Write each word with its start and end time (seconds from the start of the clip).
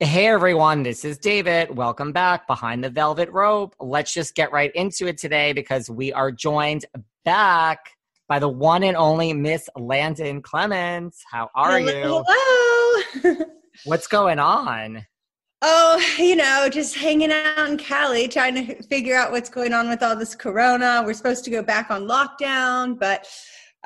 Hey 0.00 0.26
everyone, 0.26 0.82
this 0.82 1.06
is 1.06 1.16
David. 1.16 1.74
Welcome 1.74 2.12
back 2.12 2.46
behind 2.46 2.84
the 2.84 2.90
velvet 2.90 3.30
rope. 3.30 3.74
Let's 3.80 4.12
just 4.12 4.34
get 4.34 4.52
right 4.52 4.70
into 4.74 5.06
it 5.06 5.16
today 5.16 5.54
because 5.54 5.88
we 5.88 6.12
are 6.12 6.30
joined 6.30 6.84
back 7.24 7.78
by 8.28 8.38
the 8.38 8.48
one 8.48 8.82
and 8.82 8.94
only 8.94 9.32
Miss 9.32 9.70
Landon 9.74 10.42
Clements. 10.42 11.24
How 11.32 11.48
are 11.54 11.78
Hello, 11.78 12.18
you? 12.18 12.24
Hello. 12.28 13.36
What's 13.86 14.06
going 14.06 14.38
on? 14.38 15.06
oh, 15.62 16.14
you 16.18 16.36
know, 16.36 16.68
just 16.70 16.94
hanging 16.94 17.32
out 17.32 17.66
in 17.66 17.78
Cali, 17.78 18.28
trying 18.28 18.54
to 18.54 18.82
figure 18.82 19.16
out 19.16 19.32
what's 19.32 19.48
going 19.48 19.72
on 19.72 19.88
with 19.88 20.02
all 20.02 20.14
this 20.14 20.34
corona. 20.34 21.02
We're 21.06 21.14
supposed 21.14 21.44
to 21.46 21.50
go 21.50 21.62
back 21.62 21.90
on 21.90 22.02
lockdown, 22.02 22.98
but 22.98 23.26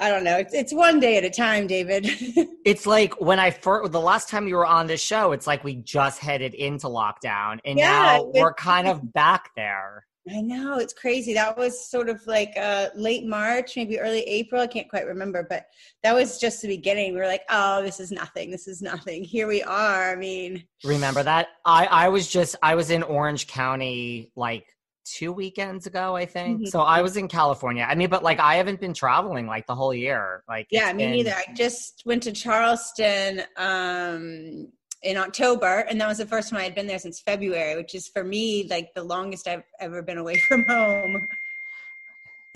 I 0.01 0.09
don't 0.09 0.25
know. 0.25 0.37
It's, 0.39 0.55
it's 0.55 0.73
one 0.73 0.99
day 0.99 1.17
at 1.19 1.25
a 1.25 1.31
time, 1.31 1.67
David. 1.67 2.09
It's 2.63 2.85
like 2.87 3.19
when 3.21 3.39
I 3.39 3.51
first, 3.51 3.91
the 3.91 4.01
last 4.01 4.29
time 4.29 4.47
you 4.47 4.55
were 4.55 4.67
on 4.67 4.87
this 4.87 5.01
show, 5.01 5.33
it's 5.33 5.47
like 5.47 5.65
we 5.65 5.77
just 5.77 6.21
headed 6.21 6.53
into 6.53 6.89
lockdown 6.89 7.59
and 7.65 7.79
Yeah, 7.79 7.87
now 7.89 8.17
it- 8.21 8.27
we're 8.35 8.53
kind 8.55 8.87
of 8.87 9.13
back 9.15 9.51
there. 9.57 10.05
I 10.31 10.43
know 10.43 10.79
it's 10.79 10.93
crazy. 10.93 11.33
That 11.33 11.57
was 11.57 11.89
sort 11.91 12.11
of 12.11 12.21
like 12.27 12.53
uh, 12.61 12.89
late 12.95 13.25
March, 13.25 13.75
maybe 13.77 13.99
early 13.99 14.21
April. 14.21 14.61
I 14.61 14.67
can't 14.67 14.89
quite 14.91 15.07
remember, 15.07 15.47
but 15.49 15.65
that 16.03 16.15
was 16.15 16.39
just 16.39 16.61
the 16.61 16.69
beginning. 16.69 17.15
We 17.15 17.21
were 17.21 17.27
like, 17.27 17.43
"Oh, 17.49 17.83
this 17.83 17.99
is 17.99 18.13
nothing. 18.13 18.51
This 18.51 18.69
is 18.69 18.83
nothing." 18.83 19.25
Here 19.25 19.49
we 19.49 19.63
are. 19.63 20.13
I 20.13 20.17
mean, 20.17 20.63
Remember 20.85 21.23
that? 21.23 21.49
I, 21.65 21.87
I 21.87 22.09
was 22.11 22.29
just, 22.29 22.55
I 22.63 22.75
was 22.75 22.91
in 22.91 23.03
Orange 23.03 23.47
County 23.47 24.31
like 24.37 24.67
two 25.13 25.33
weekends 25.33 25.87
ago, 25.87 26.15
I 26.17 26.27
think. 26.27 26.63
Mhm. 26.63 26.69
So 26.69 26.81
I 26.81 27.03
was 27.03 27.17
in 27.17 27.27
California. 27.29 27.87
I 27.89 27.95
mean, 27.95 28.09
but 28.11 28.23
like 28.23 28.39
I 28.39 28.57
haven't 28.57 28.81
been 28.81 28.95
traveling 28.95 29.47
like 29.47 29.67
the 29.67 29.75
whole 29.75 29.95
year. 29.95 30.45
Like, 30.49 30.67
yeah, 30.71 30.93
me 30.93 31.05
been- 31.05 31.13
neither. 31.13 31.33
I 31.35 31.53
just 31.55 32.03
went 32.07 32.23
to 32.25 32.33
Charleston 32.33 33.43
um, 33.57 34.69
in 35.03 35.17
October, 35.17 35.81
and 35.89 36.01
that 36.01 36.09
was 36.09 36.19
the 36.19 36.27
first 36.27 36.51
time 36.51 36.59
I 36.61 36.65
had 36.65 36.75
been 36.75 36.87
there 36.87 36.99
since 36.99 37.21
February, 37.21 37.77
which 37.77 37.95
is 37.95 38.09
for 38.09 38.23
me 38.25 38.67
like 38.69 38.89
the 38.95 39.03
longest 39.03 39.49
I've 39.49 39.65
ever 39.81 40.03
been 40.03 40.19
away 40.19 40.37
from 40.49 40.65
home. 40.65 41.27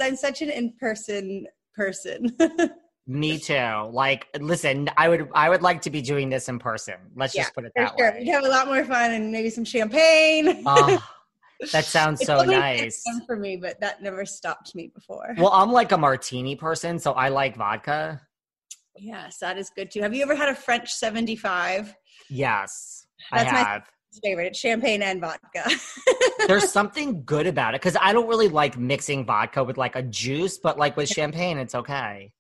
I'm 0.00 0.16
such 0.16 0.42
an 0.42 0.50
in-person 0.50 1.46
person. 1.74 2.36
Me 3.06 3.38
too. 3.38 3.90
Like, 3.92 4.26
listen, 4.40 4.88
I 4.96 5.08
would, 5.10 5.28
I 5.34 5.50
would 5.50 5.60
like 5.62 5.82
to 5.82 5.90
be 5.90 6.00
doing 6.00 6.30
this 6.30 6.48
in 6.48 6.58
person. 6.58 6.94
Let's 7.14 7.34
Yeah, 7.34 7.42
just 7.42 7.54
put 7.54 7.64
it 7.66 7.72
that 7.76 7.92
sure. 7.98 8.12
way. 8.12 8.20
We'd 8.20 8.28
have 8.30 8.44
a 8.44 8.48
lot 8.48 8.66
more 8.66 8.82
fun 8.84 9.10
and 9.12 9.30
maybe 9.30 9.50
some 9.50 9.64
champagne. 9.64 10.62
Oh, 10.66 10.98
that 11.72 11.84
sounds 11.84 12.20
It's 12.20 12.26
so 12.26 12.42
nice. 12.42 13.02
for 13.26 13.36
me, 13.36 13.56
but 13.56 13.80
that 13.80 14.02
never 14.02 14.24
stopped 14.26 14.74
me 14.74 14.90
before. 14.94 15.34
Well, 15.38 15.52
I'm 15.52 15.72
like 15.72 15.92
a 15.92 15.98
martini 15.98 16.56
person, 16.56 16.98
so 16.98 17.12
I 17.12 17.28
like 17.28 17.56
vodka. 17.56 18.20
yes, 18.96 19.38
that 19.38 19.58
is 19.58 19.70
good 19.74 19.90
too. 19.90 20.00
Have 20.02 20.14
you 20.14 20.22
ever 20.22 20.34
had 20.34 20.48
a 20.48 20.54
French 20.54 20.92
75? 20.92 21.94
Yes, 22.30 23.06
That's 23.32 23.50
I 23.50 23.52
my- 23.52 23.82
Favorite, 24.22 24.46
it's 24.46 24.60
champagne 24.60 25.02
and 25.02 25.20
vodka. 25.20 25.68
There's 26.46 26.70
something 26.70 27.24
good 27.24 27.48
about 27.48 27.74
it 27.74 27.80
because 27.80 27.96
I 28.00 28.12
don't 28.12 28.28
really 28.28 28.46
like 28.46 28.78
mixing 28.78 29.24
vodka 29.26 29.64
with 29.64 29.76
like 29.76 29.96
a 29.96 30.02
juice, 30.02 30.56
but 30.56 30.78
like 30.78 30.96
with 30.96 31.08
champagne, 31.08 31.58
it's 31.58 31.74
okay. 31.74 32.32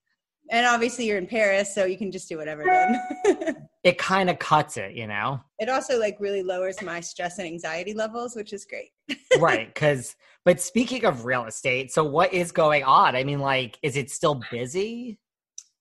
and 0.52 0.66
obviously 0.66 1.04
you're 1.06 1.18
in 1.18 1.26
Paris, 1.26 1.74
so 1.74 1.84
you 1.84 1.98
can 1.98 2.12
just 2.12 2.28
do 2.28 2.36
whatever 2.38 2.62
then. 2.64 3.56
It 3.82 3.98
kind 3.98 4.30
of 4.30 4.38
cuts 4.38 4.78
it, 4.78 4.92
you 4.94 5.06
know? 5.06 5.40
it 5.58 5.68
also 5.68 5.98
like 5.98 6.16
really 6.18 6.42
lowers 6.42 6.80
my 6.80 7.00
stress 7.00 7.38
and 7.38 7.46
anxiety 7.46 7.92
levels, 7.92 8.34
which 8.34 8.52
is 8.54 8.64
great. 8.64 8.92
Right. 9.38 9.72
Because, 9.72 10.16
but 10.44 10.60
speaking 10.60 11.04
of 11.04 11.24
real 11.24 11.44
estate, 11.44 11.92
so 11.92 12.04
what 12.04 12.32
is 12.32 12.52
going 12.52 12.84
on? 12.84 13.16
I 13.16 13.24
mean, 13.24 13.40
like, 13.40 13.78
is 13.82 13.96
it 13.96 14.10
still 14.10 14.40
busy? 14.50 15.18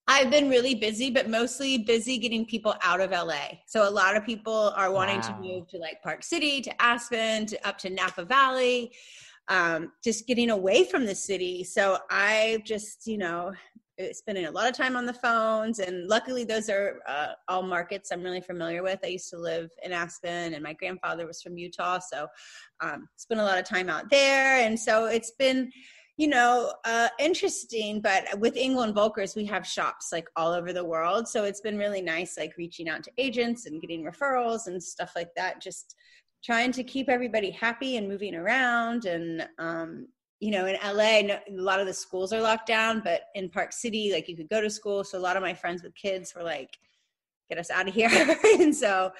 I've 0.07 0.29
been 0.29 0.49
really 0.49 0.75
busy, 0.75 1.09
but 1.09 1.29
mostly 1.29 1.77
busy 1.77 2.17
getting 2.17 2.45
people 2.45 2.75
out 2.81 2.99
of 2.99 3.11
LA. 3.11 3.59
So 3.67 3.87
a 3.87 3.89
lot 3.89 4.17
of 4.17 4.25
people 4.25 4.73
are 4.75 4.91
wanting 4.91 5.21
to 5.21 5.37
move 5.39 5.67
to 5.69 5.77
like 5.77 6.01
Park 6.03 6.23
City, 6.23 6.61
to 6.61 6.81
Aspen, 6.81 7.45
to 7.45 7.67
up 7.67 7.77
to 7.79 7.89
Napa 7.89 8.25
Valley, 8.25 8.91
um, 9.47 9.93
just 10.03 10.27
getting 10.27 10.49
away 10.49 10.83
from 10.83 11.05
the 11.05 11.15
city. 11.15 11.63
So 11.63 11.99
I 12.09 12.61
just, 12.65 13.07
you 13.07 13.17
know, 13.17 13.53
spending 14.11 14.45
a 14.45 14.51
lot 14.51 14.69
of 14.69 14.75
time 14.75 14.95
on 14.95 15.05
the 15.05 15.13
phones, 15.13 15.79
and 15.79 16.07
luckily 16.07 16.43
those 16.43 16.69
are 16.69 16.99
uh, 17.07 17.33
all 17.47 17.63
markets 17.63 18.11
I'm 18.11 18.23
really 18.23 18.41
familiar 18.41 18.83
with. 18.83 18.99
I 19.03 19.07
used 19.07 19.29
to 19.29 19.37
live 19.37 19.69
in 19.83 19.91
Aspen, 19.91 20.53
and 20.53 20.63
my 20.63 20.73
grandfather 20.73 21.27
was 21.27 21.41
from 21.41 21.57
Utah, 21.57 21.99
so 21.99 22.27
um, 22.81 23.07
spent 23.17 23.41
a 23.41 23.43
lot 23.43 23.59
of 23.59 23.65
time 23.65 23.89
out 23.89 24.09
there, 24.09 24.59
and 24.65 24.79
so 24.79 25.05
it's 25.05 25.31
been 25.37 25.71
you 26.17 26.27
know, 26.27 26.73
uh, 26.85 27.09
interesting. 27.19 28.01
But 28.01 28.39
with 28.39 28.55
Engel 28.55 28.83
& 28.83 28.93
Völkers, 28.93 29.35
we 29.35 29.45
have 29.45 29.65
shops 29.65 30.09
like 30.11 30.27
all 30.35 30.53
over 30.53 30.71
the 30.71 30.85
world. 30.85 31.27
So 31.27 31.43
it's 31.43 31.61
been 31.61 31.77
really 31.77 32.01
nice, 32.01 32.37
like 32.37 32.53
reaching 32.57 32.87
out 32.87 33.03
to 33.03 33.11
agents 33.17 33.65
and 33.65 33.81
getting 33.81 34.03
referrals 34.03 34.67
and 34.67 34.81
stuff 34.81 35.13
like 35.15 35.33
that. 35.35 35.61
Just 35.61 35.95
trying 36.43 36.71
to 36.73 36.83
keep 36.83 37.09
everybody 37.09 37.49
happy 37.49 37.97
and 37.97 38.07
moving 38.07 38.35
around. 38.35 39.05
And, 39.05 39.47
um, 39.57 40.07
you 40.43 40.51
know, 40.51 40.65
in 40.65 40.75
LA, 40.85 41.21
a 41.21 41.39
lot 41.51 41.79
of 41.79 41.87
the 41.87 41.93
schools 41.93 42.33
are 42.33 42.41
locked 42.41 42.67
down, 42.67 42.99
but 42.99 43.21
in 43.33 43.49
Park 43.49 43.71
City, 43.71 44.11
like 44.11 44.27
you 44.27 44.35
could 44.35 44.49
go 44.49 44.59
to 44.59 44.69
school. 44.69 45.05
So 45.05 45.17
a 45.17 45.21
lot 45.27 45.37
of 45.37 45.41
my 45.41 45.53
friends 45.53 45.81
with 45.83 45.95
kids 45.95 46.33
were 46.35 46.43
like, 46.43 46.77
get 47.49 47.57
us 47.57 47.71
out 47.71 47.87
of 47.87 47.93
here. 47.93 48.09
and 48.59 48.75
so 48.75 49.11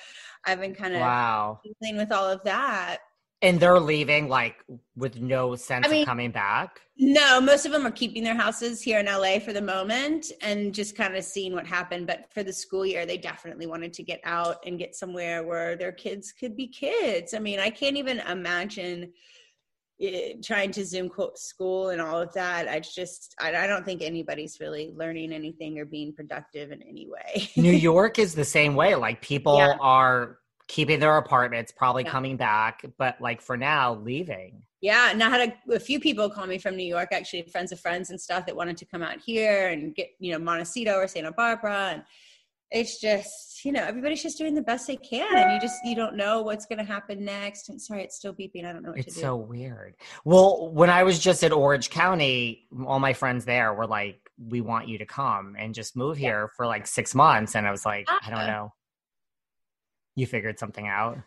I've 0.45 0.59
been 0.59 0.75
kind 0.75 0.93
of 0.93 0.99
Wow. 0.99 1.61
dealing 1.81 1.95
with 1.95 2.11
all 2.11 2.29
of 2.29 2.43
that. 2.43 2.97
And 3.41 3.57
they're 3.57 3.79
leaving 3.79 4.27
like 4.27 4.57
with 4.97 5.15
no 5.21 5.55
sense 5.55 5.87
I 5.87 5.89
mean- 5.89 6.01
of 6.01 6.07
coming 6.07 6.31
back. 6.31 6.81
No, 6.97 7.39
most 7.39 7.65
of 7.65 7.71
them 7.71 7.87
are 7.87 7.91
keeping 7.91 8.23
their 8.23 8.35
houses 8.35 8.81
here 8.81 8.99
in 8.99 9.05
LA 9.05 9.39
for 9.39 9.53
the 9.53 9.61
moment 9.61 10.27
and 10.41 10.73
just 10.75 10.95
kind 10.95 11.15
of 11.15 11.23
seeing 11.23 11.53
what 11.53 11.65
happened. 11.65 12.05
But 12.05 12.31
for 12.33 12.43
the 12.43 12.53
school 12.53 12.85
year, 12.85 13.05
they 13.05 13.17
definitely 13.17 13.65
wanted 13.65 13.93
to 13.93 14.03
get 14.03 14.19
out 14.25 14.57
and 14.65 14.77
get 14.77 14.93
somewhere 14.93 15.43
where 15.43 15.77
their 15.77 15.93
kids 15.93 16.33
could 16.33 16.55
be 16.57 16.67
kids. 16.67 17.33
I 17.33 17.39
mean, 17.39 17.59
I 17.61 17.69
can't 17.69 17.95
even 17.97 18.19
imagine 18.19 19.13
eh, 20.01 20.33
trying 20.43 20.71
to 20.71 20.85
Zoom 20.85 21.09
school 21.35 21.89
and 21.89 22.01
all 22.01 22.19
of 22.21 22.33
that. 22.33 22.67
I 22.67 22.79
just, 22.79 23.35
I, 23.39 23.55
I 23.55 23.67
don't 23.67 23.85
think 23.85 24.01
anybody's 24.01 24.59
really 24.59 24.91
learning 24.95 25.31
anything 25.33 25.79
or 25.79 25.85
being 25.85 26.13
productive 26.13 26.71
in 26.71 26.81
any 26.81 27.07
way. 27.07 27.49
New 27.57 27.71
York 27.71 28.19
is 28.19 28.35
the 28.35 28.45
same 28.45 28.75
way. 28.75 28.95
Like 28.95 29.21
people 29.21 29.57
Yeah. 29.57 29.77
are 29.81 30.39
keeping 30.67 30.99
their 30.99 31.17
apartments, 31.17 31.71
probably 31.71 32.03
Yeah. 32.03 32.11
coming 32.11 32.37
back, 32.37 32.85
but 32.97 33.19
like 33.21 33.41
for 33.41 33.57
now, 33.57 33.95
leaving. 33.95 34.63
Yeah, 34.81 35.11
and 35.11 35.23
I 35.23 35.29
had 35.29 35.55
a, 35.69 35.75
a 35.75 35.79
few 35.79 35.99
people 35.99 36.29
call 36.29 36.45
me 36.45 36.57
from 36.57 36.75
New 36.75 36.85
York, 36.85 37.09
actually 37.13 37.43
friends 37.43 37.71
of 37.71 37.79
friends 37.79 38.09
and 38.09 38.19
stuff 38.19 38.45
that 38.45 38.55
wanted 38.55 38.75
to 38.77 38.85
come 38.85 39.01
out 39.01 39.17
here 39.19 39.69
and 39.69 39.95
get, 39.95 40.09
you 40.19 40.31
know, 40.33 40.39
Montecito 40.39 40.95
or 40.95 41.07
Santa 41.07 41.31
Barbara, 41.31 41.91
and 41.93 42.03
it's 42.71 42.99
just, 42.99 43.52
you 43.65 43.71
know, 43.71 43.83
everybody's 43.83 44.21
just 44.23 44.37
doing 44.37 44.53
the 44.55 44.61
best 44.61 44.87
they 44.87 44.95
can, 44.97 45.35
and 45.35 45.51
you 45.53 45.59
just 45.59 45.75
you 45.85 45.95
don't 45.95 46.15
know 46.15 46.41
what's 46.41 46.65
going 46.65 46.79
to 46.79 46.83
happen 46.85 47.23
next. 47.23 47.69
And 47.69 47.81
sorry, 47.81 48.03
it's 48.03 48.15
still 48.15 48.33
beeping. 48.33 48.65
I 48.65 48.73
don't 48.73 48.83
know 48.83 48.89
what 48.89 48.99
It's 48.99 49.07
to 49.07 49.11
do. 49.13 49.19
It's 49.19 49.21
so 49.21 49.35
weird. 49.35 49.95
Well, 50.25 50.71
when 50.73 50.89
I 50.89 51.03
was 51.03 51.19
just 51.19 51.43
at 51.43 51.51
Orange 51.51 51.89
County, 51.89 52.67
all 52.85 52.99
my 52.99 53.13
friends 53.13 53.45
there 53.45 53.73
were 53.73 53.87
like, 53.87 54.19
"We 54.37 54.61
want 54.61 54.87
you 54.87 54.97
to 54.99 55.05
come 55.05 55.55
and 55.57 55.73
just 55.73 55.95
move 55.95 56.17
here 56.17 56.49
for 56.55 56.65
like 56.65 56.87
six 56.87 57.13
months," 57.15 57.55
and 57.55 57.67
I 57.67 57.71
was 57.71 57.85
like, 57.85 58.07
"I 58.09 58.29
don't 58.29 58.39
Ah. 58.39 58.47
know." 58.47 58.73
You 60.15 60.27
figured 60.27 60.59
something 60.59 60.87
out. 60.87 61.17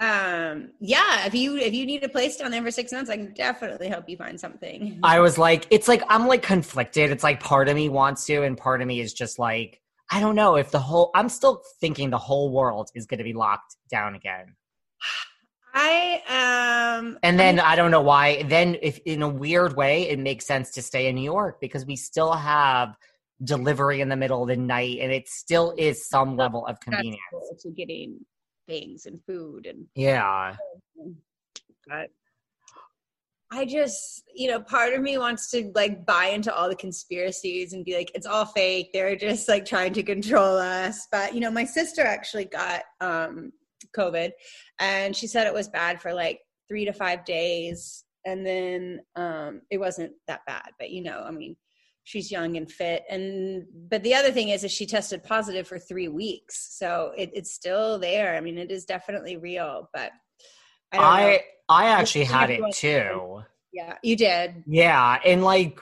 um, 0.00 0.72
yeah, 0.80 1.26
if 1.26 1.34
you 1.34 1.56
if 1.56 1.72
you 1.72 1.86
need 1.86 2.04
a 2.04 2.08
place 2.10 2.36
down 2.36 2.50
there 2.50 2.62
for 2.62 2.70
six 2.70 2.92
months, 2.92 3.08
I 3.10 3.16
can 3.16 3.32
definitely 3.32 3.88
help 3.88 4.06
you 4.08 4.16
find 4.18 4.38
something. 4.38 4.98
I 5.02 5.20
was 5.20 5.38
like, 5.38 5.66
it's 5.70 5.88
like 5.88 6.02
I'm 6.10 6.26
like 6.26 6.42
conflicted. 6.42 7.10
It's 7.10 7.24
like 7.24 7.40
part 7.40 7.68
of 7.70 7.76
me 7.76 7.88
wants 7.88 8.26
to, 8.26 8.42
and 8.42 8.58
part 8.58 8.82
of 8.82 8.88
me 8.88 9.00
is 9.00 9.14
just 9.14 9.38
like, 9.38 9.80
I 10.10 10.20
don't 10.20 10.36
know 10.36 10.56
if 10.56 10.70
the 10.70 10.78
whole. 10.78 11.10
I'm 11.14 11.28
still 11.28 11.62
thinking 11.80 12.10
the 12.10 12.18
whole 12.18 12.50
world 12.50 12.90
is 12.94 13.06
going 13.06 13.18
to 13.18 13.24
be 13.24 13.32
locked 13.32 13.76
down 13.90 14.14
again. 14.14 14.56
I 15.74 16.96
um, 16.98 17.18
And 17.22 17.38
then 17.38 17.60
I 17.60 17.76
don't 17.76 17.90
know 17.90 18.00
why. 18.00 18.42
Then, 18.44 18.76
if 18.80 18.98
in 19.04 19.22
a 19.22 19.28
weird 19.28 19.76
way, 19.76 20.08
it 20.08 20.18
makes 20.18 20.46
sense 20.46 20.70
to 20.72 20.82
stay 20.82 21.08
in 21.08 21.16
New 21.16 21.24
York 21.24 21.60
because 21.60 21.84
we 21.84 21.96
still 21.96 22.32
have 22.32 22.96
delivery 23.44 24.00
in 24.00 24.08
the 24.08 24.16
middle 24.16 24.42
of 24.42 24.48
the 24.48 24.56
night, 24.56 24.98
and 25.00 25.12
it 25.12 25.28
still 25.28 25.74
is 25.76 26.08
some 26.08 26.36
level 26.36 26.66
of 26.66 26.80
convenience. 26.80 27.20
to 27.60 27.70
getting 27.70 28.24
things 28.66 29.06
and 29.06 29.20
food 29.26 29.66
and 29.66 29.86
Yeah, 29.94 30.56
but 31.86 32.10
I 33.52 33.64
just, 33.64 34.24
you 34.34 34.48
know, 34.48 34.60
part 34.60 34.92
of 34.92 35.02
me 35.02 35.18
wants 35.18 35.50
to 35.52 35.70
like 35.74 36.04
buy 36.04 36.26
into 36.26 36.52
all 36.52 36.68
the 36.68 36.74
conspiracies 36.74 37.72
and 37.72 37.84
be 37.84 37.94
like, 37.94 38.10
it's 38.14 38.26
all 38.26 38.44
fake. 38.44 38.90
They're 38.92 39.14
just 39.14 39.48
like 39.48 39.64
trying 39.64 39.92
to 39.92 40.02
control 40.02 40.56
us. 40.56 41.06
But, 41.12 41.32
you 41.32 41.40
know, 41.40 41.50
my 41.50 41.64
sister 41.64 42.02
actually 42.02 42.46
got 42.46 42.82
um, 43.00 43.52
COVID 43.96 44.32
and 44.80 45.14
she 45.14 45.28
said 45.28 45.46
it 45.46 45.54
was 45.54 45.68
bad 45.68 46.02
for 46.02 46.12
like 46.12 46.40
three 46.68 46.84
to 46.84 46.92
five 46.92 47.24
days. 47.24 48.04
And 48.24 48.44
then 48.44 49.00
um, 49.14 49.62
it 49.70 49.78
wasn't 49.78 50.12
that 50.26 50.40
bad. 50.48 50.70
But, 50.80 50.90
you 50.90 51.04
know, 51.04 51.22
I 51.24 51.30
mean, 51.30 51.54
she's 52.02 52.32
young 52.32 52.56
and 52.56 52.70
fit. 52.70 53.04
And, 53.08 53.64
but 53.88 54.02
the 54.02 54.14
other 54.14 54.32
thing 54.32 54.48
is, 54.48 54.64
is 54.64 54.72
she 54.72 54.86
tested 54.86 55.22
positive 55.22 55.68
for 55.68 55.78
three 55.78 56.08
weeks. 56.08 56.76
So 56.76 57.12
it, 57.16 57.30
it's 57.32 57.52
still 57.52 58.00
there. 58.00 58.36
I 58.36 58.40
mean, 58.40 58.58
it 58.58 58.72
is 58.72 58.84
definitely 58.84 59.36
real. 59.36 59.88
But 59.94 60.10
I. 60.92 60.98
I 60.98 61.40
I 61.68 61.86
actually 61.86 62.24
had 62.24 62.50
it 62.50 62.62
too. 62.74 63.42
Yeah, 63.72 63.94
you 64.02 64.16
did. 64.16 64.62
Yeah, 64.66 65.18
and 65.24 65.42
like 65.42 65.80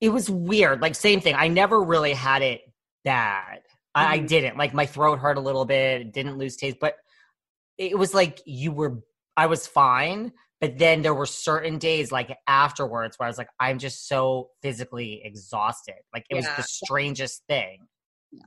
it 0.00 0.10
was 0.10 0.30
weird. 0.30 0.80
Like 0.80 0.94
same 0.94 1.20
thing. 1.20 1.34
I 1.34 1.48
never 1.48 1.82
really 1.82 2.12
had 2.12 2.42
it 2.42 2.60
bad. 3.04 3.62
I, 3.94 4.14
I 4.14 4.18
Mhm. 4.20 4.28
didn't. 4.28 4.56
Like 4.56 4.72
my 4.72 4.86
throat 4.86 5.18
hurt 5.18 5.36
a 5.36 5.40
little 5.40 5.64
bit. 5.64 6.12
Didn't 6.12 6.38
lose 6.38 6.56
taste, 6.56 6.76
but 6.80 6.96
it 7.76 7.98
was 7.98 8.14
like 8.14 8.40
you 8.46 8.70
were. 8.72 9.02
I 9.36 9.46
was 9.46 9.66
fine, 9.66 10.32
but 10.60 10.78
then 10.78 11.02
there 11.02 11.12
were 11.14 11.26
certain 11.26 11.78
days 11.78 12.12
like 12.12 12.34
afterwards 12.46 13.18
where 13.18 13.26
I 13.26 13.30
was 13.30 13.36
like, 13.38 13.50
I'm 13.60 13.78
just 13.78 14.08
so 14.08 14.50
physically 14.62 15.20
exhausted. 15.24 15.96
Like 16.14 16.24
it 16.30 16.36
was 16.36 16.46
the 16.56 16.62
strangest 16.62 17.42
thing. 17.48 17.86
Yeah. 18.32 18.40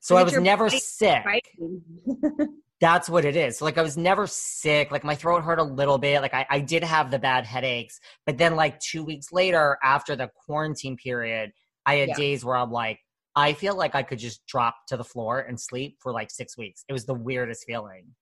So 0.00 0.16
I 0.16 0.22
was 0.22 0.36
never 0.38 0.70
sick. 0.70 1.24
That's 2.80 3.08
what 3.08 3.24
it 3.24 3.36
is. 3.36 3.62
Like 3.62 3.78
I 3.78 3.82
was 3.82 3.96
never 3.96 4.26
sick. 4.26 4.90
Like 4.90 5.02
my 5.04 5.14
throat 5.14 5.42
hurt 5.42 5.58
a 5.58 5.62
little 5.62 5.96
bit. 5.98 6.20
Like 6.20 6.34
I, 6.34 6.46
I 6.50 6.60
did 6.60 6.84
have 6.84 7.10
the 7.10 7.18
bad 7.18 7.46
headaches. 7.46 7.98
But 8.26 8.36
then 8.36 8.54
like 8.54 8.78
two 8.80 9.02
weeks 9.02 9.32
later, 9.32 9.78
after 9.82 10.14
the 10.14 10.30
quarantine 10.46 10.96
period, 10.96 11.52
I 11.86 11.96
had 11.96 12.10
Yeah. 12.10 12.14
days 12.16 12.44
where 12.44 12.56
I'm 12.56 12.70
like, 12.70 12.98
I 13.34 13.54
feel 13.54 13.76
like 13.76 13.94
I 13.94 14.02
could 14.02 14.18
just 14.18 14.46
drop 14.46 14.74
to 14.88 14.96
the 14.96 15.04
floor 15.04 15.40
and 15.40 15.60
sleep 15.60 15.96
for 16.00 16.12
like 16.12 16.30
six 16.30 16.56
weeks. 16.58 16.84
It 16.88 16.92
was 16.92 17.06
the 17.06 17.14
weirdest 17.14 17.64
feeling. 17.66 18.14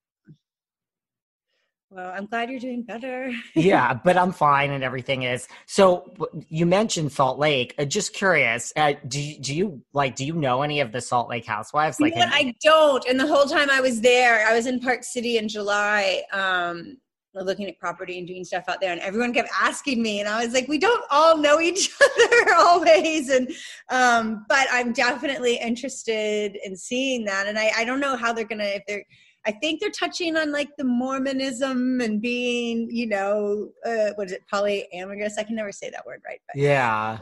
Well, 1.90 2.12
I'm 2.16 2.26
glad 2.26 2.50
you're 2.50 2.58
doing 2.58 2.82
better. 2.82 3.32
yeah, 3.54 3.94
but 4.04 4.16
I'm 4.16 4.32
fine 4.32 4.70
and 4.72 4.82
everything 4.82 5.22
is. 5.22 5.46
So 5.66 6.12
you 6.48 6.66
mentioned 6.66 7.12
Salt 7.12 7.38
Lake. 7.38 7.74
Uh, 7.78 7.84
just 7.84 8.14
curious, 8.14 8.72
uh, 8.76 8.94
do 9.06 9.20
you, 9.20 9.38
do 9.38 9.54
you 9.54 9.82
like 9.92 10.16
do 10.16 10.24
you 10.24 10.34
know 10.34 10.62
any 10.62 10.80
of 10.80 10.90
the 10.92 11.00
Salt 11.00 11.28
Lake 11.28 11.46
housewives? 11.46 12.00
You 12.00 12.06
Like, 12.06 12.16
know? 12.16 12.26
I 12.28 12.54
don't. 12.62 13.04
And 13.08 13.20
the 13.20 13.26
whole 13.26 13.44
time 13.46 13.70
I 13.70 13.80
was 13.80 14.00
there, 14.00 14.46
I 14.46 14.54
was 14.54 14.66
in 14.66 14.80
Park 14.80 15.04
City 15.04 15.38
in 15.38 15.46
July, 15.48 16.22
um, 16.32 16.96
looking 17.36 17.66
at 17.68 17.78
property 17.78 18.18
and 18.18 18.26
doing 18.26 18.44
stuff 18.44 18.64
out 18.68 18.80
there, 18.80 18.92
and 18.92 19.00
everyone 19.00 19.32
kept 19.32 19.50
asking 19.60 20.00
me, 20.02 20.20
and 20.20 20.28
I 20.28 20.44
was 20.44 20.54
like, 20.54 20.68
"We 20.68 20.78
don't 20.78 21.04
all 21.10 21.36
know 21.36 21.60
each 21.60 21.90
other 22.00 22.54
always." 22.54 23.28
And 23.28 23.50
um, 23.90 24.44
but 24.48 24.66
I'm 24.72 24.92
definitely 24.92 25.56
interested 25.58 26.56
in 26.64 26.76
seeing 26.76 27.24
that, 27.24 27.46
and 27.46 27.58
I, 27.58 27.70
I 27.76 27.84
don't 27.84 28.00
know 28.00 28.16
how 28.16 28.32
they're 28.32 28.44
gonna 28.44 28.64
if 28.64 28.82
they're. 28.86 29.04
I 29.46 29.52
think 29.52 29.80
they're 29.80 29.90
touching 29.90 30.36
on 30.36 30.52
like 30.52 30.70
the 30.78 30.84
Mormonism 30.84 32.00
and 32.00 32.20
being, 32.20 32.88
you 32.90 33.06
know, 33.06 33.70
uh, 33.84 34.12
what 34.14 34.28
is 34.28 34.32
it, 34.32 34.42
polyamorous? 34.52 35.38
I 35.38 35.44
can 35.44 35.56
never 35.56 35.72
say 35.72 35.90
that 35.90 36.06
word 36.06 36.22
right, 36.26 36.40
but 36.46 36.60
yeah, 36.60 37.18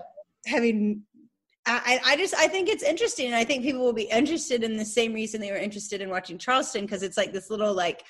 having 0.47 1.03
I, 1.65 2.01
I 2.05 2.17
just 2.17 2.35
I 2.35 2.49
think 2.49 2.69
it's 2.69 2.83
interesting 2.83 3.27
and 3.27 3.37
I 3.37 3.45
think 3.45 3.63
people 3.63 3.83
will 3.83 3.93
be 3.93 4.11
interested 4.11 4.65
in 4.65 4.77
the 4.77 4.85
same 4.85 5.13
reason 5.13 5.41
they 5.41 5.53
were 5.53 5.57
interested 5.57 6.01
in 6.01 6.11
watching 6.11 6.37
Charleston 6.37 6.85
because 6.85 7.05
it's 7.05 7.17
like 7.17 7.33
this 7.33 7.51
little 7.51 7.73
like 7.73 8.03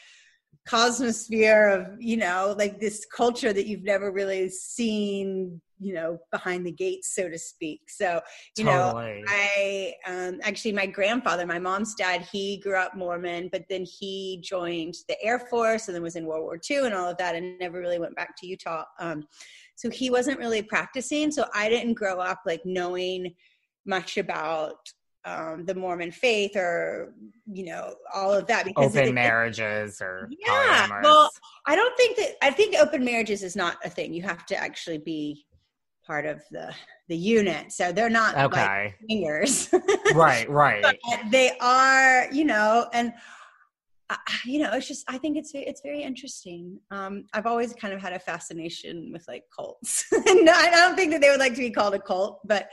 cosmosphere 0.66 1.74
of 1.74 2.00
you 2.00 2.16
know 2.16 2.54
like 2.56 2.80
this 2.80 3.04
culture 3.04 3.52
that 3.52 3.66
you've 3.66 3.82
never 3.82 4.10
really 4.10 4.48
seen 4.48 5.60
you 5.82 5.92
know 5.94 6.18
behind 6.30 6.64
the 6.64 6.70
gates 6.72 7.14
so 7.14 7.28
to 7.28 7.38
speak 7.38 7.80
so 7.88 8.20
you 8.56 8.64
know. 8.64 9.00
I 9.28 9.94
um, 10.06 10.40
actually, 10.42 10.72
my 10.72 10.86
grandfather, 10.86 11.46
my 11.46 11.58
mom's 11.58 11.94
dad, 11.94 12.26
he 12.32 12.58
grew 12.58 12.76
up 12.76 12.96
Mormon, 12.96 13.48
but 13.52 13.64
then 13.70 13.84
he 13.84 14.40
joined 14.42 14.94
the 15.08 15.20
Air 15.22 15.38
Force 15.38 15.86
and 15.86 15.94
then 15.94 16.02
was 16.02 16.16
in 16.16 16.26
World 16.26 16.42
War 16.42 16.58
II 16.68 16.86
and 16.86 16.94
all 16.94 17.08
of 17.08 17.16
that, 17.18 17.36
and 17.36 17.58
never 17.60 17.78
really 17.80 18.00
went 18.00 18.16
back 18.16 18.34
to 18.38 18.46
Utah. 18.46 18.84
Um, 18.98 19.24
so 19.76 19.90
he 19.90 20.10
wasn't 20.10 20.38
really 20.38 20.62
practicing. 20.62 21.30
So 21.30 21.44
I 21.54 21.68
didn't 21.68 21.94
grow 21.94 22.18
up 22.18 22.40
like 22.46 22.62
knowing 22.64 23.34
much 23.86 24.18
about 24.18 24.76
um, 25.24 25.64
the 25.66 25.74
Mormon 25.74 26.10
faith 26.10 26.56
or 26.56 27.14
you 27.46 27.64
know 27.64 27.94
all 28.12 28.32
of 28.32 28.46
that 28.48 28.64
because 28.64 28.96
open 28.96 29.04
it- 29.04 29.08
it- 29.10 29.14
marriages 29.14 30.00
or 30.00 30.28
Yeah, 30.44 30.88
polyamorous. 30.88 31.02
well, 31.04 31.30
I 31.66 31.76
don't 31.76 31.96
think 31.96 32.16
that 32.16 32.36
I 32.42 32.50
think 32.50 32.76
open 32.76 33.04
marriages 33.04 33.42
is 33.42 33.54
not 33.54 33.76
a 33.84 33.90
thing. 33.90 34.12
You 34.12 34.22
have 34.22 34.46
to 34.46 34.56
actually 34.56 34.98
be 34.98 35.46
part 36.06 36.26
of 36.26 36.42
the 36.50 36.72
the 37.08 37.16
unit, 37.16 37.72
so 37.72 37.92
they're 37.92 38.10
not 38.10 38.34
like 38.52 38.98
fingers. 39.08 39.68
right, 40.14 40.48
right. 40.48 40.82
but 40.82 40.96
they 41.30 41.52
are 41.60 42.32
you 42.32 42.44
know 42.44 42.88
and 42.92 43.12
uh, 44.10 44.16
you 44.44 44.58
know 44.62 44.70
it's 44.72 44.88
just 44.88 45.04
i 45.08 45.16
think 45.16 45.36
it's 45.36 45.52
it's 45.54 45.80
very 45.82 46.02
interesting. 46.02 46.78
Um 46.90 47.24
i've 47.32 47.46
always 47.46 47.72
kind 47.74 47.94
of 47.94 48.00
had 48.00 48.12
a 48.12 48.18
fascination 48.18 49.10
with 49.12 49.24
like 49.28 49.44
cults. 49.54 50.04
And 50.12 50.48
i 50.48 50.70
don't 50.70 50.96
think 50.96 51.12
that 51.12 51.20
they 51.20 51.30
would 51.30 51.40
like 51.40 51.54
to 51.54 51.60
be 51.60 51.70
called 51.70 51.94
a 51.94 52.00
cult 52.00 52.40
but 52.44 52.70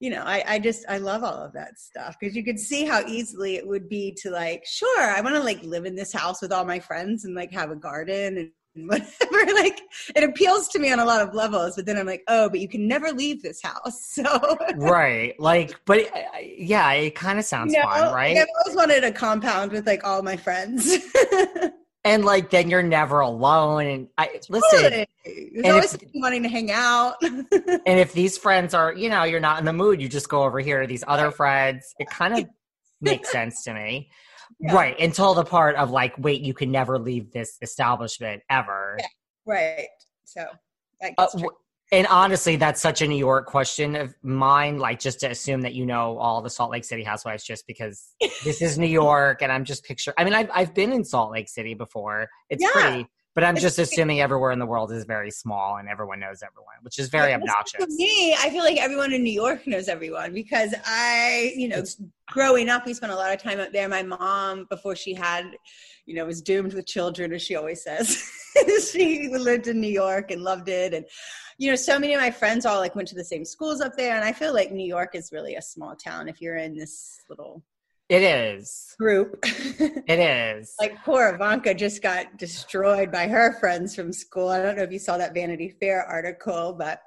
you 0.00 0.10
know 0.10 0.22
i 0.24 0.42
i 0.46 0.58
just 0.58 0.84
i 0.88 0.98
love 0.98 1.24
all 1.24 1.42
of 1.42 1.52
that 1.54 1.78
stuff. 1.78 2.16
Because 2.18 2.36
you 2.36 2.44
could 2.44 2.58
see 2.58 2.84
how 2.84 3.00
easily 3.06 3.56
it 3.56 3.66
would 3.66 3.88
be 3.88 4.16
to 4.22 4.30
like 4.30 4.64
sure 4.66 5.00
i 5.00 5.20
want 5.20 5.34
to 5.34 5.42
like 5.42 5.62
live 5.62 5.86
in 5.86 5.96
this 5.96 6.12
house 6.12 6.42
with 6.42 6.52
all 6.52 6.64
my 6.64 6.78
friends 6.78 7.24
and 7.24 7.34
like 7.34 7.52
have 7.52 7.70
a 7.70 7.76
garden 7.76 8.38
and 8.38 8.50
whatever 8.76 9.52
like 9.54 9.80
it 10.14 10.22
appeals 10.22 10.68
to 10.68 10.78
me 10.78 10.92
on 10.92 10.98
a 10.98 11.04
lot 11.04 11.20
of 11.26 11.34
levels 11.34 11.76
but 11.76 11.86
then 11.86 11.96
i'm 11.96 12.06
like 12.06 12.22
oh 12.28 12.48
but 12.48 12.60
you 12.60 12.68
can 12.68 12.86
never 12.86 13.10
leave 13.12 13.42
this 13.42 13.60
house 13.62 14.04
so 14.14 14.56
right 14.76 15.38
like 15.40 15.78
but 15.86 16.00
uh, 16.14 16.20
yeah 16.42 16.92
it 16.92 17.14
kind 17.14 17.38
of 17.38 17.44
sounds 17.44 17.72
You 17.72 17.80
know, 17.80 17.86
fun 17.88 18.14
right 18.14 18.36
I've 18.36 18.46
always 18.64 18.76
wanted 18.76 19.04
a 19.04 19.12
compound 19.12 19.72
with 19.72 19.86
like 19.86 20.04
all 20.04 20.22
my 20.22 20.36
friends. 20.36 20.96
and 22.04 22.24
like 22.24 22.50
then 22.50 22.70
you're 22.70 22.82
never 22.84 23.20
alone 23.20 23.86
and 23.86 24.08
i 24.18 24.28
listen 24.48 24.80
Totally. 24.82 25.06
There's 25.54 25.66
always 25.74 25.94
if- 25.94 26.02
wanting 26.14 26.42
to 26.44 26.48
hang 26.48 26.70
out. 26.70 27.14
and 27.22 27.80
if 27.98 28.12
these 28.12 28.38
friends 28.38 28.74
are 28.74 28.92
you 28.94 29.08
know 29.08 29.24
you're 29.24 29.40
not 29.40 29.58
in 29.58 29.64
the 29.64 29.72
mood 29.72 30.00
you 30.00 30.08
just 30.08 30.28
go 30.28 30.44
over 30.44 30.60
here 30.60 30.80
to 30.82 30.86
these 30.86 31.02
other 31.08 31.30
friends 31.30 31.94
it 31.98 32.08
kind 32.08 32.38
of 32.38 32.46
makes 33.00 33.30
sense 33.30 33.64
to 33.64 33.74
me 33.74 34.10
Yeah. 34.60 34.74
Right. 34.74 34.98
Until 35.00 35.34
the 35.34 35.44
part 35.44 35.76
of 35.76 35.90
like, 35.90 36.14
wait, 36.18 36.40
you 36.40 36.54
can 36.54 36.70
never 36.70 36.98
leave 36.98 37.32
this 37.32 37.58
establishment 37.62 38.42
ever. 38.50 38.96
Yeah. 38.98 39.06
Right. 39.46 39.88
So 40.24 40.44
Uh, 41.18 41.26
and 41.92 42.06
honestly, 42.08 42.56
that's 42.56 42.80
such 42.80 43.00
a 43.00 43.06
New 43.06 43.16
York 43.18 43.46
question 43.46 43.94
of 43.94 44.12
mine. 44.22 44.78
Like, 44.78 44.98
just 44.98 45.20
to 45.20 45.30
assume 45.30 45.60
that 45.60 45.74
you 45.74 45.86
know 45.86 46.18
all 46.18 46.42
the 46.42 46.50
Salt 46.50 46.72
Lake 46.72 46.84
City 46.84 47.04
housewives 47.04 47.44
just 47.44 47.64
because 47.66 48.08
this 48.44 48.60
is 48.60 48.76
New 48.78 48.86
York 48.88 49.40
and 49.42 49.52
I'm 49.52 49.64
just 49.64 49.84
picture. 49.84 50.12
I 50.18 50.24
mean, 50.24 50.34
I've, 50.34 50.50
I've 50.52 50.74
been 50.74 50.92
in 50.92 51.04
Salt 51.04 51.30
Lake 51.30 51.48
City 51.48 51.74
before. 51.74 52.28
It's 52.50 52.62
Yeah. 52.62 52.70
pretty, 52.72 53.06
but 53.36 53.44
I'm 53.44 53.54
just 53.54 53.78
assuming 53.78 54.22
everywhere 54.22 54.50
in 54.50 54.58
the 54.58 54.64
world 54.64 54.90
is 54.90 55.04
very 55.04 55.30
small 55.30 55.76
and 55.76 55.90
everyone 55.90 56.20
knows 56.20 56.42
everyone, 56.42 56.76
which 56.80 56.98
is 56.98 57.10
very 57.10 57.34
obnoxious. 57.34 57.84
To 57.84 57.94
me, 57.94 58.34
I 58.34 58.48
feel 58.48 58.64
like 58.64 58.78
everyone 58.78 59.12
in 59.12 59.22
New 59.22 59.32
York 59.32 59.66
knows 59.66 59.88
everyone 59.88 60.32
because 60.32 60.74
I, 60.86 61.52
you 61.54 61.68
know, 61.68 61.84
growing 62.28 62.70
up, 62.70 62.86
we 62.86 62.94
spent 62.94 63.12
a 63.12 63.14
lot 63.14 63.34
of 63.34 63.42
time 63.42 63.60
up 63.60 63.72
there. 63.72 63.90
My 63.90 64.02
mom, 64.02 64.66
before 64.70 64.96
she 64.96 65.12
had, 65.12 65.44
you 66.06 66.14
know, 66.14 66.24
was 66.24 66.40
doomed 66.40 66.72
with 66.72 66.86
children, 66.86 67.34
as 67.34 67.42
she 67.42 67.56
always 67.56 67.82
says. 67.82 68.26
she 68.90 69.28
lived 69.28 69.66
in 69.66 69.82
New 69.82 69.86
York 69.86 70.30
and 70.30 70.40
loved 70.40 70.70
it. 70.70 70.94
And, 70.94 71.04
you 71.58 71.68
know, 71.68 71.76
so 71.76 71.98
many 71.98 72.14
of 72.14 72.22
my 72.22 72.30
friends 72.30 72.64
all 72.64 72.78
like 72.78 72.96
went 72.96 73.08
to 73.08 73.14
the 73.14 73.22
same 73.22 73.44
schools 73.44 73.82
up 73.82 73.98
there. 73.98 74.16
And 74.16 74.24
I 74.24 74.32
feel 74.32 74.54
like 74.54 74.72
New 74.72 74.86
York 74.86 75.10
is 75.12 75.30
really 75.30 75.56
a 75.56 75.62
small 75.62 75.94
town 75.94 76.26
if 76.26 76.40
you're 76.40 76.56
in 76.56 76.74
this 76.74 77.20
little 77.28 77.62
It 78.08 78.22
is. 78.22 78.94
group. 78.98 79.44
It 80.08 80.20
is. 80.20 80.74
like 80.80 80.96
poor 81.04 81.34
Ivanka 81.34 81.74
just 81.74 82.00
got 82.02 82.38
destroyed 82.38 83.10
by 83.10 83.26
her 83.26 83.58
friends 83.58 83.94
from 83.94 84.12
school. 84.12 84.48
I 84.48 84.62
don't 84.62 84.76
know 84.76 84.84
if 84.84 84.92
you 84.92 85.00
saw 85.00 85.18
that 85.18 85.34
Vanity 85.34 85.74
Fair 85.80 86.04
article, 86.04 86.72
but 86.72 87.00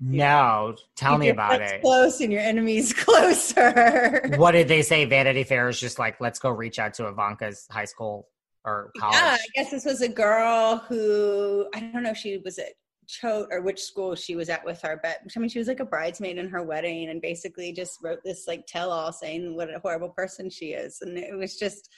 no, 0.00 0.76
tell 0.94 1.18
me 1.18 1.30
about 1.30 1.60
it. 1.60 1.82
Close 1.82 2.20
and 2.20 2.32
your 2.32 2.40
enemies 2.40 2.92
closer. 2.96 4.30
What 4.36 4.52
did 4.52 4.68
they 4.68 4.82
say? 4.82 5.04
Vanity 5.04 5.42
Fair 5.42 5.68
is 5.68 5.80
just 5.80 5.98
like, 5.98 6.20
let's 6.20 6.38
go 6.38 6.50
reach 6.50 6.78
out 6.78 6.94
to 6.94 7.08
Ivanka's 7.08 7.66
high 7.70 7.84
school 7.84 8.28
or 8.64 8.92
college. 8.96 9.16
Yeah, 9.16 9.36
I 9.40 9.46
guess 9.56 9.70
this 9.72 9.84
was 9.84 10.00
a 10.00 10.08
girl 10.08 10.76
who 10.88 11.66
I 11.74 11.80
don't 11.80 12.04
know 12.04 12.10
if 12.10 12.16
she 12.18 12.38
was 12.38 12.58
at 12.58 12.74
Choate 13.08 13.48
or 13.50 13.62
which 13.62 13.82
school 13.82 14.14
she 14.14 14.36
was 14.36 14.48
at 14.48 14.64
with 14.64 14.80
her, 14.82 15.00
but 15.02 15.18
I 15.34 15.40
mean 15.40 15.48
she 15.48 15.58
was 15.58 15.68
like 15.68 15.80
a 15.80 15.84
bridesmaid 15.84 16.36
in 16.36 16.48
her 16.50 16.62
wedding 16.62 17.08
and 17.08 17.22
basically 17.22 17.72
just 17.72 17.98
wrote 18.02 18.20
this 18.24 18.46
like 18.46 18.66
tell 18.66 18.90
all 18.90 19.12
saying 19.12 19.56
what 19.56 19.74
a 19.74 19.80
horrible 19.80 20.10
person 20.10 20.50
she 20.50 20.72
is. 20.72 20.98
And 21.00 21.16
it 21.16 21.36
was 21.36 21.56
just 21.56 21.88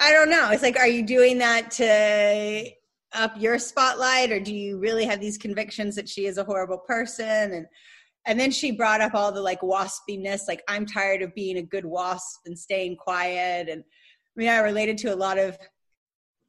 I 0.00 0.12
don't 0.12 0.30
know. 0.30 0.50
It's 0.50 0.62
like, 0.62 0.78
are 0.78 0.88
you 0.88 1.04
doing 1.04 1.38
that 1.38 1.70
to 1.72 2.70
up 3.12 3.40
your 3.40 3.58
spotlight 3.58 4.32
or 4.32 4.40
do 4.40 4.52
you 4.52 4.78
really 4.78 5.04
have 5.04 5.20
these 5.20 5.38
convictions 5.38 5.94
that 5.94 6.08
she 6.08 6.26
is 6.26 6.38
a 6.38 6.44
horrible 6.44 6.78
person? 6.78 7.52
And 7.52 7.66
and 8.26 8.40
then 8.40 8.50
she 8.50 8.72
brought 8.72 9.02
up 9.02 9.14
all 9.14 9.30
the 9.32 9.42
like 9.42 9.60
waspiness, 9.60 10.48
like 10.48 10.62
I'm 10.66 10.86
tired 10.86 11.20
of 11.20 11.34
being 11.34 11.58
a 11.58 11.62
good 11.62 11.84
wasp 11.84 12.40
and 12.46 12.58
staying 12.58 12.96
quiet. 12.96 13.68
And 13.68 13.82
I 13.82 14.34
mean, 14.34 14.48
I 14.48 14.58
related 14.60 14.96
to 14.98 15.14
a 15.14 15.16
lot 15.16 15.38
of 15.38 15.58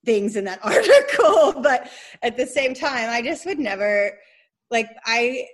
things 0.05 0.35
in 0.35 0.45
that 0.45 0.59
article, 0.63 1.61
but 1.61 1.89
at 2.21 2.37
the 2.37 2.45
same 2.45 2.73
time, 2.73 3.09
I 3.09 3.21
just 3.21 3.45
would 3.45 3.59
never 3.59 4.17
like 4.71 4.89
I 5.05 5.45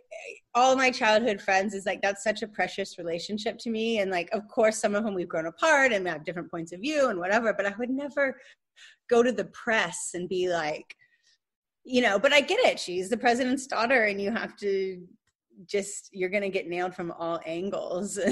all 0.56 0.76
my 0.76 0.90
childhood 0.90 1.42
friends 1.42 1.74
is 1.74 1.86
like 1.86 2.02
that's 2.02 2.24
such 2.24 2.44
a 2.44 2.48
precious 2.48 2.98
relationship 2.98 3.58
to 3.60 3.70
me. 3.70 4.00
And 4.00 4.12
like 4.12 4.30
of 4.32 4.48
course 4.48 4.78
some 4.78 4.96
of 4.96 5.04
whom 5.04 5.14
we've 5.14 5.28
grown 5.28 5.48
apart 5.48 5.92
and 5.92 6.08
have 6.08 6.24
different 6.24 6.52
points 6.52 6.72
of 6.72 6.82
view 6.82 7.10
and 7.10 7.20
whatever, 7.20 7.54
but 7.54 7.66
I 7.66 7.74
would 7.78 7.90
never 7.90 8.38
go 9.10 9.24
to 9.24 9.32
the 9.32 9.46
press 9.46 10.12
and 10.14 10.30
be 10.30 10.50
like, 10.50 10.96
you 11.84 12.02
know, 12.02 12.20
but 12.20 12.34
I 12.34 12.42
get 12.42 12.60
it. 12.60 12.80
She's 12.80 13.10
the 13.10 13.18
president's 13.18 13.68
daughter 13.68 14.04
and 14.04 14.22
you 14.22 14.32
have 14.32 14.56
to 14.58 15.02
just 15.66 16.10
you're 16.12 16.30
gonna 16.30 16.50
get 16.50 16.68
nailed 16.68 16.96
from 16.96 17.12
all 17.12 17.40
angles. 17.46 18.18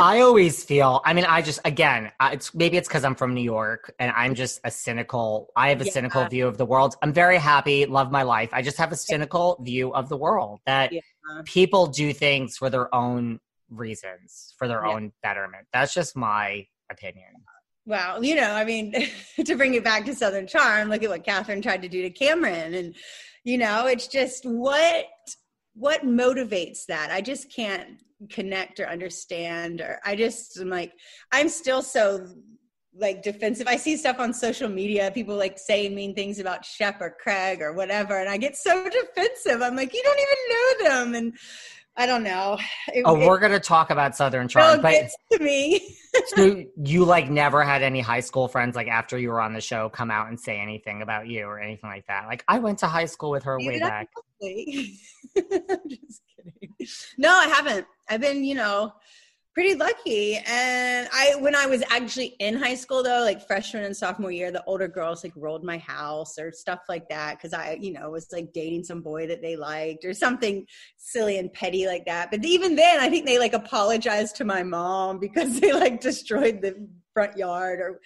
I 0.00 0.20
always 0.20 0.62
feel. 0.64 1.00
I 1.04 1.12
mean, 1.14 1.24
I 1.24 1.42
just 1.42 1.60
again, 1.64 2.12
it's 2.20 2.54
maybe 2.54 2.76
it's 2.76 2.88
because 2.88 3.04
I'm 3.04 3.14
from 3.14 3.34
New 3.34 3.42
York 3.42 3.94
and 3.98 4.12
I'm 4.16 4.34
just 4.34 4.60
a 4.64 4.70
cynical. 4.70 5.50
I 5.56 5.70
have 5.70 5.80
a 5.80 5.84
Yeah. 5.84 5.92
cynical 5.92 6.26
view 6.26 6.46
of 6.46 6.58
the 6.58 6.66
world. 6.66 6.96
I'm 7.02 7.12
very 7.12 7.38
happy, 7.38 7.86
love 7.86 8.10
my 8.10 8.22
life. 8.22 8.50
I 8.52 8.62
just 8.62 8.76
have 8.78 8.92
a 8.92 8.96
cynical 8.96 9.58
view 9.62 9.94
of 9.94 10.08
the 10.08 10.16
world 10.16 10.60
that 10.66 10.92
Yeah. 10.92 11.00
people 11.44 11.86
do 11.86 12.12
things 12.12 12.56
for 12.56 12.68
their 12.70 12.94
own 12.94 13.40
reasons, 13.70 14.54
for 14.58 14.68
their 14.68 14.84
Yeah. 14.84 14.92
own 14.94 15.12
betterment. 15.22 15.66
That's 15.72 15.94
just 15.94 16.16
my 16.16 16.66
opinion. 16.90 17.32
Well, 17.86 18.24
you 18.24 18.34
know, 18.34 18.52
I 18.52 18.64
mean, 18.64 18.92
to 19.44 19.54
bring 19.56 19.74
it 19.74 19.84
back 19.84 20.04
to 20.06 20.14
Southern 20.14 20.46
Charm, 20.46 20.88
look 20.88 21.02
at 21.02 21.08
what 21.08 21.24
Kathryn 21.24 21.62
tried 21.62 21.82
to 21.82 21.88
do 21.88 22.02
to 22.02 22.10
Cameran, 22.10 22.74
and 22.74 22.96
you 23.44 23.58
know, 23.58 23.86
it's 23.86 24.08
just 24.08 24.44
what 24.44 25.06
what 25.76 26.04
motivates 26.04 26.86
that. 26.86 27.10
I 27.10 27.20
just 27.20 27.52
can't 27.52 28.02
connect 28.30 28.80
or 28.80 28.86
understand, 28.86 29.80
or 29.80 30.00
I 30.04 30.16
just 30.16 30.58
am 30.58 30.70
like, 30.70 30.92
I'm 31.32 31.48
still 31.48 31.82
so 31.82 32.26
like 32.98 33.22
defensive. 33.22 33.66
I 33.68 33.76
see 33.76 33.96
stuff 33.96 34.18
on 34.18 34.32
social 34.32 34.70
media, 34.70 35.10
people 35.12 35.36
like 35.36 35.58
saying 35.58 35.94
mean 35.94 36.14
things 36.14 36.38
about 36.38 36.64
Shep 36.64 37.00
or 37.00 37.14
Craig 37.20 37.60
or 37.60 37.74
whatever, 37.74 38.18
and 38.18 38.28
I 38.28 38.38
get 38.38 38.56
so 38.56 38.84
defensive. 38.90 39.60
I'm 39.60 39.76
like, 39.76 39.92
you 39.92 40.02
don't 40.02 40.18
even 40.18 40.88
know 40.88 40.88
them, 40.88 41.14
and 41.14 41.38
I 41.98 42.06
don't 42.06 42.22
know. 42.22 42.58
It, 42.92 43.02
Oh, 43.04 43.20
it 43.20 43.26
we're 43.26 43.38
gonna 43.38 43.60
talk 43.60 43.90
about 43.90 44.16
Southern 44.16 44.48
Charm, 44.48 44.80
but 44.80 44.92
gets 44.92 45.16
to 45.32 45.38
me. 45.38 45.96
so 46.28 46.64
you 46.82 47.04
like 47.04 47.30
never 47.30 47.62
had 47.62 47.82
any 47.82 48.00
high 48.00 48.20
school 48.20 48.48
friends 48.48 48.76
like 48.76 48.88
after 48.88 49.18
you 49.18 49.28
were 49.28 49.40
on 49.40 49.52
the 49.52 49.60
show 49.60 49.90
come 49.90 50.10
out 50.10 50.28
and 50.28 50.40
say 50.40 50.58
anything 50.58 51.02
about 51.02 51.26
you 51.26 51.44
or 51.44 51.60
anything 51.60 51.90
like 51.90 52.06
that. 52.06 52.26
Like 52.26 52.44
I 52.48 52.58
went 52.58 52.78
to 52.80 52.86
high 52.86 53.04
school 53.04 53.30
with 53.30 53.44
her 53.44 53.58
way 53.58 53.78
back. 53.78 54.08
I'm 54.42 55.88
just 55.88 56.22
kidding. 56.36 56.74
No, 57.18 57.30
I 57.30 57.46
haven't. 57.48 57.86
I've 58.08 58.20
been, 58.20 58.44
you 58.44 58.54
know, 58.54 58.92
pretty 59.54 59.74
lucky. 59.74 60.36
And 60.46 61.08
I, 61.12 61.34
when 61.38 61.54
I 61.56 61.66
was 61.66 61.82
actually 61.90 62.36
in 62.40 62.56
high 62.56 62.74
school, 62.74 63.02
though, 63.02 63.20
like 63.22 63.46
freshman 63.46 63.84
and 63.84 63.96
sophomore 63.96 64.30
year, 64.30 64.50
the 64.50 64.62
older 64.66 64.86
girls 64.86 65.24
like 65.24 65.32
rolled 65.34 65.64
my 65.64 65.78
house 65.78 66.38
or 66.38 66.52
stuff 66.52 66.80
like 66.88 67.08
that 67.08 67.38
because 67.38 67.54
I, 67.54 67.78
you 67.80 67.92
know, 67.94 68.10
was 68.10 68.28
like 68.32 68.52
dating 68.52 68.84
some 68.84 69.00
boy 69.00 69.26
that 69.28 69.40
they 69.40 69.56
liked 69.56 70.04
or 70.04 70.12
something 70.12 70.66
silly 70.98 71.38
and 71.38 71.50
petty 71.52 71.86
like 71.86 72.04
that. 72.04 72.30
But 72.30 72.44
even 72.44 72.76
then, 72.76 73.00
I 73.00 73.08
think 73.08 73.24
they 73.24 73.38
like 73.38 73.54
apologized 73.54 74.36
to 74.36 74.44
my 74.44 74.62
mom 74.62 75.18
because 75.20 75.58
they 75.58 75.72
like 75.72 76.00
destroyed 76.00 76.60
the 76.60 76.86
front 77.14 77.36
yard 77.38 77.80
or, 77.80 78.00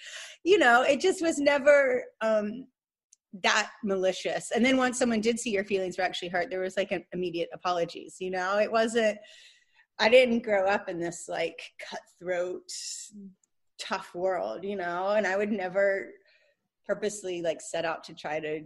you 0.45 0.57
know, 0.57 0.83
it 0.83 1.01
just 1.01 1.21
was 1.21 1.37
never. 1.37 2.03
um 2.21 2.65
that 3.43 3.71
malicious. 3.83 4.51
And 4.51 4.65
then 4.65 4.77
once 4.77 4.99
someone 4.99 5.21
did 5.21 5.39
see 5.39 5.51
your 5.51 5.63
feelings 5.63 5.97
were 5.97 6.03
actually 6.03 6.27
hurt, 6.29 6.49
there 6.49 6.59
was 6.59 6.77
like 6.77 6.91
an 6.91 7.05
immediate 7.13 7.49
apologies. 7.53 8.17
You 8.19 8.31
know, 8.31 8.59
it 8.59 8.71
wasn't. 8.71 9.17
I 9.99 10.09
didn't 10.09 10.43
grow 10.43 10.65
up 10.67 10.89
in 10.89 10.99
this 10.99 11.27
like 11.29 11.61
cutthroat, 11.79 12.71
tough 13.79 14.13
world. 14.13 14.63
You 14.63 14.75
know, 14.75 15.11
and 15.11 15.25
I 15.25 15.37
would 15.37 15.51
never 15.51 16.09
purposely 16.85 17.41
like 17.41 17.61
set 17.61 17.85
out 17.85 18.03
to 18.05 18.13
try 18.13 18.39
to 18.39 18.61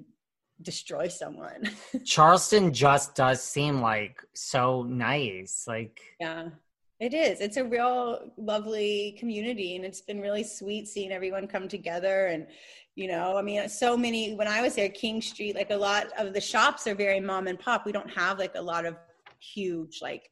destroy 0.61 1.07
someone. 1.07 1.69
Charleston 2.05 2.73
just 2.73 3.13
does 3.15 3.43
seem 3.43 3.81
like 3.81 4.23
so 4.33 4.83
nice. 4.83 5.65
Like 5.67 6.01
yeah. 6.19 6.49
It 6.97 7.13
is. 7.13 7.41
It's 7.41 7.57
a 7.57 7.63
real 7.63 8.31
lovely 8.37 9.17
community, 9.19 9.75
and 9.75 9.83
it's 9.83 9.99
been 9.99 10.21
really 10.21 10.45
sweet 10.45 10.87
seeing 10.87 11.11
everyone 11.11 11.45
come 11.45 11.67
together. 11.67 12.27
And 12.27 12.47
you 12.95 13.07
know, 13.07 13.37
I 13.37 13.41
mean, 13.41 13.67
so 13.67 13.97
many. 13.97 14.35
When 14.35 14.47
I 14.47 14.61
was 14.61 14.75
there, 14.75 14.89
King 14.89 15.21
Street, 15.21 15.55
like 15.55 15.69
a 15.69 15.75
lot 15.75 16.07
of 16.17 16.33
the 16.33 16.41
shops 16.41 16.87
are 16.87 16.95
very 16.95 17.19
mom 17.19 17.47
and 17.47 17.59
pop. 17.59 17.85
We 17.85 17.91
don't 17.91 18.09
have 18.09 18.39
like 18.39 18.55
a 18.55 18.61
lot 18.61 18.85
of 18.85 18.95
huge, 19.39 19.99
like 20.01 20.29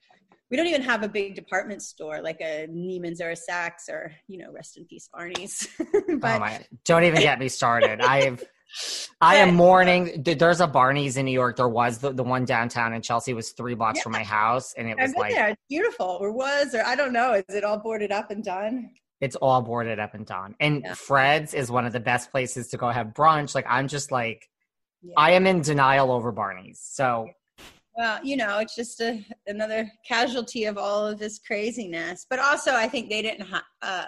we 0.50 0.56
don't 0.56 0.68
even 0.68 0.82
have 0.82 1.04
a 1.04 1.10
big 1.10 1.36
department 1.36 1.82
store 1.82 2.22
like 2.22 2.40
a 2.40 2.68
Neiman's 2.70 3.20
or 3.20 3.32
a 3.32 3.36
Saks 3.36 3.90
or 3.90 4.14
you 4.28 4.38
know, 4.38 4.52
rest 4.52 4.78
in 4.78 4.86
peace, 4.86 5.10
Barney's. 5.14 5.68
Oh 6.10 6.18
but 6.20 6.36
oh 6.36 6.40
my, 6.40 6.66
don't 6.86 7.04
even 7.04 7.22
get 7.22 7.40
me 7.40 7.50
started. 7.50 8.00
I've 8.02 8.44
I 9.22 9.36
am 9.36 9.56
mourning. 9.56 10.24
There's 10.24 10.60
a 10.60 10.68
Barney's 10.68 11.18
in 11.18 11.26
New 11.26 11.32
York. 11.32 11.58
There 11.58 11.68
was 11.68 12.00
the, 12.00 12.12
the 12.12 12.24
one 12.24 12.46
downtown 12.46 12.94
in 12.94 13.02
Chelsea 13.02 13.34
was 13.34 13.52
three 13.52 13.76
blocks 13.76 14.02
from 14.02 14.12
my 14.12 14.24
house, 14.24 14.74
and 14.78 14.90
it 14.90 14.98
was 14.98 15.14
like 15.16 15.34
there. 15.34 15.50
It's 15.50 15.62
beautiful, 15.70 16.18
or 16.20 16.32
was, 16.32 16.74
or 16.74 16.84
I 16.84 16.96
don't 16.96 17.14
know. 17.14 17.34
Is 17.34 17.56
it 17.56 17.64
all 17.64 17.78
boarded 17.78 18.12
up 18.12 18.32
and 18.32 18.44
done? 18.44 18.90
It's 19.24 19.38
all 19.38 19.62
boarded 19.62 20.00
up 20.00 20.14
and 20.14 20.26
done. 20.26 20.56
And 20.60 20.82
Yeah. 20.84 20.94
Fred's 20.96 21.54
is 21.54 21.72
one 21.72 21.86
of 21.86 21.94
the 21.94 22.00
best 22.00 22.30
places 22.30 22.68
to 22.70 22.78
go 22.78 22.90
have 22.90 23.08
brunch. 23.08 23.56
Like 23.56 23.66
I'm 23.70 23.88
just 23.88 24.12
like 24.12 24.50
Yeah. 25.02 25.14
I 25.18 25.32
am 25.32 25.48
in 25.48 25.62
denial 25.62 26.12
over 26.12 26.32
Barney's. 26.32 26.80
So 26.82 27.30
Well, 27.96 28.20
you 28.24 28.36
know, 28.36 28.58
it's 28.60 28.76
just 28.76 29.00
a, 29.02 29.24
another 29.48 29.90
casualty 30.06 30.66
of 30.66 30.78
all 30.78 31.08
of 31.08 31.20
this 31.20 31.40
craziness. 31.40 32.26
But 32.30 32.40
also, 32.40 32.72
I 32.74 32.88
think 32.88 33.10
they 33.10 33.22
didn't. 33.22 33.48
Ha- 33.48 33.68
uh, 33.82 34.06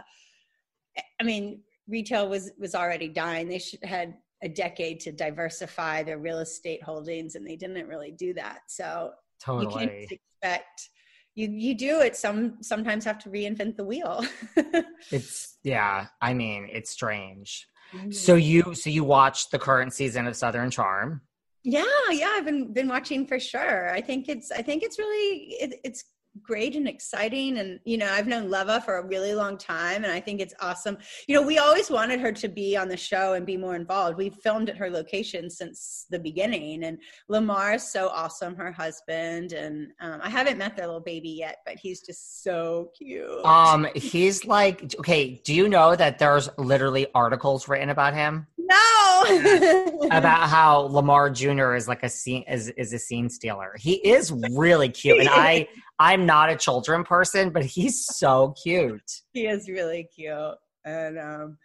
I 1.19 1.23
mean, 1.23 1.61
retail 1.87 2.27
was 2.27 2.51
was 2.57 2.73
already 2.75 3.07
dying. 3.07 3.47
They 3.47 3.59
should 3.59 3.83
had 3.83 4.15
a 4.43 4.49
decade 4.49 4.99
to 5.01 5.11
diversify 5.11 6.03
their 6.03 6.17
real 6.17 6.39
estate 6.39 6.81
holdings, 6.83 7.35
and 7.35 7.45
they 7.47 7.55
didn't 7.55 7.87
really 7.87 8.11
do 8.11 8.33
that. 8.33 8.59
So 8.67 9.11
you 9.47 9.69
can't 9.69 9.71
totally, 9.71 10.07
expect. 10.41 10.89
You 11.35 11.49
you 11.49 11.75
do 11.75 11.99
it. 11.99 12.15
Some 12.15 12.57
sometimes 12.61 13.05
have 13.05 13.19
to 13.19 13.29
reinvent 13.29 13.75
the 13.75 13.83
wheel. 13.83 14.25
it's 15.11 15.57
yeah. 15.63 16.07
I 16.21 16.33
mean, 16.33 16.69
it's 16.71 16.91
strange. 16.91 17.67
So 18.11 18.35
mm-hmm. 18.35 18.39
you 18.39 18.75
so 18.75 18.89
you 18.89 19.03
watched 19.03 19.51
the 19.51 19.59
current 19.59 19.93
season 19.93 20.27
of 20.27 20.35
Southern 20.35 20.71
Charm. 20.71 21.21
Yeah, 21.63 21.83
yeah, 22.11 22.31
I've 22.35 22.45
been 22.45 22.73
been 22.73 22.87
watching 22.87 23.25
for 23.25 23.39
sure. 23.39 23.91
I 23.91 24.01
think 24.01 24.29
it's 24.29 24.51
I 24.51 24.61
think 24.61 24.83
it's 24.83 24.97
really 24.99 25.55
it, 25.59 25.79
it's 25.83 26.03
great 26.41 26.75
and 26.75 26.87
exciting. 26.87 27.57
And, 27.57 27.79
you 27.85 27.97
know, 27.97 28.09
I've 28.11 28.27
known 28.27 28.49
Leva 28.49 28.81
for 28.81 28.97
a 28.97 29.05
really 29.05 29.33
long 29.33 29.57
time 29.57 30.03
and 30.03 30.11
I 30.11 30.19
think 30.19 30.41
it's 30.41 30.53
awesome. 30.59 30.97
You 31.27 31.35
know, 31.35 31.41
we 31.41 31.57
always 31.57 31.89
wanted 31.89 32.19
her 32.19 32.31
to 32.31 32.47
be 32.47 32.75
on 32.77 32.87
the 32.87 32.97
show 32.97 33.33
and 33.33 33.45
be 33.45 33.57
more 33.57 33.75
involved. 33.75 34.17
We've 34.17 34.35
filmed 34.35 34.69
at 34.69 34.77
her 34.77 34.89
location 34.89 35.49
since 35.49 36.05
the 36.09 36.19
beginning. 36.19 36.83
And 36.83 36.99
Lamar 37.27 37.75
is 37.75 37.83
so 37.83 38.09
awesome, 38.09 38.55
her 38.55 38.71
husband. 38.71 39.53
And 39.53 39.91
um, 39.99 40.19
I 40.21 40.29
haven't 40.29 40.57
met 40.57 40.75
their 40.75 40.87
little 40.87 41.01
baby 41.01 41.29
yet, 41.29 41.59
but 41.65 41.77
he's 41.77 42.01
just 42.01 42.43
so 42.43 42.91
cute. 42.97 43.45
Um, 43.45 43.87
he's 43.95 44.45
like, 44.45 44.95
okay, 44.99 45.41
do 45.43 45.53
you 45.53 45.69
know 45.69 45.95
that 45.95 46.19
there's 46.19 46.49
literally 46.57 47.07
articles 47.13 47.67
written 47.67 47.89
about 47.89 48.13
him? 48.13 48.47
No. 48.57 49.21
about 50.11 50.49
how 50.49 50.79
Lamar 50.89 51.29
Jr. 51.29 51.75
is 51.75 51.87
like 51.87 52.03
a 52.03 52.09
scene 52.09 52.43
is, 52.47 52.69
is 52.69 52.93
a 52.93 52.99
scene 52.99 53.29
stealer. 53.29 53.73
He 53.77 53.95
is 53.95 54.31
really 54.31 54.89
cute. 54.89 55.19
And 55.19 55.29
I 55.31 55.67
I'm 55.99 56.25
not 56.25 56.49
a 56.49 56.55
children 56.55 57.03
person, 57.03 57.51
but 57.51 57.63
he's 57.63 58.05
so 58.05 58.53
cute. 58.61 59.21
He 59.33 59.47
is 59.47 59.69
really 59.69 60.07
cute. 60.15 60.55
And 60.83 61.17
um 61.17 61.57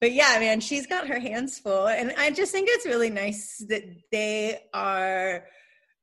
but 0.00 0.12
yeah, 0.12 0.36
man, 0.38 0.60
she's 0.60 0.86
got 0.86 1.08
her 1.08 1.18
hands 1.18 1.58
full. 1.58 1.88
And 1.88 2.14
I 2.16 2.30
just 2.30 2.52
think 2.52 2.68
it's 2.70 2.86
really 2.86 3.10
nice 3.10 3.64
that 3.68 3.82
they 4.12 4.60
are, 4.72 5.44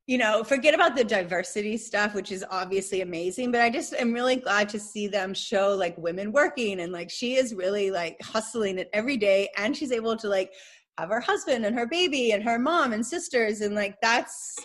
you 0.06 0.18
know, 0.18 0.44
forget 0.44 0.74
about 0.74 0.98
the 0.98 1.04
diversity 1.06 1.78
stuff, 1.78 2.14
which 2.14 2.32
is 2.32 2.44
obviously 2.52 3.02
amazing, 3.02 3.54
but 3.54 3.62
I 3.62 3.70
just 3.70 3.94
am 3.94 4.12
really 4.12 4.36
glad 4.36 4.68
to 4.70 4.80
see 4.80 5.08
them 5.08 5.34
show 5.34 5.76
like 5.76 5.98
women 5.98 6.34
working 6.34 6.82
and 6.82 6.92
like 6.92 7.10
she 7.10 7.36
is 7.36 7.54
really 7.54 7.90
like 7.90 8.18
hustling 8.22 8.80
it 8.80 8.90
every 8.92 9.16
day 9.16 9.50
and 9.58 9.76
she's 9.76 9.94
able 9.94 10.18
to 10.18 10.28
like 10.28 10.52
have 10.98 11.10
her 11.10 11.22
husband 11.22 11.66
and 11.66 11.78
her 11.78 11.88
baby 11.88 12.32
and 12.32 12.44
her 12.44 12.60
mom 12.60 12.92
and 12.92 13.06
sisters 13.06 13.62
and 13.62 13.76
like 13.76 13.96
that's 14.02 14.56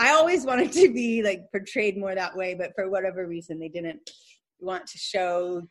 I 0.00 0.12
always 0.12 0.46
wanted 0.46 0.72
to 0.72 0.92
be 0.92 1.22
like 1.22 1.52
portrayed 1.52 1.98
more 1.98 2.14
that 2.14 2.34
way, 2.34 2.54
but 2.54 2.72
for 2.74 2.88
whatever 2.88 3.26
reason, 3.26 3.60
they 3.60 3.68
didn't 3.68 4.10
want 4.58 4.86
to 4.86 4.98
show 4.98 5.62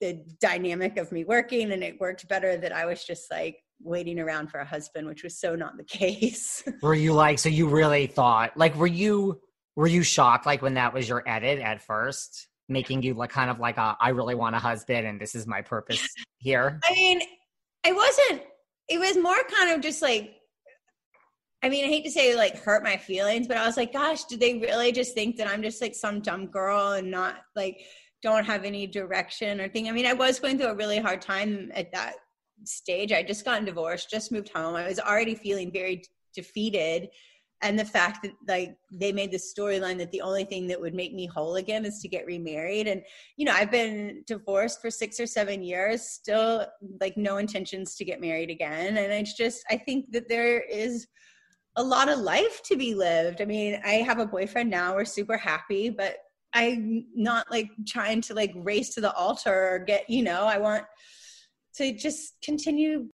the 0.00 0.24
dynamic 0.40 0.98
of 0.98 1.10
me 1.10 1.24
working, 1.24 1.72
and 1.72 1.82
it 1.82 2.00
worked 2.00 2.28
better 2.28 2.56
that 2.56 2.72
I 2.72 2.86
was 2.86 3.04
just 3.04 3.28
like 3.30 3.56
waiting 3.80 4.20
around 4.20 4.50
for 4.52 4.58
a 4.58 4.64
husband, 4.64 5.08
which 5.08 5.24
was 5.24 5.38
so 5.38 5.56
not 5.56 5.76
the 5.76 5.84
case. 5.98 6.62
were 6.80 6.94
you 6.94 7.12
like, 7.12 7.40
so 7.40 7.48
you 7.48 7.68
really 7.68 8.06
thought, 8.06 8.56
like, 8.56 8.76
were 8.76 8.86
you, 8.86 9.40
were 9.74 9.88
you 9.88 10.04
shocked, 10.04 10.46
like, 10.46 10.62
when 10.62 10.74
that 10.74 10.94
was 10.94 11.08
your 11.08 11.28
edit 11.28 11.58
at 11.58 11.82
first? 11.82 12.48
Making 12.68 13.02
you 13.02 13.14
like 13.14 13.30
kind 13.30 13.50
of 13.50 13.58
like 13.58 13.76
a, 13.76 13.96
I 14.00 14.10
really 14.10 14.36
want 14.36 14.54
a 14.54 14.58
husband 14.58 15.06
and 15.06 15.20
this 15.20 15.34
is 15.34 15.46
my 15.46 15.60
purpose 15.60 16.08
here? 16.38 16.80
I 16.88 16.94
mean, 16.94 17.20
it 17.84 17.94
wasn't, 17.94 18.42
it 18.88 18.98
was 18.98 19.16
more 19.18 19.42
kind 19.50 19.72
of 19.72 19.80
just 19.80 20.00
like 20.00 20.36
I 21.62 21.68
mean, 21.68 21.84
I 21.84 21.88
hate 21.88 22.04
to 22.04 22.10
say 22.10 22.34
like 22.34 22.58
hurt 22.58 22.82
my 22.82 22.96
feelings, 22.96 23.46
but 23.46 23.56
I 23.56 23.66
was 23.66 23.76
like, 23.76 23.92
gosh, 23.92 24.24
do 24.24 24.36
they 24.36 24.54
really 24.58 24.90
just 24.90 25.14
think 25.14 25.36
that 25.36 25.46
I'm 25.46 25.62
just 25.62 25.80
like 25.80 25.94
some 25.94 26.20
dumb 26.20 26.46
girl 26.46 26.92
and 26.92 27.10
not 27.10 27.36
like 27.54 27.80
don't 28.20 28.44
have 28.44 28.64
any 28.64 28.86
direction 28.86 29.60
or 29.60 29.68
thing? 29.68 29.88
I 29.88 29.92
mean, 29.92 30.06
I 30.06 30.12
was 30.12 30.40
going 30.40 30.58
through 30.58 30.68
a 30.68 30.74
really 30.74 30.98
hard 30.98 31.20
time 31.20 31.70
at 31.74 31.92
that 31.92 32.14
stage. 32.64 33.12
I 33.12 33.22
just 33.22 33.44
gotten 33.44 33.64
divorced, 33.64 34.10
just 34.10 34.32
moved 34.32 34.50
home. 34.54 34.74
I 34.74 34.88
was 34.88 34.98
already 34.98 35.36
feeling 35.36 35.70
very 35.72 36.02
defeated. 36.34 37.08
And 37.64 37.78
the 37.78 37.84
fact 37.84 38.24
that 38.24 38.32
like 38.48 38.76
they 38.90 39.12
made 39.12 39.30
the 39.30 39.36
storyline 39.36 39.98
that 39.98 40.10
the 40.10 40.22
only 40.22 40.42
thing 40.42 40.66
that 40.66 40.80
would 40.80 40.94
make 40.94 41.14
me 41.14 41.26
whole 41.26 41.54
again 41.54 41.84
is 41.84 42.00
to 42.00 42.08
get 42.08 42.26
remarried. 42.26 42.88
And, 42.88 43.02
you 43.36 43.44
know, 43.44 43.52
I've 43.52 43.70
been 43.70 44.24
divorced 44.26 44.80
for 44.80 44.90
six 44.90 45.20
or 45.20 45.26
seven 45.28 45.62
years, 45.62 46.02
still 46.02 46.66
like 47.00 47.16
no 47.16 47.36
intentions 47.36 47.94
to 47.96 48.04
get 48.04 48.20
married 48.20 48.50
again. 48.50 48.96
And 48.96 49.12
it's 49.12 49.36
just, 49.36 49.64
I 49.70 49.76
think 49.76 50.10
that 50.10 50.28
there 50.28 50.60
is 50.60 51.06
a 51.76 51.82
lot 51.82 52.08
of 52.08 52.18
life 52.18 52.62
to 52.64 52.76
be 52.76 52.94
lived. 52.94 53.40
I 53.40 53.44
mean, 53.44 53.80
I 53.84 53.94
have 53.94 54.18
a 54.18 54.26
boyfriend 54.26 54.70
now. 54.70 54.94
We're 54.94 55.04
super 55.04 55.36
happy, 55.36 55.88
but 55.90 56.16
I'm 56.52 57.06
not 57.14 57.50
like 57.50 57.70
trying 57.86 58.20
to 58.22 58.34
like 58.34 58.52
race 58.54 58.94
to 58.94 59.00
the 59.00 59.12
altar 59.14 59.74
or 59.74 59.78
get, 59.78 60.08
you 60.10 60.22
know, 60.22 60.44
I 60.44 60.58
want 60.58 60.84
to 61.76 61.92
just 61.92 62.34
continue. 62.42 63.08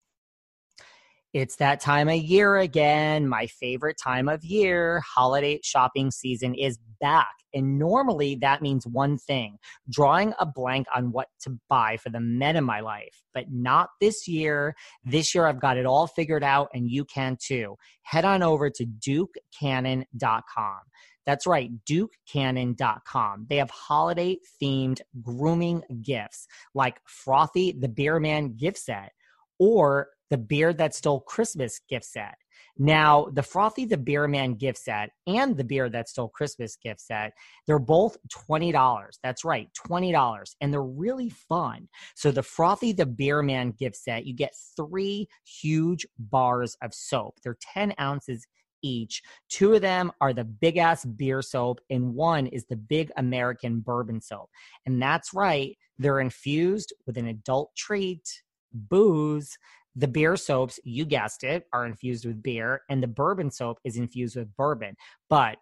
It's 1.35 1.57
that 1.57 1.81
time 1.81 2.09
of 2.09 2.17
year 2.17 2.57
again. 2.57 3.29
My 3.29 3.47
favorite 3.47 3.99
time 4.03 4.29
of 4.29 4.45
year. 4.45 5.03
Holiday 5.15 5.61
shopping 5.63 6.11
season 6.11 6.55
is 6.55 6.79
back. 7.01 7.29
And 7.53 7.79
normally 7.79 8.37
that 8.37 8.63
means 8.63 8.87
one 8.87 9.19
thing 9.19 9.59
drawing 9.91 10.33
a 10.39 10.47
blank 10.47 10.87
on 10.95 11.13
what 11.13 11.29
to 11.43 11.59
buy 11.69 11.99
for 11.99 12.09
the 12.09 12.21
men 12.21 12.57
in 12.57 12.65
my 12.65 12.81
life. 12.81 13.23
But 13.35 13.47
not 13.51 13.91
this 14.01 14.27
year. 14.27 14.75
This 15.05 15.35
year 15.35 15.47
I've 15.47 15.61
got 15.61 15.77
it 15.77 15.87
all 15.87 16.07
figured 16.07 16.45
out, 16.45 16.69
and 16.73 16.91
you 16.91 17.05
can 17.05 17.37
too. 17.43 17.77
Head 18.03 18.25
on 18.25 18.43
over 18.43 18.71
to 18.71 18.87
dukecannon.com. 18.87 20.79
That's 21.27 21.47
right, 21.47 21.71
dukecannon.com. 21.85 23.47
They 23.51 23.57
have 23.57 23.71
holiday 23.71 24.39
themed 24.63 25.01
grooming 25.21 25.83
gifts 26.01 26.47
like 26.75 27.01
Frothy 27.07 27.79
the 27.79 27.89
Beer 27.89 28.19
Man 28.19 28.57
gift 28.57 28.79
set 28.79 29.13
or 29.59 30.09
the 30.31 30.39
Beard 30.39 30.79
That 30.79 30.95
Stole 30.95 31.21
Christmas 31.21 31.81
gift 31.89 32.05
set. 32.05 32.37
Now, 32.77 33.27
the 33.33 33.43
Frothy 33.43 33.85
the 33.85 33.97
Beer 33.97 34.29
Man 34.29 34.55
gift 34.55 34.79
set 34.79 35.11
and 35.27 35.57
the 35.57 35.65
Beard 35.65 35.93
That 35.93 36.09
Stole 36.09 36.29
Christmas 36.29 36.77
gift 36.77 37.01
set, 37.01 37.33
they're 37.67 37.79
both 37.79 38.17
$20. 38.29 39.09
That's 39.23 39.45
right, 39.45 39.69
$20. 39.87 40.55
And 40.61 40.73
they're 40.73 40.83
really 40.83 41.31
fun. 41.31 41.89
So, 42.15 42.31
the 42.31 42.43
Frothy 42.43 42.93
the 42.93 43.07
Beer 43.07 43.43
Man 43.43 43.73
gift 43.73 43.97
set, 43.97 44.27
you 44.27 44.35
get 44.35 44.55
three 44.77 45.29
huge 45.45 46.07
bars 46.19 46.77
of 46.83 46.95
soap. 46.95 47.37
They're 47.43 47.59
10 47.75 47.95
ounces 48.01 48.47
each. 48.83 49.23
Two 49.49 49.75
of 49.75 49.83
them 49.83 50.13
are 50.21 50.33
the 50.33 50.45
big 50.45 50.77
ass 50.77 51.05
beer 51.05 51.43
soap, 51.43 51.81
and 51.91 52.15
one 52.15 52.47
is 52.47 52.65
the 52.67 52.77
big 52.77 53.11
American 53.17 53.81
bourbon 53.81 54.21
soap. 54.21 54.51
And 54.87 55.03
that's 55.03 55.35
right, 55.35 55.77
they're 55.99 56.21
infused 56.21 56.93
with 57.07 57.17
an 57.17 57.27
adult 57.27 57.75
treat, 57.77 58.43
booze, 58.73 59.57
the 59.97 60.09
beer 60.09 60.37
soaps, 60.37 60.79
you 60.85 61.05
guessed 61.05 61.45
it, 61.45 61.65
are 61.73 61.87
infused 61.87 62.25
with 62.25 62.43
beer, 62.43 62.83
and 62.89 63.03
the 63.03 63.09
bourbon 63.09 63.51
soap 63.51 63.79
is 63.85 63.97
infused 63.97 64.37
with 64.37 64.55
bourbon. 64.57 64.97
But 65.29 65.57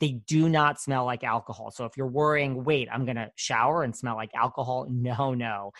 they 0.00 0.20
do 0.26 0.48
not 0.48 0.80
smell 0.80 1.04
like 1.04 1.24
alcohol. 1.24 1.70
So 1.70 1.84
if 1.84 1.96
you're 1.96 2.06
worrying, 2.06 2.64
wait, 2.64 2.88
I'm 2.92 3.04
gonna 3.04 3.30
shower 3.36 3.82
and 3.82 3.94
smell 3.94 4.16
like 4.16 4.30
alcohol, 4.34 4.86
no, 4.90 5.34
no. 5.34 5.72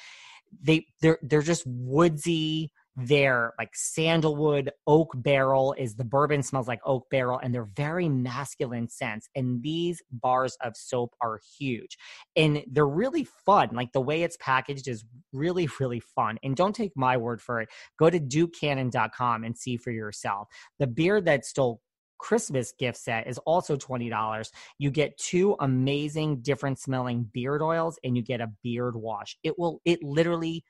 They 0.63 0.87
they're 1.01 1.19
they're 1.23 1.43
just 1.43 1.65
woodsy 1.67 2.71
their 2.97 3.55
like 3.59 3.75
sandalwood 3.75 4.71
oak 4.87 5.11
barrel 5.17 5.75
is 5.77 5.97
the 5.97 6.05
bourbon 6.05 6.43
smells 6.43 6.69
like 6.69 6.81
oak 6.85 7.09
barrel 7.11 7.41
and 7.43 7.53
they're 7.53 7.69
very 7.77 8.09
masculine 8.09 8.89
scents 8.89 9.29
and 9.35 9.63
these 9.63 10.01
bars 10.13 10.57
of 10.63 10.77
soap 10.77 11.15
are 11.21 11.41
huge 11.59 11.99
and 12.37 12.63
they're 12.71 12.87
really 12.87 13.25
fun 13.25 13.69
like 13.73 13.93
the 13.93 14.01
way 14.01 14.23
it's 14.23 14.37
packaged 14.39 14.87
is 14.87 15.05
really 15.33 15.69
really 15.81 16.01
fun 16.01 16.39
and 16.45 16.55
don't 16.55 16.75
take 16.75 16.93
my 16.97 17.17
word 17.17 17.41
for 17.41 17.61
it 17.61 17.69
go 17.99 18.09
to 18.09 18.21
dukecannon.com 18.21 19.43
and 19.43 19.59
see 19.59 19.77
for 19.77 19.91
yourself 19.91 20.47
the 20.79 20.87
beard 20.87 21.25
that 21.25 21.45
stole 21.45 21.81
Christmas 22.19 22.73
gift 22.79 22.97
set 22.97 23.27
is 23.27 23.39
also 23.39 23.77
$20. 23.77 24.49
You 24.79 24.91
get 24.91 25.19
two 25.19 25.57
amazing 25.61 26.41
different 26.41 26.79
smelling 26.79 27.29
beard 27.35 27.61
oils 27.61 27.99
and 28.03 28.17
you 28.17 28.23
get 28.23 28.41
a 28.41 28.51
beard 28.63 28.97
wash. 28.97 29.37
It 29.43 29.59
will 29.59 29.81
it 29.85 30.03
literally 30.03 30.65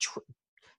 tr- 0.00 0.20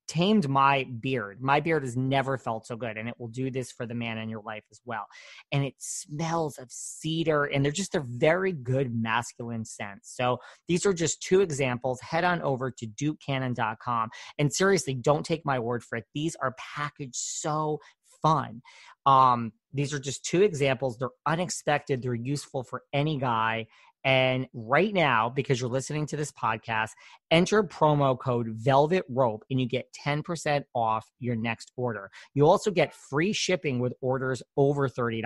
tamed 0.09 0.49
my 0.49 0.85
beard. 0.99 1.39
My 1.39 1.59
beard 1.59 1.83
has 1.83 1.95
never 1.95 2.37
felt 2.37 2.65
so 2.65 2.75
good, 2.75 2.97
and 2.97 3.07
it 3.07 3.15
will 3.19 3.27
do 3.27 3.51
this 3.51 3.71
for 3.71 3.85
the 3.85 3.93
man 3.93 4.17
in 4.17 4.27
your 4.27 4.41
life 4.41 4.63
as 4.71 4.81
well. 4.85 5.05
And 5.51 5.63
it 5.63 5.75
smells 5.77 6.57
of 6.57 6.71
cedar, 6.71 7.45
and 7.45 7.63
they're 7.63 7.71
just 7.71 7.95
a 7.95 8.01
very 8.01 8.51
good 8.51 8.93
masculine 8.93 9.63
scents. 9.63 10.15
So 10.15 10.39
these 10.67 10.85
are 10.85 10.93
just 10.93 11.21
two 11.21 11.41
examples. 11.41 12.01
Head 12.01 12.23
on 12.23 12.41
over 12.41 12.71
to 12.71 12.87
dukecannon.com. 12.87 14.09
And 14.39 14.51
seriously, 14.51 14.95
don't 14.95 15.25
take 15.25 15.45
my 15.45 15.59
word 15.59 15.83
for 15.83 15.97
it. 15.97 16.05
These 16.15 16.35
are 16.41 16.55
packaged 16.75 17.15
so 17.15 17.79
fun. 18.21 18.61
Um, 19.05 19.53
these 19.73 19.93
are 19.93 19.99
just 19.99 20.25
two 20.25 20.41
examples. 20.41 20.97
They're 20.97 21.09
unexpected. 21.25 22.01
They're 22.01 22.15
useful 22.15 22.63
for 22.63 22.83
any 22.93 23.17
guy. 23.17 23.67
And 24.03 24.47
right 24.53 24.93
now, 24.93 25.29
because 25.29 25.59
you're 25.59 25.69
listening 25.69 26.05
to 26.07 26.17
this 26.17 26.31
podcast, 26.31 26.91
enter 27.31 27.63
promo 27.63 28.17
code 28.17 28.47
Velvet 28.49 29.03
Rope 29.09 29.43
and 29.49 29.59
you 29.59 29.67
get 29.67 29.93
10% 30.05 30.63
off 30.73 31.05
your 31.19 31.35
next 31.35 31.71
order. 31.75 32.09
You 32.33 32.45
also 32.45 32.71
get 32.71 32.93
free 32.93 33.33
shipping 33.33 33.79
with 33.79 33.93
orders 34.01 34.41
over 34.57 34.87
$30. 34.87 35.21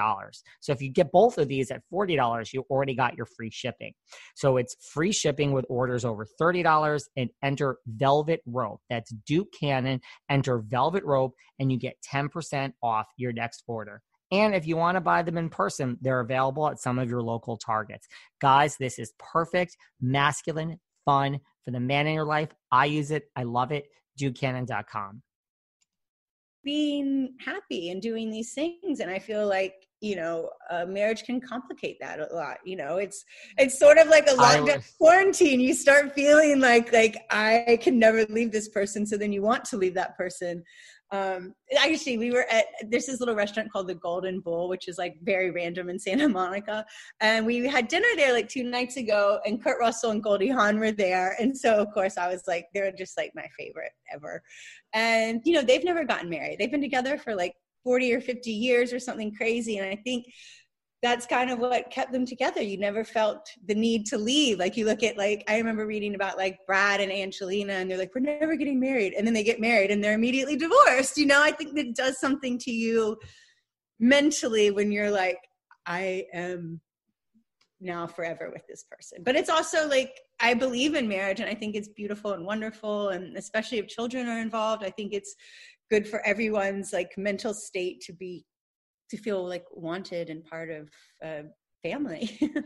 So 0.60 0.72
if 0.72 0.82
you 0.82 0.92
get 0.92 1.12
both 1.12 1.38
of 1.38 1.48
these 1.48 1.72
at 1.72 1.82
$40, 1.94 2.54
you 2.54 2.66
already 2.70 2.96
got 2.96 3.16
your 3.16 3.28
free 3.38 3.52
shipping. 3.52 3.94
So 4.36 4.58
it's 4.58 4.76
free 4.94 5.12
shipping 5.12 5.52
with 5.52 5.66
orders 5.70 6.04
over 6.04 6.28
$30 6.42 7.04
and 7.16 7.30
enter 7.44 7.78
Velvet 7.88 8.42
Rope. 8.46 8.82
That's 8.90 9.14
Duke 9.28 9.50
Cannon. 9.58 10.02
Enter 10.30 10.60
Velvet 10.60 11.04
Rope 11.06 11.34
and 11.60 11.72
you 11.72 11.78
get 11.78 11.96
10% 12.12 12.74
off 12.82 13.08
your 13.18 13.34
next 13.34 13.64
order. 13.68 14.02
And 14.34 14.56
if 14.56 14.66
you 14.66 14.76
want 14.78 14.96
to 14.96 15.02
buy 15.02 15.22
them 15.22 15.38
in 15.38 15.48
person, 15.48 15.96
they're 16.02 16.20
available 16.20 16.68
at 16.68 16.80
some 16.80 16.98
of 16.98 17.08
your 17.08 17.22
local 17.22 17.56
targets. 17.56 18.08
Guys, 18.42 18.76
this 18.78 18.98
is 18.98 19.14
perfect, 19.20 19.78
masculine, 20.02 20.80
fun 21.06 21.40
for 21.64 21.70
the 21.70 21.80
man 21.80 22.08
in 22.08 22.16
your 22.16 22.26
life. 22.26 22.50
I 22.72 22.86
use 22.86 23.12
it. 23.12 23.26
I 23.36 23.44
love 23.44 23.72
it. 23.72 23.86
DukeCannon.com. 24.20 25.22
being 26.64 27.36
happy 27.46 27.90
and 27.90 28.02
doing 28.02 28.32
these 28.32 28.54
things 28.54 29.02
and 29.02 29.12
i 29.12 29.20
feel 29.20 29.46
like 29.48 29.74
you 30.00 30.16
know 30.16 30.50
a 30.70 30.86
marriage 30.86 31.24
can 31.24 31.42
complicate 31.42 31.98
that 32.00 32.20
a 32.20 32.36
lot 32.36 32.58
you 32.64 32.76
know 32.76 32.98
it's 32.98 33.26
it's 33.58 33.78
sort 33.78 33.98
of 33.98 34.08
like 34.08 34.28
a 34.28 34.34
lockdown 34.34 34.82
quarantine 34.98 35.60
you 35.60 35.74
start 35.74 36.14
feeling 36.14 36.60
like 36.60 36.94
like 36.94 37.18
i 37.32 37.78
can 37.82 38.00
never 38.00 38.24
leave 38.26 38.52
this 38.52 38.70
person 38.70 39.06
so 39.06 39.18
then 39.18 39.34
you 39.34 39.42
want 39.42 39.66
to 39.66 39.76
leave 39.78 39.94
that 39.94 40.16
person 40.18 40.64
um 41.14 41.54
actually 41.78 42.18
we 42.18 42.32
were 42.32 42.46
at 42.50 42.66
there's 42.90 43.06
this 43.06 43.20
little 43.20 43.36
restaurant 43.36 43.72
called 43.72 43.88
the 43.88 43.94
golden 43.96 44.40
bull 44.40 44.68
which 44.68 44.88
is 44.88 44.98
like 44.98 45.16
very 45.22 45.52
random 45.52 45.88
in 45.90 46.00
santa 46.00 46.28
monica. 46.28 46.86
And 47.22 47.46
we 47.46 47.66
had 47.68 47.88
dinner 47.88 48.08
there 48.16 48.34
like 48.34 48.50
two 48.50 48.64
nights 48.64 48.98
ago 48.98 49.40
and 49.46 49.64
kurt 49.64 49.80
russell 49.80 50.12
and 50.12 50.24
goldie 50.24 50.50
hawn 50.50 50.80
were 50.80 50.92
there. 50.92 51.36
And 51.40 51.56
so 51.56 51.76
of 51.76 51.94
course 51.94 52.18
i 52.18 52.28
was 52.28 52.44
like 52.48 52.66
they're 52.74 52.92
just 52.92 53.18
like 53.18 53.32
my 53.36 53.48
favorite 53.58 53.92
ever. 54.12 54.42
And 54.94 55.42
you 55.46 55.54
know 55.54 55.62
they've 55.62 55.84
never 55.84 56.04
gotten 56.04 56.30
married. 56.30 56.58
They've 56.60 56.72
been 56.72 56.82
together 56.82 57.18
for 57.18 57.36
like 57.36 57.56
40 57.84 58.14
or 58.14 58.22
50 58.22 58.50
years 58.50 58.94
or 58.94 59.00
something 59.00 59.36
crazy. 59.36 59.78
And 59.78 59.88
I 59.88 59.96
think 59.96 60.26
that's 61.04 61.28
kind 61.28 61.52
of 61.52 61.60
what 61.60 61.92
kept 61.92 62.14
them 62.14 62.26
together. 62.26 62.62
You 62.62 62.78
never 62.78 63.04
felt 63.04 63.50
the 63.68 63.76
need 63.76 64.06
to 64.08 64.18
leave. 64.18 64.58
Like 64.58 64.78
you 64.78 64.86
look 64.86 65.04
at 65.04 65.18
like 65.18 65.44
I 65.50 65.58
remember 65.58 65.86
reading 65.86 66.16
about 66.16 66.38
like 66.38 66.66
Brad 66.66 67.02
and 67.02 67.12
Angelina 67.12 67.74
and 67.74 67.92
they're 67.92 67.98
like, 67.98 68.16
We're 68.16 68.22
never 68.22 68.56
getting 68.56 68.80
married. 68.80 69.14
And 69.14 69.28
then 69.28 69.34
they 69.34 69.44
get 69.44 69.60
married 69.60 69.92
and 69.92 70.02
they're 70.02 70.14
immediately 70.14 70.56
divorced. 70.56 71.18
You 71.18 71.26
know, 71.26 71.44
I 71.44 71.52
think 71.52 71.76
that 71.76 71.94
does 71.94 72.20
something 72.20 72.58
to 72.60 72.72
you 72.72 73.18
mentally 74.00 74.72
when 74.72 74.94
you're 74.94 75.12
like, 75.12 75.38
I 75.86 76.26
am 76.34 76.80
now 77.82 78.08
forever 78.08 78.50
with 78.54 78.66
this 78.70 78.86
person. 78.90 79.24
But 79.26 79.36
it's 79.36 79.50
also 79.50 79.90
like 79.90 80.18
I 80.40 80.54
believe 80.54 80.96
in 80.96 81.10
marriage 81.10 81.42
and 81.42 81.50
I 81.50 81.54
think 81.54 81.76
it's 81.76 81.90
beautiful 81.90 82.32
and 82.32 82.46
wonderful 82.46 83.10
and 83.10 83.36
especially 83.36 83.80
if 83.80 83.90
children 83.90 84.30
are 84.30 84.40
involved, 84.40 84.86
I 84.86 84.90
think 84.90 85.12
it's 85.12 85.36
good 85.92 86.08
for 86.08 86.26
everyone's 86.26 86.94
like 86.94 87.12
mental 87.18 87.54
state 87.54 88.00
to 88.06 88.14
be 88.14 88.46
to 89.14 89.22
feel 89.22 89.48
like 89.48 89.66
wanted 89.72 90.30
and 90.30 90.44
part 90.44 90.70
of 90.70 90.90
a 91.22 91.44
family 91.84 92.40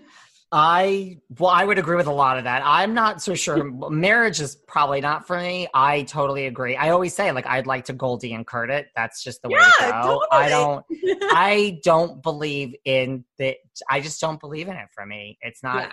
I 0.52 1.18
well, 1.38 1.52
I 1.52 1.66
would 1.66 1.78
agree 1.78 1.98
with 1.98 2.08
a 2.08 2.14
lot 2.14 2.38
of 2.38 2.46
that. 2.46 2.62
I'm 2.64 2.94
not 2.94 3.22
so 3.22 3.36
sure. 3.36 3.66
Marriage 3.90 4.40
is 4.40 4.56
probably 4.56 5.02
not 5.02 5.28
for 5.28 5.38
me. 5.38 5.68
I 5.74 6.04
totally 6.04 6.46
agree. 6.46 6.78
I 6.78 6.92
always 6.92 7.14
say 7.14 7.34
like 7.34 7.46
I'd 7.46 7.68
like 7.68 7.86
to 7.86 7.94
Goldie 7.94 8.34
and 8.34 8.48
Kurt 8.48 8.70
it. 8.70 8.88
That's 8.96 9.22
just 9.22 9.42
the 9.42 9.50
way 9.50 9.60
yeah, 9.60 9.88
to 9.88 9.92
go. 9.92 10.02
Totally. 10.02 10.28
I 10.32 10.50
don't. 10.50 10.86
I 11.34 11.80
don't 11.84 12.24
believe 12.24 12.76
in 12.86 13.26
that. 13.40 13.58
I 13.90 14.00
just 14.00 14.22
don't 14.22 14.40
believe 14.40 14.70
in 14.70 14.78
it. 14.78 14.88
For 14.94 15.06
me, 15.06 15.38
it's 15.42 15.62
not. 15.64 15.84
Yeah. 15.84 15.92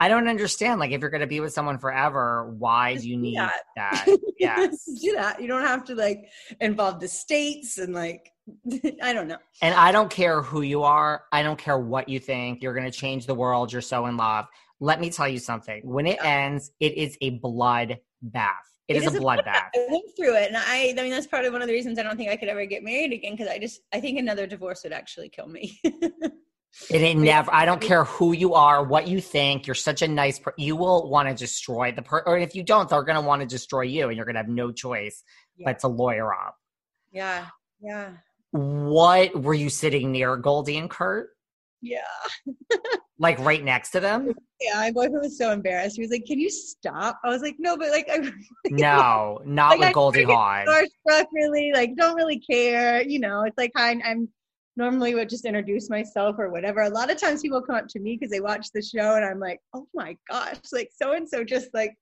I 0.00 0.08
don't 0.08 0.28
understand. 0.28 0.78
Like, 0.80 0.92
if 0.92 1.00
you're 1.00 1.10
going 1.10 1.22
to 1.22 1.26
be 1.26 1.40
with 1.40 1.52
someone 1.52 1.78
forever, 1.78 2.54
why 2.58 2.96
do 2.96 3.08
you 3.08 3.16
need 3.20 3.38
that? 3.38 3.62
that? 3.76 4.18
Yes. 4.38 4.84
do 5.00 5.12
that. 5.12 5.40
You 5.40 5.48
don't 5.48 5.66
have 5.66 5.84
to 5.86 5.94
like 5.94 6.28
involve 6.60 7.00
the 7.00 7.08
states 7.08 7.78
and 7.78 7.94
like, 7.94 8.32
I 9.02 9.12
don't 9.12 9.28
know. 9.28 9.38
And 9.60 9.74
I 9.74 9.92
don't 9.92 10.10
care 10.10 10.42
who 10.42 10.62
you 10.62 10.82
are. 10.82 11.24
I 11.32 11.42
don't 11.42 11.58
care 11.58 11.78
what 11.78 12.08
you 12.08 12.18
think. 12.18 12.62
You're 12.62 12.74
going 12.74 12.90
to 12.90 12.96
change 12.96 13.26
the 13.26 13.34
world. 13.34 13.72
You're 13.72 13.82
so 13.82 14.06
in 14.06 14.16
love. 14.16 14.46
Let 14.80 15.00
me 15.00 15.10
tell 15.10 15.28
you 15.28 15.38
something. 15.38 15.82
When 15.84 16.06
it 16.06 16.18
ends, 16.22 16.70
it 16.78 16.96
is 16.96 17.18
a 17.20 17.30
blood 17.30 17.98
bath. 18.22 18.54
It, 18.86 18.96
it 18.96 19.02
is, 19.02 19.08
is, 19.08 19.14
a 19.16 19.20
bloodbath. 19.20 19.68
I 19.74 19.86
went 19.90 20.04
through 20.16 20.34
it, 20.36 20.48
and 20.48 20.56
I, 20.56 20.94
I 20.96 21.02
mean, 21.02 21.10
that's 21.10 21.26
probably 21.26 21.50
one 21.50 21.60
of 21.60 21.68
the 21.68 21.74
reasons 21.74 21.98
I 21.98 22.02
don't 22.02 22.16
think 22.16 22.30
I 22.30 22.36
could 22.36 22.48
ever 22.48 22.64
get 22.64 22.82
married 22.82 23.12
again 23.12 23.32
because 23.32 23.46
I 23.46 23.58
just, 23.58 23.82
I 23.92 24.00
think 24.00 24.18
another 24.18 24.46
divorce 24.46 24.82
would 24.84 24.94
actually 24.94 25.28
kill 25.28 25.46
me. 25.46 25.78
It 26.90 27.02
ain't 27.02 27.20
never. 27.20 27.52
I 27.52 27.64
don't 27.64 27.80
care 27.80 28.04
who 28.04 28.32
you 28.32 28.54
are, 28.54 28.84
what 28.84 29.08
you 29.08 29.20
think. 29.20 29.66
You're 29.66 29.74
such 29.74 30.02
a 30.02 30.08
nice. 30.08 30.38
Per- 30.38 30.54
you 30.56 30.76
will 30.76 31.10
want 31.10 31.28
to 31.28 31.34
destroy 31.34 31.92
the 31.92 32.02
person, 32.02 32.24
Or 32.26 32.38
if 32.38 32.54
you 32.54 32.62
don't, 32.62 32.88
they're 32.88 33.02
going 33.02 33.20
to 33.20 33.26
want 33.26 33.42
to 33.42 33.46
destroy 33.46 33.82
you, 33.82 34.08
and 34.08 34.16
you're 34.16 34.24
going 34.24 34.36
to 34.36 34.40
have 34.40 34.48
no 34.48 34.70
choice 34.70 35.22
yeah. 35.56 35.64
but 35.66 35.80
to 35.80 35.88
lawyer 35.88 36.32
up. 36.32 36.56
Yeah, 37.10 37.46
yeah. 37.80 38.10
What 38.52 39.42
were 39.42 39.54
you 39.54 39.70
sitting 39.70 40.12
near, 40.12 40.36
Goldie 40.36 40.78
and 40.78 40.88
Kurt? 40.88 41.30
Yeah. 41.80 42.00
like 43.18 43.38
right 43.40 43.62
next 43.62 43.90
to 43.90 44.00
them. 44.00 44.32
Yeah, 44.60 44.74
my 44.74 44.90
boyfriend 44.90 45.22
was 45.22 45.38
so 45.38 45.52
embarrassed. 45.52 45.96
He 45.96 46.02
was 46.02 46.10
like, 46.10 46.24
"Can 46.26 46.38
you 46.38 46.50
stop?" 46.50 47.18
I 47.24 47.28
was 47.28 47.42
like, 47.42 47.56
"No, 47.58 47.76
but 47.76 47.90
like, 47.90 48.08
I 48.10 48.30
no, 48.66 49.40
not 49.44 49.78
like, 49.78 49.80
with 49.80 49.94
Goldie 49.94 50.24
Hawn." 50.24 50.66
Starstruck, 50.66 51.26
really, 51.32 51.72
like, 51.74 51.96
don't 51.96 52.16
really 52.16 52.40
care. 52.40 53.02
You 53.02 53.20
know, 53.20 53.42
it's 53.42 53.58
like 53.58 53.72
I, 53.76 54.00
I'm 54.04 54.28
normally 54.78 55.14
would 55.14 55.28
just 55.28 55.44
introduce 55.44 55.90
myself 55.90 56.36
or 56.38 56.50
whatever. 56.50 56.82
A 56.82 56.88
lot 56.88 57.10
of 57.10 57.20
times 57.20 57.42
people 57.42 57.60
come 57.60 57.74
up 57.74 57.88
to 57.88 57.98
me 57.98 58.16
because 58.16 58.30
they 58.30 58.40
watch 58.40 58.68
the 58.72 58.80
show 58.80 59.16
and 59.16 59.24
I'm 59.24 59.40
like, 59.40 59.60
oh 59.74 59.86
my 59.92 60.16
gosh, 60.30 60.56
like 60.72 60.90
so 60.94 61.12
and 61.12 61.28
so 61.28 61.44
just 61.44 61.68
like 61.74 61.94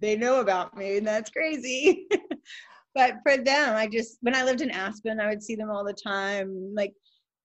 they 0.00 0.16
know 0.16 0.40
about 0.40 0.76
me 0.76 0.96
and 0.96 1.06
that's 1.06 1.30
crazy. 1.30 2.08
but 2.94 3.16
for 3.22 3.36
them, 3.36 3.76
I 3.76 3.86
just 3.86 4.16
when 4.22 4.34
I 4.34 4.44
lived 4.44 4.62
in 4.62 4.70
Aspen, 4.70 5.20
I 5.20 5.28
would 5.28 5.42
see 5.42 5.56
them 5.56 5.70
all 5.70 5.84
the 5.84 5.92
time. 5.92 6.72
Like 6.74 6.94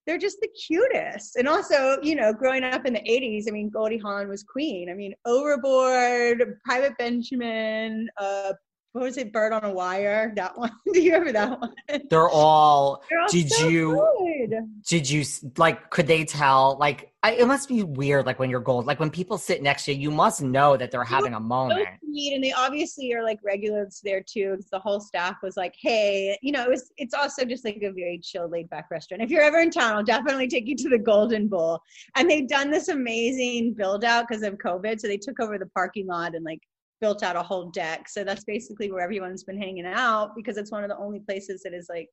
they're 0.06 0.18
just 0.18 0.40
the 0.40 0.48
cutest. 0.66 1.36
And 1.36 1.46
also, 1.46 1.98
you 2.02 2.16
know, 2.16 2.32
growing 2.32 2.64
up 2.64 2.86
in 2.86 2.94
the 2.94 3.00
80s, 3.00 3.44
I 3.46 3.52
mean, 3.52 3.68
Goldie 3.68 3.98
Hawn 3.98 4.28
was 4.28 4.42
queen. 4.42 4.90
I 4.90 4.94
mean, 4.94 5.14
Overboard, 5.26 6.58
Private 6.64 6.96
Benjamin, 6.98 8.08
uh, 8.18 8.54
what 8.92 9.04
was 9.04 9.16
it, 9.16 9.32
Bird 9.32 9.54
on 9.54 9.64
a 9.64 9.72
Wire? 9.72 10.32
That 10.36 10.56
one. 10.56 10.70
Do 10.92 11.00
you 11.00 11.12
remember 11.12 11.32
that 11.32 11.60
one? 11.60 11.72
They're 12.10 12.28
all. 12.28 13.02
They're 13.10 13.20
all 13.20 13.28
did 13.28 13.50
so 13.50 13.68
you? 13.68 14.08
Good. 14.50 14.58
Did 14.86 15.08
you 15.08 15.24
like? 15.56 15.88
Could 15.88 16.06
they 16.06 16.24
tell? 16.24 16.76
Like, 16.78 17.10
I, 17.22 17.32
it 17.32 17.46
must 17.46 17.70
be 17.70 17.82
weird. 17.82 18.26
Like 18.26 18.38
when 18.38 18.50
you're 18.50 18.60
gold. 18.60 18.84
Like 18.84 19.00
when 19.00 19.08
people 19.08 19.38
sit 19.38 19.62
next 19.62 19.86
to 19.86 19.94
you, 19.94 20.00
you 20.00 20.10
must 20.10 20.42
know 20.42 20.76
that 20.76 20.90
they're 20.90 21.04
having 21.04 21.32
a 21.32 21.40
moment. 21.40 21.88
Sweet, 22.04 22.34
and 22.34 22.44
they 22.44 22.52
obviously 22.52 23.14
are 23.14 23.22
like 23.22 23.38
regulars 23.42 24.02
there 24.04 24.22
too. 24.22 24.50
Because 24.50 24.68
the 24.68 24.78
whole 24.78 25.00
staff 25.00 25.36
was 25.42 25.56
like, 25.56 25.74
"Hey, 25.80 26.36
you 26.42 26.52
know, 26.52 26.64
it 26.64 26.68
was. 26.68 26.92
It's 26.98 27.14
also 27.14 27.46
just 27.46 27.64
like 27.64 27.76
a 27.82 27.92
very 27.92 28.18
chill, 28.22 28.46
laid 28.46 28.68
back 28.68 28.90
restaurant. 28.90 29.22
If 29.22 29.30
you're 29.30 29.42
ever 29.42 29.60
in 29.60 29.70
town, 29.70 29.96
I'll 29.96 30.04
definitely 30.04 30.48
take 30.48 30.66
you 30.66 30.76
to 30.76 30.90
the 30.90 30.98
Golden 30.98 31.48
Bull." 31.48 31.80
And 32.14 32.30
they've 32.30 32.48
done 32.48 32.70
this 32.70 32.88
amazing 32.88 33.72
build 33.72 34.04
out 34.04 34.28
because 34.28 34.42
of 34.42 34.58
COVID. 34.58 35.00
So 35.00 35.08
they 35.08 35.16
took 35.16 35.40
over 35.40 35.56
the 35.56 35.66
parking 35.66 36.06
lot 36.06 36.34
and 36.34 36.44
like 36.44 36.60
built 37.02 37.22
out 37.24 37.36
a 37.36 37.42
whole 37.42 37.68
deck. 37.70 38.08
So 38.08 38.24
that's 38.24 38.44
basically 38.44 38.90
where 38.90 39.02
everyone's 39.02 39.42
been 39.42 39.60
hanging 39.60 39.84
out 39.84 40.34
because 40.36 40.56
it's 40.56 40.70
one 40.70 40.84
of 40.84 40.88
the 40.88 40.96
only 40.96 41.18
places 41.18 41.62
that 41.64 41.74
is 41.74 41.88
like 41.90 42.08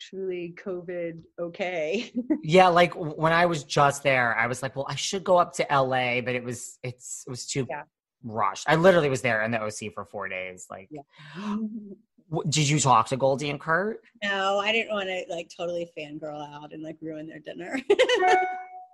truly 0.00 0.54
COVID 0.64 1.20
okay. 1.38 2.10
yeah, 2.42 2.68
like 2.68 2.94
when 2.94 3.32
I 3.32 3.46
was 3.46 3.62
just 3.64 4.02
there, 4.02 4.34
I 4.36 4.46
was 4.46 4.62
like, 4.62 4.74
well, 4.74 4.86
I 4.88 4.94
should 4.94 5.22
go 5.22 5.36
up 5.36 5.52
to 5.56 5.66
LA, 5.70 6.22
but 6.22 6.34
it 6.34 6.42
was 6.42 6.78
it's 6.82 7.24
it 7.26 7.30
was 7.30 7.46
too 7.46 7.66
yeah. 7.68 7.82
rushed. 8.24 8.64
I 8.66 8.76
literally 8.76 9.10
was 9.10 9.20
there 9.20 9.42
in 9.42 9.50
the 9.50 9.62
OC 9.62 9.92
for 9.94 10.06
four 10.06 10.26
days. 10.28 10.66
Like, 10.70 10.88
yeah. 10.90 11.02
did 12.48 12.68
you 12.68 12.80
talk 12.80 13.08
to 13.08 13.18
Goldie 13.18 13.50
and 13.50 13.60
Kurt? 13.60 14.00
No, 14.22 14.58
I 14.58 14.72
didn't 14.72 14.92
want 14.92 15.08
to 15.08 15.24
like 15.28 15.50
totally 15.54 15.90
fangirl 15.96 16.40
out 16.54 16.72
and 16.72 16.82
like 16.82 16.96
ruin 17.02 17.28
their 17.28 17.40
dinner. 17.40 17.78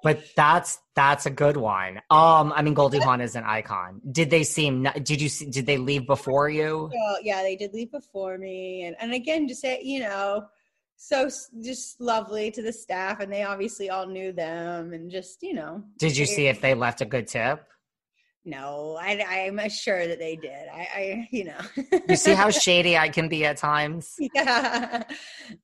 but 0.03 0.23
that's 0.37 0.79
that's 0.95 1.27
a 1.27 1.31
good 1.31 1.57
one. 1.57 1.99
Um, 2.11 2.53
I 2.55 2.63
mean, 2.63 2.75
Goldie 2.75 2.99
Hawn 2.99 3.21
is 3.21 3.37
an 3.37 3.45
icon. 3.45 4.01
Did 4.11 4.31
they 4.31 4.45
seem? 4.45 4.87
Did 5.03 5.21
you? 5.21 5.29
See, 5.29 5.47
Did 5.47 5.67
they 5.67 5.79
leave 5.79 6.07
before 6.07 6.49
you? 6.49 6.91
Well, 6.93 7.19
yeah, 7.23 7.43
they 7.43 7.57
did 7.57 7.73
leave 7.73 7.91
before 7.91 8.39
me, 8.39 8.85
and 8.85 8.97
and 9.01 9.13
again, 9.13 9.49
just 9.49 9.61
say 9.61 9.81
you 9.83 10.01
know, 10.01 10.47
so 10.97 11.31
just 11.63 12.01
lovely 12.01 12.51
to 12.51 12.63
the 12.63 12.73
staff, 12.73 13.21
and 13.21 13.33
they 13.33 13.43
obviously 13.43 13.91
all 13.91 14.07
knew 14.07 14.33
them, 14.33 14.93
and 14.93 15.11
just 15.11 15.43
you 15.43 15.55
know. 15.55 15.83
Did 15.99 16.17
you 16.17 16.27
see 16.27 16.47
if 16.47 16.61
they 16.61 16.75
left 16.75 17.01
a 17.01 17.07
good 17.07 17.27
tip? 17.27 17.67
No, 18.45 18.99
I, 19.01 19.47
I'm 19.47 19.69
sure 19.69 20.07
that 20.07 20.19
they 20.19 20.37
did. 20.37 20.69
I, 20.73 20.89
I 20.95 21.29
you 21.31 21.45
know. 21.45 21.59
you 22.09 22.17
see 22.17 22.33
how 22.33 22.51
shady 22.51 22.97
I 22.97 23.09
can 23.11 23.29
be 23.29 23.45
at 23.45 23.57
times. 23.57 24.17
Yeah. 24.35 25.05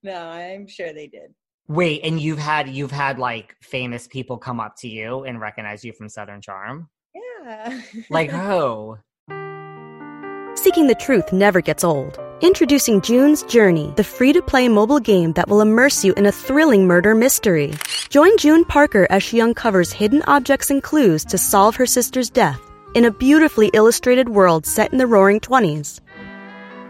No, 0.03 0.17
I'm 0.17 0.67
sure 0.67 0.93
they 0.93 1.07
did. 1.07 1.33
Wait, 1.69 2.01
and 2.05 2.21
you've 2.21 2.39
had 2.39 2.69
you've 2.69 2.93
had 2.93 3.19
like 3.19 3.57
famous 3.61 4.07
people 4.07 4.39
come 4.39 4.61
up 4.61 4.77
to 4.77 4.89
you 4.89 5.25
and 5.25 5.41
recognize 5.41 5.85
you 5.85 5.93
from 5.93 6.09
Southern 6.09 6.41
Charm? 6.41 6.89
Yeah. 7.15 7.81
like 8.11 8.31
who? 8.31 8.99
Oh. 9.29 10.55
Seeking 10.55 10.87
the 10.87 10.95
truth 10.95 11.33
never 11.33 11.61
gets 11.61 11.85
old. 11.85 12.19
Introducing 12.41 13.01
June's 13.03 13.43
Journey, 13.45 13.93
the 13.97 14.05
free-to-play 14.05 14.69
mobile 14.69 14.99
game 14.99 15.33
that 15.35 15.49
will 15.49 15.61
immerse 15.61 16.05
you 16.05 16.13
in 16.15 16.27
a 16.27 16.33
thrilling 16.33 16.87
murder 16.87 17.15
mystery. 17.15 17.75
Join 18.09 18.37
June 18.39 18.65
Parker 18.65 19.07
as 19.11 19.23
she 19.23 19.41
uncovers 19.41 19.93
hidden 19.93 20.23
objects 20.27 20.71
and 20.71 20.83
clues 20.83 21.25
to 21.27 21.39
solve 21.39 21.77
her 21.77 21.87
sister's 21.87 22.31
death 22.31 22.61
in 22.95 23.05
a 23.05 23.11
beautifully 23.11 23.69
illustrated 23.75 24.31
world 24.31 24.67
set 24.67 24.93
in 24.93 24.99
the 24.99 25.07
roaring 25.07 25.41
20s. 25.41 26.01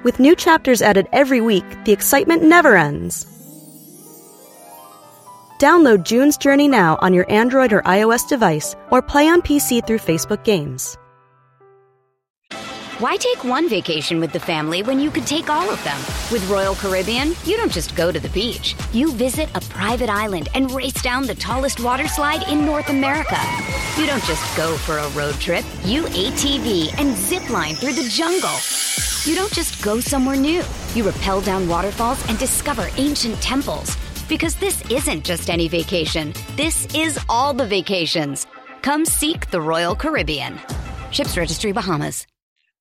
With 0.05 0.21
new 0.21 0.37
chapters 0.37 0.81
added 0.81 1.09
every 1.13 1.41
week, 1.41 1.65
the 1.85 1.93
excitement 1.93 2.43
never 2.43 2.77
ends. 2.77 3.27
Download 5.59 6.03
June's 6.03 6.37
Journey 6.37 6.69
now 6.69 6.99
on 7.01 7.15
your 7.15 7.31
Android 7.33 7.73
or 7.73 7.81
iOS 7.83 8.29
device 8.29 8.77
or 8.91 9.01
play 9.01 9.27
on 9.29 9.41
PC 9.41 9.87
through 9.87 9.99
Facebook 9.99 10.45
Games. 10.45 10.99
Why 12.99 13.17
take 13.17 13.45
one 13.45 13.69
vacation 13.69 14.21
with 14.21 14.33
the 14.33 14.41
family 14.41 14.83
when 14.83 14.99
you 14.99 15.11
could 15.11 15.27
take 15.27 15.51
all 15.51 15.69
of 15.69 15.83
them? 15.85 15.99
With 16.33 16.49
Royal 16.51 16.75
Caribbean, 16.75 17.33
you 17.45 17.57
don't 17.59 17.73
just 17.73 17.95
go 17.95 18.11
to 18.11 18.19
the 18.19 18.31
beach. 18.31 18.75
You 18.93 19.13
visit 19.13 19.51
a 19.55 19.61
private 19.61 20.09
island 20.09 20.49
and 20.55 20.71
race 20.73 21.01
down 21.03 21.27
the 21.27 21.35
tallest 21.35 21.81
water 21.81 22.09
slide 22.09 22.49
in 22.49 22.65
North 22.65 22.89
America. 22.89 23.39
You 23.99 24.07
don't 24.07 24.25
just 24.25 24.57
go 24.57 24.77
for 24.77 24.99
a 24.99 25.11
road 25.11 25.35
trip. 25.35 25.65
You 25.85 26.05
ATV 26.05 26.99
and 26.99 27.17
zip 27.17 27.49
line 27.51 27.75
through 27.75 27.95
the 27.95 28.09
jungle. 28.09 28.57
You 29.25 29.35
don't 29.35 29.53
just 29.53 29.83
go 29.83 30.01
somewhere 30.01 30.37
new. 30.37 30.63
You 30.95 31.09
rappel 31.09 31.41
down 31.41 31.69
waterfalls 31.69 32.27
and 32.29 32.39
discover 32.39 32.89
ancient 32.97 33.41
temples. 33.43 33.97
Because 34.29 34.57
this 34.57 34.89
isn't 34.91 35.25
just 35.25 35.51
any 35.51 35.69
vacation. 35.69 36.33
This 36.57 36.87
is 36.95 37.19
all 37.29 37.55
the 37.55 37.67
vacations. 37.67 38.47
Come 38.83 39.05
seek 39.05 39.51
the 39.51 39.61
Royal 39.61 39.95
Caribbean. 39.95 40.59
Ships 41.11 41.37
Registry 41.37 41.73
Bahamas. 41.73 42.27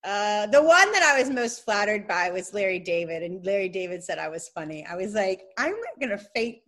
Uh, 0.03 0.45
the 0.47 0.61
one 0.61 0.91
that 0.91 1.01
I 1.01 1.19
was 1.19 1.31
most 1.31 1.65
flattered 1.65 2.07
by 2.07 2.29
was 2.29 2.53
Larry 2.53 2.77
David, 2.77 3.23
and 3.23 3.43
Larry 3.43 3.69
David 3.69 4.03
said 4.03 4.19
I 4.19 4.29
was 4.29 4.49
funny. 4.49 4.85
I 4.85 4.95
was 4.95 5.15
like, 5.15 5.41
I'm 5.57 5.71
not 5.71 5.99
gonna 5.99 6.21
faint. 6.35 6.61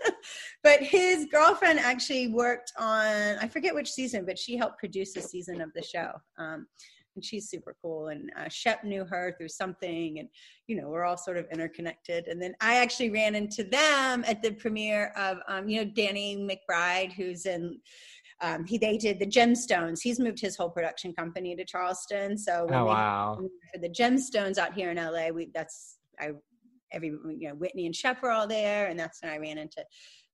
but 0.64 0.80
his 0.80 1.26
girlfriend 1.30 1.78
actually 1.78 2.28
worked 2.28 2.72
on 2.76 3.36
I 3.40 3.46
forget 3.46 3.74
which 3.74 3.92
season, 3.92 4.24
but 4.24 4.38
she 4.38 4.56
helped 4.56 4.78
produce 4.78 5.16
a 5.16 5.22
season 5.22 5.60
of 5.60 5.72
the 5.74 5.82
show. 5.82 6.10
Um, 6.36 6.66
and 7.14 7.24
she's 7.24 7.48
super 7.48 7.76
cool. 7.80 8.08
And 8.08 8.30
uh, 8.38 8.48
Shep 8.48 8.84
knew 8.84 9.04
her 9.04 9.34
through 9.36 9.48
something, 9.48 10.18
and 10.18 10.28
you 10.66 10.80
know 10.80 10.88
we're 10.88 11.04
all 11.04 11.16
sort 11.16 11.36
of 11.36 11.46
interconnected. 11.52 12.28
And 12.28 12.40
then 12.40 12.54
I 12.60 12.76
actually 12.76 13.10
ran 13.10 13.34
into 13.34 13.64
them 13.64 14.24
at 14.26 14.42
the 14.42 14.52
premiere 14.52 15.12
of 15.16 15.38
um, 15.48 15.68
you 15.68 15.84
know 15.84 15.90
Danny 15.94 16.36
McBride, 16.36 17.12
who's 17.12 17.46
in 17.46 17.78
um, 18.40 18.64
he 18.64 18.78
they 18.78 18.98
did 18.98 19.18
the 19.18 19.26
gemstones 19.26 20.00
he's 20.02 20.18
moved 20.18 20.40
his 20.40 20.56
whole 20.56 20.68
production 20.68 21.12
company 21.12 21.54
to 21.54 21.64
charleston 21.64 22.36
so 22.36 22.66
oh, 22.70 22.84
wow. 22.84 23.38
for 23.72 23.78
the 23.78 23.88
gemstones 23.88 24.58
out 24.58 24.74
here 24.74 24.90
in 24.90 24.96
la 24.96 25.28
we 25.28 25.50
that's 25.54 25.98
i 26.18 26.30
every 26.92 27.08
you 27.08 27.48
know 27.48 27.54
whitney 27.54 27.86
and 27.86 27.94
shep 27.94 28.22
were 28.22 28.30
all 28.30 28.46
there 28.46 28.88
and 28.88 28.98
that's 28.98 29.22
when 29.22 29.32
i 29.32 29.38
ran 29.38 29.58
into 29.58 29.84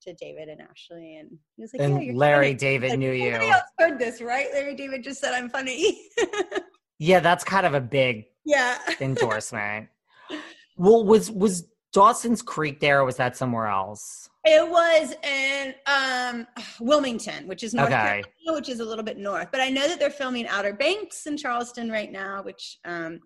to 0.00 0.12
david 0.14 0.48
and 0.48 0.60
ashley 0.60 1.16
and 1.16 1.30
he 1.56 1.62
was 1.62 1.72
like 1.72 1.82
and 1.82 2.02
yeah, 2.02 2.12
larry 2.14 2.48
funny. 2.48 2.54
david 2.54 2.90
like, 2.90 2.98
knew 2.98 3.12
you 3.12 3.32
else 3.32 3.62
heard 3.78 3.98
this 3.98 4.20
right 4.20 4.48
larry 4.52 4.74
david 4.74 5.02
just 5.02 5.20
said 5.20 5.34
i'm 5.34 5.48
funny 5.48 6.00
yeah 6.98 7.20
that's 7.20 7.44
kind 7.44 7.66
of 7.66 7.74
a 7.74 7.80
big 7.80 8.24
yeah 8.44 8.78
endorsement 9.00 9.88
well 10.76 11.04
was 11.04 11.30
was 11.30 11.66
dawson's 11.92 12.42
creek 12.42 12.80
there 12.80 13.00
or 13.00 13.04
was 13.04 13.16
that 13.16 13.36
somewhere 13.36 13.66
else 13.66 14.30
it 14.44 14.70
was 14.70 15.14
in 15.22 15.74
um, 15.86 16.46
Wilmington, 16.80 17.46
which 17.46 17.62
is 17.62 17.74
North 17.74 17.88
okay. 17.88 17.96
Carolina, 17.96 18.24
which 18.54 18.70
is 18.70 18.80
a 18.80 18.84
little 18.84 19.04
bit 19.04 19.18
north. 19.18 19.48
But 19.52 19.60
I 19.60 19.68
know 19.68 19.86
that 19.86 19.98
they're 19.98 20.08
filming 20.08 20.46
Outer 20.46 20.72
Banks 20.72 21.26
in 21.26 21.36
Charleston 21.36 21.90
right 21.90 22.10
now, 22.10 22.42
which 22.42 22.78
um, 22.86 23.20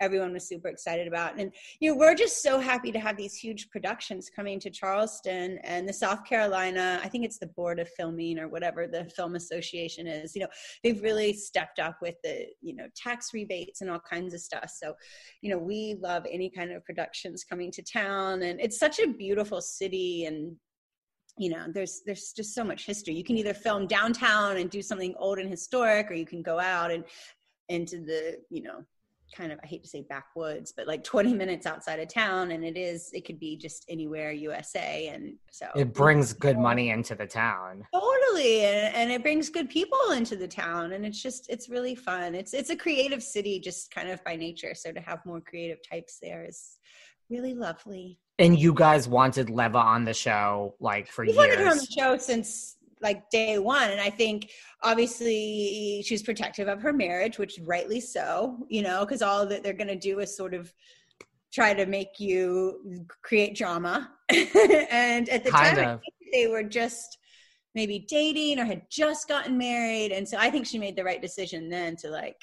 everyone 0.00 0.32
was 0.32 0.46
super 0.46 0.68
excited 0.68 1.06
about. 1.08 1.38
And 1.38 1.52
you 1.80 1.90
know, 1.90 1.96
we're 1.96 2.14
just 2.14 2.42
so 2.42 2.58
happy 2.58 2.92
to 2.92 3.00
have 3.00 3.16
these 3.16 3.34
huge 3.34 3.68
productions 3.70 4.30
coming 4.30 4.60
to 4.60 4.70
Charleston 4.70 5.58
and 5.64 5.88
the 5.88 5.92
South 5.92 6.24
Carolina. 6.24 7.00
I 7.02 7.08
think 7.08 7.24
it's 7.24 7.38
the 7.38 7.46
Board 7.46 7.78
of 7.80 7.88
Filming 7.90 8.38
or 8.38 8.48
whatever 8.48 8.86
the 8.86 9.04
Film 9.16 9.34
Association 9.34 10.06
is. 10.06 10.34
You 10.34 10.42
know, 10.42 10.48
they've 10.82 11.02
really 11.02 11.32
stepped 11.32 11.78
up 11.78 11.98
with 12.00 12.14
the 12.22 12.46
you 12.60 12.74
know 12.74 12.86
tax 12.96 13.30
rebates 13.34 13.80
and 13.80 13.90
all 13.90 14.00
kinds 14.00 14.34
of 14.34 14.40
stuff. 14.40 14.70
So, 14.70 14.94
you 15.42 15.50
know, 15.50 15.58
we 15.58 15.96
love 16.00 16.26
any 16.30 16.50
kind 16.50 16.72
of 16.72 16.84
productions 16.84 17.44
coming 17.44 17.70
to 17.72 17.82
town, 17.82 18.42
and 18.42 18.60
it's 18.60 18.78
such 18.78 18.98
a 18.98 19.08
beautiful 19.08 19.60
city 19.60 20.24
and 20.26 20.56
you 21.38 21.50
know 21.50 21.66
there's 21.72 22.02
there's 22.04 22.32
just 22.32 22.54
so 22.54 22.64
much 22.64 22.84
history 22.84 23.14
you 23.14 23.22
can 23.22 23.38
either 23.38 23.54
film 23.54 23.86
downtown 23.86 24.56
and 24.56 24.70
do 24.70 24.82
something 24.82 25.14
old 25.18 25.38
and 25.38 25.48
historic 25.48 26.10
or 26.10 26.14
you 26.14 26.26
can 26.26 26.42
go 26.42 26.58
out 26.58 26.90
and 26.90 27.04
into 27.68 27.98
the 27.98 28.38
you 28.50 28.62
know 28.62 28.84
kind 29.36 29.52
of 29.52 29.58
i 29.62 29.66
hate 29.66 29.82
to 29.82 29.88
say 29.88 30.04
backwoods 30.08 30.72
but 30.76 30.86
like 30.86 31.04
20 31.04 31.34
minutes 31.34 31.66
outside 31.66 32.00
of 32.00 32.08
town 32.08 32.50
and 32.50 32.64
it 32.64 32.76
is 32.76 33.10
it 33.12 33.24
could 33.24 33.38
be 33.38 33.56
just 33.56 33.84
anywhere 33.88 34.32
usa 34.32 35.08
and 35.08 35.34
so 35.50 35.66
it 35.74 35.92
brings 35.92 36.32
good 36.32 36.58
money 36.58 36.90
into 36.90 37.14
the 37.14 37.26
town. 37.26 37.84
Totally 37.92 38.64
and, 38.64 38.94
and 38.94 39.10
it 39.10 39.22
brings 39.22 39.50
good 39.50 39.68
people 39.68 39.98
into 40.12 40.36
the 40.36 40.48
town 40.48 40.92
and 40.92 41.04
it's 41.04 41.22
just 41.22 41.48
it's 41.48 41.68
really 41.68 41.94
fun. 41.94 42.34
It's 42.34 42.54
it's 42.54 42.70
a 42.70 42.76
creative 42.76 43.22
city 43.22 43.60
just 43.60 43.90
kind 43.90 44.08
of 44.08 44.22
by 44.24 44.36
nature 44.36 44.74
so 44.74 44.92
to 44.92 45.00
have 45.00 45.24
more 45.26 45.40
creative 45.40 45.78
types 45.88 46.18
there 46.22 46.44
is 46.44 46.78
really 47.30 47.54
lovely. 47.54 48.18
And 48.38 48.58
you 48.58 48.72
guys 48.72 49.08
wanted 49.08 49.50
leva 49.50 49.78
on 49.78 50.04
the 50.04 50.14
show 50.14 50.74
like 50.80 51.08
for 51.08 51.24
we 51.24 51.28
years 51.28 51.36
wanted 51.36 51.58
her 51.58 51.70
on 51.70 51.78
the 51.78 51.86
show 51.86 52.16
since 52.16 52.76
like 53.00 53.28
day 53.30 53.58
one. 53.58 53.90
And 53.90 54.00
i 54.00 54.10
think 54.10 54.50
obviously 54.82 56.02
she's 56.06 56.22
protective 56.22 56.68
of 56.68 56.80
her 56.82 56.92
marriage 56.92 57.38
which 57.38 57.58
rightly 57.64 58.00
so 58.00 58.58
you 58.68 58.82
know 58.82 59.04
because 59.04 59.22
all 59.22 59.44
that 59.46 59.62
they're 59.62 59.72
going 59.72 59.88
to 59.88 59.96
do 59.96 60.20
is 60.20 60.36
sort 60.36 60.54
of 60.54 60.72
try 61.52 61.74
to 61.74 61.86
make 61.86 62.20
you 62.20 63.06
create 63.22 63.56
drama. 63.56 64.10
And 64.30 65.28
at 65.28 65.44
the 65.44 65.50
Kind 65.50 65.76
time 65.76 66.00
they 66.32 66.46
were 66.46 66.62
just 66.62 67.18
maybe 67.74 68.00
dating 68.08 68.58
or 68.58 68.64
had 68.64 68.82
just 68.90 69.28
gotten 69.28 69.56
married. 69.56 70.12
And 70.12 70.28
so 70.28 70.36
i 70.38 70.50
think 70.50 70.66
she 70.66 70.78
made 70.78 70.96
the 70.96 71.04
right 71.04 71.22
decision 71.22 71.68
then 71.68 71.96
to 71.96 72.10
like 72.10 72.36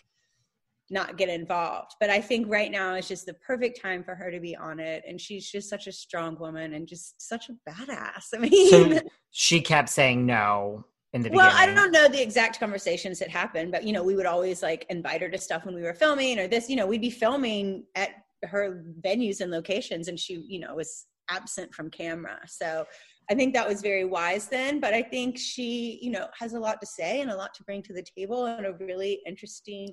not 0.89 1.17
get 1.17 1.29
involved. 1.29 1.91
But 1.99 2.09
i 2.09 2.21
think 2.21 2.47
right 2.49 2.71
now 2.71 2.95
is 2.95 3.07
just 3.07 3.25
the 3.25 3.33
perfect 3.35 3.81
time 3.81 4.03
for 4.03 4.15
her 4.15 4.31
to 4.31 4.39
be 4.39 4.55
on 4.55 4.79
it. 4.79 5.03
And 5.07 5.19
she's 5.19 5.49
just 5.49 5.69
such 5.69 5.87
a 5.87 5.91
strong 5.91 6.37
woman 6.39 6.73
and 6.73 6.87
just 6.87 7.21
such 7.21 7.49
a 7.49 7.69
badass. 7.69 8.25
I 8.33 8.37
mean 8.37 8.69
so 8.69 8.99
she 9.31 9.61
kept 9.61 9.89
saying 9.89 10.25
no 10.25 10.85
in 11.13 11.21
the 11.21 11.29
well 11.29 11.49
beginning. 11.49 11.77
i 11.77 11.81
don't 11.81 11.91
know 11.91 12.07
the 12.07 12.21
exact 12.21 12.59
conversations 12.59 13.19
that 13.19 13.29
happened 13.29 13.71
but 13.71 13.83
you 13.85 13.93
know 13.93 14.03
we 14.03 14.15
would 14.15 14.25
always 14.25 14.61
like 14.61 14.85
invite 14.89 15.21
her 15.21 15.29
to 15.29 15.37
stuff 15.37 15.65
when 15.65 15.73
we 15.73 15.81
were 15.81 15.93
filming 15.93 16.37
or 16.37 16.47
this 16.47 16.69
you 16.69 16.75
know 16.75 16.85
we'd 16.85 17.01
be 17.01 17.09
filming 17.09 17.85
at 17.95 18.09
her 18.43 18.83
venues 19.01 19.39
and 19.39 19.49
locations 19.49 20.07
and 20.09 20.19
she 20.19 20.43
you 20.47 20.59
know 20.59 20.75
was 20.75 21.05
absent 21.31 21.73
from 21.73 21.89
camera. 21.89 22.39
So 22.45 22.85
i 23.31 23.33
think 23.33 23.53
that 23.53 23.67
was 23.67 23.81
very 23.81 24.05
wise 24.05 24.47
then 24.47 24.79
but 24.79 24.93
i 24.93 25.01
think 25.01 25.37
she 25.37 25.97
you 26.01 26.11
know 26.11 26.27
has 26.37 26.53
a 26.53 26.59
lot 26.59 26.79
to 26.79 26.85
say 26.85 27.21
and 27.21 27.31
a 27.31 27.35
lot 27.35 27.53
to 27.55 27.63
bring 27.63 27.81
to 27.81 27.93
the 27.93 28.05
table 28.15 28.45
and 28.45 28.65
a 28.67 28.73
really 28.73 29.19
interesting 29.25 29.91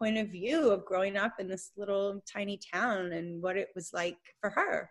point 0.00 0.16
of 0.18 0.28
view 0.28 0.70
of 0.70 0.84
growing 0.84 1.16
up 1.16 1.34
in 1.38 1.48
this 1.48 1.72
little 1.76 2.22
tiny 2.30 2.58
town 2.72 3.12
and 3.12 3.42
what 3.42 3.56
it 3.56 3.68
was 3.74 3.90
like 3.92 4.16
for 4.40 4.50
her 4.50 4.88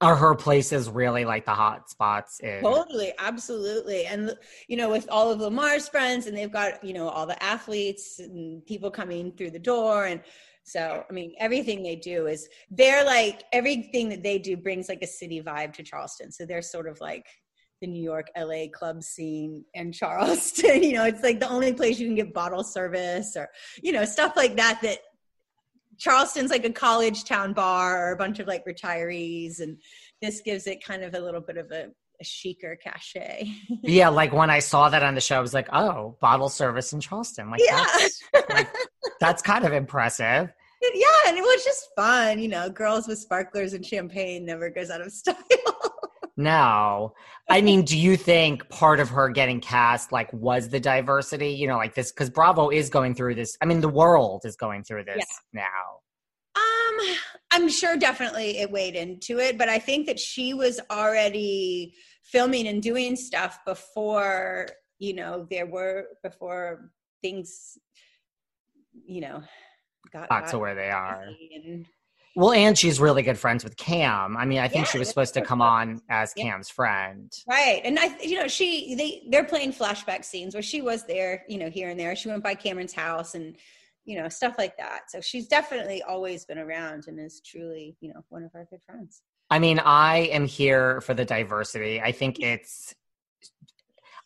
are 0.00 0.16
her 0.16 0.34
places 0.34 0.90
really 0.90 1.24
like 1.24 1.44
the 1.44 1.54
hot 1.54 1.88
spots 1.88 2.40
in 2.40 2.60
Totally, 2.60 3.12
absolutely. 3.20 4.04
And 4.06 4.34
you 4.66 4.76
know, 4.76 4.90
with 4.90 5.08
all 5.08 5.30
of 5.30 5.40
Lamar's 5.40 5.88
friends 5.88 6.26
and 6.26 6.36
they've 6.36 6.52
got, 6.52 6.82
you 6.82 6.92
know, 6.92 7.08
all 7.08 7.24
the 7.24 7.40
athletes 7.40 8.18
and 8.18 8.66
people 8.66 8.90
coming 8.90 9.32
through 9.32 9.52
the 9.52 9.60
door 9.60 10.06
and 10.06 10.20
so 10.64 11.04
I 11.08 11.12
mean 11.12 11.32
everything 11.38 11.82
they 11.82 11.96
do 11.96 12.26
is 12.26 12.48
they're 12.70 13.04
like 13.04 13.42
everything 13.52 14.08
that 14.10 14.22
they 14.22 14.38
do 14.38 14.56
brings 14.56 14.88
like 14.88 15.02
a 15.02 15.06
city 15.06 15.40
vibe 15.40 15.72
to 15.74 15.82
Charleston. 15.82 16.32
So 16.32 16.46
they're 16.46 16.62
sort 16.62 16.88
of 16.88 17.00
like 17.00 17.26
the 17.82 17.88
New 17.88 18.02
York, 18.02 18.28
LA 18.38 18.68
club 18.72 19.02
scene 19.02 19.64
and 19.74 19.92
Charleston. 19.92 20.82
You 20.92 20.94
know, 20.94 21.04
it's 21.04 21.22
like 21.22 21.40
the 21.40 21.48
only 21.48 21.72
place 21.72 21.98
you 21.98 22.06
can 22.06 22.14
get 22.14 22.32
bottle 22.32 22.64
service 22.64 23.36
or, 23.36 23.48
you 23.82 23.92
know, 23.92 24.04
stuff 24.04 24.36
like 24.36 24.56
that 24.56 24.78
that 24.82 24.98
Charleston's 25.98 26.50
like 26.50 26.64
a 26.64 26.72
college 26.72 27.24
town 27.24 27.52
bar 27.52 28.08
or 28.08 28.12
a 28.12 28.16
bunch 28.16 28.38
of 28.38 28.46
like 28.46 28.64
retirees, 28.64 29.60
and 29.60 29.78
this 30.20 30.40
gives 30.40 30.66
it 30.66 30.84
kind 30.84 31.02
of 31.02 31.14
a 31.14 31.20
little 31.20 31.40
bit 31.40 31.56
of 31.56 31.70
a, 31.70 31.88
a 32.20 32.24
chicer 32.24 32.78
cachet. 32.82 33.50
yeah 33.82 34.08
like 34.08 34.32
when 34.32 34.50
i 34.50 34.60
saw 34.60 34.88
that 34.88 35.02
on 35.02 35.14
the 35.14 35.20
show 35.20 35.36
i 35.36 35.40
was 35.40 35.54
like 35.54 35.68
oh 35.72 36.16
bottle 36.20 36.48
service 36.48 36.92
in 36.92 37.00
charleston 37.00 37.50
like 37.50 37.60
yeah. 37.64 37.84
that's 37.98 38.22
like, 38.48 38.68
that's 39.18 39.42
kind 39.42 39.64
of 39.64 39.72
impressive 39.72 40.52
yeah, 40.94 41.28
and 41.28 41.38
it 41.38 41.42
was 41.42 41.64
just 41.64 41.88
fun. 41.94 42.38
You 42.38 42.48
know, 42.48 42.68
girls 42.68 43.06
with 43.06 43.18
sparklers 43.18 43.72
and 43.72 43.84
champagne 43.84 44.44
never 44.44 44.70
goes 44.70 44.90
out 44.90 45.00
of 45.00 45.12
style. 45.12 45.36
No. 46.36 47.12
I 47.50 47.60
mean, 47.60 47.84
do 47.84 47.98
you 47.98 48.16
think 48.16 48.68
part 48.70 49.00
of 49.00 49.10
her 49.10 49.28
getting 49.28 49.60
cast 49.60 50.12
like 50.12 50.32
was 50.32 50.70
the 50.70 50.80
diversity? 50.80 51.50
You 51.50 51.68
know, 51.68 51.76
like 51.76 51.94
this 51.94 52.10
because 52.12 52.30
Bravo 52.30 52.70
is 52.70 52.88
going 52.88 53.14
through 53.14 53.34
this. 53.34 53.56
I 53.60 53.66
mean, 53.66 53.80
the 53.80 53.88
world 53.88 54.42
is 54.44 54.56
going 54.56 54.84
through 54.84 55.04
this 55.04 55.24
now. 55.52 56.00
Um, 56.54 57.16
I'm 57.50 57.68
sure 57.68 57.96
definitely 57.96 58.58
it 58.58 58.70
weighed 58.70 58.94
into 58.94 59.38
it, 59.38 59.58
but 59.58 59.68
I 59.68 59.78
think 59.78 60.06
that 60.06 60.18
she 60.18 60.54
was 60.54 60.80
already 60.90 61.94
filming 62.22 62.66
and 62.68 62.82
doing 62.82 63.16
stuff 63.16 63.58
before, 63.66 64.68
you 64.98 65.14
know, 65.14 65.46
there 65.50 65.66
were 65.66 66.06
before 66.22 66.90
things, 67.22 67.78
you 69.06 69.20
know, 69.20 69.42
got, 70.12 70.28
Got 70.28 70.48
to 70.48 70.58
where 70.58 70.74
they 70.74 70.90
are. 70.90 71.24
And, 71.64 71.86
Well, 72.34 72.52
and 72.52 72.78
she's 72.78 72.98
really 72.98 73.22
good 73.22 73.38
friends 73.38 73.62
with 73.62 73.76
Cam. 73.76 74.36
I 74.36 74.46
mean, 74.46 74.58
I 74.58 74.68
think 74.68 74.86
Yeah, 74.86 74.92
she 74.92 74.98
was 74.98 75.08
supposed 75.08 75.34
to 75.34 75.42
come 75.42 75.60
on 75.60 76.00
as 76.08 76.32
Yeah. 76.36 76.44
Cam's 76.44 76.70
friend. 76.70 77.30
right, 77.46 77.80
and 77.84 77.98
I, 77.98 78.16
you 78.22 78.38
know, 78.38 78.48
she 78.48 78.94
they 78.94 79.22
they're 79.28 79.44
playing 79.44 79.72
flashback 79.72 80.24
scenes 80.24 80.54
where 80.54 80.62
she 80.62 80.80
was 80.80 81.04
there, 81.04 81.44
you 81.48 81.58
know, 81.58 81.68
here 81.68 81.90
and 81.90 82.00
there. 82.00 82.16
She 82.16 82.28
went 82.28 82.42
by 82.42 82.54
Cameran's 82.54 82.94
house 82.94 83.34
and 83.34 83.56
you 84.04 84.20
know 84.20 84.28
stuff 84.28 84.54
like 84.56 84.76
that. 84.78 85.10
So 85.10 85.20
she's 85.20 85.46
definitely 85.46 86.02
always 86.02 86.44
been 86.44 86.58
around 86.58 87.04
and 87.06 87.20
is 87.20 87.40
truly, 87.44 87.96
you 88.00 88.12
know, 88.12 88.24
one 88.30 88.44
of 88.44 88.50
our 88.54 88.64
good 88.64 88.80
friends. 88.86 89.22
I 89.50 89.58
mean, 89.58 89.78
I 89.78 90.30
am 90.32 90.46
here 90.46 91.02
for 91.02 91.12
the 91.12 91.26
diversity. 91.26 92.00
I 92.00 92.12
think 92.12 92.36
mm-hmm. 92.36 92.54
it's 92.54 92.94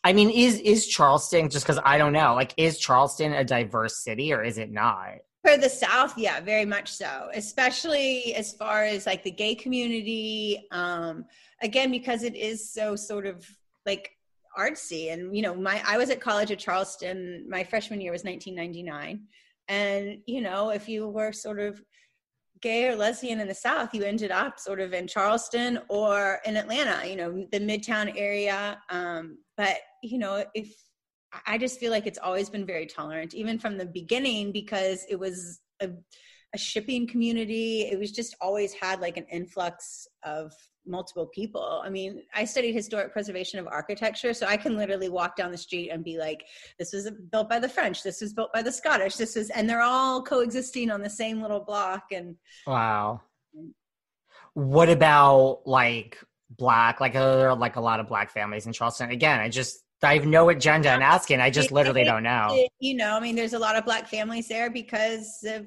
I 0.03 0.13
mean, 0.13 0.29
is 0.29 0.59
is 0.61 0.87
Charleston 0.87 1.49
just 1.49 1.65
because 1.65 1.81
I 1.83 1.97
don't 1.97 2.13
know? 2.13 2.33
Like, 2.33 2.53
is 2.55 2.79
Charleston 2.79 3.33
a 3.33 3.43
diverse 3.43 3.97
city 3.97 4.31
or 4.31 4.41
is 4.41 4.57
it 4.57 4.71
not? 4.71 5.15
For 5.47 5.55
the 5.55 5.69
South, 5.69 6.17
yeah, 6.17 6.41
very 6.41 6.65
much 6.65 6.91
so. 6.91 7.29
Especially 7.33 8.35
as 8.35 8.51
far 8.51 8.83
as 8.83 9.05
like 9.05 9.23
the 9.23 9.31
gay 9.31 9.55
community. 9.55 10.67
Um, 10.71 11.23
again, 11.61 11.89
because 11.89 12.23
it 12.23 12.35
is 12.35 12.73
so 12.73 12.97
sort 12.97 13.25
of 13.25 13.47
like 13.85 14.11
artsy, 14.59 15.13
and 15.13 15.33
you 15.33 15.41
know, 15.41 15.55
my 15.55 15.81
I 15.87 15.97
was 15.97 16.09
at 16.09 16.19
college 16.19 16.51
at 16.51 16.59
Charleston. 16.59 17.45
My 17.47 17.63
freshman 17.63 18.01
year 18.01 18.11
was 18.11 18.25
1999, 18.25 19.21
and 19.69 20.17
you 20.25 20.41
know, 20.41 20.71
if 20.71 20.89
you 20.89 21.07
were 21.07 21.31
sort 21.31 21.61
of 21.61 21.81
gay 22.61 22.89
or 22.89 22.95
lesbian 22.97 23.39
in 23.39 23.47
the 23.47 23.53
South, 23.53 23.93
you 23.93 24.03
ended 24.03 24.31
up 24.31 24.59
sort 24.59 24.81
of 24.81 24.91
in 24.91 25.07
Charleston 25.07 25.79
or 25.87 26.39
in 26.45 26.57
Atlanta, 26.57 27.07
you 27.07 27.15
know, 27.15 27.47
the 27.53 27.59
Midtown 27.59 28.11
area. 28.17 28.79
Um, 28.89 29.37
but, 29.55 29.77
you 30.03 30.17
know, 30.17 30.43
if 30.53 30.73
I 31.45 31.57
just 31.57 31.79
feel 31.79 31.91
like 31.91 32.07
it's 32.07 32.19
always 32.19 32.49
been 32.49 32.65
very 32.65 32.85
tolerant, 32.85 33.33
even 33.33 33.59
from 33.59 33.77
the 33.77 33.85
beginning, 33.85 34.51
because 34.51 35.05
it 35.09 35.19
was 35.19 35.59
a, 35.81 35.89
a 36.53 36.57
shipping 36.57 37.07
community. 37.07 37.81
It 37.81 37.99
was 37.99 38.11
just 38.11 38.35
always 38.39 38.73
had 38.73 39.01
like 39.01 39.17
an 39.17 39.25
influx 39.31 40.07
of 40.23 40.53
multiple 40.85 41.27
people. 41.27 41.81
I 41.83 41.89
mean, 41.89 42.23
I 42.33 42.45
studied 42.45 42.73
historic 42.73 43.11
preservation 43.11 43.59
of 43.59 43.67
architecture, 43.67 44.33
so 44.33 44.47
I 44.47 44.57
can 44.57 44.77
literally 44.77 45.09
walk 45.09 45.35
down 45.35 45.51
the 45.51 45.57
street 45.57 45.89
and 45.89 46.03
be 46.03 46.17
like, 46.17 46.45
"This 46.79 46.93
was 46.93 47.09
built 47.31 47.49
by 47.49 47.59
the 47.59 47.69
French. 47.69 48.03
This 48.03 48.21
was 48.21 48.33
built 48.33 48.53
by 48.53 48.61
the 48.61 48.71
Scottish. 48.71 49.15
This 49.15 49.35
is," 49.35 49.49
and 49.49 49.69
they're 49.69 49.81
all 49.81 50.23
coexisting 50.23 50.89
on 50.89 51.01
the 51.01 51.09
same 51.09 51.41
little 51.41 51.59
block. 51.59 52.05
And 52.11 52.37
wow, 52.65 53.21
what 54.53 54.89
about 54.89 55.63
like 55.65 56.17
black? 56.49 57.01
Like, 57.01 57.13
there 57.13 57.53
like 57.53 57.75
a 57.75 57.81
lot 57.81 57.99
of 57.99 58.07
black 58.07 58.31
families 58.31 58.65
in 58.65 58.73
Charleston? 58.73 59.11
Again, 59.11 59.39
I 59.39 59.49
just 59.49 59.83
I 60.03 60.13
have 60.13 60.25
no 60.25 60.49
agenda 60.49 60.93
in 60.93 61.01
asking. 61.01 61.41
I 61.41 61.49
just 61.49 61.71
literally 61.71 62.03
don't 62.03 62.23
know. 62.23 62.67
You 62.79 62.95
know, 62.95 63.15
I 63.15 63.19
mean, 63.19 63.35
there's 63.35 63.53
a 63.53 63.59
lot 63.59 63.75
of 63.75 63.83
black 63.83 64.07
families 64.07 64.47
there 64.47 64.69
because 64.69 65.43
of 65.47 65.65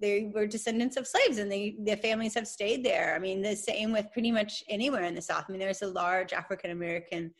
they 0.00 0.30
were 0.34 0.46
descendants 0.46 0.96
of 0.96 1.06
slaves 1.06 1.38
and 1.38 1.50
they 1.50 1.76
their 1.78 1.96
families 1.96 2.34
have 2.34 2.46
stayed 2.46 2.84
there 2.84 3.14
i 3.14 3.18
mean 3.18 3.40
the 3.40 3.54
same 3.54 3.92
with 3.92 4.06
pretty 4.12 4.30
much 4.30 4.62
anywhere 4.68 5.04
in 5.04 5.14
the 5.14 5.22
south 5.22 5.44
i 5.48 5.52
mean 5.52 5.60
there's 5.60 5.82
a 5.82 5.86
large 5.86 6.32
african 6.32 6.70
american 6.70 7.32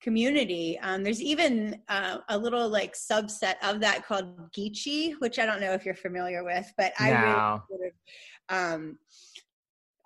community 0.00 0.78
um, 0.80 1.04
there's 1.04 1.22
even 1.22 1.80
uh, 1.88 2.18
a 2.28 2.36
little 2.36 2.68
like 2.68 2.94
subset 2.94 3.54
of 3.62 3.80
that 3.80 4.04
called 4.04 4.50
geechee 4.52 5.14
which 5.20 5.38
i 5.38 5.46
don't 5.46 5.60
know 5.60 5.72
if 5.72 5.86
you're 5.86 5.94
familiar 5.94 6.44
with 6.44 6.70
but 6.76 6.92
i 6.98 7.10
no. 7.10 7.16
really 7.16 7.60
sort 7.68 7.80
of, 7.88 8.74
um, 8.74 8.98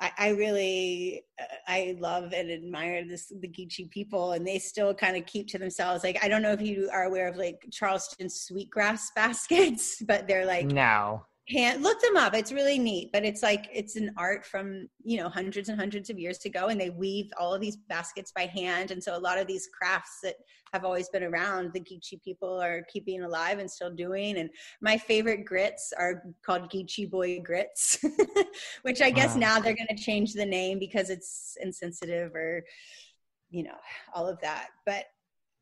I, 0.00 0.11
I, 0.18 0.28
really 0.30 1.24
uh, 1.40 1.44
I 1.66 1.96
love 1.98 2.32
and 2.32 2.50
admire 2.50 3.06
this 3.06 3.32
the 3.40 3.48
Geechee 3.48 3.90
people 3.90 4.32
and 4.32 4.46
they 4.46 4.59
still 4.59 4.92
kind 4.92 5.16
of 5.16 5.24
keep 5.26 5.48
to 5.48 5.59
themselves. 5.59 6.04
Like 6.04 6.22
I 6.22 6.28
don't 6.28 6.42
know 6.42 6.52
if 6.52 6.61
you 6.61 6.90
are 6.92 7.04
aware 7.04 7.28
of 7.28 7.37
like 7.37 7.64
Charleston 7.70 8.28
sweetgrass 8.28 9.12
baskets, 9.16 10.02
but 10.06 10.28
they're 10.28 10.46
like 10.46 10.66
no 10.66 11.22
hand 11.48 11.82
look 11.82 12.00
them 12.00 12.16
up. 12.16 12.35
It's 12.35 12.52
really 12.52 12.78
neat 12.78 13.11
but 13.12 13.24
it's 13.24 13.42
like 13.42 13.68
it's 13.72 13.96
an 13.96 14.12
art 14.16 14.44
from 14.44 14.88
you 15.04 15.18
know 15.18 15.28
hundreds 15.28 15.68
and 15.68 15.78
hundreds 15.78 16.11
of 16.11 16.18
years 16.18 16.44
ago 16.44 16.66
and 16.68 16.80
they 16.80 16.90
weave 16.90 17.30
all 17.38 17.54
of 17.54 17.61
these 17.61 17.76
baskets 17.76 18.32
by 18.32 18.46
hand. 18.46 18.90
And 18.90 19.02
so 19.02 19.16
a 19.16 19.18
lot 19.18 19.38
of 19.38 19.46
these 19.46 19.68
crafts 19.76 20.18
that 20.22 20.37
have 20.72 20.85
always 20.85 21.09
been 21.09 21.22
around 21.22 21.72
the 21.72 21.80
geechee 21.80 22.22
people 22.22 22.61
are 22.61 22.82
keeping 22.92 23.22
alive 23.22 23.59
and 23.59 23.70
still 23.70 23.94
doing. 23.94 24.38
And 24.38 24.50
my 24.80 24.98
favorite 24.98 25.44
grits 25.44 25.92
are 25.98 26.22
called 26.44 26.70
geechee 26.70 27.11
boy 27.11 27.40
grits 27.40 27.98
which 28.82 29.00
i 29.00 29.11
guess 29.11 29.35
wow. 29.35 29.40
now 29.40 29.61
they're 29.61 29.76
going 29.76 29.87
to 29.88 30.02
change 30.02 30.32
the 30.32 30.44
name 30.44 30.78
because 30.78 31.11
it's 31.11 31.56
insensitive 31.61 32.35
or 32.35 32.64
you 33.50 33.62
know 33.62 33.76
all 34.14 34.28
of 34.28 34.40
that. 34.40 34.68
But 34.85 35.04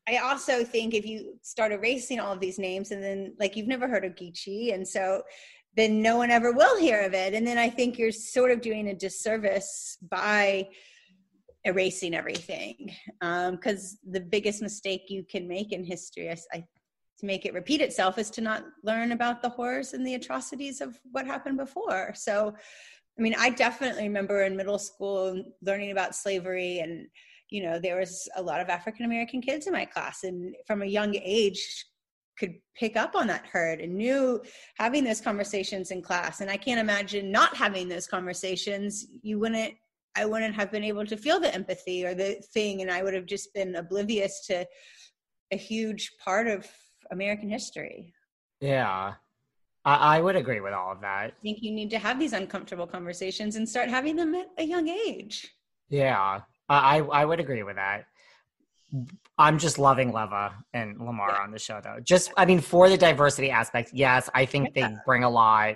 I 0.07 0.17
also 0.17 0.63
think 0.63 0.93
if 0.93 1.05
you 1.05 1.35
start 1.41 1.71
erasing 1.71 2.19
all 2.19 2.33
of 2.33 2.39
these 2.39 2.59
names 2.59 2.91
and 2.91 3.01
then 3.01 3.33
like 3.39 3.55
you've 3.55 3.67
never 3.67 3.87
heard 3.87 4.05
of 4.05 4.15
Geechee. 4.15 4.73
And 4.73 4.87
so 4.87 5.23
then 5.75 6.01
no 6.01 6.17
one 6.17 6.31
ever 6.31 6.51
will 6.51 6.77
hear 6.77 7.01
of 7.01 7.13
it. 7.13 7.33
And 7.33 7.45
then 7.45 7.57
I 7.57 7.69
think 7.69 7.97
you're 7.97 8.11
sort 8.11 8.51
of 8.51 8.61
doing 8.61 8.87
a 8.87 8.93
disservice 8.93 9.97
by 10.09 10.69
erasing 11.65 12.15
everything. 12.15 12.93
Because 13.19 13.97
um, 14.05 14.11
the 14.11 14.21
biggest 14.21 14.61
mistake 14.61 15.03
you 15.09 15.23
can 15.23 15.47
make 15.47 15.71
in 15.71 15.83
history, 15.83 16.29
I, 16.29 16.37
I, 16.53 16.65
to 17.19 17.25
make 17.25 17.45
it 17.45 17.53
repeat 17.53 17.81
itself, 17.81 18.17
is 18.17 18.29
to 18.31 18.41
not 18.41 18.63
learn 18.83 19.11
about 19.11 19.41
the 19.41 19.49
horrors 19.49 19.93
and 19.93 20.05
the 20.05 20.15
atrocities 20.15 20.81
of 20.81 20.97
what 21.11 21.25
happened 21.25 21.57
before. 21.57 22.13
So, 22.15 22.53
I 23.17 23.21
mean, 23.21 23.35
I 23.37 23.49
definitely 23.49 24.03
remember 24.03 24.43
in 24.43 24.55
middle 24.55 24.79
school 24.79 25.43
learning 25.61 25.91
about 25.91 26.15
slavery 26.15 26.79
and 26.79 27.07
you 27.49 27.63
know 27.63 27.79
there 27.79 27.99
was 27.99 28.27
a 28.35 28.41
lot 28.41 28.59
of 28.59 28.69
african 28.69 29.05
american 29.05 29.39
kids 29.39 29.67
in 29.67 29.73
my 29.73 29.85
class 29.85 30.23
and 30.23 30.55
from 30.65 30.81
a 30.81 30.85
young 30.85 31.15
age 31.15 31.85
could 32.37 32.55
pick 32.77 32.95
up 32.95 33.15
on 33.15 33.27
that 33.27 33.45
hurt 33.45 33.79
and 33.79 33.95
knew 33.95 34.41
having 34.77 35.03
those 35.03 35.21
conversations 35.21 35.91
in 35.91 36.01
class 36.01 36.41
and 36.41 36.49
i 36.49 36.57
can't 36.57 36.79
imagine 36.79 37.31
not 37.31 37.55
having 37.55 37.87
those 37.87 38.07
conversations 38.07 39.07
you 39.21 39.39
wouldn't 39.39 39.73
i 40.15 40.25
wouldn't 40.25 40.55
have 40.55 40.71
been 40.71 40.83
able 40.83 41.05
to 41.05 41.17
feel 41.17 41.39
the 41.39 41.53
empathy 41.53 42.05
or 42.05 42.13
the 42.13 42.35
thing 42.53 42.81
and 42.81 42.91
i 42.91 43.01
would 43.03 43.13
have 43.13 43.25
just 43.25 43.53
been 43.53 43.75
oblivious 43.75 44.45
to 44.45 44.65
a 45.51 45.57
huge 45.57 46.11
part 46.23 46.47
of 46.47 46.67
american 47.11 47.49
history 47.49 48.13
yeah 48.59 49.13
I, 49.85 50.17
I 50.17 50.19
would 50.19 50.35
agree 50.35 50.61
with 50.61 50.73
all 50.73 50.91
of 50.91 51.01
that. 51.01 51.25
I 51.25 51.41
think 51.43 51.59
you 51.61 51.71
need 51.71 51.91
to 51.91 51.99
have 51.99 52.19
these 52.19 52.33
uncomfortable 52.33 52.87
conversations 52.87 53.55
and 53.55 53.69
start 53.69 53.87
having 53.87 54.15
them 54.15 54.33
at 54.33 54.47
a 54.57 54.63
young 54.63 54.89
age. 54.89 55.47
Yeah, 55.89 56.41
I 56.67 56.99
I 56.99 57.25
would 57.25 57.39
agree 57.39 57.63
with 57.63 57.75
that. 57.75 58.05
I'm 59.37 59.59
just 59.59 59.77
loving 59.79 60.13
Leva 60.13 60.53
and 60.73 60.99
Lamar 60.99 61.31
yeah. 61.31 61.43
on 61.43 61.51
the 61.51 61.59
show, 61.59 61.81
though. 61.83 61.99
Just, 62.01 62.31
I 62.37 62.45
mean, 62.45 62.61
for 62.61 62.89
the 62.89 62.97
diversity 62.97 63.51
aspect, 63.51 63.91
yes, 63.93 64.29
I 64.33 64.45
think 64.45 64.71
yeah. 64.75 64.89
they 64.89 64.95
bring 65.05 65.23
a 65.23 65.29
lot. 65.29 65.75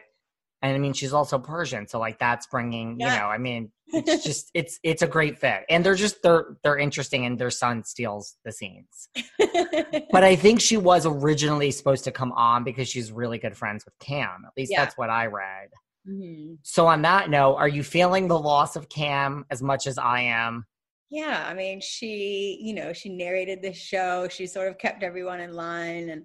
And 0.62 0.76
I 0.76 0.78
mean, 0.78 0.94
she's 0.94 1.14
also 1.14 1.40
Persian, 1.40 1.88
so 1.88 2.00
like 2.00 2.20
that's 2.20 2.48
bringing, 2.48 3.00
yeah. 3.00 3.14
you 3.14 3.20
know, 3.20 3.28
I 3.28 3.38
mean, 3.38 3.72
it's 3.88 4.24
just 4.26 4.52
it's 4.54 4.78
it's 4.84 5.02
a 5.02 5.08
great 5.08 5.38
fit, 5.38 5.64
and 5.70 5.86
they're 5.86 5.96
just 5.96 6.22
they're 6.22 6.58
they're 6.64 6.78
interesting, 6.78 7.26
and 7.26 7.40
their 7.40 7.50
son 7.50 7.84
steals 7.86 8.36
the 8.44 8.52
scenes. 8.52 9.10
but 10.12 10.24
I 10.24 10.36
think 10.36 10.60
she 10.60 10.76
was 10.76 11.06
originally 11.06 11.72
supposed 11.72 12.04
to 12.04 12.12
come 12.12 12.34
on 12.34 12.66
because 12.66 12.90
she's 12.90 13.10
really 13.12 13.38
good 13.38 13.56
friends 13.56 13.86
with 13.86 13.98
Cam. 14.00 14.44
At 14.46 14.52
least 14.58 14.74
that's 14.76 14.98
what 14.98 15.10
I 15.10 15.28
read. 15.28 15.70
Mm-hmm. 16.08 16.56
So 16.64 16.88
on 16.88 17.02
that 17.04 17.30
note, 17.30 17.56
are 17.56 17.68
you 17.68 17.84
feeling 17.84 18.28
the 18.28 18.40
loss 18.40 18.76
of 18.76 18.90
Cam 18.90 19.46
as 19.50 19.62
much 19.62 19.88
as 19.88 19.98
I 19.98 20.22
am? 20.22 20.66
Yeah, 21.10 21.46
I 21.48 21.54
mean, 21.56 21.82
she, 21.82 22.60
you 22.62 22.74
know, 22.74 22.94
she 22.94 23.10
narrated 23.10 23.62
the 23.62 23.74
show. 23.74 24.28
She 24.30 24.46
sort 24.46 24.68
of 24.68 24.78
kept 24.78 25.02
everyone 25.02 25.40
in 25.40 25.54
line, 25.54 26.10
and 26.10 26.24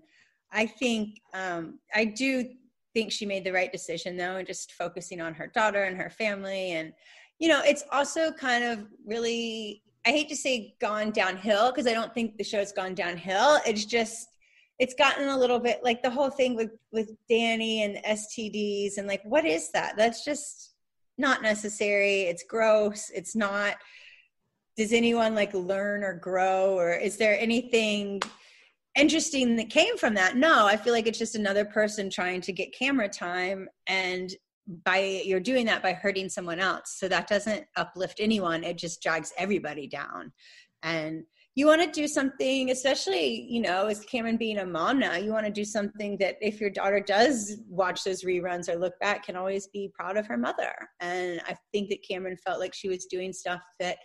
I 0.52 0.66
think 0.66 1.20
um, 1.32 1.78
I 1.94 2.04
do 2.04 2.44
think 2.92 3.10
she 3.10 3.24
made 3.24 3.44
the 3.44 3.52
right 3.52 3.72
decision 3.72 4.16
though, 4.16 4.36
and 4.36 4.46
just 4.46 4.72
focusing 4.72 5.20
on 5.20 5.32
her 5.34 5.46
daughter 5.46 5.84
and 5.84 5.96
her 5.96 6.10
family, 6.10 6.72
and 6.72 6.92
you 7.38 7.48
know, 7.48 7.62
it's 7.64 7.84
also 7.92 8.32
kind 8.32 8.64
of 8.64 8.86
really. 9.06 9.82
I 10.06 10.10
hate 10.10 10.28
to 10.28 10.36
say 10.36 10.74
gone 10.82 11.12
downhill 11.12 11.70
because 11.70 11.86
I 11.86 11.94
don't 11.94 12.12
think 12.12 12.36
the 12.36 12.44
show's 12.44 12.72
gone 12.72 12.94
downhill. 12.94 13.58
It's 13.66 13.86
just 13.86 14.28
it's 14.78 14.92
gotten 14.92 15.28
a 15.28 15.38
little 15.38 15.58
bit 15.58 15.80
like 15.82 16.02
the 16.02 16.10
whole 16.10 16.28
thing 16.28 16.54
with 16.56 16.72
with 16.92 17.10
Danni 17.30 17.78
and 17.78 18.04
STDs 18.04 18.98
and 18.98 19.06
like 19.08 19.22
what 19.24 19.46
is 19.46 19.70
that? 19.70 19.96
That's 19.96 20.22
just 20.22 20.74
not 21.16 21.40
necessary. 21.40 22.22
It's 22.22 22.44
gross. 22.46 23.10
It's 23.14 23.34
not 23.34 23.76
does 24.76 24.92
anyone 24.92 25.34
like 25.34 25.54
learn 25.54 26.02
or 26.02 26.14
grow 26.14 26.74
or 26.74 26.92
is 26.92 27.16
there 27.16 27.38
anything 27.38 28.20
interesting 28.96 29.56
that 29.56 29.70
came 29.70 29.96
from 29.96 30.14
that? 30.14 30.36
No 30.36 30.66
i 30.66 30.76
feel 30.76 30.92
like 30.92 31.06
it's 31.06 31.18
just 31.18 31.34
another 31.34 31.64
person 31.64 32.10
trying 32.10 32.40
to 32.42 32.52
get 32.52 32.74
camera 32.74 33.08
time 33.08 33.68
and 33.86 34.34
by 34.84 35.22
you're 35.24 35.40
doing 35.40 35.66
that 35.66 35.82
by 35.82 35.92
hurting 35.92 36.28
someone 36.28 36.58
else. 36.58 36.96
So 36.98 37.08
that 37.08 37.28
doesn't 37.28 37.64
uplift 37.76 38.18
anyone 38.20 38.64
it 38.64 38.78
just 38.78 39.02
drags 39.02 39.32
everybody 39.36 39.86
down. 39.86 40.32
And 40.82 41.24
you 41.56 41.66
want 41.66 41.82
to 41.82 42.00
do 42.00 42.08
something 42.08 42.70
especially 42.70 43.46
you 43.48 43.60
know 43.60 43.86
as 43.86 44.04
Cameran 44.06 44.36
being 44.38 44.58
a 44.58 44.66
mom 44.66 44.98
now 44.98 45.14
you 45.14 45.30
want 45.30 45.46
to 45.46 45.52
do 45.52 45.64
something 45.64 46.16
that 46.18 46.36
if 46.40 46.60
your 46.60 46.70
daughter 46.70 46.98
does 46.98 47.58
watch 47.68 48.02
those 48.02 48.24
reruns 48.24 48.68
or 48.68 48.76
look 48.76 48.98
back 49.00 49.24
can 49.24 49.36
always 49.36 49.68
be 49.68 49.90
proud 49.94 50.16
of 50.16 50.26
her 50.26 50.36
mother. 50.36 50.72
And 51.00 51.40
i 51.46 51.54
think 51.72 51.90
that 51.90 52.04
Cameran 52.08 52.36
felt 52.44 52.60
like 52.60 52.74
she 52.74 52.88
was 52.88 53.06
doing 53.06 53.32
stuff 53.32 53.60
that 53.80 53.98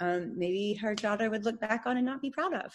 um, 0.00 0.38
maybe 0.38 0.74
her 0.74 0.94
daughter 0.94 1.30
would 1.30 1.44
look 1.44 1.60
back 1.60 1.86
on 1.86 1.96
and 1.96 2.06
not 2.06 2.22
be 2.22 2.30
proud 2.30 2.54
of. 2.54 2.72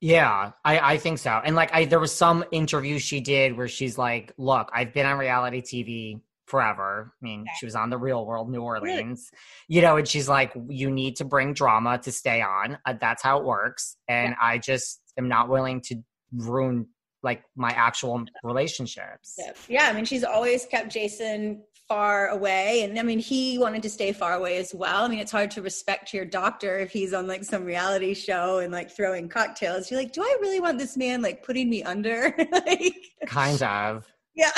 Yeah, 0.00 0.52
I, 0.64 0.78
I 0.94 0.96
think 0.98 1.18
so. 1.18 1.40
And 1.42 1.56
like, 1.56 1.72
I 1.72 1.86
there 1.86 2.00
was 2.00 2.12
some 2.12 2.44
interview 2.52 2.98
she 2.98 3.20
did 3.20 3.56
where 3.56 3.68
she's 3.68 3.96
like, 3.96 4.32
"Look, 4.36 4.68
I've 4.74 4.92
been 4.92 5.06
on 5.06 5.18
reality 5.18 5.62
TV 5.62 6.20
forever. 6.46 7.12
I 7.20 7.24
mean, 7.24 7.40
okay. 7.42 7.50
she 7.58 7.66
was 7.66 7.74
on 7.74 7.90
the 7.90 7.98
Real 7.98 8.24
World 8.24 8.50
New 8.50 8.60
Orleans, 8.60 9.30
you 9.68 9.82
know, 9.82 9.96
and 9.96 10.06
she's 10.06 10.28
like, 10.28 10.52
you 10.68 10.90
need 10.90 11.16
to 11.16 11.24
bring 11.24 11.52
drama 11.52 11.98
to 11.98 12.12
stay 12.12 12.40
on. 12.40 12.78
Uh, 12.86 12.94
that's 13.00 13.22
how 13.22 13.38
it 13.38 13.44
works. 13.44 13.96
And 14.08 14.30
yeah. 14.30 14.46
I 14.46 14.58
just 14.58 15.00
am 15.18 15.28
not 15.28 15.48
willing 15.48 15.80
to 15.82 15.96
ruin 16.32 16.86
like 17.22 17.42
my 17.56 17.70
actual 17.70 18.24
relationships. 18.44 19.38
Yeah, 19.68 19.88
I 19.88 19.92
mean, 19.92 20.04
she's 20.04 20.24
always 20.24 20.66
kept 20.66 20.90
Jason 20.90 21.62
far 21.88 22.28
away, 22.28 22.82
and 22.82 22.98
I 22.98 23.02
mean, 23.02 23.18
he 23.18 23.58
wanted 23.58 23.82
to 23.82 23.90
stay 23.90 24.12
far 24.12 24.34
away 24.34 24.56
as 24.58 24.74
well. 24.74 25.04
I 25.04 25.08
mean, 25.08 25.18
it's 25.18 25.32
hard 25.32 25.50
to 25.52 25.62
respect 25.62 26.12
your 26.12 26.24
doctor 26.24 26.78
if 26.78 26.90
he's 26.90 27.12
on 27.12 27.26
like 27.26 27.44
some 27.44 27.64
reality 27.64 28.14
show 28.14 28.58
and 28.58 28.72
like 28.72 28.90
throwing 28.90 29.28
cocktails. 29.28 29.90
You're 29.90 30.00
like, 30.00 30.12
do 30.12 30.22
I 30.22 30.36
really 30.40 30.60
want 30.60 30.78
this 30.78 30.96
man 30.96 31.22
like 31.22 31.44
putting 31.44 31.70
me 31.70 31.82
under? 31.82 32.34
like, 32.52 32.94
kind 33.26 33.62
of. 33.62 34.06
Yeah. 34.34 34.52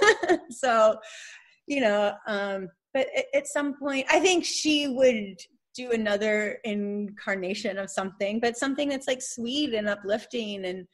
so, 0.50 0.96
you 1.66 1.80
know, 1.80 2.12
um, 2.26 2.68
but 2.94 3.08
at 3.34 3.46
some 3.46 3.74
point, 3.78 4.06
I 4.10 4.20
think 4.20 4.44
she 4.44 4.88
would 4.88 5.38
do 5.74 5.92
another 5.92 6.58
incarnation 6.64 7.76
of 7.78 7.90
something, 7.90 8.40
but 8.40 8.56
something 8.56 8.88
that's 8.88 9.06
like 9.06 9.20
sweet 9.20 9.74
and 9.74 9.88
uplifting 9.88 10.64
and 10.64 10.86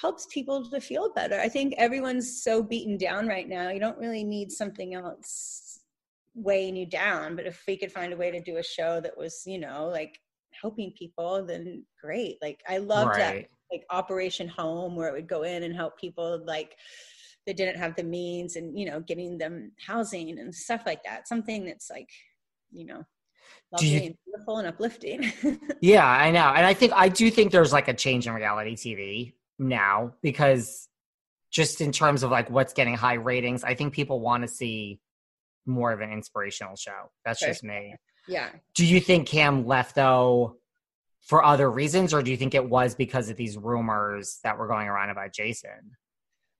helps 0.00 0.26
people 0.26 0.68
to 0.70 0.80
feel 0.80 1.12
better. 1.12 1.38
I 1.38 1.48
think 1.48 1.74
everyone's 1.76 2.42
so 2.42 2.62
beaten 2.62 2.96
down 2.96 3.26
right 3.26 3.48
now. 3.48 3.70
You 3.70 3.80
don't 3.80 3.98
really 3.98 4.24
need 4.24 4.50
something 4.50 4.94
else 4.94 5.80
weighing 6.34 6.76
you 6.76 6.86
down. 6.86 7.36
But 7.36 7.46
if 7.46 7.62
we 7.66 7.76
could 7.76 7.92
find 7.92 8.12
a 8.12 8.16
way 8.16 8.30
to 8.30 8.40
do 8.40 8.56
a 8.56 8.62
show 8.62 9.00
that 9.00 9.16
was, 9.16 9.42
you 9.46 9.58
know, 9.58 9.88
like 9.88 10.18
helping 10.60 10.92
people, 10.92 11.44
then 11.44 11.84
great. 12.02 12.38
Like 12.40 12.60
I 12.68 12.78
loved 12.78 13.10
right. 13.10 13.18
that 13.18 13.46
like 13.70 13.84
Operation 13.90 14.48
Home 14.48 14.96
where 14.96 15.08
it 15.08 15.12
would 15.12 15.28
go 15.28 15.42
in 15.42 15.64
and 15.64 15.74
help 15.74 15.98
people 15.98 16.42
like 16.46 16.74
that 17.46 17.56
didn't 17.56 17.78
have 17.78 17.94
the 17.96 18.04
means 18.04 18.56
and, 18.56 18.78
you 18.78 18.86
know, 18.86 19.00
getting 19.00 19.38
them 19.38 19.72
housing 19.86 20.38
and 20.38 20.54
stuff 20.54 20.82
like 20.86 21.02
that. 21.04 21.28
Something 21.28 21.64
that's 21.64 21.90
like, 21.90 22.08
you 22.72 22.86
know, 22.86 23.02
lovely 23.72 23.88
you, 23.88 24.00
and 24.00 24.14
beautiful 24.24 24.58
and 24.58 24.68
uplifting. 24.68 25.32
yeah, 25.80 26.06
I 26.06 26.30
know. 26.30 26.52
And 26.54 26.64
I 26.64 26.74
think 26.74 26.92
I 26.94 27.08
do 27.08 27.30
think 27.30 27.52
there's 27.52 27.72
like 27.72 27.88
a 27.88 27.94
change 27.94 28.26
in 28.26 28.32
reality 28.32 28.76
TV 28.76 29.34
now 29.60 30.14
because 30.22 30.88
just 31.50 31.80
in 31.80 31.92
terms 31.92 32.22
of 32.22 32.30
like 32.30 32.50
what's 32.50 32.72
getting 32.72 32.94
high 32.94 33.14
ratings, 33.14 33.62
I 33.62 33.74
think 33.74 33.92
people 33.92 34.20
want 34.20 34.42
to 34.42 34.48
see 34.48 35.00
more 35.66 35.92
of 35.92 36.00
an 36.00 36.10
inspirational 36.10 36.76
show. 36.76 37.10
That's 37.24 37.40
just 37.40 37.62
me. 37.62 37.94
Yeah. 38.26 38.48
Do 38.74 38.86
you 38.86 39.00
think 39.00 39.28
Cam 39.28 39.66
left 39.66 39.94
though 39.94 40.56
for 41.20 41.44
other 41.44 41.70
reasons, 41.70 42.14
or 42.14 42.22
do 42.22 42.30
you 42.30 42.36
think 42.36 42.54
it 42.54 42.68
was 42.68 42.94
because 42.94 43.28
of 43.28 43.36
these 43.36 43.58
rumors 43.58 44.38
that 44.42 44.58
were 44.58 44.66
going 44.66 44.88
around 44.88 45.10
about 45.10 45.32
Jason? 45.32 45.96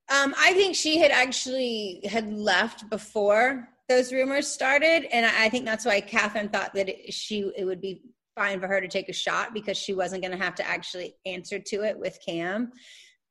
Um, 0.09 0.35
I 0.37 0.53
think 0.53 0.75
she 0.75 0.97
had 0.97 1.11
actually 1.11 2.01
had 2.09 2.31
left 2.31 2.89
before 2.89 3.69
those 3.87 4.13
rumors 4.13 4.47
started, 4.47 5.05
and 5.11 5.25
I 5.25 5.49
think 5.49 5.65
that's 5.65 5.85
why 5.85 6.01
Kathryn 6.01 6.51
thought 6.51 6.73
that 6.73 6.89
it, 6.89 7.13
she 7.13 7.51
it 7.55 7.65
would 7.65 7.81
be 7.81 8.01
fine 8.35 8.59
for 8.59 8.67
her 8.67 8.81
to 8.81 8.87
take 8.87 9.09
a 9.09 9.13
shot 9.13 9.53
because 9.53 9.77
she 9.77 9.93
wasn't 9.93 10.21
going 10.21 10.37
to 10.37 10.43
have 10.43 10.55
to 10.55 10.67
actually 10.67 11.15
answer 11.25 11.59
to 11.59 11.83
it 11.83 11.97
with 11.97 12.17
Cam. 12.25 12.71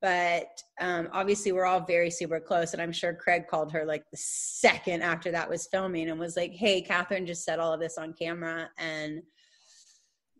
But 0.03 0.49
um, 0.81 1.09
obviously, 1.13 1.53
we're 1.53 1.67
all 1.67 1.85
very 1.85 2.11
super 2.11 2.41
close, 2.41 2.73
and 2.73 2.81
I'm 2.81 2.93
sure 2.93 3.13
Craig 3.13 3.45
called 3.51 3.71
her 3.73 3.85
like 3.85 4.05
the 4.11 4.17
second 4.17 5.03
after 5.03 5.31
that 5.33 5.49
was 5.49 5.69
filming 5.71 6.09
and 6.09 6.19
was 6.19 6.37
like, 6.37 6.53
"Hey, 6.53 6.83
Kathryn 6.83 7.27
just 7.27 7.45
said 7.45 7.59
all 7.59 7.75
of 7.75 7.81
this 7.81 7.99
on 7.99 8.15
camera, 8.15 8.71
and 8.79 9.23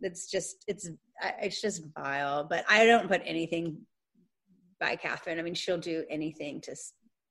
it's 0.01 0.31
just 0.31 0.65
it's 0.67 0.89
it's 1.43 1.61
just 1.61 1.83
vile." 1.95 2.45
But 2.45 2.65
I 2.71 2.87
don't 2.87 3.07
put 3.07 3.21
anything 3.27 3.83
by 4.81 4.97
Kathryn. 4.97 5.39
I 5.39 5.43
mean, 5.43 5.55
she'll 5.55 5.77
do 5.77 6.07
anything 6.09 6.63
to 6.63 6.75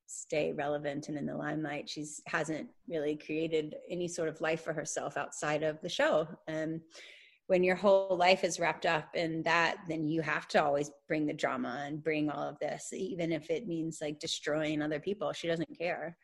stay 0.05 0.53
relevant 0.53 1.07
and 1.09 1.17
in 1.17 1.25
the 1.25 1.35
limelight. 1.35 1.89
She's 1.89 2.21
hasn't 2.27 2.67
really 2.87 3.15
created 3.15 3.75
any 3.89 4.07
sort 4.07 4.29
of 4.29 4.41
life 4.41 4.61
for 4.61 4.73
herself 4.73 5.17
outside 5.17 5.63
of 5.63 5.81
the 5.81 5.89
show. 5.89 6.27
And 6.47 6.81
when 7.49 7.63
your 7.63 7.75
whole 7.75 8.15
life 8.15 8.43
is 8.43 8.59
wrapped 8.59 8.85
up 8.85 9.15
in 9.15 9.41
that, 9.41 9.77
then 9.87 10.07
you 10.07 10.21
have 10.21 10.47
to 10.47 10.63
always 10.63 10.91
bring 11.07 11.25
the 11.25 11.33
drama 11.33 11.83
and 11.87 12.03
bring 12.03 12.29
all 12.29 12.47
of 12.47 12.59
this, 12.59 12.93
even 12.93 13.31
if 13.31 13.49
it 13.49 13.67
means 13.67 13.97
like 13.99 14.19
destroying 14.19 14.83
other 14.83 14.99
people. 14.99 15.33
She 15.33 15.47
doesn't 15.47 15.75
care. 15.75 16.15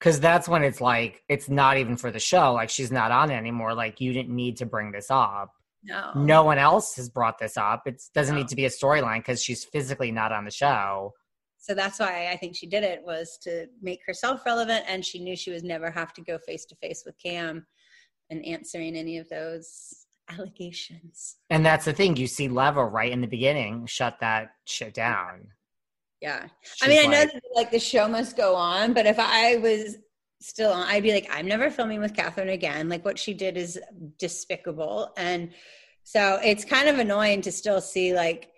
Cause 0.00 0.18
that's 0.18 0.48
when 0.48 0.64
it's 0.64 0.80
like, 0.80 1.22
it's 1.28 1.48
not 1.48 1.76
even 1.78 1.96
for 1.96 2.10
the 2.10 2.18
show. 2.18 2.54
Like 2.54 2.70
she's 2.70 2.90
not 2.90 3.12
on 3.12 3.30
it 3.30 3.36
anymore. 3.36 3.72
Like 3.72 4.00
you 4.00 4.12
didn't 4.12 4.34
need 4.34 4.56
to 4.56 4.66
bring 4.66 4.90
this 4.90 5.12
up. 5.12 5.52
No. 5.84 6.10
No 6.16 6.42
one 6.42 6.58
else 6.58 6.96
has 6.96 7.08
brought 7.08 7.38
this 7.38 7.56
up. 7.56 7.82
It 7.86 8.02
doesn't 8.12 8.34
no. 8.34 8.40
need 8.40 8.48
to 8.48 8.56
be 8.56 8.64
a 8.64 8.70
storyline 8.70 9.18
because 9.18 9.40
she's 9.40 9.62
physically 9.62 10.10
not 10.10 10.32
on 10.32 10.44
the 10.44 10.50
show. 10.50 11.12
So 11.58 11.74
that's 11.74 12.00
why 12.00 12.30
I 12.32 12.36
think 12.36 12.56
she 12.56 12.66
did 12.66 12.82
it 12.82 13.00
was 13.04 13.38
to 13.44 13.68
make 13.80 14.00
herself 14.04 14.44
relevant 14.44 14.86
and 14.88 15.04
she 15.04 15.20
knew 15.20 15.36
she 15.36 15.52
was 15.52 15.62
never 15.62 15.92
have 15.92 16.12
to 16.14 16.20
go 16.20 16.36
face 16.36 16.64
to 16.66 16.76
face 16.76 17.04
with 17.06 17.14
Cam 17.22 17.64
and 18.28 18.44
answering 18.44 18.96
any 18.96 19.18
of 19.18 19.28
those 19.28 20.03
allegations. 20.30 21.36
And 21.50 21.64
that's 21.64 21.84
the 21.84 21.92
thing. 21.92 22.16
You 22.16 22.26
see 22.26 22.48
Leva 22.48 22.84
right 22.84 23.12
in 23.12 23.20
the 23.20 23.26
beginning 23.26 23.86
shut 23.86 24.18
that 24.20 24.50
shit 24.64 24.94
down. 24.94 25.48
Yeah. 26.20 26.46
She's 26.62 26.82
I 26.82 26.88
mean, 26.88 27.06
I 27.06 27.12
know 27.12 27.24
that 27.24 27.42
like 27.54 27.70
the 27.70 27.78
show 27.78 28.08
must 28.08 28.36
go 28.36 28.54
on, 28.54 28.94
but 28.94 29.06
if 29.06 29.18
I 29.18 29.56
was 29.56 29.96
still 30.40 30.72
on, 30.72 30.86
I'd 30.86 31.02
be 31.02 31.12
like, 31.12 31.28
I'm 31.30 31.46
never 31.46 31.70
filming 31.70 32.00
with 32.00 32.14
Kathryn 32.14 32.52
again. 32.52 32.88
Like 32.88 33.04
what 33.04 33.18
she 33.18 33.34
did 33.34 33.56
is 33.56 33.78
despicable. 34.18 35.12
And 35.16 35.50
so 36.02 36.38
it's 36.42 36.64
kind 36.64 36.88
of 36.88 36.98
annoying 36.98 37.42
to 37.42 37.52
still 37.52 37.80
see 37.80 38.14
like 38.14 38.50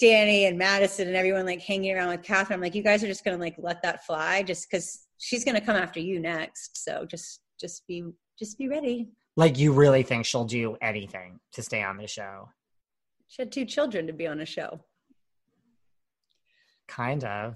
Danni 0.00 0.46
and 0.46 0.58
Madison 0.58 1.08
and 1.08 1.16
everyone 1.16 1.46
like 1.46 1.60
hanging 1.60 1.94
around 1.94 2.10
with 2.10 2.22
Kathryn. 2.22 2.52
I'm 2.52 2.60
like, 2.60 2.74
you 2.74 2.82
guys 2.82 3.02
are 3.02 3.08
just 3.08 3.24
gonna 3.24 3.36
like 3.36 3.56
let 3.58 3.82
that 3.82 4.04
fly 4.04 4.42
just 4.42 4.68
because 4.70 5.06
she's 5.18 5.44
gonna 5.44 5.60
come 5.60 5.76
after 5.76 6.00
you 6.00 6.20
next. 6.20 6.84
So 6.84 7.04
just 7.04 7.40
just 7.60 7.86
be 7.86 8.04
just 8.38 8.58
be 8.58 8.68
ready. 8.68 9.08
Like 9.38 9.56
you 9.56 9.72
really 9.72 10.02
think 10.02 10.26
she'll 10.26 10.44
do 10.44 10.76
anything 10.82 11.38
to 11.52 11.62
stay 11.62 11.84
on 11.84 11.96
the 11.96 12.08
show? 12.08 12.48
She 13.28 13.40
had 13.40 13.52
two 13.52 13.64
children 13.64 14.08
to 14.08 14.12
be 14.12 14.26
on 14.26 14.40
a 14.40 14.44
show. 14.44 14.80
Kind 16.88 17.22
of. 17.22 17.54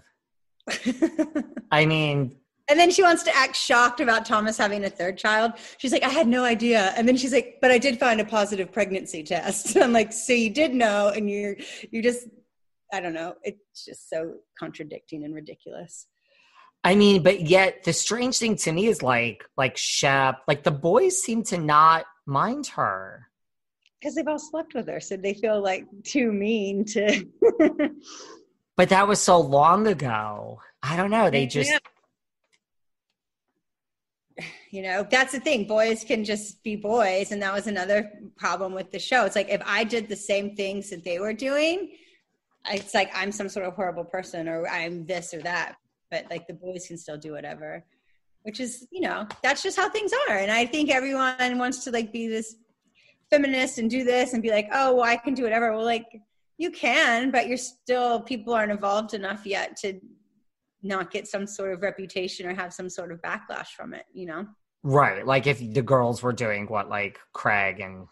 I 1.73 1.85
mean, 1.85 2.37
and 2.69 2.79
then 2.79 2.93
she 2.93 3.03
wants 3.03 3.25
to 3.25 3.37
act 3.37 3.57
shocked 3.57 3.99
about 3.99 4.25
Thomas 4.25 4.57
having 4.57 4.85
a 4.85 4.91
third 4.91 5.19
child. 5.19 5.55
She's 5.79 5.91
like, 5.91 6.05
I 6.05 6.09
had 6.09 6.29
no 6.29 6.45
idea. 6.45 6.95
And 6.97 7.09
then 7.09 7.17
she's 7.17 7.33
like, 7.33 7.59
but 7.61 7.73
I 7.73 7.79
did 7.79 7.99
find 7.99 8.21
a 8.21 8.25
positive 8.25 8.71
pregnancy 8.71 9.25
test. 9.25 9.77
I'm 9.83 9.93
like, 9.93 10.13
so 10.13 10.33
you 10.35 10.51
did 10.51 10.73
know, 10.73 11.09
and 11.09 11.29
you're 11.29 11.57
you 11.91 12.01
just 12.01 12.29
I 12.93 13.01
don't 13.01 13.15
know. 13.15 13.35
It's 13.43 13.85
just 13.85 14.09
so 14.09 14.35
contradicting 14.57 15.25
and 15.25 15.35
ridiculous. 15.35 16.07
I 16.85 16.97
mean, 16.97 17.23
but 17.23 17.43
yet 17.43 17.85
the 17.85 17.93
strange 17.93 18.39
thing 18.39 18.57
to 18.57 18.73
me 18.73 18.87
is 18.87 19.03
like 19.03 19.45
like 19.57 19.77
Shep, 19.77 20.41
like 20.49 20.65
the 20.65 20.71
boys 20.71 21.23
seem 21.23 21.45
to 21.45 21.59
not 21.59 22.05
mind 22.27 22.67
her. 22.69 23.29
Because 24.01 24.17
they've 24.17 24.27
all 24.27 24.39
slept 24.39 24.75
with 24.75 24.89
her, 24.89 24.99
so 24.99 25.17
they 25.17 25.35
feel 25.35 25.63
like 25.63 25.87
too 26.03 26.33
mean 26.33 26.85
to 26.87 27.25
But 28.77 28.89
that 28.89 29.07
was 29.07 29.21
so 29.21 29.39
long 29.39 29.87
ago. 29.87 30.61
I 30.83 30.97
don't 30.97 31.11
know. 31.11 31.31
They 31.31 31.47
just 31.47 31.73
you 34.71 34.83
know 34.83 35.07
that's 35.11 35.33
the 35.33 35.41
thing 35.41 35.67
boys 35.67 36.03
can 36.03 36.25
just 36.25 36.63
be 36.65 36.75
boys 36.75 37.31
and 37.31 37.43
that 37.43 37.53
was 37.53 37.67
another 37.67 38.11
problem 38.37 38.73
with 38.73 38.91
the 38.91 38.99
show 38.99 39.27
it's 39.27 39.37
like 39.37 39.51
if 39.51 39.61
i 39.67 39.85
did 39.85 40.09
the 40.09 40.17
same 40.17 40.57
things 40.57 40.89
that 40.89 41.05
they 41.05 41.19
were 41.19 41.35
doing 41.35 41.93
it's 42.71 42.95
like 42.95 43.11
i'm 43.15 43.31
some 43.31 43.51
sort 43.51 43.67
of 43.67 43.75
horrible 43.75 44.05
person 44.05 44.49
or 44.49 44.67
i'm 44.69 45.05
this 45.05 45.35
or 45.35 45.43
that 45.43 45.77
but 46.13 46.27
like 46.31 46.47
the 46.47 46.55
boys 46.55 46.87
can 46.87 46.97
still 46.97 47.17
do 47.17 47.33
whatever 47.33 47.85
which 48.43 48.61
is 48.61 48.87
you 48.93 49.01
know 49.01 49.27
that's 49.43 49.63
just 49.63 49.77
how 49.77 49.89
things 49.89 50.13
are. 50.29 50.37
And 50.37 50.53
i 50.53 50.67
think 50.67 50.91
everyone 50.91 51.59
wants 51.59 51.83
to 51.85 51.91
like 51.91 52.13
be 52.13 52.29
this 52.29 52.57
feminist 53.31 53.79
and 53.79 53.91
do 53.91 54.05
this 54.05 54.35
and 54.35 54.43
be 54.43 54.51
like 54.51 54.69
oh 54.73 54.95
well 54.95 55.05
i 55.05 55.17
can 55.17 55.35
do 55.35 55.43
whatever. 55.43 55.73
Well 55.73 55.85
like 55.85 56.21
you 56.59 56.71
can 56.71 57.31
but 57.31 57.49
you're 57.49 57.57
still 57.57 58.21
people 58.21 58.53
aren't 58.53 58.73
evolved 58.73 59.15
enough 59.15 59.47
yet 59.47 59.77
to 59.79 60.01
not 60.83 61.11
get 61.11 61.27
some 61.27 61.47
sort 61.47 61.73
of 61.73 61.81
reputation 61.81 62.47
or 62.47 62.55
have 62.55 62.73
some 62.73 62.91
sort 62.91 63.13
of 63.13 63.23
backlash 63.23 63.69
from 63.69 63.95
it 63.95 64.05
you 64.13 64.27
know? 64.27 64.47
Right. 64.85 65.25
Like 65.25 65.47
if 65.47 65.61
the 65.61 65.83
girls 65.83 66.23
were 66.25 66.33
doing 66.33 66.67
what 66.67 66.89
like 66.89 67.19
craig 67.33 67.79
and 67.81 68.09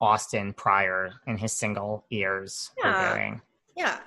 Austen 0.00 0.52
prior 0.54 1.12
in 1.26 1.36
his 1.36 1.52
single 1.52 2.04
ears 2.10 2.70
yeah. 2.82 3.10
were 3.10 3.16
doing. 3.16 3.42
Yeah 3.76 4.00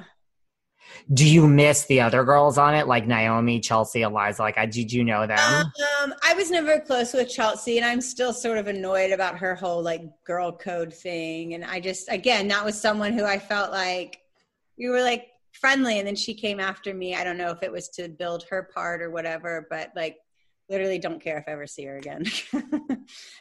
do 1.13 1.27
you 1.27 1.47
miss 1.47 1.85
the 1.85 2.01
other 2.01 2.23
girls 2.23 2.57
on 2.57 2.75
it, 2.75 2.87
like 2.87 3.07
Naomi, 3.07 3.59
Chelsea, 3.59 4.01
Eliza? 4.01 4.41
Like, 4.41 4.55
did 4.71 4.91
you 4.91 5.03
know 5.03 5.27
them? 5.27 5.37
Um, 5.39 6.13
I 6.23 6.33
was 6.33 6.49
never 6.49 6.79
close 6.79 7.13
with 7.13 7.29
Chelsea, 7.29 7.77
and 7.77 7.85
I'm 7.85 8.01
still 8.01 8.33
sort 8.33 8.57
of 8.57 8.67
annoyed 8.67 9.11
about 9.11 9.37
her 9.37 9.55
whole 9.55 9.81
like 9.81 10.03
girl 10.23 10.51
code 10.51 10.93
thing. 10.93 11.53
And 11.53 11.65
I 11.65 11.79
just, 11.79 12.11
again, 12.11 12.47
that 12.49 12.63
was 12.63 12.79
someone 12.79 13.13
who 13.13 13.25
I 13.25 13.37
felt 13.37 13.71
like 13.71 14.19
you 14.77 14.91
were 14.91 15.01
like 15.01 15.27
friendly, 15.51 15.99
and 15.99 16.07
then 16.07 16.15
she 16.15 16.33
came 16.33 16.59
after 16.59 16.93
me. 16.93 17.15
I 17.15 17.23
don't 17.23 17.37
know 17.37 17.51
if 17.51 17.63
it 17.63 17.71
was 17.71 17.89
to 17.89 18.07
build 18.07 18.45
her 18.49 18.69
part 18.73 19.01
or 19.01 19.11
whatever, 19.11 19.67
but 19.69 19.91
like 19.95 20.17
literally 20.69 20.99
don't 20.99 21.21
care 21.21 21.37
if 21.37 21.45
I 21.47 21.51
ever 21.51 21.67
see 21.67 21.83
her 21.85 21.97
again. 21.97 22.25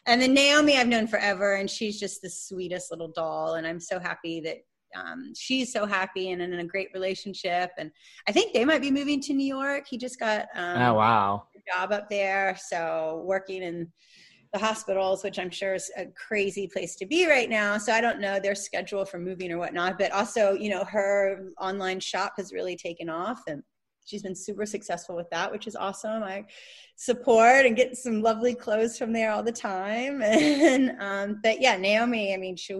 and 0.07 0.21
then 0.21 0.35
Naomi, 0.35 0.77
I've 0.77 0.89
known 0.89 1.07
forever, 1.07 1.55
and 1.55 1.71
she's 1.71 1.99
just 1.99 2.23
the 2.23 2.31
sweetest 2.31 2.91
little 2.91 3.09
doll, 3.09 3.55
and 3.55 3.67
I'm 3.67 3.81
so 3.81 3.99
happy 3.99 4.41
that 4.41 4.59
um, 4.95 5.33
she's 5.37 5.73
so 5.73 5.87
happy 5.87 6.31
and 6.31 6.43
in 6.43 6.53
a 6.55 6.65
great 6.65 6.89
relationship. 6.95 7.71
And 7.79 7.91
I 8.29 8.33
think 8.33 8.53
they 8.53 8.65
might 8.65 8.83
be 8.83 8.91
moving 8.91 9.21
to 9.23 9.33
New 9.33 9.47
York. 9.47 9.85
He 9.89 9.99
just 9.99 10.19
got 10.19 10.47
um, 10.55 10.83
oh 10.83 10.95
wow 10.95 11.43
job 11.77 11.93
up 11.93 12.09
there, 12.09 12.57
so 12.61 13.23
working 13.25 13.63
in 13.63 13.91
the 14.53 14.59
hospitals, 14.59 15.25
which 15.25 15.39
I'm 15.39 15.51
sure 15.51 15.75
is 15.75 15.91
a 15.97 16.07
crazy 16.07 16.69
place 16.69 16.95
to 16.97 17.07
be 17.07 17.27
right 17.27 17.49
now. 17.49 17.79
So 17.79 17.93
I 17.93 18.01
don't 18.01 18.21
know 18.21 18.39
their 18.39 18.55
schedule 18.55 19.05
for 19.05 19.19
moving 19.19 19.51
or 19.51 19.59
whatnot. 19.59 19.99
But 19.99 20.13
also, 20.13 20.53
you 20.53 20.69
know, 20.69 20.85
her 20.85 21.53
online 21.59 22.01
shop 22.01 22.35
has 22.37 22.53
really 22.53 22.77
taken 22.77 23.09
off 23.09 23.43
and 23.47 23.63
she's 24.05 24.23
been 24.23 24.35
super 24.35 24.67
successful 24.67 25.17
with 25.17 25.31
that, 25.31 25.51
which 25.51 25.67
is 25.67 25.77
awesome. 25.77 26.23
I 26.23 26.45
support 26.97 27.65
and 27.65 27.77
get 27.77 27.97
some 27.97 28.21
lovely 28.21 28.55
clothes 28.55 28.99
from 28.99 29.13
there 29.13 29.31
all 29.31 29.43
the 29.43 29.53
time. 29.53 30.23
And 30.23 30.97
um, 31.01 31.41
but 31.43 31.61
yeah, 31.61 31.77
Naomi, 31.77 32.35
I 32.35 32.37
mean, 32.37 32.57
she 32.57 32.75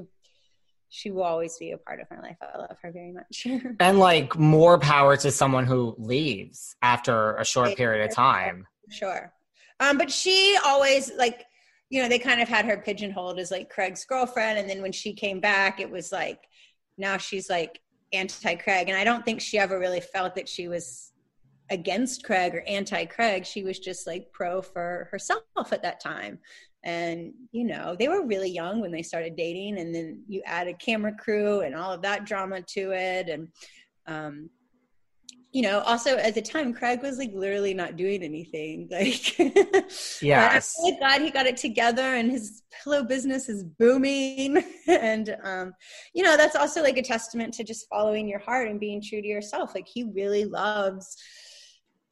she 0.95 1.11
will 1.11 1.23
always 1.23 1.57
be 1.57 1.71
a 1.71 1.79
part 1.79 2.01
of 2.01 2.07
my 2.11 2.21
life. 2.21 2.37
I 2.43 2.59
love 2.59 2.77
her 2.83 2.93
very 2.93 3.13
much. 3.13 3.47
and 3.81 3.99
like 3.99 4.39
more 4.39 4.79
power 4.79 5.17
to 5.17 5.31
someone 5.31 5.65
who 5.65 5.95
leaves 5.97 6.77
after 6.83 7.35
a 7.37 7.47
short 7.47 7.77
period 7.77 8.05
of 8.05 8.15
time. 8.15 8.67
Sure. 8.91 9.33
Um, 9.81 9.97
but 9.97 10.11
she 10.11 10.59
always 10.67 11.11
like, 11.17 11.47
you 11.89 12.03
know, 12.03 12.11
they 12.11 12.19
kind 12.19 12.43
of 12.43 12.49
had 12.49 12.67
her 12.67 12.77
pigeonholed 12.77 13.39
as 13.39 13.51
like 13.51 13.71
Craig's 13.71 14.05
girlfriend. 14.05 14.59
And 14.59 14.69
then 14.69 14.83
when 14.83 14.93
she 14.93 15.15
came 15.15 15.41
back, 15.41 15.81
it 15.81 15.91
was 15.91 16.13
like, 16.13 16.41
now 16.99 17.17
she's 17.17 17.49
like 17.49 17.81
anti 18.13 18.55
Craig. 18.57 18.91
And 18.91 18.99
I 18.99 19.05
don't 19.05 19.25
think 19.25 19.41
she 19.41 19.59
ever 19.59 19.79
really 19.79 20.03
felt 20.03 20.35
that 20.35 20.47
she 20.47 20.69
was 20.69 21.11
against 21.71 22.23
Craig 22.23 22.55
or 22.55 22.63
anti 22.69 23.07
Craig. 23.07 23.47
She 23.47 23.65
was 23.65 23.79
just 23.79 24.07
like 24.07 24.31
pro 24.31 24.61
for 24.61 25.09
herself 25.11 25.43
at 25.73 25.83
that 25.85 26.01
time. 26.01 26.39
And, 26.85 27.33
you 27.53 27.65
know, 27.65 27.95
they 27.99 28.09
were 28.09 28.27
really 28.27 28.51
young 28.51 28.81
when 28.81 28.91
they 28.91 29.03
started 29.03 29.37
dating. 29.37 29.79
And 29.79 29.95
then 29.95 30.23
you 30.29 30.43
add 30.45 30.69
a 30.69 30.75
camera 30.75 31.15
crew 31.15 31.61
and 31.61 31.75
all 31.75 31.93
of 31.93 32.03
that 32.03 32.25
drama 32.25 32.63
to 32.63 32.93
it. 32.93 33.29
And, 33.29 33.49
um, 34.07 34.51
you 35.53 35.61
know, 35.61 35.81
also 35.81 36.17
at 36.17 36.35
the 36.35 36.41
time, 36.41 36.73
Craig 36.73 37.03
was 37.03 37.19
like 37.19 37.33
literally 37.35 37.75
not 37.75 37.97
doing 37.97 38.23
anything. 38.23 38.89
Like, 38.91 39.39
yes, 40.23 40.75
I'm 40.79 40.85
really 40.85 40.99
glad 40.99 41.23
he 41.23 41.31
got 41.31 41.47
it 41.47 41.57
together, 41.59 42.03
and 42.15 42.31
his 42.31 42.63
pillow 42.83 43.05
business 43.05 43.49
is 43.49 43.63
booming. 43.63 44.65
and 44.89 45.37
um, 45.45 45.75
you 46.15 46.23
know, 46.23 46.37
that's 46.37 46.57
also 46.57 46.83
like 46.83 46.97
a 46.97 47.03
testament 47.03 47.53
to 47.55 47.65
just 47.65 47.87
following 47.89 48.29
your 48.29 48.39
heart 48.39 48.69
and 48.69 48.81
being 48.81 49.03
true 49.03 49.21
to 49.21 49.29
yourself. 49.29 49.75
Like, 49.75 49.87
he 49.87 50.05
really 50.05 50.47
loves 50.47 51.17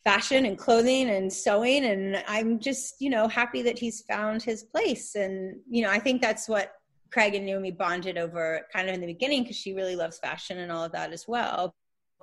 fashion 0.05 0.47
and 0.47 0.57
clothing 0.57 1.11
and 1.11 1.31
sewing 1.31 1.85
and 1.85 2.25
i'm 2.27 2.59
just 2.59 2.95
you 3.01 3.11
know 3.11 3.29
happy 3.29 3.61
that 3.63 3.79
he's 3.79 4.03
found 4.03 4.43
his 4.43 4.63
place. 4.63 5.15
And 5.15 5.57
you 5.69 5.83
know 5.83 5.91
i 5.91 5.99
think 5.99 6.23
that's 6.23 6.49
what 6.49 6.73
craig 7.13 7.35
and 7.35 7.45
naomi 7.45 7.71
bonded 7.71 8.17
over 8.17 8.67
kind 8.73 8.89
of 8.89 8.95
in 8.95 9.01
the 9.01 9.07
beginning 9.07 9.43
because 9.43 9.57
she 9.57 9.75
really 9.75 9.97
loves 9.97 10.19
fashion 10.19 10.59
and 10.59 10.71
all 10.71 10.85
of 10.85 10.93
that 10.93 11.13
as 11.13 11.27
well. 11.27 11.75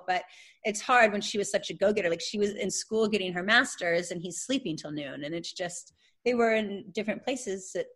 But 0.06 0.22
it's 0.64 0.80
hard 0.80 1.12
when 1.12 1.20
she 1.20 1.36
was 1.36 1.50
such 1.50 1.68
a 1.68 1.74
go-getter. 1.74 2.08
Like 2.08 2.22
she 2.22 2.38
was 2.38 2.54
in 2.54 2.70
school 2.70 3.08
getting 3.08 3.34
her 3.34 3.42
master's 3.42 4.10
and 4.10 4.22
he's 4.22 4.40
sleeping 4.40 4.76
till 4.76 4.90
noon 4.90 5.24
and 5.24 5.34
it's 5.34 5.52
just 5.52 5.92
they 6.24 6.34
were 6.34 6.54
in 6.54 6.86
different 6.92 7.22
places 7.22 7.72
that 7.74 7.86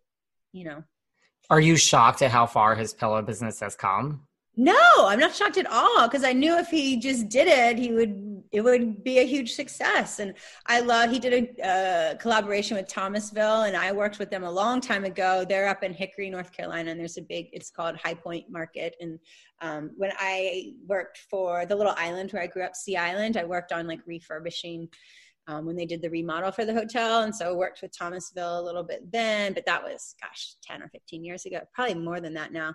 you 0.51 0.65
know. 0.65 0.83
Are 1.49 1.59
you 1.59 1.75
shocked 1.75 2.21
at 2.21 2.31
how 2.31 2.45
far 2.45 2.75
his 2.75 2.93
pillow 2.93 3.21
business 3.21 3.59
has 3.59 3.75
come? 3.75 4.27
No, 4.55 4.79
I'm 4.99 5.19
not 5.19 5.35
shocked 5.35 5.57
at 5.57 5.65
all 5.65 6.07
because 6.07 6.23
I 6.23 6.33
knew 6.33 6.57
if 6.57 6.67
he 6.67 6.97
just 6.97 7.27
did 7.27 7.47
it, 7.47 7.77
he 7.77 7.91
would 7.91 8.32
it 8.53 8.61
would 8.63 9.03
be 9.03 9.17
a 9.17 9.25
huge 9.25 9.53
success. 9.55 10.19
And 10.19 10.35
I 10.67 10.79
love 10.79 11.09
he 11.09 11.17
did 11.17 11.33
a 11.59 11.67
uh, 11.67 12.17
collaboration 12.17 12.77
with 12.77 12.87
Thomasville, 12.87 13.63
and 13.63 13.75
I 13.75 13.91
worked 13.91 14.19
with 14.19 14.29
them 14.29 14.43
a 14.43 14.51
long 14.51 14.79
time 14.79 15.05
ago. 15.05 15.43
They're 15.43 15.67
up 15.67 15.83
in 15.83 15.91
Hickory, 15.91 16.29
North 16.29 16.51
Carolina, 16.51 16.91
and 16.91 16.99
there's 16.99 17.17
a 17.17 17.23
big 17.23 17.47
it's 17.51 17.71
called 17.71 17.97
High 17.97 18.13
Point 18.13 18.51
Market. 18.51 18.95
And 19.01 19.19
um, 19.61 19.91
when 19.97 20.11
I 20.19 20.73
worked 20.87 21.17
for 21.31 21.65
the 21.65 21.75
little 21.75 21.95
island 21.97 22.31
where 22.31 22.43
I 22.43 22.47
grew 22.47 22.63
up, 22.63 22.75
Sea 22.75 22.95
Island, 22.95 23.37
I 23.37 23.43
worked 23.43 23.71
on 23.71 23.87
like 23.87 23.99
refurbishing. 24.05 24.87
Um, 25.45 25.65
when 25.65 25.75
they 25.75 25.85
did 25.85 26.01
the 26.01 26.09
remodel 26.09 26.53
for 26.53 26.63
the 26.63 26.73
hotel. 26.73 27.23
And 27.23 27.35
so 27.35 27.53
worked 27.53 27.81
with 27.81 27.91
Thomasville 27.91 28.61
a 28.61 28.63
little 28.63 28.81
bit 28.81 29.11
then, 29.11 29.51
but 29.51 29.65
that 29.65 29.83
was, 29.83 30.15
gosh, 30.21 30.55
10 30.63 30.81
or 30.81 30.87
15 30.87 31.21
years 31.21 31.45
ago, 31.45 31.59
probably 31.73 31.95
more 31.95 32.21
than 32.21 32.35
that 32.35 32.53
now. 32.53 32.73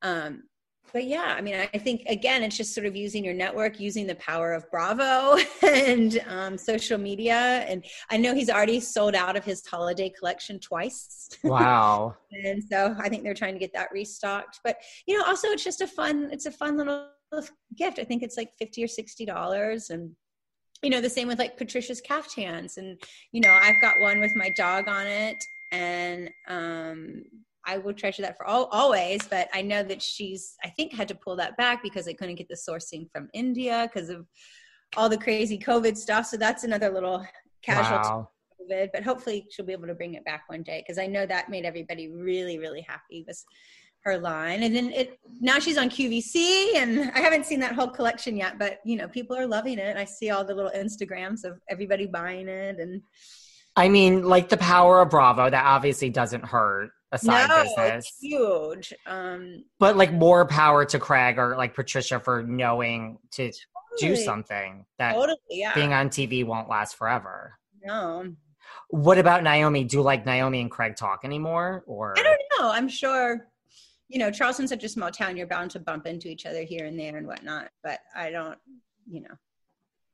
Um, 0.00 0.44
but 0.92 1.04
yeah, 1.04 1.34
I 1.36 1.40
mean, 1.40 1.54
I 1.54 1.78
think 1.78 2.02
again, 2.06 2.42
it's 2.42 2.56
just 2.56 2.74
sort 2.74 2.86
of 2.86 2.96
using 2.96 3.24
your 3.24 3.34
network, 3.34 3.78
using 3.80 4.06
the 4.06 4.14
power 4.16 4.52
of 4.52 4.70
Bravo 4.70 5.36
and 5.62 6.22
um, 6.26 6.58
social 6.58 6.98
media. 6.98 7.64
And 7.68 7.84
I 8.10 8.16
know 8.16 8.34
he's 8.34 8.50
already 8.50 8.80
sold 8.80 9.14
out 9.14 9.36
of 9.36 9.44
his 9.44 9.64
holiday 9.66 10.10
collection 10.10 10.58
twice. 10.58 11.28
Wow! 11.42 12.16
and 12.44 12.62
so 12.62 12.94
I 12.98 13.08
think 13.08 13.22
they're 13.22 13.34
trying 13.34 13.54
to 13.54 13.60
get 13.60 13.72
that 13.74 13.90
restocked. 13.92 14.60
But 14.64 14.78
you 15.06 15.18
know, 15.18 15.24
also 15.24 15.48
it's 15.48 15.64
just 15.64 15.80
a 15.80 15.86
fun, 15.86 16.28
it's 16.32 16.46
a 16.46 16.50
fun 16.52 16.76
little 16.76 17.08
gift. 17.76 17.98
I 17.98 18.04
think 18.04 18.22
it's 18.22 18.36
like 18.36 18.50
fifty 18.58 18.82
or 18.82 18.88
sixty 18.88 19.26
dollars, 19.26 19.90
and 19.90 20.12
you 20.82 20.90
know, 20.90 21.00
the 21.00 21.10
same 21.10 21.28
with 21.28 21.38
like 21.38 21.56
Patricia's 21.56 22.00
caftans. 22.00 22.76
And 22.76 23.00
you 23.32 23.40
know, 23.40 23.50
I've 23.50 23.80
got 23.80 24.00
one 24.00 24.20
with 24.20 24.34
my 24.34 24.50
dog 24.56 24.88
on 24.88 25.06
it, 25.06 25.36
and 25.72 26.30
um, 26.48 27.22
I 27.66 27.78
will 27.78 27.92
treasure 27.92 28.22
that 28.22 28.36
for 28.36 28.46
all, 28.46 28.66
always. 28.66 29.26
But 29.26 29.48
I 29.52 29.62
know 29.62 29.82
that 29.82 30.00
she's, 30.00 30.54
I 30.64 30.68
think, 30.70 30.92
had 30.92 31.08
to 31.08 31.14
pull 31.14 31.36
that 31.36 31.56
back 31.56 31.82
because 31.82 32.04
they 32.04 32.14
couldn't 32.14 32.36
get 32.36 32.48
the 32.48 32.56
sourcing 32.56 33.10
from 33.10 33.28
India 33.34 33.90
because 33.92 34.08
of 34.08 34.26
all 34.96 35.08
the 35.08 35.18
crazy 35.18 35.58
COVID 35.58 35.96
stuff. 35.96 36.26
So 36.26 36.36
that's 36.36 36.64
another 36.64 36.90
little 36.90 37.26
casualty. 37.62 38.08
Wow. 38.08 38.30
COVID, 38.60 38.88
but 38.92 39.02
hopefully 39.02 39.46
she'll 39.50 39.66
be 39.66 39.72
able 39.72 39.86
to 39.86 39.94
bring 39.94 40.14
it 40.14 40.24
back 40.24 40.44
one 40.48 40.62
day 40.62 40.82
because 40.84 40.98
I 40.98 41.06
know 41.06 41.26
that 41.26 41.50
made 41.50 41.64
everybody 41.64 42.08
really, 42.08 42.58
really 42.58 42.80
happy 42.80 43.24
with 43.26 43.44
her 44.06 44.18
line. 44.18 44.62
And 44.62 44.74
then 44.74 44.92
it 44.92 45.18
now 45.40 45.58
she's 45.58 45.76
on 45.76 45.90
QVC, 45.90 46.76
and 46.76 47.10
I 47.14 47.20
haven't 47.20 47.44
seen 47.44 47.60
that 47.60 47.74
whole 47.74 47.88
collection 47.88 48.36
yet, 48.36 48.58
but 48.58 48.78
you 48.84 48.96
know 48.96 49.08
people 49.08 49.36
are 49.36 49.46
loving 49.46 49.78
it. 49.78 49.96
I 49.96 50.04
see 50.04 50.30
all 50.30 50.44
the 50.44 50.54
little 50.54 50.70
Instagrams 50.70 51.44
of 51.44 51.60
everybody 51.68 52.06
buying 52.06 52.48
it, 52.48 52.78
and 52.78 53.02
I 53.74 53.88
mean, 53.88 54.22
like 54.22 54.48
the 54.48 54.56
power 54.56 55.00
of 55.02 55.10
Bravo 55.10 55.50
that 55.50 55.66
obviously 55.66 56.08
doesn't 56.08 56.44
hurt 56.44 56.90
a 57.16 57.24
side 57.24 57.48
no, 57.48 57.62
business. 57.62 58.06
It's 58.06 58.18
huge. 58.20 58.94
Um, 59.06 59.64
but 59.78 59.96
like 59.96 60.12
more 60.12 60.46
power 60.46 60.84
to 60.84 60.98
Craig 60.98 61.38
or 61.38 61.56
like 61.56 61.74
Patricia 61.74 62.20
for 62.20 62.42
knowing 62.42 63.18
to 63.32 63.50
totally. 63.50 64.16
do 64.16 64.16
something 64.16 64.84
that 64.98 65.14
totally, 65.14 65.38
yeah. 65.50 65.74
being 65.74 65.92
on 65.92 66.08
TV 66.08 66.44
won't 66.44 66.68
last 66.68 66.96
forever. 66.96 67.58
No. 67.84 68.34
What 68.90 69.18
about 69.18 69.42
Naomi? 69.42 69.84
Do 69.84 70.00
like 70.00 70.26
Naomi 70.26 70.60
and 70.60 70.70
Craig 70.70 70.96
talk 70.96 71.20
anymore? 71.24 71.84
Or 71.86 72.18
I 72.18 72.22
don't 72.22 72.40
know. 72.58 72.70
I'm 72.70 72.88
sure. 72.88 73.48
You 74.08 74.20
know, 74.20 74.30
Charleston's 74.30 74.70
such 74.70 74.84
a 74.84 74.88
small 74.88 75.10
town. 75.10 75.36
You're 75.36 75.48
bound 75.48 75.72
to 75.72 75.80
bump 75.80 76.06
into 76.06 76.28
each 76.28 76.46
other 76.46 76.62
here 76.62 76.86
and 76.86 76.98
there 76.98 77.16
and 77.16 77.26
whatnot. 77.26 77.70
But 77.82 77.98
I 78.14 78.30
don't. 78.30 78.58
You 79.08 79.22
know, 79.22 79.34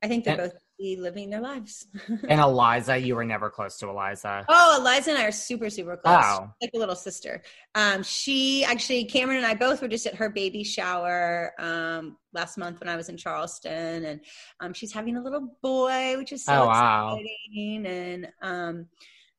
I 0.03 0.09
think 0.09 0.25
they're 0.25 0.41
and, 0.41 0.51
both 0.51 0.61
living 0.97 1.31
their 1.31 1.41
lives. 1.41 1.87
and 2.29 2.41
Eliza, 2.41 2.99
you 2.99 3.15
were 3.15 3.25
never 3.25 3.51
close 3.51 3.79
to 3.79 3.89
Eliza. 3.89 4.45
Oh, 4.49 4.79
Eliza 4.81 5.11
and 5.11 5.19
I 5.19 5.27
are 5.27 5.33
super, 5.33 5.71
super 5.71 5.97
close. 5.97 6.25
Oh. 6.25 6.51
Like 6.61 6.71
a 6.75 6.79
little 6.79 6.97
sister. 6.97 7.43
Um, 7.75 8.03
she 8.03 8.65
actually, 8.65 9.05
Cameran 9.05 9.39
and 9.39 9.47
I 9.47 9.55
both 9.55 9.81
were 9.81 9.89
just 9.89 10.07
at 10.07 10.15
her 10.17 10.29
baby 10.29 10.65
shower 10.65 11.53
um, 11.59 12.17
last 12.33 12.59
month 12.59 12.81
when 12.81 12.89
I 12.89 12.97
was 12.97 13.09
in 13.09 13.17
Charleston, 13.17 14.05
and 14.05 14.21
um, 14.61 14.73
she's 14.73 14.93
having 14.93 15.17
a 15.17 15.23
little 15.23 15.57
boy, 15.63 16.17
which 16.19 16.33
is 16.33 16.45
so 16.45 16.65
oh, 16.65 16.71
exciting. 16.71 17.85
Wow. 17.85 17.91
And 17.91 18.29
um, 18.43 18.87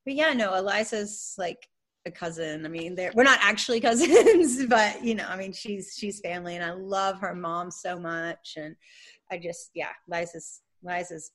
but 0.06 0.16
yeah, 0.16 0.34
no, 0.34 0.56
Eliza's 0.56 1.36
like 1.38 1.68
a 2.06 2.12
cousin. 2.12 2.66
I 2.66 2.70
mean, 2.70 2.98
we're 3.14 3.24
not 3.24 3.40
actually 3.42 3.80
cousins, 3.82 4.66
but 4.66 5.04
you 5.04 5.16
know, 5.16 5.26
I 5.28 5.38
mean, 5.38 5.54
she's 5.54 5.96
she's 5.98 6.20
family, 6.20 6.56
and 6.56 6.64
I 6.64 6.72
love 6.72 7.20
her 7.20 7.36
mom 7.36 7.72
so 7.72 8.00
much, 8.00 8.56
and 8.58 8.76
I 9.32 9.38
just 9.38 9.72
yeah, 9.74 9.92
Liza's 10.08 10.62
Liza's 10.84 11.32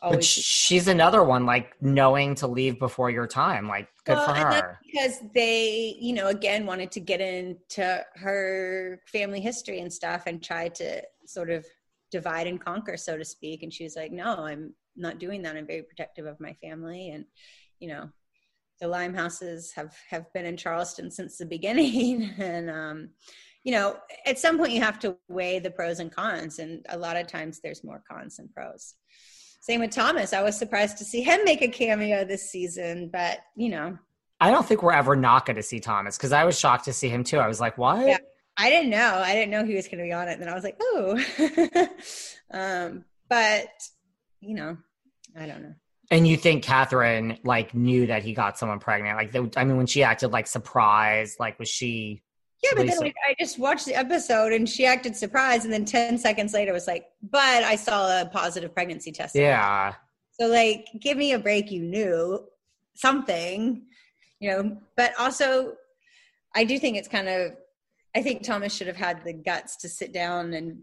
always. 0.00 0.16
But 0.16 0.24
she's 0.24 0.88
another 0.88 1.22
one, 1.22 1.46
like 1.46 1.74
knowing 1.80 2.34
to 2.36 2.46
leave 2.46 2.78
before 2.78 3.10
your 3.10 3.26
time. 3.26 3.68
Like, 3.68 3.88
good 4.04 4.16
well, 4.16 4.26
for 4.26 4.34
her. 4.34 4.78
because 4.84 5.20
they, 5.34 5.96
you 6.00 6.12
know, 6.12 6.28
again 6.28 6.66
wanted 6.66 6.90
to 6.92 7.00
get 7.00 7.20
into 7.20 8.04
her 8.14 9.00
family 9.06 9.40
history 9.40 9.80
and 9.80 9.92
stuff, 9.92 10.24
and 10.26 10.42
tried 10.42 10.74
to 10.76 11.02
sort 11.26 11.50
of 11.50 11.66
divide 12.10 12.46
and 12.46 12.62
conquer, 12.62 12.96
so 12.96 13.16
to 13.16 13.24
speak. 13.24 13.62
And 13.62 13.72
she 13.72 13.84
was 13.84 13.96
like, 13.96 14.12
"No, 14.12 14.44
I'm 14.44 14.74
not 14.96 15.18
doing 15.18 15.42
that. 15.42 15.56
I'm 15.56 15.66
very 15.66 15.82
protective 15.82 16.26
of 16.26 16.40
my 16.40 16.52
family, 16.54 17.10
and 17.10 17.24
you 17.80 17.88
know." 17.88 18.10
The 18.78 18.88
Limehouses 18.88 19.72
have 19.74 19.96
have 20.10 20.30
been 20.34 20.44
in 20.44 20.58
Charleston 20.58 21.10
since 21.10 21.38
the 21.38 21.46
beginning, 21.46 22.24
and 22.38 22.68
um, 22.68 23.08
you 23.66 23.72
know, 23.72 23.96
at 24.24 24.38
some 24.38 24.58
point 24.58 24.70
you 24.70 24.80
have 24.80 25.00
to 25.00 25.16
weigh 25.26 25.58
the 25.58 25.72
pros 25.72 25.98
and 25.98 26.14
cons, 26.14 26.60
and 26.60 26.86
a 26.88 26.96
lot 26.96 27.16
of 27.16 27.26
times 27.26 27.58
there's 27.58 27.82
more 27.82 28.00
cons 28.08 28.36
than 28.36 28.48
pros. 28.48 28.94
Same 29.60 29.80
with 29.80 29.90
Thomas. 29.90 30.32
I 30.32 30.44
was 30.44 30.56
surprised 30.56 30.98
to 30.98 31.04
see 31.04 31.20
him 31.20 31.44
make 31.44 31.62
a 31.62 31.66
cameo 31.66 32.24
this 32.24 32.48
season, 32.48 33.10
but 33.12 33.40
you 33.56 33.70
know, 33.70 33.98
I 34.40 34.52
don't 34.52 34.64
think 34.64 34.84
we're 34.84 34.92
ever 34.92 35.16
not 35.16 35.46
going 35.46 35.56
to 35.56 35.64
see 35.64 35.80
Thomas 35.80 36.16
because 36.16 36.30
I 36.30 36.44
was 36.44 36.56
shocked 36.56 36.84
to 36.84 36.92
see 36.92 37.08
him 37.08 37.24
too. 37.24 37.38
I 37.38 37.48
was 37.48 37.60
like, 37.60 37.76
what? 37.76 38.06
Yeah, 38.06 38.18
I 38.56 38.70
didn't 38.70 38.90
know. 38.90 39.14
I 39.16 39.34
didn't 39.34 39.50
know 39.50 39.64
he 39.64 39.74
was 39.74 39.88
going 39.88 39.98
to 39.98 40.04
be 40.04 40.12
on 40.12 40.28
it. 40.28 40.34
And 40.34 40.42
then 40.42 40.48
I 40.48 40.54
was 40.54 40.62
like, 40.62 40.76
oh. 40.80 41.88
um, 42.52 43.04
but 43.28 43.66
you 44.40 44.54
know, 44.54 44.76
I 45.36 45.46
don't 45.46 45.64
know. 45.64 45.74
And 46.12 46.28
you 46.28 46.36
think 46.36 46.64
Kathryn 46.64 47.40
like 47.42 47.74
knew 47.74 48.06
that 48.06 48.22
he 48.22 48.32
got 48.32 48.58
someone 48.58 48.78
pregnant? 48.78 49.16
Like, 49.16 49.56
I 49.56 49.64
mean, 49.64 49.76
when 49.76 49.88
she 49.88 50.04
acted 50.04 50.30
like 50.30 50.46
surprised, 50.46 51.40
like 51.40 51.58
was 51.58 51.68
she? 51.68 52.22
Yeah, 52.62 52.70
but 52.74 52.86
then 52.86 52.98
like, 52.98 53.14
I 53.28 53.34
just 53.38 53.58
watched 53.58 53.86
the 53.86 53.94
episode 53.94 54.52
and 54.52 54.68
she 54.68 54.86
acted 54.86 55.14
surprised, 55.14 55.64
and 55.64 55.72
then 55.72 55.84
ten 55.84 56.18
seconds 56.18 56.52
later 56.54 56.72
was 56.72 56.86
like, 56.86 57.06
"But 57.22 57.62
I 57.62 57.76
saw 57.76 58.20
a 58.20 58.26
positive 58.26 58.74
pregnancy 58.74 59.12
test." 59.12 59.34
Yeah. 59.34 59.94
So 60.32 60.46
like, 60.48 60.86
give 61.00 61.16
me 61.16 61.32
a 61.32 61.38
break. 61.38 61.70
You 61.70 61.82
knew 61.82 62.46
something. 62.94 63.82
you 64.40 64.50
know, 64.50 64.76
but 64.96 65.12
also 65.18 65.74
I 66.54 66.64
do 66.64 66.78
think 66.78 66.96
it's 66.96 67.08
kind 67.08 67.28
of, 67.28 67.52
I 68.14 68.22
think 68.22 68.42
Thomas 68.42 68.74
should 68.74 68.86
have 68.86 68.96
had 68.96 69.22
the 69.24 69.34
guts 69.34 69.76
to 69.78 69.88
sit 69.88 70.12
down 70.12 70.54
and 70.54 70.78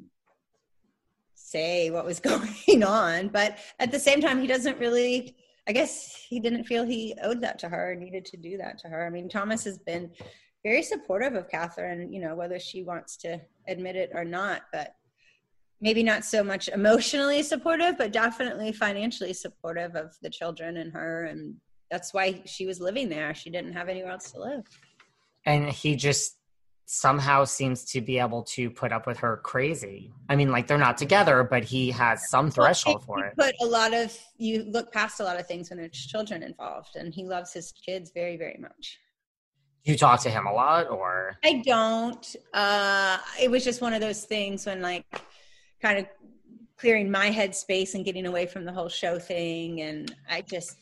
say 1.33 1.89
what 1.89 2.05
was 2.05 2.19
going 2.31 2.83
on. 2.83 3.29
But 3.29 3.57
at 3.79 3.91
the 3.91 3.99
same 3.99 4.21
time, 4.21 4.39
he 4.39 4.47
doesn't 4.47 4.79
really, 4.79 5.35
I 5.67 5.71
guess 5.71 6.25
he 6.29 6.39
didn't 6.39 6.65
feel 6.65 6.85
he 6.85 7.15
owed 7.23 7.41
that 7.41 7.57
to 7.59 7.69
her, 7.69 7.95
needed 7.95 8.25
to 8.25 8.37
do 8.37 8.57
that 8.57 8.77
to 8.79 8.87
her. 8.87 9.05
I 9.05 9.09
mean, 9.09 9.29
Thomas 9.29 9.63
has 9.63 9.79
been 9.79 10.11
very 10.63 10.81
supportive 10.81 11.35
of 11.35 11.49
Kathryn, 11.49 12.13
you 12.13 12.21
know, 12.21 12.35
whether 12.35 12.59
she 12.59 12.83
wants 12.83 13.17
to 13.17 13.39
admit 13.67 13.95
it 13.95 14.11
or 14.13 14.23
not, 14.23 14.63
but 14.71 14.95
maybe 15.81 16.03
not 16.03 16.23
so 16.23 16.43
much 16.43 16.69
emotionally 16.69 17.43
supportive, 17.43 17.97
but 17.97 18.13
definitely 18.13 18.71
financially 18.71 19.33
supportive 19.33 19.95
of 19.95 20.15
the 20.21 20.29
children 20.29 20.77
and 20.77 20.93
her. 20.93 21.25
And 21.25 21.55
that's 21.91 22.13
why 22.13 22.41
she 22.45 22.65
was 22.65 22.79
living 22.79 23.09
there. 23.09 23.35
She 23.35 23.49
didn't 23.49 23.73
have 23.73 23.89
anywhere 23.89 24.11
else 24.11 24.31
to 24.31 24.39
live. 24.39 24.63
And 25.45 25.69
he 25.69 25.97
just 25.97 26.37
somehow 26.85 27.43
seems 27.43 27.85
to 27.85 28.01
be 28.01 28.19
able 28.19 28.43
to 28.43 28.69
put 28.69 28.91
up 28.91 29.07
with 29.07 29.17
her 29.17 29.37
crazy. 29.43 30.13
I 30.29 30.35
mean, 30.35 30.51
like 30.51 30.67
they're 30.67 30.77
not 30.77 30.97
together, 30.97 31.43
but 31.43 31.63
he 31.63 31.91
has 31.91 32.29
some 32.29 32.49
threshold 32.49 33.03
for 33.05 33.25
it. 33.25 33.33
But 33.35 33.53
a 33.61 33.65
lot 33.65 33.93
of 33.93 34.17
you 34.37 34.63
look 34.63 34.91
past 34.91 35.19
a 35.19 35.23
lot 35.23 35.39
of 35.39 35.47
things 35.47 35.69
when 35.69 35.79
there's 35.79 35.91
children 35.91 36.43
involved, 36.43 36.95
and 36.95 37.13
he 37.13 37.25
loves 37.25 37.51
his 37.53 37.71
kids 37.71 38.11
very, 38.13 38.37
very 38.37 38.57
much. 38.59 38.99
You 39.83 39.97
talk 39.97 40.21
to 40.21 40.29
him 40.29 40.45
a 40.45 40.53
lot, 40.53 40.89
or 40.89 41.37
I 41.43 41.61
don't. 41.65 42.35
Uh, 42.53 43.17
it 43.41 43.51
was 43.51 43.63
just 43.65 43.81
one 43.81 43.93
of 43.93 43.99
those 43.99 44.23
things 44.23 44.65
when 44.65 44.81
like 44.81 45.05
kind 45.81 45.99
of 45.99 46.05
clearing 46.77 47.11
my 47.11 47.27
head 47.27 47.53
space 47.53 47.93
and 47.93 48.05
getting 48.05 48.25
away 48.25 48.45
from 48.45 48.63
the 48.65 48.71
whole 48.71 48.89
show 48.89 49.19
thing. 49.19 49.81
And 49.81 50.15
I 50.29 50.41
just, 50.41 50.77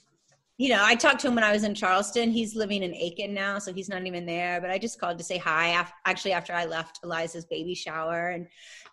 you 0.58 0.70
know, 0.70 0.80
I 0.84 0.94
talked 0.94 1.22
to 1.22 1.28
him 1.28 1.36
when 1.36 1.44
I 1.44 1.52
was 1.52 1.64
in 1.64 1.74
Charleston. 1.74 2.30
He's 2.32 2.56
living 2.56 2.84
in 2.84 2.94
Aiken 2.94 3.34
now, 3.34 3.58
so 3.58 3.74
he's 3.74 3.90
not 3.90 4.06
even 4.06 4.26
there. 4.26 4.62
But 4.62 4.70
I 4.70 4.78
just 4.78 5.00
called 5.00 5.18
to 5.18 5.24
say 5.24 5.40
hi. 5.40 5.84
Actually, 6.06 6.34
after 6.34 6.54
I 6.54 6.66
left 6.66 7.00
Eliza's 7.04 7.46
baby 7.46 7.74
shower, 7.74 8.30
and 8.30 8.48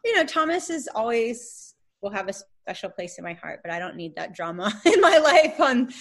you 0.04 0.16
know, 0.16 0.24
Thomas 0.24 0.70
is 0.70 0.88
always 0.94 1.67
will 2.00 2.10
have 2.10 2.28
a 2.28 2.32
special 2.32 2.90
place 2.90 3.18
in 3.18 3.24
my 3.24 3.34
heart. 3.34 3.60
But 3.62 3.72
I 3.72 3.78
don't 3.78 3.96
need 3.96 4.14
that 4.16 4.34
drama 4.34 4.72
in 4.84 5.00
my 5.00 5.18
life 5.18 5.60
on 5.60 5.92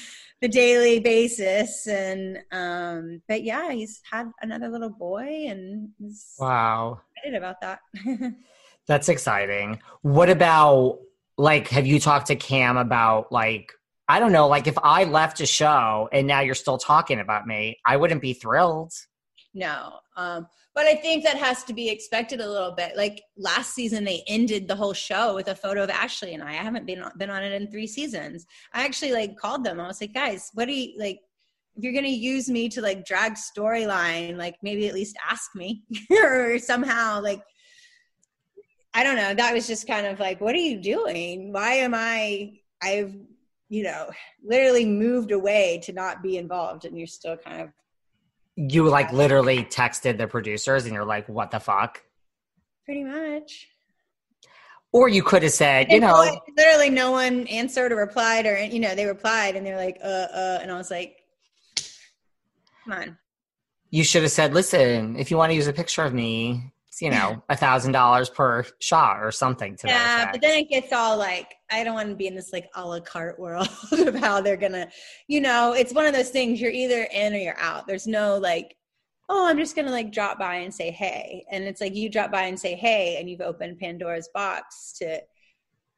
the 0.42 0.48
daily 0.48 1.00
basis. 1.00 1.88
And 1.88 2.40
um, 2.52 3.22
but 3.28 3.44
yeah, 3.44 3.72
he's 3.72 4.02
had 4.10 4.32
another 4.42 4.70
little 4.70 4.90
boy, 4.90 5.46
and 5.48 5.90
wow, 6.40 7.02
excited 7.16 7.38
about 7.38 7.62
that. 7.62 7.80
That's 8.88 9.10
exciting. 9.10 9.80
What 10.02 10.30
about 10.30 11.00
like 11.38 11.68
have 11.70 11.86
you 11.86 12.00
talked 12.00 12.28
to 12.28 12.36
Cam 12.36 12.78
about 12.78 13.32
like 13.32 13.72
I 14.08 14.20
don't 14.20 14.32
know, 14.32 14.48
like 14.48 14.68
if 14.68 14.78
I 14.82 15.04
left 15.04 15.42
a 15.42 15.46
show 15.46 16.08
and 16.14 16.28
now 16.28 16.40
you're 16.40 16.56
still 16.56 16.78
talking 16.78 17.20
about 17.20 17.46
me, 17.46 17.78
I 17.86 17.98
wouldn't 17.98 18.22
be 18.22 18.34
thrilled. 18.34 18.94
No. 19.58 19.94
Um 20.16 20.48
but 20.76 20.86
I 20.86 20.96
think 20.96 21.24
that 21.24 21.38
has 21.38 21.64
to 21.64 21.74
be 21.74 21.90
expected 21.90 22.40
a 22.40 22.48
little 22.48 22.72
bit. 22.72 22.96
Like 22.96 23.24
last 23.36 23.74
season, 23.74 24.04
they 24.04 24.24
ended 24.28 24.68
the 24.68 24.76
whole 24.76 24.94
show 24.94 25.34
with 25.34 25.48
a 25.48 25.56
photo 25.56 25.84
of 25.84 25.90
Ashley 25.90 26.36
and 26.36 26.44
I. 26.44 26.52
I 26.52 26.64
haven't 26.64 26.86
been 26.86 27.04
been 27.18 27.32
on 27.32 27.44
it 27.44 27.52
in 27.52 27.72
three 27.72 27.88
seasons. 27.88 28.46
I 28.74 28.86
actually 28.86 29.14
like 29.14 29.38
called 29.38 29.64
them. 29.64 29.80
I 29.80 29.88
was 29.88 30.00
like, 30.00 30.14
guys, 30.14 30.52
what 30.54 30.66
do 30.66 30.74
you 30.74 30.94
like? 31.00 31.22
If 31.76 31.84
you're 31.84 31.94
gonna 31.94 32.08
use 32.08 32.50
me 32.50 32.70
to 32.70 32.82
like 32.82 33.06
drag 33.06 33.34
storyline, 33.34 34.38
like 34.38 34.58
maybe 34.62 34.88
at 34.88 34.94
least 34.94 35.18
ask 35.28 35.56
me 35.56 35.84
or 36.12 36.60
somehow 36.60 37.22
like 37.22 37.42
I 38.94 39.04
don't 39.04 39.16
know. 39.16 39.34
That 39.34 39.54
was 39.54 39.68
just 39.68 39.86
kind 39.88 40.08
of 40.08 40.20
like, 40.20 40.42
what 40.42 40.56
are 40.56 40.60
you 40.60 40.82
doing? 40.82 41.54
Why 41.54 41.74
am 41.74 41.94
I? 41.94 42.54
I've, 42.82 43.16
you 43.70 43.84
know, 43.84 44.10
literally 44.44 44.86
moved 44.86 45.32
away 45.32 45.80
to 45.84 45.94
not 45.94 46.24
be 46.24 46.38
involved, 46.38 46.86
and 46.86 46.98
you're 46.98 47.08
still 47.08 47.38
kind 47.38 47.62
of. 47.62 47.70
You 48.58 48.90
like 48.90 49.14
literally 49.14 49.64
texted 49.64 50.18
the 50.18 50.28
producers, 50.28 50.86
and 50.86 50.94
you're 50.94 51.06
like, 51.06 51.30
"What 51.30 51.52
the 51.52 51.60
fuck?" 51.60 52.04
Pretty 52.84 53.04
much. 53.04 53.68
Or 54.92 55.08
you 55.08 55.22
could 55.22 55.44
have 55.44 55.52
said, 55.52 55.92
you 55.92 56.00
know, 56.00 56.38
literally 56.58 56.90
no 56.90 57.12
one 57.12 57.46
answered 57.48 57.92
or 57.92 57.98
replied, 57.98 58.46
or 58.46 58.58
you 58.58 58.80
know, 58.80 58.96
they 58.96 59.06
replied, 59.06 59.56
and 59.56 59.66
they're 59.66 59.78
like, 59.78 60.00
"Uh, 60.04 60.08
uh," 60.34 60.60
and 60.62 60.72
I 60.72 60.78
was 60.78 60.92
like, 60.92 61.18
"Come 62.84 62.94
on." 62.94 63.18
You 63.92 64.04
should 64.04 64.24
have 64.24 64.32
said, 64.32 64.54
"Listen, 64.54 65.16
if 65.18 65.32
you 65.32 65.38
want 65.38 65.52
to 65.52 65.56
use 65.56 65.68
a 65.68 65.74
picture 65.74 66.04
of 66.04 66.14
me, 66.14 66.74
you 67.02 67.10
know 67.10 67.42
a 67.50 67.56
thousand 67.56 67.92
dollars 67.92 68.30
per 68.30 68.66
shot 68.80 69.24
or 69.24 69.32
something 69.32 69.76
to 69.78 69.88
yeah 69.88 70.32
but 70.32 70.42
then 70.42 70.60
it 70.60 70.70
gets 70.70 70.92
all 70.92 71.18
like 71.18 71.57
i 71.72 71.84
don't 71.84 71.94
want 71.94 72.10
to 72.10 72.16
be 72.16 72.28
in 72.28 72.36
this 72.36 72.54
like 72.54 72.70
a 72.76 72.86
la 72.86 73.00
carte 73.00 73.40
world 73.40 73.70
of 73.92 74.16
how 74.16 74.42
they're 74.42 74.58
gonna 74.58 74.88
you 75.28 75.42
know 75.42 75.74
it's 75.74 75.94
one 75.94 76.06
of 76.06 76.14
those 76.14 76.30
things 76.30 76.60
you're 76.60 76.72
either 76.72 77.08
in 77.14 77.34
or 77.34 77.38
you're 77.38 77.60
out. 77.60 77.88
There's 77.88 78.08
no 78.08 78.38
like 78.38 78.76
oh 79.30 79.48
i'm 79.48 79.58
just 79.58 79.76
gonna 79.76 79.92
like 79.92 80.12
drop 80.12 80.40
by 80.40 80.56
and 80.56 80.74
say 80.74 80.92
hey. 80.92 81.46
And 81.52 81.64
it's 81.64 81.82
like 81.82 81.96
you 81.96 82.10
drop 82.10 82.32
by 82.32 82.44
and 82.44 82.60
say 82.60 82.76
hey 82.76 83.18
and 83.20 83.30
you've 83.30 83.42
opened 83.42 83.80
pandora's 83.80 84.30
box 84.34 84.94
to 85.00 85.22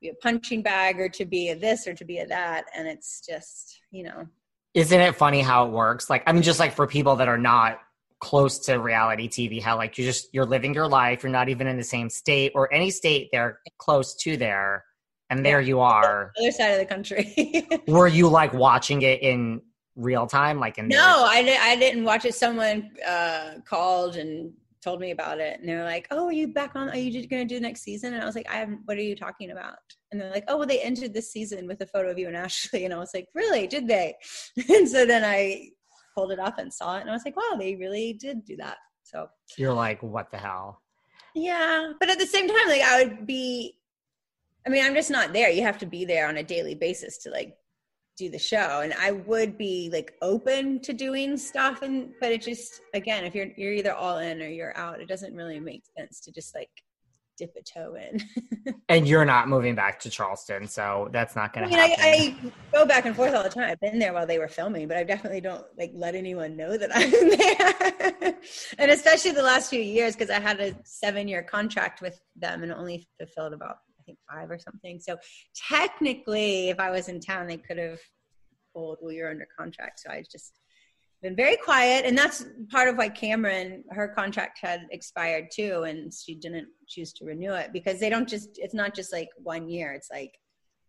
be 0.01 0.09
a 0.09 0.13
punching 0.15 0.61
bag 0.61 0.99
or 0.99 1.09
to 1.09 1.26
be 1.26 1.49
a 1.49 1.55
this 1.55 1.86
or 1.88 1.93
to 1.93 2.05
be 2.05 2.20
a 2.20 2.28
that 2.28 2.65
and 2.76 2.88
it's 2.88 3.22
just 3.26 3.80
you 3.91 4.03
know. 4.03 4.28
Isn't 4.76 5.01
it 5.01 5.15
funny 5.15 5.41
how 5.41 5.65
it 5.67 5.72
works? 5.72 6.09
Like 6.09 6.24
i 6.26 6.32
mean 6.32 6.43
just 6.43 6.59
like 6.59 6.74
for 6.74 6.88
people 6.88 7.15
that 7.17 7.28
are 7.28 7.38
not 7.38 7.80
close 8.20 8.59
to 8.59 8.76
reality 8.76 9.30
TV, 9.30 9.61
how 9.61 9.78
like 9.78 9.97
you 9.97 10.05
just 10.05 10.34
you're 10.34 10.45
living 10.45 10.74
your 10.74 10.88
life, 10.88 11.24
you're 11.24 11.32
not 11.32 11.49
even 11.49 11.67
in 11.67 11.78
the 11.78 11.84
same 11.84 12.09
state 12.09 12.51
or 12.53 12.72
any 12.74 12.89
state 12.89 13.30
they're 13.32 13.59
close 13.78 14.15
to 14.15 14.38
there, 14.38 14.84
and 15.30 15.45
there 15.45 15.61
you 15.61 15.80
are. 15.80 16.32
Other 16.39 16.51
side 16.51 16.71
of 16.71 16.80
the 16.80 16.86
country. 16.86 17.67
Were 17.88 18.07
you 18.07 18.27
like 18.27 18.53
watching 18.53 19.01
it 19.01 19.21
in 19.21 19.61
real 19.95 20.27
time, 20.27 20.59
like 20.59 20.77
in? 20.77 20.88
No, 20.88 21.25
I 21.27 21.43
did. 21.43 21.59
I 21.59 21.75
didn't 21.75 22.03
watch 22.03 22.25
it. 22.25 22.36
Someone 22.36 22.91
uh, 23.07 23.55
called 23.65 24.15
and 24.15 24.53
told 24.82 25.01
me 25.01 25.11
about 25.11 25.39
it, 25.39 25.59
and 25.59 25.67
they're 25.67 25.84
like, 25.84 26.07
"Oh, 26.11 26.27
are 26.27 26.34
you 26.34 26.47
back 26.47 26.75
on? 26.75 26.89
Are 26.89 26.97
you 26.97 27.27
going 27.27 27.47
to 27.47 27.55
do 27.55 27.59
next 27.59 27.82
season?" 27.82 28.13
And 28.13 28.21
I 28.21 28.25
was 28.25 28.36
like, 28.36 28.49
"I 28.49 28.55
haven't. 28.55 28.82
What 28.86 28.97
are 28.97 29.01
you 29.01 29.15
talking 29.15 29.51
about?" 29.51 29.77
And 30.11 30.19
they're 30.19 30.32
like, 30.32 30.45
"Oh, 30.47 30.57
well, 30.57 30.67
they 30.67 30.82
ended 30.82 31.13
this 31.13 31.32
season 31.32 31.67
with 31.67 31.82
a 31.82 31.86
photo 31.86 32.09
of 32.09 32.17
you 32.17 32.27
and 32.27 32.38
Ashley." 32.38 32.86
And 32.86 32.93
I 32.93 32.97
was 32.97 33.11
like, 33.13 33.27
"Really? 33.34 33.67
Did 33.67 33.88
they?" 33.88 34.15
and 34.69 34.88
so 34.88 35.05
then 35.05 35.23
I 35.23 35.69
pulled 36.19 36.32
it 36.32 36.39
up 36.39 36.59
and 36.59 36.73
saw 36.73 36.97
it 36.97 37.01
and 37.01 37.09
I 37.09 37.13
was 37.13 37.23
like, 37.25 37.38
wow, 37.38 37.57
they 37.57 37.75
really 37.75 38.13
did 38.13 38.43
do 38.43 38.57
that. 38.57 38.77
So 39.03 39.27
you're 39.57 39.73
like, 39.73 40.03
what 40.03 40.32
the 40.32 40.38
hell? 40.38 40.82
Yeah. 41.34 41.93
But 41.99 42.09
at 42.09 42.19
the 42.19 42.25
same 42.25 42.47
time, 42.47 42.67
like 42.67 42.82
I 42.82 43.03
would 43.03 43.25
be 43.25 43.77
I 44.66 44.70
mean, 44.70 44.86
I'm 44.86 44.93
just 44.93 45.12
not 45.12 45.34
there. 45.34 45.49
You 45.49 45.64
have 45.64 45.78
to 45.80 45.86
be 45.86 46.05
there 46.05 46.28
on 46.28 46.38
a 46.38 46.43
daily 46.43 46.76
basis 46.76 47.18
to 47.20 47.30
like 47.30 47.55
do 48.18 48.30
the 48.30 48.39
show. 48.39 48.82
And 48.82 48.93
I 48.93 49.12
would 49.12 49.57
be 49.57 49.89
like 49.91 50.14
open 50.22 50.82
to 50.82 50.93
doing 50.93 51.38
stuff 51.38 51.82
and 51.82 52.12
but 52.20 52.32
it 52.32 52.41
just 52.41 52.82
again, 52.93 53.24
if 53.24 53.34
you're 53.34 53.47
you're 53.55 53.74
either 53.74 53.93
all 53.93 54.20
in 54.20 54.41
or 54.41 54.47
you're 54.47 54.78
out, 54.78 54.99
it 54.99 55.07
doesn't 55.07 55.34
really 55.34 55.60
make 55.60 55.84
sense 55.97 56.20
to 56.22 56.32
just 56.32 56.53
like 56.53 56.70
dip 57.39 57.55
a 57.57 57.64
toe 57.64 57.95
in. 57.95 58.74
and 58.89 59.07
you're 59.07 59.24
not 59.24 59.47
moving 59.47 59.74
back 59.74 59.97
to 60.01 60.10
Charleston, 60.10 60.68
so 60.68 61.07
that's 61.14 61.38
not 61.38 61.53
going 61.53 61.70
to 61.70 61.74
I 61.74 61.88
mean, 61.88 61.97
happen. 61.97 62.05
I, 62.05 62.51
I, 62.76 62.78
go 62.78 62.86
back 62.86 63.05
and 63.05 63.16
forth 63.16 63.34
all 63.34 63.43
the 63.43 63.49
time. 63.49 63.72
I've 63.72 63.80
been 63.80 63.97
there 63.97 64.12
while 64.12 64.28
they 64.28 64.38
were 64.38 64.49
filming, 64.49 64.89
but 64.89 64.97
I 64.97 65.05
definitely 65.05 65.39
don't 65.39 65.66
like 65.78 65.91
let 65.95 66.16
anyone 66.16 66.57
know 66.57 66.78
that 66.78 66.91
I'm 66.93 67.10
there. 68.22 68.36
and 68.78 68.91
especially 68.91 69.32
the 69.32 69.41
last 69.41 69.70
few 69.70 69.80
years, 69.80 70.16
because 70.16 70.30
I 70.30 70.41
had 70.41 70.60
a 70.60 70.76
seven-year 70.84 71.43
contract 71.43 72.01
with 72.01 72.20
them 72.36 72.62
and 72.62 72.74
only 72.74 73.07
fulfilled 73.18 73.53
about 73.53 73.78
think 74.10 74.20
five 74.32 74.49
or 74.49 74.60
something. 74.60 74.99
So 74.99 75.18
technically, 75.70 76.70
if 76.70 76.80
I 76.80 76.89
was 76.91 77.07
in 77.07 77.20
town, 77.20 77.47
they 77.47 77.57
could 77.57 77.78
have 77.78 77.99
told, 78.74 78.97
"Well, 79.01 79.14
you're 79.14 79.30
under 79.30 79.47
contract." 79.57 80.01
So 80.01 80.12
I 80.12 80.24
just 80.30 80.60
been 81.22 81.36
very 81.36 81.57
quiet 81.57 82.05
and 82.05 82.18
that's 82.18 82.45
part 82.72 82.88
of 82.88 82.95
why 82.95 83.10
Cameran 83.10 83.84
her 83.89 84.07
contract 84.07 84.60
had 84.62 84.88
expired 84.91 85.49
too 85.51 85.84
and 85.84 86.14
she 86.14 86.34
didn't 86.34 86.68
choose 86.88 87.12
to 87.14 87.26
renew 87.26 87.51
it 87.53 87.74
because 87.74 87.99
they 87.99 88.10
don't 88.10 88.28
just 88.28 88.51
it's 88.55 88.74
not 88.74 88.95
just 88.95 89.12
like 89.12 89.30
one 89.38 89.70
year. 89.70 89.91
It's 89.91 90.10
like 90.10 90.32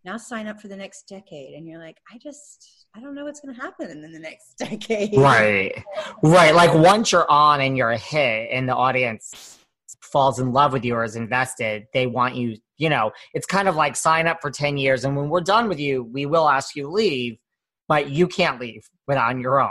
now 0.04 0.16
sign 0.16 0.46
up 0.46 0.60
for 0.60 0.68
the 0.68 0.76
next 0.76 1.08
decade. 1.08 1.54
And 1.54 1.66
you're 1.66 1.80
like 1.80 1.96
i 2.12 2.18
just 2.18 2.86
i 2.94 3.00
don't 3.00 3.14
know 3.14 3.24
what's 3.24 3.40
going 3.40 3.54
to 3.54 3.60
happen 3.60 3.90
in 3.90 4.12
the 4.12 4.20
next 4.20 4.54
decade. 4.58 5.16
Right. 5.16 5.82
Right. 6.22 6.54
Like 6.54 6.74
once 6.74 7.10
you're 7.10 7.30
on 7.30 7.60
and 7.60 7.76
you're 7.76 7.90
a 7.90 7.98
hit 7.98 8.50
and 8.52 8.68
the 8.68 8.76
audience 8.76 9.58
falls 10.02 10.38
in 10.38 10.52
love 10.52 10.72
with 10.72 10.84
you 10.84 10.94
or 10.94 11.04
is 11.04 11.16
invested 11.16 11.86
they 11.92 12.06
want 12.06 12.34
you 12.34 12.56
you 12.80 12.88
know 12.88 13.12
it's 13.34 13.46
kind 13.46 13.68
of 13.68 13.76
like 13.76 13.94
sign 13.94 14.26
up 14.26 14.38
for 14.40 14.50
10 14.50 14.76
years 14.76 15.04
and 15.04 15.16
when 15.16 15.28
we're 15.28 15.40
done 15.40 15.68
with 15.68 15.78
you 15.78 16.02
we 16.02 16.26
will 16.26 16.48
ask 16.48 16.74
you 16.74 16.84
to 16.84 16.88
leave 16.88 17.38
but 17.86 18.10
you 18.10 18.26
can't 18.26 18.58
leave 18.58 18.88
without 19.06 19.28
on 19.28 19.40
your 19.40 19.60
own 19.60 19.70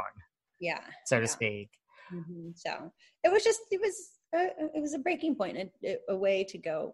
yeah 0.62 0.80
so 1.06 1.18
to 1.18 1.24
yeah. 1.24 1.28
speak 1.28 1.70
mm-hmm. 2.14 2.50
so 2.56 2.92
it 3.24 3.32
was 3.32 3.44
just 3.44 3.60
it 3.72 3.82
was 3.82 4.12
a, 4.36 4.78
it 4.78 4.82
was 4.82 4.94
a 4.94 5.00
breaking 5.00 5.36
point 5.36 5.58
a, 5.58 5.98
a 6.10 6.16
way 6.16 6.44
to 6.44 6.58
go 6.58 6.94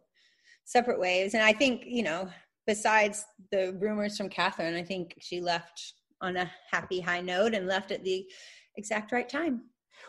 separate 0.64 1.00
ways 1.00 1.34
and 1.34 1.44
i 1.44 1.54
think 1.54 1.84
you 1.86 2.02
know 2.02 2.28
besides 2.66 3.26
the 3.52 3.78
rumors 3.80 4.18
from 4.18 4.30
Kathryn 4.30 4.76
i 4.76 4.84
think 4.84 5.16
she 5.20 5.42
left 5.42 5.94
on 6.22 6.38
a 6.38 6.50
happy 6.72 7.00
high 7.02 7.22
note 7.22 7.54
and 7.54 7.68
left 7.68 7.92
at 7.92 8.04
the 8.04 8.26
exact 8.78 9.12
right 9.12 9.28
time 9.28 9.62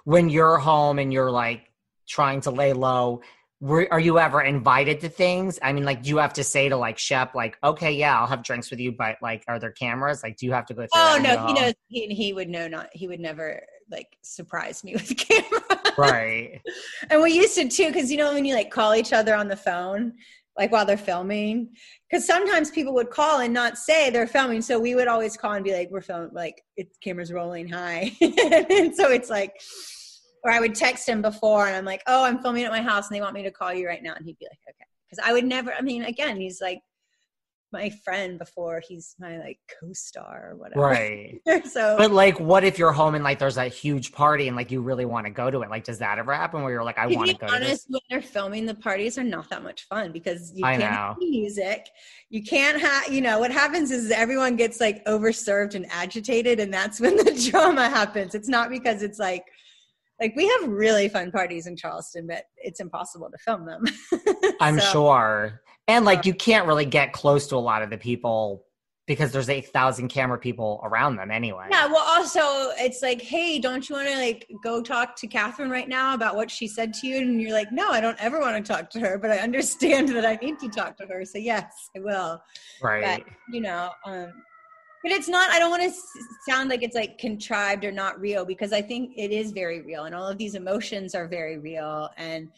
when 0.05 0.29
you're 0.29 0.57
home 0.57 0.99
and 0.99 1.13
you're 1.13 1.31
like 1.31 1.71
trying 2.09 2.41
to 2.41 2.51
lay 2.51 2.73
low 2.73 3.21
were, 3.61 3.89
are 3.91 4.01
you 4.01 4.19
ever 4.19 4.43
invited 4.43 5.01
to 5.01 5.09
things? 5.09 5.59
I 5.63 5.73
mean, 5.73 5.85
like, 5.85 6.03
do 6.03 6.11
you 6.11 6.19
have 6.19 6.35
to 6.35 6.45
say 6.45 6.69
to 6.69 6.77
like 6.77 6.99
Shep, 6.99 7.35
like, 7.35 7.57
okay, 7.65 7.93
yeah, 7.93 8.19
I'll 8.19 8.27
have 8.27 8.43
drinks 8.43 8.71
with 8.71 8.81
you, 8.81 8.93
but 8.93 9.17
like, 9.23 9.45
are 9.49 9.59
there 9.59 9.73
cameras? 9.73 10.23
Like, 10.23 10.37
do 10.37 10.47
you 10.47 10.53
have 10.53 10.67
to 10.67 10.75
go 10.75 10.83
through? 10.83 10.89
Oh 10.95 11.19
no, 11.23 11.47
he 11.47 11.53
knows. 11.55 11.75
He, 11.89 12.07
he 12.09 12.33
would 12.33 12.49
know 12.49 12.69
not. 12.69 12.89
He 12.93 13.09
would 13.09 13.21
never 13.21 13.63
like 13.91 14.09
surprise 14.23 14.85
me 14.85 14.93
with 14.95 15.17
camera. 15.17 15.63
Right. 15.97 16.61
and 17.09 17.23
we 17.23 17.33
used 17.33 17.55
to 17.55 17.69
too, 17.69 17.87
because 17.87 18.11
you 18.11 18.19
know 18.19 18.35
when 18.35 18.45
you 18.45 18.55
like 18.55 18.71
call 18.71 18.95
each 18.95 19.13
other 19.15 19.35
on 19.35 19.49
the 19.49 19.57
phone, 19.57 20.13
like 20.59 20.71
while 20.71 20.85
they're 20.85 20.99
filming, 20.99 21.71
because 22.11 22.27
sometimes 22.27 22.71
people 22.71 22.93
would 22.95 23.11
call 23.11 23.41
and 23.41 23.55
not 23.55 23.79
say 23.79 24.11
they're 24.11 24.27
filming, 24.27 24.61
so 24.61 24.79
we 24.79 24.95
would 24.95 25.09
always 25.09 25.37
call 25.37 25.53
and 25.53 25.65
be 25.65 25.73
like, 25.73 25.91
"We're 25.91 26.03
filming," 26.03 26.31
like 26.35 26.63
it's 26.77 26.99
camera's 26.99 27.33
rolling 27.33 27.69
high, 27.69 28.13
and 28.21 28.95
so 28.95 29.11
it's 29.11 29.31
like. 29.31 29.55
Or 30.45 30.51
I 30.51 30.61
would 30.61 30.75
text 30.75 31.09
him 31.09 31.23
before, 31.23 31.67
and 31.67 31.77
I'm 31.77 31.85
like, 31.85 32.03
"Oh, 32.07 32.25
I'm 32.25 32.39
filming 32.41 32.65
at 32.65 32.71
my 32.71 32.83
house, 32.83 33.09
and 33.09 33.17
they 33.17 33.21
want 33.21 33.35
me 33.35 33.43
to 33.43 33.51
call 33.51 33.75
you 33.75 33.87
right 33.87 34.03
now." 34.03 34.15
And 34.15 34.25
he'd 34.25 34.39
be 34.39 34.47
like, 34.47 34.59
"Okay," 34.69 34.87
because 35.09 35.25
I 35.27 35.33
would 35.33 35.45
never. 35.45 35.73
I 35.73 35.81
mean, 35.81 36.05
again, 36.05 36.41
he's 36.41 36.61
like 36.61 36.81
my 37.73 37.91
friend 38.05 38.39
before 38.39 38.81
he's 38.87 39.15
my 39.19 39.39
like 39.39 39.59
co-star 39.81 40.51
or 40.53 40.57
whatever. 40.57 40.81
Right. 40.81 41.41
so 41.65 41.97
But 41.99 42.11
like, 42.11 42.39
what 42.39 42.65
if 42.65 42.79
you're 42.79 42.93
home 42.93 43.15
and 43.15 43.25
like 43.25 43.39
there's 43.39 43.57
a 43.57 43.69
huge 43.69 44.13
party 44.13 44.47
and 44.47 44.57
like 44.57 44.71
you 44.71 44.81
really 44.81 45.05
want 45.05 45.27
to 45.27 45.33
go 45.33 45.51
to 45.51 45.63
it? 45.63 45.71
Like, 45.71 45.85
does 45.85 45.99
that 45.99 46.19
ever 46.19 46.33
happen 46.33 46.63
where 46.63 46.73
you're 46.73 46.85
like, 46.85 46.99
I 46.99 47.07
want 47.07 47.29
to 47.31 47.37
go 47.37 47.47
to 47.47 47.53
this? 47.53 47.63
honest, 47.63 47.87
when 47.89 48.01
they're 48.09 48.23
filming, 48.23 48.67
the 48.67 48.75
parties 48.75 49.19
are 49.19 49.25
not 49.25 49.51
that 49.51 49.63
much 49.63 49.85
fun 49.85 50.13
because 50.13 50.53
you 50.55 50.65
I 50.65 50.77
can't 50.77 51.19
music. 51.19 51.89
You 52.31 52.43
can't 52.43 52.81
have, 52.81 53.13
you 53.13 53.21
know, 53.21 53.41
what 53.41 53.51
happens 53.51 53.91
is 53.91 54.11
everyone 54.11 54.57
gets 54.57 54.81
like 54.81 55.05
overserved 55.05 55.75
and 55.75 55.87
agitated, 55.91 56.61
and 56.61 56.73
that's 56.73 57.01
when 57.01 57.17
the 57.25 57.51
drama 57.51 57.89
happens. 57.89 58.35
It's 58.35 58.49
not 58.49 58.71
because 58.71 59.03
it's 59.03 59.19
like, 59.19 59.45
like 60.21 60.35
we 60.37 60.47
have 60.49 60.69
really 60.69 61.09
fun 61.09 61.31
parties 61.31 61.67
in 61.67 61.77
Charleston, 61.77 62.27
but 62.27 62.45
it's 62.57 62.81
impossible 62.81 63.31
to 63.31 63.39
film 63.39 63.67
them. 63.67 63.85
I'm 64.61 64.81
So- 64.81 64.93
sure. 64.93 65.61
And 65.89 66.05
like, 66.05 66.27
you 66.27 66.35
can't 66.35 66.67
really 66.67 66.85
get 66.85 67.13
close 67.13 67.47
to 67.49 67.57
a 67.57 67.59
lot 67.59 67.83
of 67.83 67.91
the 67.91 67.99
people 67.99 68.65
because 69.07 69.31
there's 69.31 69.49
8,000 69.49 70.09
camera 70.09 70.37
people 70.37 70.81
around 70.83 71.15
them 71.15 71.31
anyway. 71.31 71.69
Yeah, 71.71 71.87
well, 71.87 72.05
also 72.05 72.41
it's 72.77 73.03
like, 73.03 73.23
hey, 73.23 73.61
don't 73.61 73.89
you 73.89 73.95
want 73.95 74.09
to 74.09 74.17
like 74.17 74.49
go 74.65 74.83
talk 74.83 75.15
to 75.17 75.29
Kathryn 75.29 75.71
right 75.71 75.89
now 75.89 76.13
about 76.15 76.35
what 76.35 76.51
she 76.51 76.67
said 76.67 76.93
to 76.95 77.07
you? 77.07 77.19
And 77.19 77.41
you're 77.41 77.53
like, 77.53 77.71
no, 77.71 77.91
I 77.91 78.01
don't 78.01 78.21
ever 78.21 78.41
want 78.41 78.57
to 78.65 78.73
talk 78.73 78.91
to 78.91 79.01
her, 79.01 79.17
but 79.17 79.31
I 79.31 79.37
understand 79.49 80.09
that 80.09 80.27
I 80.27 80.35
need 80.45 80.59
to 80.59 80.69
talk 80.69 80.97
to 80.97 81.07
her. 81.07 81.25
So 81.25 81.39
yes, 81.39 81.89
I 81.97 82.01
will. 82.01 82.43
Right. 82.83 83.25
But 83.25 83.33
you 83.55 83.61
know, 83.61 83.91
um, 84.05 84.33
but 85.07 85.15
it's 85.15 85.29
not. 85.29 85.49
I 85.51 85.61
don't 85.61 85.71
want 85.71 85.85
to 85.85 85.97
sound 86.49 86.69
like 86.69 86.83
it's 86.83 86.97
like 86.97 87.17
contrived 87.17 87.85
or 87.85 87.93
not 87.93 88.21
real 88.21 88.45
because 88.45 88.73
I 88.73 88.83
think 88.83 89.13
it 89.17 89.31
is 89.31 89.53
very 89.53 89.81
real, 89.81 90.03
and 90.07 90.17
all 90.17 90.27
of 90.27 90.37
these 90.37 90.57
emotions 90.57 91.15
are 91.15 91.29
very 91.29 91.59
real, 91.59 92.11
and 92.17 92.49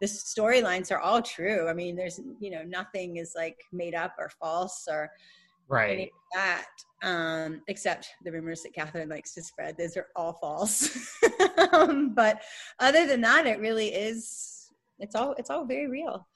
the 0.00 0.06
storylines 0.06 0.90
are 0.90 1.00
all 1.00 1.20
true. 1.20 1.68
I 1.68 1.74
mean, 1.74 1.96
there's 1.96 2.18
you 2.40 2.50
know 2.50 2.62
nothing 2.62 3.18
is 3.18 3.34
like 3.36 3.58
made 3.72 3.94
up 3.94 4.14
or 4.18 4.30
false 4.40 4.88
or 4.90 5.10
right. 5.68 6.10
that, 6.34 6.68
um, 7.02 7.60
except 7.68 8.08
the 8.24 8.32
rumors 8.32 8.62
that 8.62 8.74
Kathryn 8.74 9.10
likes 9.10 9.34
to 9.34 9.42
spread. 9.42 9.76
Those 9.76 9.98
are 9.98 10.06
all 10.16 10.32
false. 10.32 11.14
um, 11.72 12.14
but 12.14 12.40
other 12.80 13.06
than 13.06 13.20
that, 13.20 13.46
it 13.46 13.60
really 13.60 13.88
is. 13.88 14.70
It's 14.98 15.14
all. 15.14 15.34
It's 15.36 15.50
all 15.50 15.66
very 15.66 15.88
real. 15.88 16.26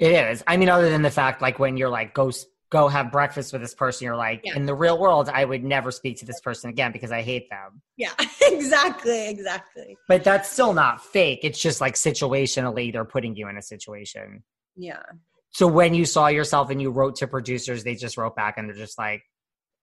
It 0.00 0.10
is. 0.10 0.42
I 0.44 0.56
mean, 0.56 0.68
other 0.68 0.90
than 0.90 1.02
the 1.02 1.10
fact, 1.10 1.40
like 1.40 1.60
when 1.60 1.76
you're 1.76 1.88
like, 1.88 2.14
go 2.14 2.30
s- 2.30 2.46
go 2.70 2.88
have 2.88 3.12
breakfast 3.12 3.52
with 3.52 3.62
this 3.62 3.74
person, 3.74 4.04
you're 4.06 4.16
like, 4.16 4.40
Yeah. 4.44 4.56
in 4.56 4.66
the 4.66 4.74
real 4.74 4.98
world, 4.98 5.28
I 5.28 5.44
would 5.44 5.62
never 5.62 5.90
speak 5.92 6.18
to 6.18 6.26
this 6.26 6.40
person 6.40 6.68
again 6.70 6.90
because 6.92 7.12
I 7.12 7.22
hate 7.22 7.48
them. 7.48 7.80
Yeah, 7.96 8.12
exactly, 8.42 9.28
exactly. 9.28 9.96
But 10.08 10.24
that's 10.24 10.50
still 10.50 10.72
not 10.74 11.04
fake. 11.04 11.40
It's 11.42 11.60
just 11.60 11.80
like 11.80 11.94
situationally, 11.94 12.92
they're 12.92 13.04
putting 13.04 13.36
you 13.36 13.48
in 13.48 13.56
a 13.56 13.62
situation. 13.62 14.42
Yeah. 14.76 15.02
So 15.50 15.66
when 15.68 15.94
you 15.94 16.04
saw 16.04 16.26
yourself 16.26 16.70
and 16.70 16.82
you 16.82 16.90
wrote 16.90 17.16
to 17.16 17.26
producers, 17.28 17.84
they 17.84 17.94
just 17.94 18.16
wrote 18.16 18.34
back 18.36 18.58
and 18.58 18.68
they're 18.68 18.76
just 18.76 18.98
like, 18.98 19.22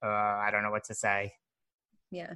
uh, 0.06 0.10
I 0.10 0.50
don't 0.52 0.62
know 0.64 0.72
what 0.72 0.84
to 0.86 0.94
say. 0.94 1.34
Yeah. 2.12 2.34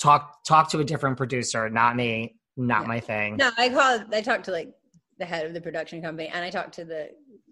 Talk 0.00 0.42
talk 0.44 0.70
to 0.70 0.78
a 0.80 0.84
different 0.84 1.18
producer, 1.18 1.68
not 1.68 1.94
me, 1.94 2.36
not 2.56 2.82
Yeah. 2.82 2.88
my 2.88 3.00
thing. 3.00 3.36
No, 3.36 3.50
I 3.58 3.68
called. 3.68 4.04
I 4.14 4.22
talked 4.22 4.46
to 4.46 4.50
like 4.50 4.72
the 5.18 5.26
head 5.26 5.44
of 5.44 5.52
the 5.52 5.60
production 5.60 6.00
company, 6.00 6.28
and 6.28 6.42
I 6.42 6.48
talked 6.48 6.72
to 6.76 6.84
the 6.86 7.10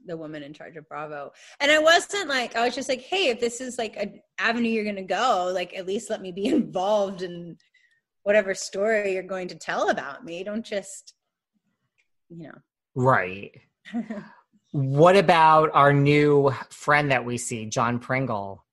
the 0.08 0.16
woman 0.16 0.42
in 0.42 0.52
charge 0.52 0.76
of 0.76 0.88
Bravo. 0.88 1.32
And 1.60 1.70
I 1.70 1.78
wasn't 1.78 2.28
like 2.28 2.56
I 2.56 2.64
was 2.64 2.74
just 2.74 2.88
like, 2.88 3.02
hey, 3.02 3.28
if 3.28 3.40
this 3.40 3.60
is 3.60 3.78
like 3.78 3.96
an 3.96 4.20
avenue 4.38 4.68
you're 4.68 4.84
going 4.84 4.96
to 4.96 5.02
go, 5.02 5.50
like 5.54 5.74
at 5.76 5.86
least 5.86 6.10
let 6.10 6.20
me 6.20 6.32
be 6.32 6.46
involved 6.48 7.22
in 7.22 7.56
whatever 8.24 8.54
story 8.54 9.14
you're 9.14 9.22
going 9.22 9.48
to 9.48 9.54
tell 9.54 9.90
about 9.90 10.24
me. 10.24 10.42
Don't 10.42 10.64
just, 10.64 11.14
you 12.28 12.44
know. 12.44 12.58
Right. 12.94 13.52
What 14.72 15.16
about 15.16 15.70
our 15.72 15.94
new 15.94 16.52
friend 16.68 17.10
that 17.10 17.24
we 17.24 17.38
see, 17.38 17.66
John 17.66 17.98
Pringle? 17.98 18.66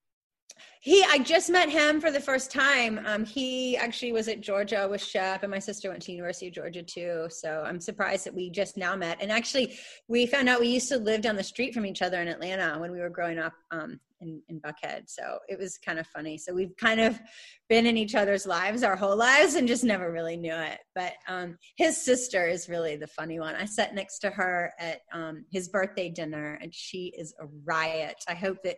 He, 0.86 1.03
I 1.03 1.17
just 1.17 1.49
met 1.49 1.67
him 1.67 1.99
for 1.99 2.11
the 2.11 2.19
first 2.19 2.51
time. 2.51 2.99
Um, 3.07 3.25
he 3.25 3.75
actually 3.75 4.11
was 4.11 4.27
at 4.27 4.39
Georgia 4.39 4.88
with 4.88 5.03
Shep, 5.03 5.41
and 5.41 5.49
my 5.49 5.57
sister 5.57 5.89
went 5.89 6.03
to 6.03 6.11
University 6.11 6.49
of 6.49 6.53
Georgia 6.53 6.83
too. 6.83 7.25
So 7.31 7.63
I'm 7.65 7.79
surprised 7.79 8.23
that 8.27 8.36
we 8.36 8.51
just 8.51 8.77
now 8.77 8.95
met. 8.95 9.17
And 9.19 9.31
actually, 9.31 9.79
we 10.07 10.27
found 10.27 10.47
out 10.47 10.59
we 10.59 10.67
used 10.67 10.89
to 10.89 10.99
live 10.99 11.21
down 11.21 11.38
the 11.38 11.43
street 11.43 11.73
from 11.73 11.88
each 11.88 12.03
other 12.03 12.21
in 12.21 12.27
Atlanta 12.27 12.79
when 12.79 12.91
we 12.91 12.99
were 12.99 13.09
growing 13.09 13.39
up 13.39 13.53
um, 13.71 13.99
in, 14.21 14.43
in 14.47 14.61
Buckhead. 14.61 15.05
So 15.09 15.39
it 15.49 15.57
was 15.57 15.79
kind 15.79 15.97
of 15.97 16.05
funny. 16.05 16.38
So 16.38 16.53
we've 16.53 16.77
kind 16.77 16.99
of 16.99 17.19
been 17.67 17.88
in 17.88 17.97
each 17.97 18.13
other's 18.13 18.45
lives 18.45 18.83
our 18.83 18.95
whole 18.95 19.17
lives 19.17 19.55
and 19.55 19.67
just 19.67 19.83
never 19.83 20.11
really 20.11 20.38
knew 20.38 20.53
it. 20.53 20.81
But 20.93 21.13
um, 21.27 21.57
his 21.77 22.05
sister 22.05 22.45
is 22.45 22.69
really 22.69 22.95
the 22.95 23.07
funny 23.07 23.39
one. 23.39 23.55
I 23.55 23.65
sat 23.65 23.95
next 23.95 24.19
to 24.19 24.29
her 24.29 24.71
at 24.79 24.99
um, 25.11 25.45
his 25.51 25.67
birthday 25.67 26.09
dinner, 26.09 26.59
and 26.61 26.71
she 26.71 27.11
is 27.17 27.33
a 27.39 27.47
riot. 27.63 28.23
I 28.27 28.36
hope 28.36 28.61
that 28.65 28.77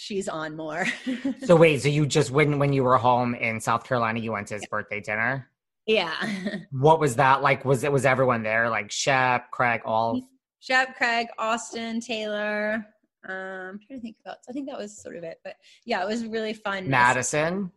she's 0.00 0.28
on 0.28 0.56
more. 0.56 0.86
So 1.44 1.56
wait, 1.56 1.82
so 1.82 1.88
you 1.88 2.06
just 2.06 2.30
when 2.30 2.58
when 2.58 2.72
you 2.72 2.82
were 2.82 2.96
home 2.96 3.34
in 3.34 3.60
South 3.60 3.84
Carolina, 3.84 4.20
you 4.20 4.32
went 4.32 4.48
to 4.48 4.54
his 4.54 4.66
birthday 4.66 5.00
dinner? 5.00 5.48
yeah. 5.86 6.14
What 6.70 7.00
was 7.00 7.16
that 7.16 7.42
like? 7.42 7.64
Was 7.64 7.84
it 7.84 7.92
was 7.92 8.04
everyone 8.04 8.42
there? 8.42 8.70
Like 8.70 8.90
Shep, 8.90 9.50
Craig, 9.50 9.82
all 9.84 10.20
Shep, 10.60 10.96
Craig, 10.96 11.28
Austen, 11.38 12.00
Taylor. 12.00 12.86
Um, 13.28 13.34
I'm 13.34 13.80
trying 13.86 13.98
to 13.98 14.00
think 14.00 14.16
about. 14.24 14.38
I 14.48 14.52
think 14.52 14.68
that 14.68 14.78
was 14.78 14.96
sort 15.02 15.16
of 15.16 15.24
it. 15.24 15.38
But 15.44 15.56
yeah, 15.84 16.02
it 16.02 16.06
was 16.06 16.24
really 16.24 16.54
fun. 16.54 16.88
Madison? 16.88 17.70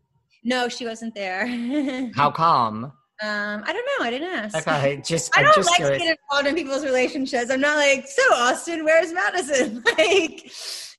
No, 0.44 0.70
she 0.70 0.86
wasn't 0.86 1.16
there. 1.16 1.48
How 2.16 2.32
come? 2.32 2.86
Um, 3.22 3.64
I 3.66 3.72
don't 3.72 3.86
know. 3.86 4.06
I 4.06 4.10
didn't 4.10 4.28
ask. 4.28 4.68
Okay, 4.68 5.02
just 5.06 5.38
I 5.38 5.44
don't 5.44 5.56
just 5.56 5.70
like 5.70 5.78
curious. 5.78 6.02
to 6.02 6.08
get 6.08 6.18
involved 6.30 6.48
in 6.48 6.56
people's 6.56 6.84
relationships. 6.84 7.50
I'm 7.50 7.62
not 7.62 7.78
like, 7.78 8.08
so 8.08 8.22
Austen, 8.34 8.84
where's 8.84 9.14
Madison? 9.14 9.82
like, 9.98 10.52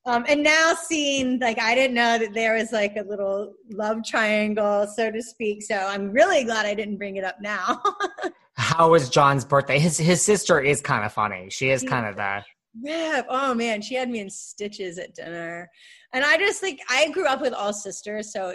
um, 0.07 0.25
and 0.29 0.43
now 0.43 0.75
seeing 0.75 1.39
like 1.39 1.59
I 1.59 1.75
didn't 1.75 1.95
know 1.95 2.19
that 2.19 2.35
there 2.35 2.55
was 2.55 2.73
like 2.73 2.97
a 2.97 3.03
little 3.03 3.55
love 3.71 4.05
triangle, 4.05 4.87
so 4.87 5.11
to 5.11 5.23
speak. 5.23 5.63
So 5.63 5.77
I'm 5.77 6.11
really 6.11 6.45
glad 6.45 6.67
I 6.67 6.75
didn't 6.75 6.99
bring 6.99 7.17
it 7.17 7.25
up 7.25 7.41
now. 7.41 7.83
How 8.57 8.91
was 8.91 9.09
John's 9.09 9.45
birthday? 9.45 9.79
His 9.79 9.97
his 9.97 10.23
sister 10.23 10.61
is 10.61 10.81
kind 10.81 11.05
of 11.05 11.13
funny. 11.13 11.49
She 11.51 11.71
is 11.71 11.83
kind 11.83 12.07
of 12.07 12.17
the 12.17 12.45
Yeah. 12.75 13.23
Oh 13.29 13.55
man, 13.55 13.81
she 13.81 13.95
had 13.95 14.11
me 14.11 14.21
in 14.21 14.29
stitches 14.29 14.99
at 14.99 15.15
dinner, 15.15 15.71
and 16.13 16.23
I 16.23 16.37
just 16.37 16.63
like 16.63 16.81
I 16.91 17.11
grew 17.11 17.27
up 17.27 17.41
with 17.41 17.55
all 17.55 17.73
sisters, 17.73 18.31
so 18.31 18.51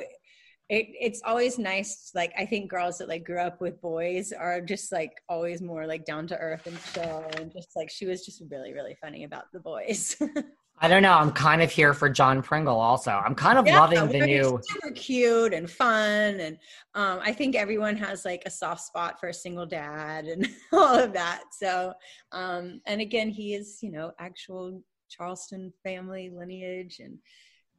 it 0.70 0.88
it's 1.00 1.22
always 1.26 1.58
nice. 1.58 2.12
Like 2.14 2.32
I 2.38 2.46
think 2.46 2.70
girls 2.70 3.00
that 3.00 3.10
like 3.10 3.24
grew 3.24 3.40
up 3.40 3.60
with 3.60 3.82
boys 3.82 4.32
are 4.32 4.62
just 4.62 4.92
like 4.92 5.14
always 5.28 5.64
more 5.64 5.88
like 5.88 6.06
down 6.06 6.28
to 6.28 6.38
earth 6.38 6.68
and 6.68 6.78
chill, 6.94 7.26
and 7.38 7.52
just 7.52 7.70
like 7.76 7.90
she 7.90 8.06
was 8.06 8.24
just 8.24 8.44
really 8.52 8.72
really 8.72 8.96
funny 9.02 9.24
about 9.24 9.46
the 9.52 9.60
boys. 9.60 10.16
I 10.82 10.88
don't 10.88 11.04
know. 11.04 11.14
I'm 11.14 11.32
kind 11.32 11.62
of 11.62 11.72
here 11.72 11.94
for 11.94 12.10
John 12.10 12.42
Pringle 12.42 12.80
also. 12.80 13.12
I'm 13.12 13.36
kind 13.36 13.58
of 13.58 13.68
Yeah, 13.68 13.80
loving 13.80 14.08
the 14.08 14.26
new 14.26 14.60
super 14.64 14.92
cute 14.92 15.54
and 15.54 15.70
fun, 15.70 16.40
and 16.40 16.58
um, 16.96 17.20
I 17.22 17.34
think 17.34 17.56
everyone 17.56 17.98
has 17.98 18.24
like 18.24 18.44
a 18.46 18.50
soft 18.50 18.82
spot 18.82 19.20
for 19.20 19.30
a 19.30 19.34
single 19.34 19.66
dad 19.66 20.26
and 20.26 20.48
all 20.72 20.98
of 20.98 21.14
that. 21.14 21.44
So, 21.52 21.94
um, 22.32 22.82
and 22.86 23.02
again, 23.02 23.30
he 23.30 23.56
is 23.56 23.80
you 23.82 23.92
know 23.92 24.12
actual 24.20 24.82
Charleston 25.10 25.74
family 25.84 26.30
lineage 26.34 27.00
and 27.00 27.18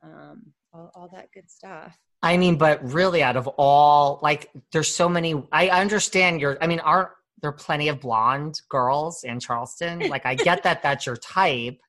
um, 0.03 0.43
all, 0.73 0.91
all 0.95 1.09
that 1.13 1.29
good 1.33 1.51
stuff. 1.51 1.97
I 2.23 2.37
mean, 2.37 2.57
but 2.57 2.83
really 2.93 3.23
out 3.23 3.37
of 3.37 3.49
all 3.49 4.21
like 4.23 4.51
there's 4.73 4.95
so 4.95 5.09
many 5.09 5.43
I 5.53 5.69
understand 5.69 6.41
your 6.41 6.59
I 6.61 6.67
mean, 6.67 6.81
aren't 6.81 7.09
there 7.41 7.53
plenty 7.53 7.89
of 7.89 8.01
blonde 8.01 8.61
girls 8.69 9.25
in 9.25 9.41
Charleston? 9.41 10.01
Like 10.01 10.27
I 10.27 10.35
get 10.35 10.63
that 10.65 10.83
that's 10.83 11.07
your 11.07 11.17
type, 11.17 11.81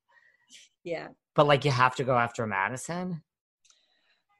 Yeah, 0.83 1.09
but 1.35 1.47
like 1.47 1.65
you 1.65 1.71
have 1.71 1.95
to 1.95 2.03
go 2.03 2.17
after 2.17 2.45
Madison. 2.45 3.21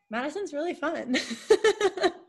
Madison's 0.10 0.54
really 0.54 0.74
fun. 0.74 1.16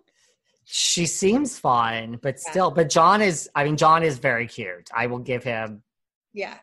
She 0.64 1.04
seems 1.04 1.58
fun, 1.58 2.18
but 2.22 2.38
still, 2.38 2.70
but 2.70 2.88
John 2.88 3.20
is, 3.20 3.50
I 3.54 3.64
mean, 3.64 3.76
John 3.76 4.02
is 4.02 4.18
very 4.18 4.46
cute. 4.46 4.88
I 4.94 5.06
will 5.06 5.18
give 5.18 5.44
him, 5.44 5.82
yeah, 6.32 6.54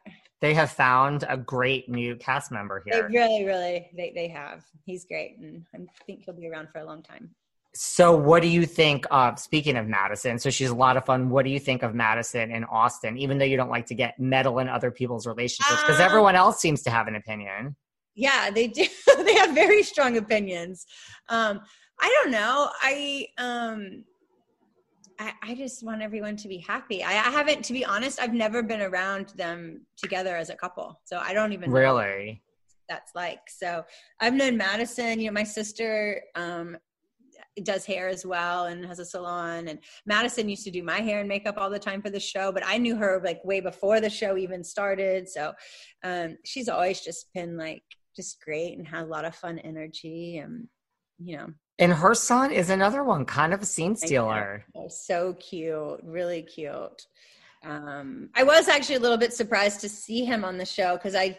they 0.42 0.56
have 0.56 0.72
found 0.72 1.26
a 1.30 1.38
great 1.38 1.90
new 1.90 2.16
cast 2.16 2.52
member 2.52 2.82
here. 2.86 3.08
they 3.08 3.16
really, 3.16 3.46
really, 3.46 3.90
they 3.96 4.12
they 4.16 4.28
have. 4.30 4.64
He's 4.86 5.06
great, 5.06 5.38
and 5.38 5.64
I 5.76 5.80
think 6.08 6.24
he'll 6.26 6.34
be 6.34 6.48
around 6.48 6.70
for 6.72 6.80
a 6.80 6.86
long 6.86 7.04
time. 7.04 7.30
So, 7.76 8.16
what 8.16 8.42
do 8.42 8.48
you 8.48 8.66
think 8.66 9.06
of, 9.12 9.38
speaking 9.40 9.78
of 9.78 9.88
Madison, 9.88 10.40
so 10.40 10.50
she's 10.50 10.70
a 10.72 10.76
lot 10.76 10.98
of 10.98 11.06
fun. 11.06 11.30
What 11.30 11.46
do 11.46 11.52
you 11.52 11.60
think 11.60 11.84
of 11.84 11.94
Madison 11.94 12.52
and 12.52 12.66
Austen, 12.72 13.18
even 13.18 13.38
though 13.38 13.46
you 13.46 13.58
don't 13.58 13.70
like 13.70 13.86
to 13.88 13.96
get 13.96 14.20
meddle 14.20 14.58
in 14.60 14.68
other 14.68 14.90
people's 14.90 15.28
relationships? 15.28 15.82
Because 15.84 16.00
Um, 16.00 16.06
everyone 16.08 16.36
else 16.36 16.60
seems 16.60 16.82
to 16.84 16.90
have 16.90 17.08
an 17.08 17.16
opinion. 17.16 17.76
yeah 18.16 18.50
they 18.50 18.68
do 18.68 18.86
they 19.26 19.36
have 19.36 19.54
very 19.54 19.84
strong 19.84 20.18
opinions 20.18 20.86
um 21.30 21.62
i 22.02 22.08
don't 22.18 22.32
know 22.32 22.68
i 22.82 23.28
um 23.38 24.04
I, 25.20 25.34
I 25.44 25.56
just 25.56 25.84
want 25.84 26.02
everyone 26.02 26.38
to 26.38 26.48
be 26.48 26.60
happy. 26.60 27.04
I, 27.04 27.12
I 27.12 27.30
haven't, 27.30 27.66
to 27.66 27.74
be 27.74 27.84
honest, 27.84 28.22
I've 28.22 28.34
never 28.34 28.64
been 28.64 28.82
around 28.82 29.34
them 29.36 29.86
together 29.98 30.34
as 30.38 30.50
a 30.50 30.56
couple, 30.56 31.02
so 31.04 31.18
I 31.18 31.34
don't 31.34 31.52
even 31.52 31.70
know 31.72 31.76
Really? 31.78 32.42
that's 32.88 33.12
like. 33.16 33.42
So 33.50 33.84
I've 34.22 34.34
known 34.34 34.56
Madison. 34.56 35.20
You 35.20 35.28
know, 35.28 35.34
my 35.34 35.44
sister 35.44 36.22
um, 36.36 36.78
does 37.64 37.86
hair 37.86 38.08
as 38.08 38.26
well 38.26 38.66
and 38.66 38.86
has 38.86 39.00
a 39.00 39.06
salon. 39.06 39.68
And 39.68 39.80
Madison 40.06 40.50
used 40.50 40.64
to 40.64 40.72
do 40.72 40.84
my 40.84 41.02
hair 41.02 41.20
and 41.20 41.28
makeup 41.28 41.56
all 41.58 41.70
the 41.70 41.80
time 41.80 42.02
for 42.02 42.10
the 42.10 42.20
show, 42.20 42.52
but 42.52 42.64
I 42.66 42.78
knew 42.78 42.96
her 42.96 43.22
like 43.24 43.44
way 43.44 43.60
before 43.60 44.00
the 44.00 44.10
show 44.10 44.38
even 44.38 44.64
started. 44.64 45.28
So 45.28 45.54
um, 46.04 46.38
she's 46.46 46.70
always 46.70 47.02
just 47.02 47.34
been 47.34 47.58
like 47.58 47.84
just 48.16 48.42
great 48.44 48.78
and 48.78 48.88
had 48.88 49.04
a 49.04 49.08
lot 49.08 49.26
of 49.26 49.36
fun 49.36 49.60
energy 49.60 50.38
and 50.38 50.68
you 51.22 51.38
know 51.38 51.48
And 51.80 51.94
her 51.94 52.14
son 52.14 52.52
is 52.52 52.70
another 52.70 53.04
one, 53.04 53.26
kind 53.26 53.54
of 53.54 53.62
a 53.62 53.66
scene 53.66 53.96
stealer. 53.96 54.66
So 54.90 55.34
cute, 55.34 56.00
really 56.04 56.42
cute. 56.44 57.06
Um, 57.66 58.30
I 58.36 58.44
was 58.44 58.70
actually 58.70 58.96
a 58.96 59.00
little 59.00 59.18
bit 59.18 59.34
surprised 59.34 59.82
to 59.82 59.90
see 59.90 60.24
him 60.24 60.46
on 60.46 60.58
the 60.58 60.66
show 60.66 60.96
because 60.96 61.16
I, 61.16 61.38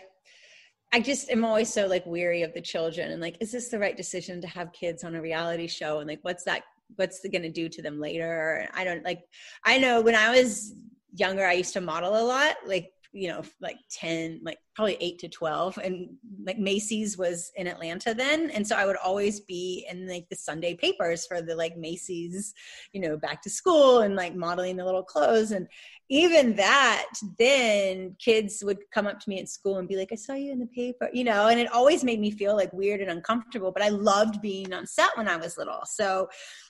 I 0.93 1.01
just 1.01 1.30
am 1.30 1.45
always 1.45 1.72
so 1.72 1.86
like 1.86 2.05
weary 2.05 2.43
of 2.43 2.53
the 2.53 2.61
children 2.61 3.12
and 3.12 3.20
like, 3.20 3.36
is 3.41 3.53
this 3.53 3.68
the 3.68 3.78
right 3.78 3.97
decision 3.97 4.41
to 4.41 4.49
have 4.49 4.72
kids 4.72 5.05
on 5.05 5.14
a 5.14 5.22
reality 5.22 5.68
show? 5.68 6.01
And 6.01 6.09
like, 6.09 6.20
what's 6.22 6.45
that? 6.45 6.62
What's 6.97 7.20
going 7.20 7.43
to 7.43 7.51
do 7.51 7.68
to 7.68 7.82
them 7.82 8.01
later? 8.01 8.68
I 8.74 8.82
don't 8.82 9.05
like. 9.05 9.22
I 9.64 9.78
know 9.78 10.01
when 10.01 10.16
I 10.16 10.36
was 10.36 10.74
younger, 11.14 11.47
I 11.47 11.53
used 11.53 11.72
to 11.74 11.80
model 11.80 12.20
a 12.20 12.24
lot, 12.24 12.57
like 12.66 12.93
you 13.12 13.28
know, 13.28 13.42
like 13.61 13.76
ten, 13.90 14.40
like 14.42 14.58
probably 14.74 14.96
eight 15.00 15.18
to 15.20 15.28
twelve, 15.28 15.78
and 15.78 16.11
like 16.44 16.58
Macy's 16.58 17.18
was 17.18 17.50
in 17.56 17.66
Atlanta 17.66 18.14
then, 18.14 18.50
and 18.50 18.66
so 18.66 18.76
I 18.76 18.86
would 18.86 18.96
always 18.96 19.40
be 19.40 19.86
in 19.90 20.08
like 20.08 20.28
the 20.30 20.36
Sunday 20.36 20.74
papers 20.74 21.26
for 21.26 21.42
the 21.42 21.54
like 21.54 21.76
Macy's 21.76 22.54
you 22.92 23.00
know 23.00 23.16
back 23.16 23.42
to 23.42 23.50
school 23.50 24.00
and 24.00 24.16
like 24.16 24.34
modeling 24.34 24.76
the 24.76 24.84
little 24.84 25.02
clothes 25.02 25.52
and 25.52 25.66
even 26.08 26.56
that 26.56 27.06
then 27.38 28.16
kids 28.18 28.62
would 28.64 28.78
come 28.92 29.06
up 29.06 29.20
to 29.20 29.28
me 29.28 29.40
at 29.40 29.48
school 29.48 29.78
and 29.78 29.88
be 29.88 29.96
like 29.96 30.11
i 30.12 30.16
saw 30.16 30.34
you 30.34 30.52
in 30.52 30.58
the 30.58 30.66
paper 30.66 31.08
you 31.12 31.24
know 31.24 31.48
and 31.48 31.61
it 31.61 31.72
always 31.72 32.04
made 32.04 32.20
me 32.20 32.30
feel 32.30 32.56
like 32.56 32.72
weird 32.72 33.00
and 33.00 33.11
uncomfortable 33.11 33.72
but 33.72 33.82
i 33.82 33.88
loved 33.88 34.42
being 34.42 34.72
on 34.72 34.86
set 34.86 35.11
when 35.16 35.28
i 35.28 35.36
was 35.36 35.56
little 35.56 35.80
so 35.84 36.28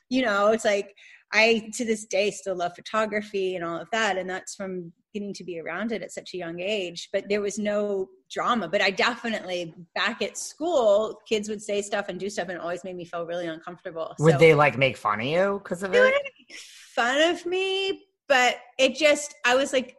you 0.09 0.23
know 0.23 0.49
it's 0.49 0.65
like 0.65 0.95
i 1.33 1.71
to 1.75 1.85
this 1.85 2.05
day 2.05 2.31
still 2.31 2.57
love 2.57 2.73
photography 2.75 3.55
and 3.57 3.65
all 3.65 3.81
of 3.81 3.89
that 3.93 4.17
and 4.17 4.29
that's 4.29 4.55
from 4.55 4.93
getting 5.13 5.33
to 5.35 5.43
be 5.45 5.59
around 5.59 5.91
it 5.93 6.03
at 6.03 6.13
such 6.13 6.35
a 6.35 6.37
young 6.37 6.61
age 6.61 7.09
but 7.13 7.29
there 7.29 7.41
was 7.41 7.59
no 7.59 8.09
drama 8.31 8.69
but 8.69 8.81
i 8.81 8.91
definitely 8.91 9.75
back 9.95 10.23
at 10.23 10.39
school 10.39 11.21
kids 11.29 11.49
would 11.49 11.61
say 11.63 11.83
stuff 11.83 12.09
and 12.09 12.21
do 12.21 12.31
stuff 12.31 12.49
and 12.49 12.59
it 12.59 12.61
always 12.61 12.85
made 12.85 12.95
me 12.97 13.05
feel 13.05 13.27
really 13.27 13.47
uncomfortable 13.47 14.15
Would 14.21 14.35
So- 14.35 14.39
they 14.39 14.55
like 14.55 14.79
make 14.79 14.97
fun 14.97 15.21
of 15.21 15.27
you 15.27 15.61
because 15.63 15.83
of 15.83 15.93
they 15.93 15.99
it? 15.99 16.15
make 16.49 16.59
fun 16.95 17.21
of 17.33 17.45
me, 17.47 18.03
but 18.29 18.57
it 18.79 18.95
just 18.97 19.35
I 19.45 19.55
was 19.57 19.73
like, 19.73 19.97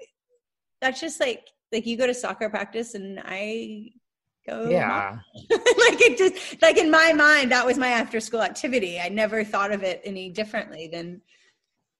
that's 0.82 1.00
just 1.00 1.20
like 1.20 1.46
like 1.72 1.86
you 1.86 1.98
go 1.98 2.06
to 2.08 2.14
soccer 2.14 2.50
practice 2.50 2.94
and 2.96 3.22
I 3.24 3.92
go 4.48 4.70
Yeah. 4.70 5.18
like 5.50 6.02
it 6.02 6.18
just 6.18 6.62
like 6.62 6.78
in 6.78 6.90
my 6.92 7.14
mind 7.14 7.52
that 7.52 7.66
was 7.66 7.78
my 7.78 7.90
after 7.90 8.20
school 8.20 8.42
activity. 8.42 9.00
I 9.00 9.10
never 9.10 9.44
thought 9.44 9.72
of 9.72 9.84
it 9.84 10.02
any 10.04 10.30
differently 10.30 10.88
than 10.92 11.22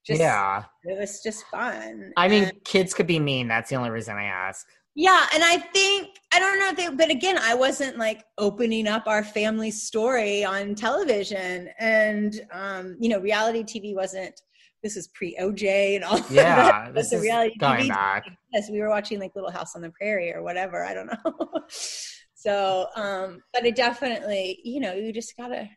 just 0.04 0.20
yeah. 0.20 0.64
it 0.84 0.98
was 0.98 1.20
just 1.22 1.44
fun. 1.46 2.12
I 2.16 2.26
mean, 2.28 2.44
And- 2.44 2.64
kids 2.64 2.92
could 2.94 3.06
be 3.06 3.18
mean. 3.20 3.46
That's 3.48 3.70
the 3.70 3.76
only 3.76 3.90
reason 3.90 4.16
I 4.16 4.24
ask. 4.24 4.66
yeah, 4.96 5.26
and 5.32 5.44
I 5.44 5.58
think 5.58 6.08
I 6.34 6.40
don't 6.40 6.58
know 6.58 6.68
if 6.70 6.76
they, 6.76 6.88
but 6.90 7.08
again, 7.08 7.38
I 7.38 7.54
wasn't 7.54 7.96
like 7.98 8.24
opening 8.36 8.88
up 8.88 9.04
our 9.06 9.22
family 9.22 9.70
story 9.70 10.44
on 10.44 10.74
television, 10.74 11.70
and 11.78 12.40
um, 12.52 12.96
you 13.00 13.08
know, 13.08 13.20
reality 13.20 13.62
TV 13.62 13.94
wasn't. 13.94 14.40
This 14.82 14.96
is 14.96 15.06
pre 15.14 15.36
OJ 15.40 15.94
and 15.94 16.04
all. 16.04 16.18
Yeah, 16.30 16.56
that, 16.56 16.94
this 16.94 17.10
the 17.10 17.16
is 17.18 17.22
reality 17.22 17.56
going 17.58 17.84
TV 17.84 17.88
back. 17.90 18.24
Yes, 18.52 18.68
we 18.72 18.80
were 18.80 18.88
watching 18.88 19.20
like 19.20 19.34
Little 19.36 19.52
House 19.52 19.76
on 19.76 19.82
the 19.82 19.90
Prairie 19.90 20.34
or 20.34 20.42
whatever. 20.42 20.84
I 20.84 20.94
don't 20.94 21.06
know. 21.06 21.48
so, 22.42 22.88
um, 22.96 23.40
but 23.52 23.64
it 23.64 23.76
definitely, 23.76 24.60
you 24.64 24.80
know, 24.80 24.92
you 24.94 25.12
just 25.12 25.36
gotta 25.36 25.68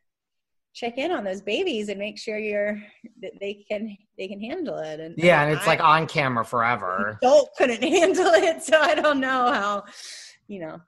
check 0.74 0.98
in 0.98 1.12
on 1.12 1.24
those 1.24 1.42
babies 1.42 1.90
and 1.90 2.00
make 2.00 2.18
sure 2.18 2.38
you're 2.38 2.82
that 3.22 3.32
they 3.40 3.66
can 3.70 3.96
they 4.18 4.28
can 4.28 4.42
handle 4.42 4.78
it. 4.80 5.00
And 5.00 5.16
Yeah, 5.18 5.44
and 5.44 5.54
it's 5.56 5.64
I- 5.66 5.68
like 5.68 5.80
on 5.82 6.08
camera 6.08 6.44
forever. 6.44 7.20
adult 7.24 7.52
couldn't 7.58 7.84
handle 7.84 8.26
it, 8.34 8.64
so 8.64 8.80
I 8.80 8.96
don't 8.96 9.20
know 9.20 9.52
how. 9.54 9.84
You 10.48 10.60
know, 10.62 10.82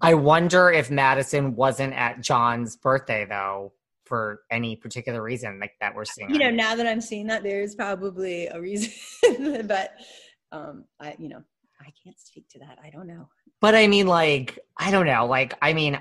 I 0.00 0.14
wonder 0.14 0.70
if 0.70 0.90
Madison 0.90 1.54
wasn't 1.56 1.92
at 1.94 2.20
John's 2.20 2.76
birthday 2.76 3.26
though 3.28 3.72
for 4.04 4.40
any 4.50 4.74
particular 4.76 5.22
reason 5.22 5.60
like 5.60 5.72
that 5.80 5.94
we're 5.94 6.04
seeing. 6.04 6.30
you 6.30 6.38
know, 6.38 6.50
now 6.50 6.74
that 6.74 6.86
I'm 6.86 7.00
seeing 7.00 7.26
that, 7.28 7.42
there's 7.42 7.74
probably 7.74 8.46
a 8.48 8.60
reason, 8.60 8.92
but 9.66 9.92
um, 10.52 10.84
I, 10.98 11.14
you 11.18 11.28
know, 11.28 11.42
I 11.80 11.92
can't 12.04 12.18
speak 12.18 12.48
to 12.50 12.58
that. 12.58 12.78
I 12.82 12.90
don't 12.90 13.06
know. 13.06 13.28
But 13.60 13.74
I 13.74 13.86
mean, 13.86 14.06
like, 14.06 14.58
I 14.76 14.90
don't 14.90 15.06
know. 15.06 15.26
Like, 15.26 15.54
I 15.60 15.72
mean, 15.72 16.00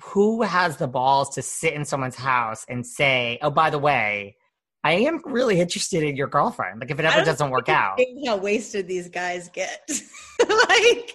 who 0.00 0.42
has 0.42 0.76
the 0.76 0.86
balls 0.86 1.34
to 1.34 1.42
sit 1.42 1.74
in 1.74 1.84
someone's 1.84 2.16
house 2.16 2.64
and 2.68 2.86
say, 2.86 3.38
"Oh, 3.42 3.50
by 3.50 3.70
the 3.70 3.78
way, 3.78 4.36
I 4.84 4.92
am 4.92 5.20
really 5.24 5.60
interested 5.60 6.02
in 6.02 6.16
your 6.16 6.28
girlfriend." 6.28 6.80
Like, 6.80 6.90
if 6.90 6.98
it 6.98 7.04
ever 7.04 7.24
doesn't 7.24 7.50
work 7.50 7.68
out, 7.68 8.00
How 8.26 8.36
wasted 8.36 8.88
these 8.88 9.08
guys 9.08 9.50
get, 9.52 9.90
like 10.68 11.14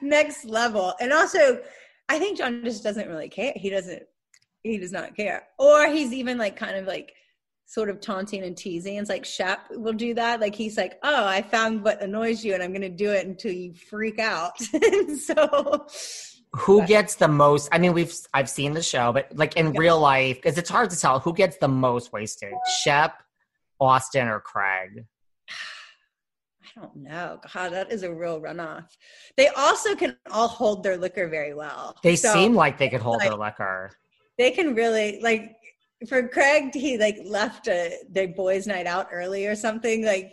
next 0.00 0.44
level. 0.44 0.94
And 1.00 1.12
also, 1.12 1.60
I 2.08 2.18
think 2.18 2.38
John 2.38 2.64
just 2.64 2.82
doesn't 2.82 3.08
really 3.08 3.28
care. 3.28 3.52
He 3.54 3.70
doesn't. 3.70 4.02
He 4.62 4.78
does 4.78 4.92
not 4.92 5.14
care, 5.14 5.46
or 5.58 5.88
he's 5.88 6.12
even 6.12 6.38
like 6.38 6.56
kind 6.56 6.76
of 6.76 6.86
like 6.86 7.12
sort 7.70 7.90
of 7.90 8.00
taunting 8.00 8.42
and 8.44 8.56
teasing. 8.56 8.96
It's 8.96 9.10
like 9.10 9.26
Shep 9.26 9.60
will 9.72 9.92
do 9.92 10.14
that. 10.14 10.40
Like 10.40 10.54
he's 10.54 10.78
like, 10.78 10.98
"Oh, 11.02 11.26
I 11.26 11.42
found 11.42 11.84
what 11.84 12.02
annoys 12.02 12.42
you, 12.42 12.54
and 12.54 12.62
I'm 12.62 12.70
going 12.70 12.80
to 12.80 12.88
do 12.88 13.12
it 13.12 13.26
until 13.26 13.52
you 13.52 13.74
freak 13.74 14.18
out." 14.18 14.58
so, 15.20 15.86
who 16.56 16.80
But- 16.80 16.88
gets 16.88 17.16
the 17.16 17.28
most? 17.28 17.68
I 17.70 17.76
mean, 17.78 17.92
we've 17.92 18.14
I've 18.32 18.48
seen 18.48 18.72
the 18.72 18.82
show, 18.82 19.12
but 19.12 19.30
like 19.36 19.56
in 19.56 19.66
Yeah. 19.74 19.80
real 19.80 20.00
life, 20.00 20.36
because 20.36 20.56
it's 20.56 20.70
hard 20.70 20.88
to 20.90 20.98
tell 20.98 21.20
who 21.20 21.34
gets 21.34 21.58
the 21.58 21.68
most 21.68 22.10
wasted: 22.10 22.54
Shep, 22.82 23.22
Austen, 23.78 24.28
or 24.28 24.40
Craig. 24.40 25.04
I 26.76 26.80
don't 26.80 26.96
know. 26.96 27.38
God, 27.52 27.72
that 27.72 27.92
is 27.92 28.02
a 28.02 28.12
real 28.12 28.40
runoff. 28.40 28.86
They 29.36 29.48
also 29.48 29.94
can 29.94 30.16
all 30.30 30.48
hold 30.48 30.82
their 30.82 30.96
liquor 30.96 31.28
very 31.28 31.52
well. 31.52 31.96
They 32.02 32.16
So 32.16 32.32
seem 32.32 32.54
like 32.54 32.78
they 32.78 32.88
could 32.88 33.02
hold 33.02 33.20
their 33.20 33.34
liquor. 33.34 33.90
they 34.38 34.52
can 34.52 34.74
really 34.74 35.20
like. 35.20 35.56
For 36.06 36.28
Craig, 36.28 36.74
he 36.74 36.96
like 36.98 37.18
left 37.24 37.66
a 37.66 37.96
the 38.12 38.26
boys' 38.26 38.66
night 38.66 38.86
out 38.86 39.08
early 39.10 39.46
or 39.46 39.56
something. 39.56 40.04
Like 40.04 40.32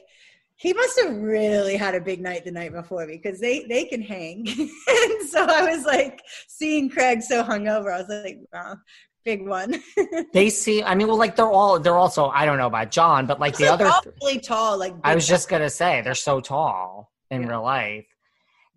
he 0.58 0.74
must 0.74 1.00
have 1.02 1.16
really 1.16 1.76
had 1.76 1.96
a 1.96 2.02
big 2.02 2.22
night 2.22 2.46
the 2.46 2.52
night 2.52 2.72
before 2.72 3.08
because 3.08 3.40
they 3.40 3.66
they 3.68 3.86
can 3.86 4.02
hang. 4.02 4.46
and 4.48 5.30
so 5.30 5.46
I 5.46 5.76
was 5.76 5.86
like 5.86 6.22
seeing 6.48 6.90
Craig 6.90 7.22
so 7.24 7.44
hungover. 7.44 7.94
I 7.94 8.02
was 8.02 8.10
like, 8.24 8.40
wow, 8.54 8.76
big 9.24 9.48
one. 9.48 9.82
They 10.34 10.50
see. 10.50 10.84
I 10.84 10.96
mean, 10.96 11.08
well, 11.08 11.18
like 11.18 11.36
they're 11.36 11.52
all 11.52 11.80
they're 11.80 11.98
also. 11.98 12.28
I 12.28 12.46
don't 12.46 12.58
know 12.58 12.68
about 12.68 12.92
John, 12.92 13.26
but 13.26 13.40
like 13.40 13.58
the 13.58 13.68
other. 13.68 13.88
all 13.88 14.02
really 14.22 14.40
tall. 14.40 14.78
Like 14.78 14.94
I 15.04 15.16
was 15.16 15.28
just 15.28 15.50
gonna 15.50 15.70
say 15.70 16.02
they're 16.02 16.14
so 16.14 16.42
tall 16.42 17.12
in 17.32 17.42
Yeah. 17.42 17.48
real 17.50 17.64
life. 17.64 18.06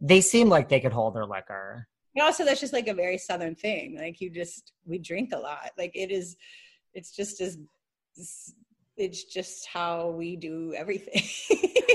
They 0.01 0.21
seem 0.21 0.49
like 0.49 0.69
they 0.69 0.81
could 0.81 0.93
hold 0.93 1.15
their 1.15 1.27
liquor. 1.27 1.87
And 2.15 2.25
also 2.25 2.45
that's 2.45 2.61
just 2.61 2.73
like 2.73 2.89
a 2.89 2.95
very 2.95 3.19
southern 3.19 3.55
thing 3.55 3.97
like 3.97 4.21
you 4.21 4.29
just 4.31 4.73
we 4.85 4.99
drink 4.99 5.31
a 5.33 5.39
lot 5.39 5.71
like 5.79 5.93
it 5.95 6.11
is 6.11 6.37
it's 6.99 7.13
just 7.13 7.41
as 7.41 7.59
it's 8.97 9.25
just 9.25 9.69
how 9.73 10.11
we 10.11 10.35
do 10.35 10.75
everything. 10.77 11.23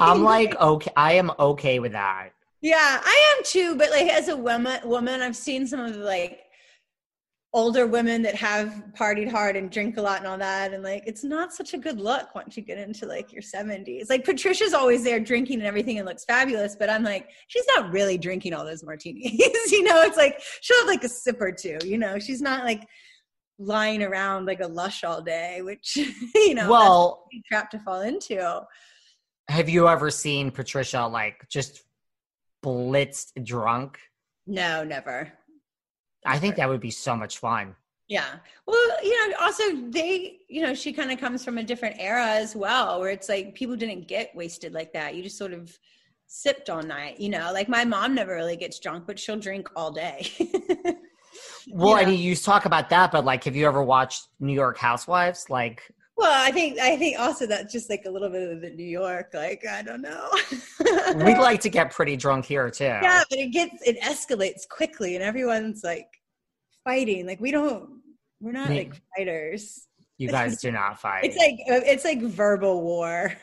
I'm 0.01 0.23
like, 0.33 0.55
okay, 0.55 0.91
I 0.95 1.13
am 1.13 1.31
okay 1.37 1.79
with 1.79 1.91
that. 1.91 2.29
yeah 2.61 3.01
i 3.03 3.35
am 3.35 3.43
too 3.43 3.75
but 3.75 3.89
like 3.97 4.07
as 4.19 4.29
a 4.29 4.37
woman 4.37 4.79
woman 4.95 5.21
i've 5.21 5.35
seen 5.35 5.67
some 5.67 5.81
of 5.87 5.93
the 5.93 5.99
like 5.99 6.35
older 7.55 7.85
women 7.85 8.23
that 8.23 8.33
have 8.33 8.69
partied 8.99 9.29
hard 9.29 9.55
and 9.55 9.69
drink 9.69 9.97
a 9.97 10.01
lot 10.01 10.17
and 10.19 10.27
all 10.27 10.37
that 10.37 10.73
and 10.73 10.81
like 10.81 11.03
it's 11.05 11.23
not 11.23 11.53
such 11.53 11.73
a 11.75 11.77
good 11.77 11.99
look 11.99 12.33
once 12.33 12.55
you 12.57 12.63
get 12.63 12.79
into 12.79 13.05
like 13.05 13.33
your 13.35 13.43
70s 13.43 14.09
like 14.09 14.23
patricia's 14.23 14.73
always 14.73 15.03
there 15.03 15.19
drinking 15.19 15.59
and 15.59 15.67
everything 15.67 15.99
and 15.99 16.07
looks 16.07 16.25
fabulous 16.25 16.75
but 16.75 16.89
i'm 16.89 17.03
like 17.03 17.25
she's 17.51 17.67
not 17.75 17.91
really 17.91 18.17
drinking 18.17 18.53
all 18.55 18.65
those 18.65 18.83
martinis 18.83 19.31
you 19.75 19.83
know? 19.83 20.01
It's 20.07 20.17
like 20.17 20.35
she'll 20.61 20.79
have 20.79 20.87
like 20.87 21.03
a 21.03 21.09
sip 21.09 21.39
or 21.41 21.51
two 21.51 21.77
you 21.83 21.97
know? 21.97 22.17
She's 22.17 22.41
not 22.41 22.63
like 22.63 22.87
lying 23.59 24.01
around 24.03 24.45
like 24.45 24.61
a 24.61 24.67
lush 24.67 25.03
all 25.03 25.21
day 25.21 25.61
which 25.61 25.95
you 26.35 26.53
know 26.53 26.69
well, 26.69 27.27
trap 27.47 27.69
to 27.69 27.79
fall 27.79 28.01
into 28.01 28.61
have 29.49 29.69
you 29.69 29.87
ever 29.87 30.09
seen 30.09 30.51
Patricia 30.51 31.05
like 31.05 31.47
just 31.49 31.83
blitzed 32.63 33.43
drunk? 33.43 33.99
no 34.47 34.83
never 34.83 35.31
I 36.25 36.39
think 36.39 36.55
that 36.55 36.69
would 36.69 36.79
be 36.79 36.91
so 36.91 37.15
much 37.15 37.37
fun. 37.37 37.75
Yeah. 38.07 38.35
Well, 38.67 39.03
you 39.03 39.29
know, 39.29 39.35
also 39.41 39.63
they, 39.89 40.39
you 40.49 40.61
know, 40.61 40.73
she 40.73 40.93
kind 40.93 41.11
of 41.11 41.19
comes 41.19 41.43
from 41.43 41.57
a 41.57 41.63
different 41.63 41.95
era 41.99 42.27
as 42.27 42.55
well, 42.55 42.99
where 42.99 43.09
it's 43.09 43.29
like 43.29 43.55
people 43.55 43.75
didn't 43.75 44.07
get 44.07 44.35
wasted 44.35 44.73
like 44.73 44.93
that. 44.93 45.15
You 45.15 45.23
just 45.23 45.37
sort 45.37 45.53
of 45.53 45.77
sipped 46.27 46.69
all 46.69 46.83
night, 46.83 47.19
you 47.19 47.29
know. 47.29 47.51
Like 47.53 47.69
my 47.69 47.85
mom 47.85 48.15
never 48.15 48.33
really 48.33 48.57
gets 48.57 48.79
drunk, 48.79 49.05
but 49.07 49.19
she'll 49.19 49.39
drink 49.39 49.69
all 49.75 49.91
day. 49.91 50.29
Well, 51.71 51.93
I 51.93 52.01
Yeah. 52.01 52.07
mean, 52.09 52.19
you 52.19 52.35
talk 52.35 52.65
about 52.65 52.89
that, 52.89 53.11
but 53.11 53.25
like, 53.25 53.43
have 53.45 53.55
you 53.55 53.65
ever 53.67 53.83
watched 53.83 54.27
New 54.39 54.53
York 54.53 54.77
Housewives? 54.77 55.49
Like, 55.49 55.81
Well, 56.17 56.31
I 56.31 56.51
think 56.51 56.79
I 56.79 56.95
think 56.97 57.19
also 57.19 57.47
that's 57.47 57.71
just 57.73 57.89
like 57.89 58.03
a 58.05 58.09
little 58.11 58.29
bit 58.29 58.49
of 58.51 58.61
the 58.61 58.69
New 58.69 58.83
York, 58.85 59.31
like 59.33 59.65
I 59.65 59.81
don't 59.81 60.01
know. 60.01 60.29
We'd 61.15 61.37
like 61.49 61.61
to 61.61 61.69
get 61.69 61.91
pretty 61.91 62.15
drunk 62.17 62.45
here 62.45 62.69
too. 62.69 62.83
Yeah, 62.83 63.23
but 63.29 63.39
it 63.39 63.47
gets 63.51 63.75
it 63.85 63.99
escalates 64.01 64.67
quickly, 64.67 65.15
and 65.15 65.23
everyone's 65.23 65.83
like 65.83 66.07
fighting. 66.83 67.25
Like 67.25 67.39
we 67.41 67.51
don't, 67.51 68.01
we're 68.41 68.51
not 68.51 68.69
Me- 68.69 68.77
like 68.79 68.93
fighters. 69.17 69.87
You 70.19 70.29
guys 70.29 70.61
do 70.61 70.71
not 70.71 70.99
fight. 71.01 71.25
It's 71.25 71.35
like 71.37 71.55
uh, 71.69 71.83
it's 71.85 72.05
like 72.05 72.21
verbal 72.21 72.83
war. 72.83 73.33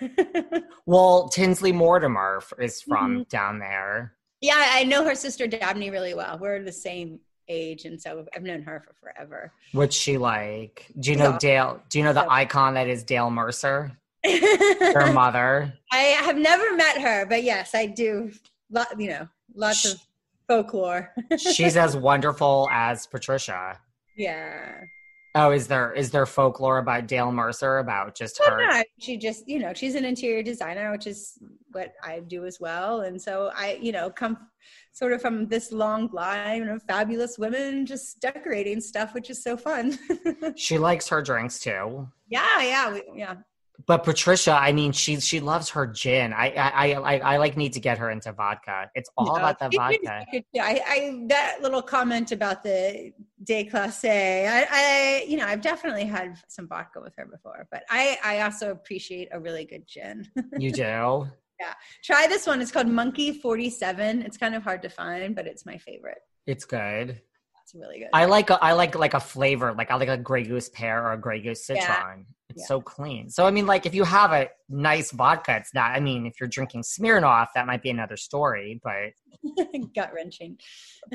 well, 0.86 1.28
Tinsley 1.28 1.72
Mortimer 1.72 2.40
is 2.60 2.80
from 2.80 3.10
Mm-hmm. 3.12 3.22
down 3.28 3.58
there. 3.58 4.14
yeah, 4.40 4.64
I 4.68 4.84
know 4.84 5.04
her 5.04 5.14
sister 5.16 5.46
Dabney 5.48 5.90
really 5.90 6.14
well. 6.14 6.38
We're 6.40 6.62
the 6.62 6.72
same 6.72 7.18
age, 7.48 7.84
and 7.84 8.00
so 8.00 8.26
I've 8.34 8.42
known 8.42 8.62
her 8.62 8.82
for 8.86 8.94
forever. 9.00 9.52
What's 9.72 9.96
she 9.96 10.18
like? 10.18 10.86
Do 10.98 11.10
you 11.10 11.14
She's 11.16 11.18
know 11.18 11.26
awesome. 11.30 11.38
Dale? 11.38 11.82
Do 11.88 11.98
you 11.98 12.04
know 12.04 12.12
the 12.12 12.24
So- 12.24 12.30
icon 12.30 12.74
that 12.74 12.88
is 12.88 13.02
Dale 13.04 13.30
Mercer? 13.30 13.92
Her 14.24 15.12
mother. 15.12 15.72
I 15.90 15.98
have 15.98 16.36
never 16.36 16.76
met 16.76 16.98
her, 17.00 17.24
but 17.24 17.42
yes, 17.42 17.74
I 17.74 17.86
do. 17.86 18.30
Lot, 18.70 19.00
you 19.00 19.08
know, 19.08 19.28
lots 19.54 19.84
of 19.90 19.98
folklore. 20.46 21.14
She's 21.38 21.74
as 21.76 21.96
wonderful 21.96 22.68
as 22.70 23.06
Patricia. 23.06 23.78
yeah. 24.16 24.72
Oh, 25.36 25.52
is 25.52 25.68
there 25.68 25.92
is 25.92 26.10
there 26.10 26.26
folklore 26.26 26.78
about 26.78 27.06
Dale 27.06 27.30
Mercer 27.30 27.78
about 27.78 28.16
just 28.16 28.40
Well, 28.40 28.50
her? 28.50 28.66
no, 28.66 28.82
she 28.98 29.16
just, 29.16 29.46
you 29.48 29.60
know, 29.60 29.72
she's 29.72 29.94
an 29.94 30.04
interior 30.04 30.42
designer, 30.42 30.90
which 30.90 31.06
is 31.06 31.38
what 31.70 31.92
I 32.02 32.18
do 32.20 32.46
as 32.46 32.58
well. 32.58 33.02
And 33.02 33.20
so 33.20 33.52
I, 33.54 33.78
you 33.80 33.92
know, 33.92 34.10
come 34.10 34.36
sort 34.92 35.12
of 35.12 35.22
from 35.22 35.46
this 35.46 35.70
long 35.70 36.08
line 36.12 36.68
of 36.68 36.82
fabulous 36.82 37.38
women 37.38 37.86
just 37.86 38.20
decorating 38.20 38.80
stuff, 38.80 39.14
which 39.14 39.30
is 39.30 39.42
so 39.42 39.56
fun. 39.56 39.96
She 40.56 40.78
likes 40.78 41.08
her 41.08 41.22
drinks 41.22 41.60
too. 41.60 42.08
yeah, 42.28 42.60
yeah, 42.60 42.92
we, 42.92 43.02
yeah. 43.14 43.36
But 43.86 44.04
Patricia, 44.04 44.52
I 44.52 44.72
mean, 44.72 44.92
she 44.92 45.20
she 45.20 45.40
loves 45.40 45.70
her 45.70 45.86
gin. 45.86 46.32
I 46.32 46.50
I 46.50 46.92
I, 46.94 47.18
I, 47.18 47.36
like 47.36 47.56
need 47.56 47.72
to 47.74 47.80
get 47.80 47.98
her 47.98 48.10
into 48.10 48.32
vodka. 48.32 48.90
It's 48.94 49.10
all 49.16 49.26
No, 49.26 49.34
about 49.34 49.58
the 49.58 49.70
vodka. 49.74 50.24
I, 50.32 50.82
I 50.86 51.24
that 51.28 51.58
little 51.62 51.82
comment 51.82 52.32
about 52.32 52.62
the 52.62 53.12
day 53.44 53.64
classe. 53.64 54.04
I, 54.04 54.66
I, 54.70 55.24
you 55.28 55.36
know, 55.36 55.46
I've 55.46 55.60
definitely 55.60 56.04
had 56.04 56.38
some 56.48 56.68
vodka 56.68 57.00
with 57.00 57.14
her 57.16 57.26
before, 57.26 57.68
but 57.70 57.84
I, 57.88 58.18
I 58.24 58.40
also 58.40 58.70
appreciate 58.70 59.28
a 59.32 59.40
really 59.40 59.64
good 59.64 59.86
gin. 59.86 60.28
You 60.58 60.72
do. 60.72 61.28
Yeah, 61.60 61.74
try 62.02 62.26
this 62.26 62.46
one. 62.46 62.60
It's 62.60 62.72
called 62.72 62.88
Monkey 62.88 63.32
Forty 63.32 63.70
Seven. 63.70 64.22
It's 64.22 64.36
kind 64.36 64.54
of 64.54 64.62
hard 64.62 64.82
to 64.82 64.88
find, 64.88 65.34
but 65.36 65.46
it's 65.46 65.66
my 65.66 65.78
favorite. 65.78 66.18
It's 66.46 66.64
good. 66.64 67.20
It's 67.62 67.74
really 67.74 68.00
good. 68.00 68.08
I 68.12 68.24
like 68.24 68.50
a, 68.50 68.62
I 68.62 68.72
like 68.72 68.96
like 68.96 69.14
a 69.14 69.20
flavor, 69.20 69.72
like 69.74 69.90
I 69.90 69.96
like 69.96 70.08
a 70.08 70.16
Grey 70.16 70.44
Goose 70.44 70.70
pear 70.70 71.04
or 71.04 71.12
a 71.12 71.18
Grey 71.18 71.40
Goose 71.40 71.64
citron. 71.66 71.86
Yeah. 71.86 72.34
It's 72.50 72.60
Yeah. 72.62 72.66
so 72.66 72.80
clean. 72.80 73.30
So 73.30 73.46
I 73.46 73.50
mean, 73.50 73.66
like 73.66 73.86
if 73.86 73.94
you 73.94 74.04
have 74.04 74.32
a 74.32 74.48
nice 74.68 75.10
vodka, 75.12 75.56
it's 75.56 75.72
not. 75.74 75.92
I 75.92 76.00
mean, 76.00 76.26
if 76.26 76.34
you're 76.40 76.48
drinking 76.48 76.82
Smirnoff, 76.82 77.48
that 77.54 77.66
might 77.66 77.82
be 77.82 77.90
another 77.90 78.16
story. 78.16 78.80
But 78.82 79.12
gut 79.94 80.12
wrenching. 80.14 80.58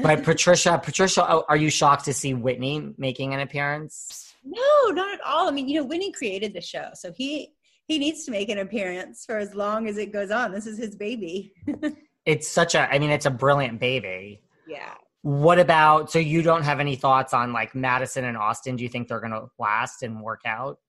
but 0.01 0.23
Patricia, 0.29 0.79
Patricia, 0.83 1.25
oh, 1.31 1.45
are 1.47 1.57
you 1.57 1.69
shocked 1.69 2.05
to 2.05 2.13
see 2.13 2.33
Whitney 2.33 2.93
making 2.97 3.33
an 3.33 3.39
appearance? 3.41 4.33
No, 4.43 4.91
not 4.91 5.13
at 5.13 5.19
all. 5.25 5.47
I 5.47 5.51
mean, 5.51 5.67
you 5.67 5.79
know, 5.81 5.85
Whitney 5.85 6.11
created 6.11 6.53
the 6.53 6.61
show, 6.61 6.89
so 6.93 7.11
he 7.11 7.53
he 7.87 7.99
needs 7.99 8.25
to 8.25 8.31
make 8.31 8.49
an 8.49 8.57
appearance 8.59 9.25
for 9.25 9.37
as 9.37 9.53
long 9.53 9.87
as 9.87 9.97
it 9.97 10.11
goes 10.11 10.31
on. 10.31 10.51
This 10.51 10.65
is 10.67 10.77
his 10.77 10.95
baby. 10.95 11.53
It's 12.25 12.47
such 12.47 12.73
a. 12.73 12.91
I 12.91 12.97
mean, 12.97 13.11
it's 13.11 13.27
a 13.27 13.29
brilliant 13.29 13.79
baby. 13.79 14.41
yeah. 14.67 14.95
What 15.21 15.59
about? 15.59 16.11
So 16.11 16.17
you 16.17 16.41
don't 16.41 16.63
have 16.63 16.79
any 16.79 16.95
thoughts 16.95 17.35
on 17.35 17.53
like 17.53 17.75
Madison 17.75 18.25
and 18.25 18.35
Austen? 18.35 18.75
Do 18.75 18.83
you 18.83 18.89
think 18.89 19.07
they're 19.07 19.19
going 19.19 19.31
to 19.31 19.45
last 19.59 20.01
and 20.01 20.19
work 20.21 20.41
out? 20.43 20.79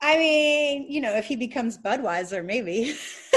I 0.00 0.16
mean, 0.16 0.90
you 0.90 1.00
know, 1.00 1.14
if 1.14 1.26
he 1.26 1.36
becomes 1.36 1.78
Budweiser, 1.78 2.44
maybe. 2.44 2.94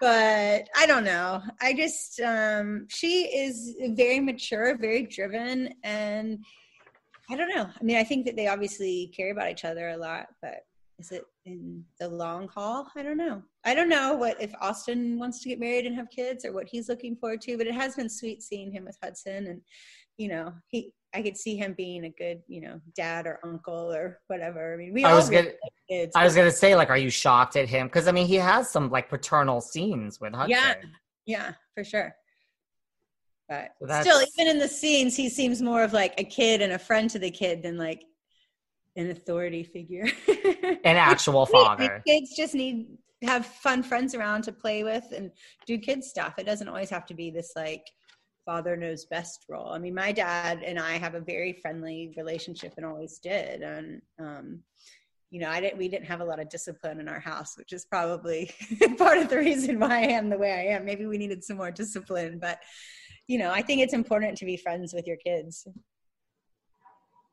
but 0.00 0.68
I 0.76 0.86
don't 0.86 1.04
know. 1.04 1.42
I 1.60 1.72
just 1.72 2.20
um 2.20 2.86
she 2.88 3.24
is 3.34 3.76
very 3.90 4.20
mature, 4.20 4.76
very 4.76 5.06
driven 5.06 5.74
and 5.82 6.44
I 7.30 7.36
don't 7.36 7.54
know. 7.54 7.70
I 7.80 7.82
mean, 7.82 7.96
I 7.96 8.04
think 8.04 8.26
that 8.26 8.36
they 8.36 8.48
obviously 8.48 9.10
care 9.16 9.32
about 9.32 9.50
each 9.50 9.64
other 9.64 9.90
a 9.90 9.96
lot, 9.96 10.26
but 10.42 10.60
is 10.98 11.12
it 11.12 11.24
in 11.46 11.84
the 11.98 12.08
long 12.08 12.48
haul? 12.48 12.88
I 12.94 13.02
don't 13.02 13.16
know. 13.16 13.42
I 13.64 13.74
don't 13.74 13.88
know 13.88 14.14
what 14.14 14.40
if 14.42 14.52
Austen 14.60 15.18
wants 15.18 15.40
to 15.40 15.48
get 15.48 15.58
married 15.58 15.86
and 15.86 15.96
have 15.96 16.10
kids 16.10 16.44
or 16.44 16.52
what 16.52 16.68
he's 16.68 16.88
looking 16.88 17.16
forward 17.16 17.40
to, 17.42 17.56
but 17.56 17.66
it 17.66 17.74
has 17.74 17.96
been 17.96 18.08
sweet 18.08 18.42
seeing 18.42 18.70
him 18.70 18.84
with 18.84 18.98
Hudson 19.02 19.46
and 19.46 19.62
you 20.18 20.28
know, 20.28 20.52
he 20.68 20.92
I 21.14 21.22
could 21.22 21.36
see 21.36 21.56
him 21.56 21.74
being 21.76 22.04
a 22.04 22.10
good, 22.10 22.42
you 22.48 22.60
know, 22.62 22.80
dad 22.96 23.26
or 23.26 23.38
uncle 23.44 23.92
or 23.92 24.20
whatever. 24.28 24.74
I 24.74 24.76
mean, 24.76 24.94
we 24.94 25.04
I 25.04 25.14
was 25.14 25.28
gonna- 25.28 25.52
kids. 25.88 26.12
I 26.16 26.24
was 26.24 26.34
going 26.34 26.50
to 26.50 26.56
say, 26.56 26.74
like, 26.74 26.88
are 26.90 26.96
you 26.96 27.10
shocked 27.10 27.56
at 27.56 27.68
him? 27.68 27.86
Because 27.86 28.08
I 28.08 28.12
mean, 28.12 28.26
he 28.26 28.36
has 28.36 28.70
some 28.70 28.90
like 28.90 29.08
paternal 29.08 29.60
scenes 29.60 30.20
with 30.20 30.34
Hudson. 30.34 30.50
Yeah. 30.50 30.74
yeah, 31.26 31.52
for 31.74 31.84
sure. 31.84 32.14
But 33.48 33.72
that's- 33.80 34.04
still, 34.06 34.26
even 34.38 34.50
in 34.56 34.58
the 34.58 34.68
scenes, 34.68 35.14
he 35.16 35.28
seems 35.28 35.60
more 35.60 35.84
of 35.84 35.92
like 35.92 36.14
a 36.18 36.24
kid 36.24 36.62
and 36.62 36.72
a 36.72 36.78
friend 36.78 37.10
to 37.10 37.18
the 37.18 37.30
kid 37.30 37.62
than 37.62 37.76
like 37.76 38.04
an 38.96 39.10
authority 39.10 39.64
figure. 39.64 40.06
An 40.84 40.96
actual 40.96 41.46
father. 41.46 42.02
Kids 42.06 42.34
just 42.36 42.54
need 42.54 42.86
have 43.22 43.46
fun 43.46 43.82
friends 43.82 44.14
around 44.14 44.42
to 44.42 44.52
play 44.52 44.82
with 44.82 45.04
and 45.16 45.30
do 45.66 45.78
kid 45.78 46.02
stuff. 46.02 46.34
It 46.38 46.44
doesn't 46.44 46.68
always 46.68 46.90
have 46.90 47.06
to 47.06 47.14
be 47.14 47.30
this 47.30 47.52
like 47.54 47.84
father 48.44 48.76
knows 48.76 49.04
best 49.06 49.44
role. 49.48 49.68
I 49.72 49.78
mean, 49.78 49.94
my 49.94 50.12
dad 50.12 50.62
and 50.64 50.78
I 50.78 50.92
have 50.98 51.14
a 51.14 51.20
very 51.20 51.52
friendly 51.52 52.12
relationship 52.16 52.74
and 52.76 52.86
always 52.86 53.18
did. 53.18 53.62
And 53.62 54.02
um, 54.18 54.60
you 55.30 55.40
know, 55.40 55.48
I 55.48 55.60
didn't 55.60 55.78
we 55.78 55.88
didn't 55.88 56.06
have 56.06 56.20
a 56.20 56.24
lot 56.24 56.40
of 56.40 56.48
discipline 56.48 57.00
in 57.00 57.08
our 57.08 57.20
house, 57.20 57.56
which 57.56 57.72
is 57.72 57.84
probably 57.84 58.50
part 58.98 59.18
of 59.18 59.28
the 59.28 59.38
reason 59.38 59.80
why 59.80 60.00
I 60.00 60.06
am 60.08 60.28
the 60.28 60.38
way 60.38 60.52
I 60.52 60.74
am. 60.74 60.84
Maybe 60.84 61.06
we 61.06 61.18
needed 61.18 61.42
some 61.42 61.56
more 61.56 61.70
discipline, 61.70 62.38
but 62.38 62.58
you 63.28 63.38
know, 63.38 63.50
I 63.50 63.62
think 63.62 63.80
it's 63.80 63.94
important 63.94 64.36
to 64.38 64.44
be 64.44 64.56
friends 64.56 64.92
with 64.92 65.06
your 65.06 65.16
kids. 65.16 65.66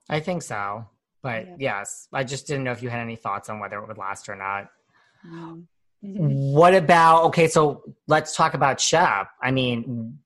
I 0.10 0.20
think 0.20 0.44
so. 0.44 0.86
But 1.22 1.46
Yeah. 1.46 1.56
yes, 1.58 2.08
I 2.14 2.24
just 2.24 2.48
didn't 2.48 2.64
know 2.64 2.72
if 2.72 2.82
you 2.82 2.90
had 2.90 3.02
any 3.02 3.18
thoughts 3.18 3.50
on 3.50 3.60
whether 3.60 3.78
it 3.80 3.88
would 3.88 3.98
last 3.98 4.30
or 4.30 4.36
not. 4.36 4.72
Mhm. 5.26 6.54
What 6.54 6.74
about 6.74 7.26
okay? 7.26 7.48
So 7.48 7.84
let's 8.08 8.36
talk 8.36 8.54
about 8.54 8.80
Shep. 8.80 9.30
I 9.42 9.52
mean, 9.52 10.20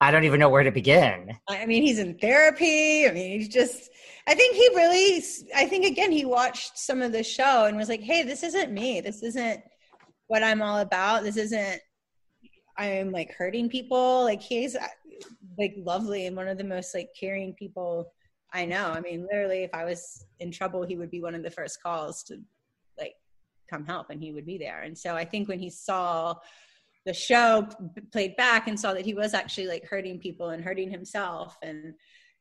I 0.00 0.10
don't 0.10 0.24
even 0.24 0.40
know 0.40 0.48
where 0.48 0.62
to 0.62 0.70
begin. 0.70 1.36
I 1.48 1.64
mean, 1.66 1.82
he's 1.82 1.98
in 1.98 2.18
therapy. 2.18 3.08
I 3.08 3.12
mean, 3.12 3.38
he's 3.38 3.48
just, 3.48 3.90
I 4.26 4.34
think 4.34 4.54
he 4.54 4.68
really, 4.74 5.24
I 5.54 5.66
think 5.66 5.86
again, 5.86 6.12
he 6.12 6.24
watched 6.24 6.78
some 6.78 7.00
of 7.00 7.12
the 7.12 7.22
show 7.22 7.64
and 7.64 7.76
was 7.76 7.88
like, 7.88 8.02
hey, 8.02 8.22
this 8.22 8.42
isn't 8.42 8.72
me. 8.72 9.00
This 9.00 9.22
isn't 9.22 9.62
what 10.26 10.42
I'm 10.42 10.60
all 10.60 10.78
about. 10.78 11.22
This 11.22 11.36
isn't, 11.36 11.80
I'm 12.76 13.10
like 13.10 13.32
hurting 13.32 13.70
people. 13.70 14.22
Like, 14.24 14.42
he's 14.42 14.76
uh, 14.76 14.86
like 15.58 15.74
lovely 15.78 16.26
and 16.26 16.36
one 16.36 16.48
of 16.48 16.58
the 16.58 16.64
most 16.64 16.94
like 16.94 17.08
caring 17.18 17.54
people 17.54 18.12
I 18.52 18.64
know. 18.64 18.90
I 18.90 19.00
mean, 19.00 19.26
literally, 19.30 19.64
if 19.64 19.74
I 19.74 19.84
was 19.84 20.24
in 20.40 20.50
trouble, 20.50 20.84
he 20.84 20.96
would 20.96 21.10
be 21.10 21.20
one 21.20 21.34
of 21.34 21.42
the 21.42 21.50
first 21.50 21.82
calls 21.82 22.22
to 22.24 22.38
like 22.98 23.14
come 23.68 23.84
help 23.84 24.10
and 24.10 24.22
he 24.22 24.32
would 24.32 24.46
be 24.46 24.56
there. 24.56 24.82
And 24.82 24.96
so 24.96 25.14
I 25.14 25.24
think 25.24 25.48
when 25.48 25.58
he 25.58 25.68
saw, 25.68 26.34
the 27.06 27.14
show 27.14 27.66
played 28.12 28.36
back 28.36 28.66
and 28.66 28.78
saw 28.78 28.92
that 28.92 29.04
he 29.04 29.14
was 29.14 29.32
actually 29.32 29.68
like 29.68 29.86
hurting 29.86 30.18
people 30.18 30.50
and 30.50 30.62
hurting 30.62 30.90
himself. 30.90 31.56
And 31.62 31.94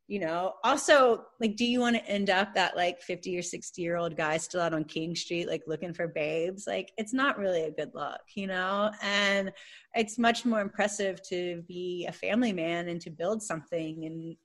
you 0.08 0.20
know 0.20 0.54
also 0.64 1.24
like 1.40 1.56
do 1.56 1.66
you 1.66 1.80
want 1.80 1.96
to 1.96 2.06
end 2.06 2.30
up 2.30 2.54
that 2.54 2.76
like 2.76 3.02
50 3.02 3.40
or 3.40 3.42
60 3.42 3.82
year 3.82 3.98
old 3.98 4.16
guy 4.16 4.38
still 4.38 4.62
out 4.62 4.72
on 4.72 4.84
king 4.84 5.16
street 5.16 5.48
like 5.48 5.64
looking 5.68 5.94
for 5.94 6.08
babes? 6.08 6.66
Like 6.68 6.92
it's 6.98 7.14
not 7.14 7.38
really 7.38 7.64
a 7.64 7.72
good 7.72 7.92
look 7.94 8.22
you 8.36 8.48
know? 8.48 8.92
And 9.02 9.52
it's 9.94 10.18
much 10.18 10.46
more 10.46 10.62
impressive 10.62 11.22
to 11.30 11.64
be 11.68 12.06
a 12.10 12.12
family 12.12 12.52
man 12.52 12.90
and 12.90 13.00
to 13.02 13.10
build 13.10 13.42
something. 13.42 14.06
And 14.06 14.36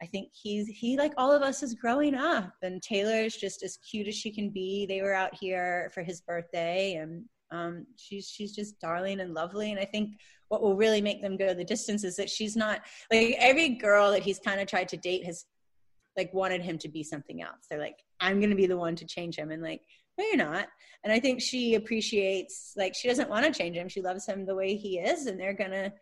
I 0.00 0.06
think 0.06 0.30
he's 0.32 0.68
he 0.68 0.96
like 0.96 1.12
all 1.16 1.32
of 1.32 1.42
us 1.42 1.62
is 1.62 1.74
growing 1.74 2.14
up. 2.14 2.52
And 2.62 2.82
Taylor's 2.82 3.36
just 3.36 3.62
as 3.62 3.78
cute 3.78 4.08
as 4.08 4.14
she 4.14 4.32
can 4.32 4.50
be. 4.50 4.86
They 4.86 5.02
were 5.02 5.14
out 5.14 5.34
here 5.34 5.90
for 5.94 6.02
his 6.02 6.20
birthday 6.20 6.94
and 6.94 7.24
um, 7.50 7.86
she's 7.96 8.28
she's 8.28 8.54
just 8.54 8.80
darling 8.80 9.20
and 9.20 9.34
lovely. 9.34 9.70
And 9.70 9.80
I 9.80 9.84
think 9.84 10.18
what 10.48 10.62
will 10.62 10.76
really 10.76 11.00
make 11.00 11.22
them 11.22 11.36
go 11.36 11.54
the 11.54 11.64
distance 11.64 12.04
is 12.04 12.16
that 12.16 12.30
she's 12.30 12.56
not 12.56 12.80
like 13.12 13.34
every 13.38 13.70
girl 13.70 14.10
that 14.12 14.22
he's 14.22 14.38
kind 14.38 14.60
of 14.60 14.66
tried 14.68 14.88
to 14.88 14.96
date 14.96 15.24
has 15.24 15.44
like 16.16 16.32
wanted 16.32 16.62
him 16.62 16.78
to 16.78 16.88
be 16.88 17.02
something 17.02 17.42
else. 17.42 17.66
They're 17.68 17.78
like, 17.80 17.98
I'm 18.20 18.40
gonna 18.40 18.54
be 18.54 18.66
the 18.66 18.76
one 18.76 18.96
to 18.96 19.06
change 19.06 19.36
him, 19.36 19.50
and 19.50 19.62
like, 19.62 19.82
no, 20.18 20.24
you're 20.24 20.36
not. 20.36 20.68
And 21.04 21.12
I 21.12 21.20
think 21.20 21.40
she 21.40 21.74
appreciates 21.74 22.72
like 22.76 22.94
she 22.94 23.06
doesn't 23.08 23.28
want 23.30 23.44
to 23.46 23.56
change 23.56 23.76
him. 23.76 23.88
She 23.88 24.02
loves 24.02 24.26
him 24.26 24.46
the 24.46 24.54
way 24.54 24.76
he 24.76 24.98
is, 24.98 25.26
and 25.26 25.38
they're 25.38 25.52
gonna, 25.54 25.92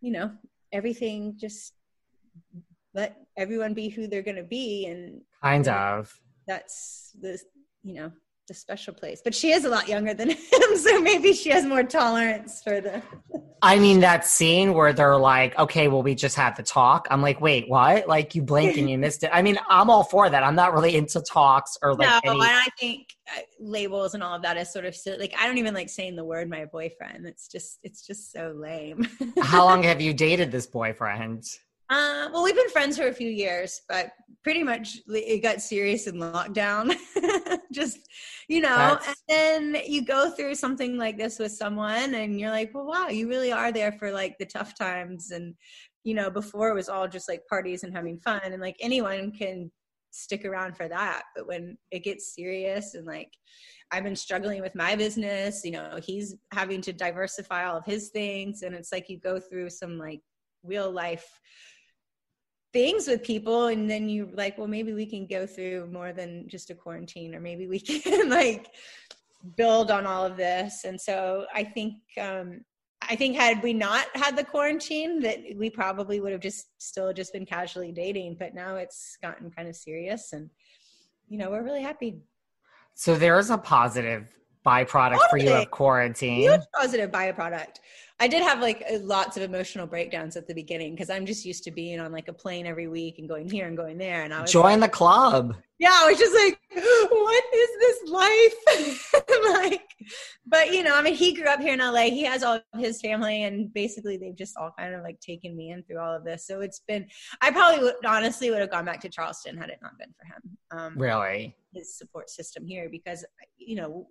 you 0.00 0.12
know, 0.12 0.30
everything 0.72 1.34
just 1.38 1.72
let 2.94 3.16
everyone 3.36 3.74
be 3.74 3.88
who 3.88 4.06
they're 4.06 4.22
gonna 4.22 4.42
be, 4.44 4.86
and 4.86 5.22
Kind 5.42 5.68
of. 5.68 6.12
that's 6.46 7.12
the 7.20 7.38
you 7.82 7.94
know 7.94 8.12
the 8.48 8.54
special 8.54 8.92
place. 8.94 9.20
But 9.22 9.34
she 9.34 9.52
is 9.52 9.64
a 9.64 9.68
lot 9.68 9.88
younger 9.88 10.14
than 10.14 10.30
him, 10.30 10.76
so 10.76 11.00
maybe 11.00 11.32
she 11.32 11.50
has 11.50 11.64
more 11.64 11.82
tolerance 11.84 12.62
for 12.62 12.80
the. 12.80 13.02
I 13.62 13.78
mean, 13.78 14.00
that 14.00 14.24
scene 14.24 14.72
where 14.74 14.92
they're 14.92 15.16
like, 15.16 15.58
okay, 15.58 15.88
well, 15.88 16.02
we 16.02 16.14
just 16.14 16.36
had 16.36 16.56
the 16.56 16.62
talk. 16.62 17.06
I'm 17.10 17.22
like, 17.22 17.40
wait, 17.40 17.68
what? 17.68 18.08
Like, 18.08 18.34
you 18.34 18.42
blink 18.42 18.76
and 18.76 18.88
you 18.88 18.98
missed 18.98 19.22
it. 19.24 19.30
I 19.32 19.42
mean, 19.42 19.58
I'm 19.68 19.90
all 19.90 20.04
for 20.04 20.30
that. 20.30 20.42
I'm 20.42 20.54
not 20.54 20.72
really 20.72 20.96
into 20.96 21.20
talks 21.20 21.76
or 21.82 21.94
like. 21.94 22.08
No, 22.08 22.32
any- 22.32 22.40
and 22.40 22.42
I 22.42 22.66
think 22.78 23.14
uh, 23.36 23.40
labels 23.60 24.14
and 24.14 24.22
all 24.22 24.34
of 24.34 24.42
that 24.42 24.56
is 24.56 24.72
sort 24.72 24.84
of 24.84 24.94
silly. 24.96 25.18
like 25.18 25.34
I 25.38 25.46
don't 25.46 25.58
even 25.58 25.74
like 25.74 25.88
saying 25.90 26.16
the 26.16 26.24
word 26.24 26.48
my 26.48 26.64
boyfriend. 26.64 27.26
It's 27.26 27.48
just 27.48 27.78
it's 27.82 28.06
just 28.06 28.32
so 28.32 28.52
lame. 28.56 29.06
How 29.42 29.64
long 29.64 29.82
have 29.84 30.00
you 30.00 30.14
dated 30.14 30.50
this 30.50 30.66
boyfriend? 30.66 31.44
Uh, 31.90 32.28
well, 32.32 32.44
we've 32.44 32.54
been 32.54 32.68
friends 32.68 32.98
for 32.98 33.08
a 33.08 33.12
few 33.12 33.30
years, 33.30 33.80
but 33.88 34.10
pretty 34.44 34.62
much 34.62 34.98
it 35.08 35.42
got 35.42 35.62
serious 35.62 36.06
in 36.06 36.16
lockdown. 36.16 36.94
Just, 37.72 37.98
you 38.48 38.60
know, 38.60 38.68
That's- 38.76 39.14
and 39.28 39.74
then 39.74 39.82
you 39.86 40.04
go 40.04 40.30
through 40.30 40.54
something 40.54 40.98
like 40.98 41.16
this 41.16 41.38
with 41.38 41.52
someone 41.52 42.14
and 42.14 42.38
you're 42.38 42.50
like, 42.50 42.72
well, 42.74 42.86
wow, 42.86 43.08
you 43.08 43.28
really 43.28 43.52
are 43.52 43.72
there 43.72 43.92
for 43.92 44.10
like 44.10 44.36
the 44.38 44.44
tough 44.44 44.74
times. 44.76 45.30
And, 45.30 45.54
you 46.04 46.14
know, 46.14 46.30
before 46.30 46.68
it 46.68 46.74
was 46.74 46.90
all 46.90 47.08
just 47.08 47.28
like 47.28 47.46
parties 47.48 47.84
and 47.84 47.94
having 47.94 48.18
fun 48.18 48.40
and 48.44 48.60
like 48.60 48.76
anyone 48.80 49.32
can 49.32 49.70
stick 50.10 50.44
around 50.44 50.76
for 50.76 50.88
that. 50.88 51.22
But 51.34 51.46
when 51.46 51.78
it 51.90 52.04
gets 52.04 52.34
serious 52.34 52.94
and 52.94 53.06
like, 53.06 53.32
I've 53.90 54.04
been 54.04 54.16
struggling 54.16 54.60
with 54.60 54.74
my 54.74 54.94
business, 54.94 55.62
you 55.64 55.70
know, 55.70 55.98
he's 56.02 56.34
having 56.52 56.82
to 56.82 56.92
diversify 56.92 57.64
all 57.64 57.78
of 57.78 57.86
his 57.86 58.10
things. 58.10 58.60
And 58.60 58.74
it's 58.74 58.92
like 58.92 59.08
you 59.08 59.18
go 59.18 59.40
through 59.40 59.70
some 59.70 59.96
like 59.96 60.20
real 60.62 60.90
life 60.90 61.26
things 62.72 63.06
with 63.08 63.22
people 63.22 63.66
and 63.66 63.90
then 63.90 64.08
you 64.08 64.30
like 64.34 64.58
well 64.58 64.66
maybe 64.66 64.92
we 64.92 65.06
can 65.06 65.26
go 65.26 65.46
through 65.46 65.86
more 65.90 66.12
than 66.12 66.46
just 66.48 66.70
a 66.70 66.74
quarantine 66.74 67.34
or 67.34 67.40
maybe 67.40 67.66
we 67.66 67.80
can 67.80 68.28
like 68.28 68.68
build 69.56 69.90
on 69.90 70.06
all 70.06 70.24
of 70.24 70.36
this. 70.36 70.84
And 70.84 71.00
so 71.00 71.46
i 71.54 71.62
think 71.64 71.94
um 72.20 72.60
i 73.08 73.14
think 73.14 73.36
had 73.36 73.62
we 73.62 73.72
not 73.72 74.06
had 74.14 74.36
the 74.36 74.44
quarantine 74.44 75.20
that 75.20 75.38
we 75.56 75.70
probably 75.70 76.20
would 76.20 76.32
have 76.32 76.40
just 76.40 76.66
still 76.78 77.12
just 77.12 77.32
been 77.32 77.46
casually 77.46 77.92
dating 77.92 78.36
but 78.38 78.54
now 78.54 78.74
it's 78.74 79.16
gotten 79.22 79.50
kind 79.50 79.68
of 79.68 79.76
serious 79.76 80.32
and 80.32 80.50
you 81.28 81.38
know 81.38 81.50
we're 81.50 81.62
really 81.62 81.82
happy. 81.82 82.18
So 82.94 83.14
there 83.14 83.38
is 83.38 83.50
a 83.50 83.58
positive 83.58 84.34
byproduct 84.64 85.18
for 85.30 85.38
you 85.38 85.52
of 85.52 85.70
quarantine. 85.70 86.40
huge 86.42 86.60
positive 86.74 87.10
byproduct. 87.10 87.76
I 88.20 88.26
did 88.26 88.42
have 88.42 88.60
like 88.60 88.82
uh, 88.92 88.98
lots 88.98 89.36
of 89.36 89.44
emotional 89.44 89.86
breakdowns 89.86 90.36
at 90.36 90.48
the 90.48 90.54
beginning 90.54 90.94
because 90.94 91.08
I'm 91.08 91.24
just 91.24 91.44
used 91.44 91.62
to 91.64 91.70
being 91.70 92.00
on 92.00 92.10
like 92.10 92.26
a 92.26 92.32
plane 92.32 92.66
every 92.66 92.88
week 92.88 93.18
and 93.18 93.28
going 93.28 93.48
here 93.48 93.68
and 93.68 93.76
going 93.76 93.96
there. 93.96 94.24
And 94.24 94.34
I 94.34 94.40
was 94.42 94.50
Join 94.50 94.80
the 94.80 94.88
club. 94.88 95.54
yeah, 95.78 95.92
I 95.92 96.08
was 96.10 96.18
just 96.18 96.34
like, 96.34 96.58
what 97.10 97.44
is 97.54 97.70
this 97.78 98.10
life? 98.10 99.22
like, 99.70 99.82
but 100.46 100.72
you 100.74 100.82
know, 100.82 100.96
I 100.96 101.02
mean, 101.02 101.14
he 101.14 101.32
grew 101.32 101.46
up 101.46 101.60
here 101.60 101.74
in 101.74 101.78
LA. 101.78 102.04
He 102.10 102.24
has 102.24 102.42
all 102.42 102.56
of 102.56 102.80
his 102.80 103.00
family, 103.00 103.44
and 103.44 103.72
basically, 103.72 104.16
they've 104.16 104.36
just 104.36 104.56
all 104.56 104.72
kind 104.76 104.94
of 104.94 105.02
like 105.04 105.20
taken 105.20 105.56
me 105.56 105.70
in 105.70 105.84
through 105.84 106.00
all 106.00 106.14
of 106.14 106.24
this. 106.24 106.44
So 106.44 106.60
it's 106.60 106.80
been. 106.80 107.06
I 107.40 107.52
probably 107.52 107.84
would 107.84 108.04
honestly 108.04 108.50
would 108.50 108.60
have 108.60 108.70
gone 108.70 108.84
back 108.84 109.00
to 109.02 109.08
Charleston 109.08 109.56
had 109.56 109.70
it 109.70 109.78
not 109.80 109.96
been 109.96 110.12
for 110.18 110.26
him. 110.26 110.58
Um, 110.72 110.98
Really? 110.98 111.54
his 111.74 111.96
support 111.96 112.30
system 112.30 112.66
here 112.66 112.88
because 112.90 113.24
you 113.58 113.76
know 113.76 114.08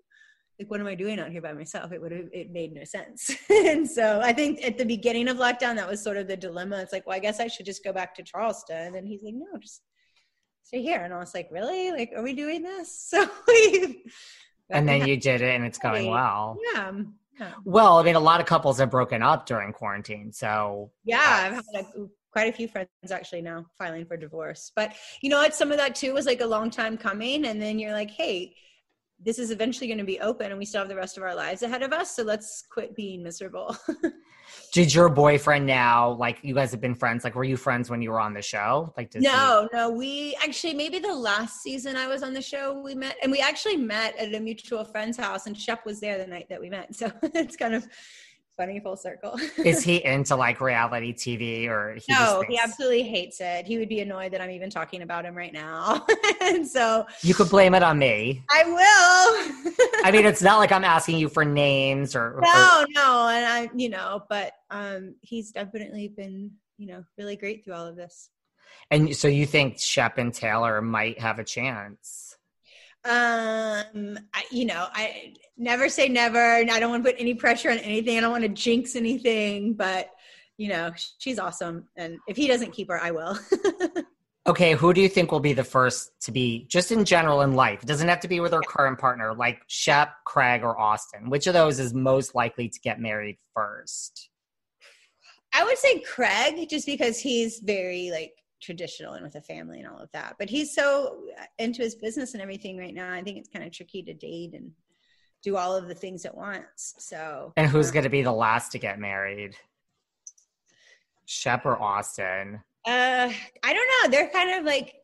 like 0.59 0.69
what 0.69 0.79
am 0.79 0.87
i 0.87 0.95
doing 0.95 1.19
out 1.19 1.31
here 1.31 1.41
by 1.41 1.53
myself? 1.53 1.91
It 1.91 2.01
would 2.01 2.11
have 2.11 2.29
it 2.33 2.51
made 2.51 2.73
no 2.73 2.83
sense. 2.83 3.31
And 3.49 3.89
so 3.89 4.21
i 4.23 4.33
think 4.33 4.63
at 4.63 4.77
the 4.77 4.85
beginning 4.85 5.27
of 5.27 5.37
lockdown 5.37 5.75
that 5.75 5.87
was 5.87 6.03
sort 6.03 6.17
of 6.17 6.27
the 6.27 6.37
dilemma. 6.37 6.79
It's 6.81 6.93
like 6.93 7.05
well 7.05 7.15
i 7.15 7.19
guess 7.19 7.39
i 7.39 7.47
should 7.47 7.65
just 7.65 7.83
go 7.83 7.93
back 7.93 8.15
to 8.15 8.23
charleston. 8.23 8.95
And 8.95 9.07
he's 9.07 9.23
like 9.23 9.35
no 9.35 9.57
just 9.59 9.81
stay 10.63 10.81
here. 10.81 11.01
And 11.01 11.13
i 11.13 11.17
was 11.19 11.33
like 11.33 11.49
really? 11.51 11.91
Like 11.91 12.11
are 12.15 12.23
we 12.23 12.33
doing 12.33 12.63
this? 12.63 13.11
So 13.17 13.29
we 13.47 14.03
And 14.69 14.87
then 14.87 15.07
you 15.07 15.15
did 15.17 15.41
it 15.41 15.55
and 15.55 15.63
it's 15.65 15.77
going 15.77 16.09
well. 16.09 16.57
yeah 16.73 16.87
um, 16.87 17.15
yeah, 17.39 17.51
Well, 17.63 17.99
I 17.99 18.03
mean, 18.03 18.15
a 18.15 18.19
lot 18.19 18.39
of 18.41 18.47
couples 18.47 18.79
have 18.79 18.89
broken 18.89 19.21
up 19.21 19.45
during 19.45 19.71
quarantine. 19.73 20.31
So 20.33 20.91
yeah 21.03 21.43
i've 21.45 21.53
had 21.53 21.63
like, 21.73 21.87
quite 22.31 22.49
a 22.49 22.55
few 22.55 22.67
friends 22.67 22.89
actually 23.11 23.41
now 23.41 23.65
filing 23.77 24.05
for 24.05 24.17
divorce. 24.17 24.71
But 24.75 24.93
you 25.21 25.29
know 25.29 25.37
what? 25.37 25.55
Some 25.55 25.71
of 25.71 25.77
that 25.77 25.95
too 25.95 26.13
was 26.13 26.25
like 26.25 26.41
a 26.41 26.45
long 26.47 26.69
time 26.71 26.97
coming. 26.97 27.45
And 27.45 27.61
then 27.61 27.77
you're 27.79 27.93
like 27.93 28.11
hey 28.11 28.55
this 29.23 29.39
is 29.39 29.51
eventually 29.51 29.87
going 29.87 29.97
to 29.97 30.03
be 30.03 30.19
open 30.19 30.51
and 30.51 30.57
we 30.57 30.65
still 30.65 30.79
have 30.79 30.89
the 30.89 30.95
rest 30.95 31.17
of 31.17 31.23
our 31.23 31.35
lives 31.35 31.63
ahead 31.63 31.83
of 31.83 31.91
us 31.91 32.15
so 32.15 32.23
let's 32.23 32.63
quit 32.71 32.95
being 32.95 33.23
miserable 33.23 33.75
did 34.71 34.93
your 34.93 35.09
boyfriend 35.09 35.65
now, 35.65 36.11
like 36.11 36.39
you 36.41 36.53
guys 36.53 36.71
have 36.71 36.81
been 36.81 36.95
friends, 36.95 37.23
like 37.23 37.35
were 37.35 37.43
you 37.43 37.57
friends 37.57 37.89
when 37.89 38.01
you 38.01 38.11
were 38.11 38.19
on 38.19 38.33
the 38.33 38.41
show? 38.41 38.93
Like 38.97 39.11
does 39.11 39.23
he- 39.23 39.29
no 39.29 39.67
no 39.73 39.89
we 39.89 40.37
actually 40.41 40.73
maybe 40.73 40.99
the 40.99 41.13
last 41.13 41.61
season 41.61 41.95
i 41.95 42.07
was 42.07 42.23
on 42.23 42.33
the 42.33 42.41
show 42.41 42.81
we 42.81 42.95
met 42.95 43.15
and 43.21 43.31
we 43.31 43.39
actually 43.39 43.77
met 43.77 44.15
at 44.17 44.33
a 44.33 44.39
mutual 44.39 44.83
friend's 44.83 45.17
house 45.17 45.47
and 45.47 45.57
shep 45.57 45.85
was 45.85 45.99
there 45.99 46.17
the 46.17 46.27
night 46.27 46.47
that 46.49 46.59
we 46.59 46.69
met 46.69 46.95
so 46.95 47.11
it's 47.23 47.55
kind 47.55 47.73
of 47.73 47.87
funny 48.57 48.79
full 48.79 48.97
circle. 48.97 49.39
Is 49.63 49.83
he 49.83 50.03
into 50.05 50.35
like 50.35 50.59
reality 50.59 51.13
TV 51.13 51.67
or 51.69 51.95
he 51.95 52.11
no 52.11 52.43
he 52.49 52.57
absolutely 52.57 53.03
hates 53.03 53.39
it. 53.39 53.65
He 53.65 53.77
would 53.77 53.87
be 53.87 54.01
annoyed 54.01 54.33
that 54.33 54.41
i'm 54.41 54.49
even 54.49 54.69
talking 54.69 55.03
about 55.03 55.25
him 55.25 55.35
right 55.35 55.53
now. 55.53 56.05
And 56.39 56.65
so 56.65 57.05
You 57.23 57.33
could 57.33 57.49
blame 57.49 57.73
it 57.75 57.83
on 57.83 57.99
me. 57.99 58.43
i 58.49 58.63
will. 58.63 59.75
I 60.05 60.11
mean, 60.11 60.25
it's 60.25 60.41
not 60.41 60.59
like 60.59 60.71
I'm 60.71 60.85
asking 60.85 61.17
you 61.17 61.27
for 61.29 61.43
names 61.43 62.15
or, 62.15 62.37
or 62.37 62.41
no 62.41 62.85
no 62.89 63.27
and 63.27 63.45
i 63.45 63.69
you 63.75 63.89
know 63.89 64.23
but 64.29 64.53
um 64.71 65.15
he's 65.21 65.51
definitely 65.51 66.07
been 66.07 66.51
you 66.77 66.87
know 66.87 67.03
really 67.17 67.35
great 67.35 67.63
through 67.63 67.73
all 67.73 67.85
of 67.85 67.95
this. 67.95 68.29
And 68.91 69.15
so 69.15 69.27
you 69.27 69.45
think 69.45 69.79
Shep 69.79 70.17
and 70.17 70.33
Taylor 70.33 70.81
might 70.81 71.19
have 71.19 71.39
a 71.39 71.43
chance. 71.43 72.36
Um 73.05 74.19
I, 74.33 74.43
you 74.51 74.65
know 74.65 74.87
i 74.93 75.33
never 75.57 75.87
say 75.87 76.09
never 76.09 76.57
and 76.57 76.69
i 76.69 76.79
don't 76.79 76.89
want 76.89 77.05
to 77.05 77.11
put 77.11 77.19
any 77.19 77.33
pressure 77.33 77.71
on 77.71 77.77
anything 77.79 78.17
i 78.17 78.21
don't 78.21 78.31
want 78.31 78.43
to 78.43 78.49
jinx 78.49 78.95
anything 78.95 79.73
but 79.73 80.09
you 80.57 80.67
know 80.67 80.91
she's 81.17 81.39
awesome 81.39 81.87
and 81.95 82.17
if 82.27 82.35
he 82.35 82.47
doesn't 82.47 82.71
keep 82.71 82.89
her 82.89 83.01
i 83.01 83.11
will 83.11 83.37
Okay, 84.47 84.75
who 84.75 84.93
do 84.93 85.01
you 85.01 85.09
think 85.09 85.29
will 85.29 85.41
be 85.41 85.51
the 85.51 85.65
first 85.65 86.09
to 86.21 86.31
be 86.31 86.67
just 86.69 86.93
in 86.93 87.03
general 87.03 87.41
in 87.41 87.51
life? 87.51 87.83
It 87.83 87.85
doesn't 87.85 88.07
have 88.07 88.21
to 88.21 88.29
be 88.29 88.39
with 88.39 88.53
our 88.53 88.61
current 88.61 88.97
partner, 88.97 89.33
like 89.33 89.59
Shep, 89.67 90.13
Craig, 90.23 90.63
or 90.63 90.79
Austen. 90.79 91.29
Which 91.29 91.47
of 91.47 91.53
those 91.53 91.81
is 91.81 91.93
most 91.93 92.33
likely 92.33 92.69
to 92.69 92.79
get 92.79 92.97
married 92.97 93.39
first? 93.53 94.29
i 95.53 95.63
would 95.63 95.77
say 95.77 95.99
craig 95.99 96.69
just 96.69 96.85
because 96.85 97.19
he's 97.19 97.59
very 97.59 98.11
like 98.11 98.33
traditional 98.61 99.13
and 99.13 99.23
with 99.23 99.35
a 99.35 99.41
family 99.41 99.79
and 99.79 99.87
all 99.87 99.99
of 99.99 100.11
that 100.11 100.35
but 100.39 100.49
he's 100.49 100.73
so 100.73 101.17
into 101.59 101.81
his 101.81 101.95
business 101.95 102.33
and 102.33 102.41
everything 102.41 102.77
right 102.77 102.95
now 102.95 103.13
i 103.13 103.21
think 103.21 103.37
it's 103.37 103.49
kind 103.49 103.65
of 103.65 103.71
tricky 103.71 104.01
to 104.01 104.13
date 104.13 104.53
and 104.53 104.71
do 105.43 105.55
all 105.55 105.75
of 105.75 105.87
the 105.87 105.93
things 105.93 106.25
at 106.25 106.35
once 106.35 106.95
so 106.97 107.53
And 107.55 107.67
who's 107.67 107.89
uh, 107.89 107.93
going 107.93 108.03
to 108.03 108.09
be 108.09 108.23
the 108.23 108.31
last 108.31 108.71
to 108.71 108.79
get 108.79 108.99
married? 108.99 109.55
Shep 111.25 111.65
or 111.65 111.81
Austen? 111.81 112.61
Uh, 112.85 113.29
I 113.63 113.73
don't 113.73 113.89
know. 114.03 114.09
They're 114.09 114.29
kind 114.29 114.57
of 114.57 114.65
like 114.65 114.95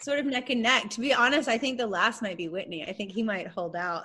sort 0.00 0.18
of 0.18 0.26
neck 0.26 0.50
and 0.50 0.62
neck. 0.62 0.90
To 0.90 1.00
be 1.00 1.12
honest, 1.12 1.48
I 1.48 1.58
think 1.58 1.78
the 1.78 1.86
last 1.86 2.22
might 2.22 2.36
be 2.36 2.48
Whitney. 2.48 2.86
I 2.88 2.92
think 2.92 3.12
he 3.12 3.22
might 3.22 3.48
hold 3.48 3.76
out. 3.76 4.04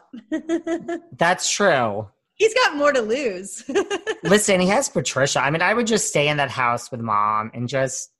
That's 1.18 1.50
true. 1.50 2.08
He's 2.34 2.54
got 2.54 2.76
more 2.76 2.92
to 2.92 3.02
lose. 3.02 3.64
Listen, 4.24 4.60
he 4.60 4.68
has 4.68 4.90
Patricia. 4.90 5.42
I 5.42 5.50
mean, 5.50 5.62
I 5.62 5.74
would 5.74 5.88
just 5.88 6.08
stay 6.08 6.28
in 6.28 6.38
that 6.38 6.52
house 6.52 6.92
with 6.92 7.00
mom 7.00 7.52
and 7.54 7.68
just. 7.68 8.12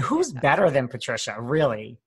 Who's 0.00 0.32
better 0.32 0.70
than 0.70 0.88
Patricia? 0.88 1.36
Really? 1.38 1.98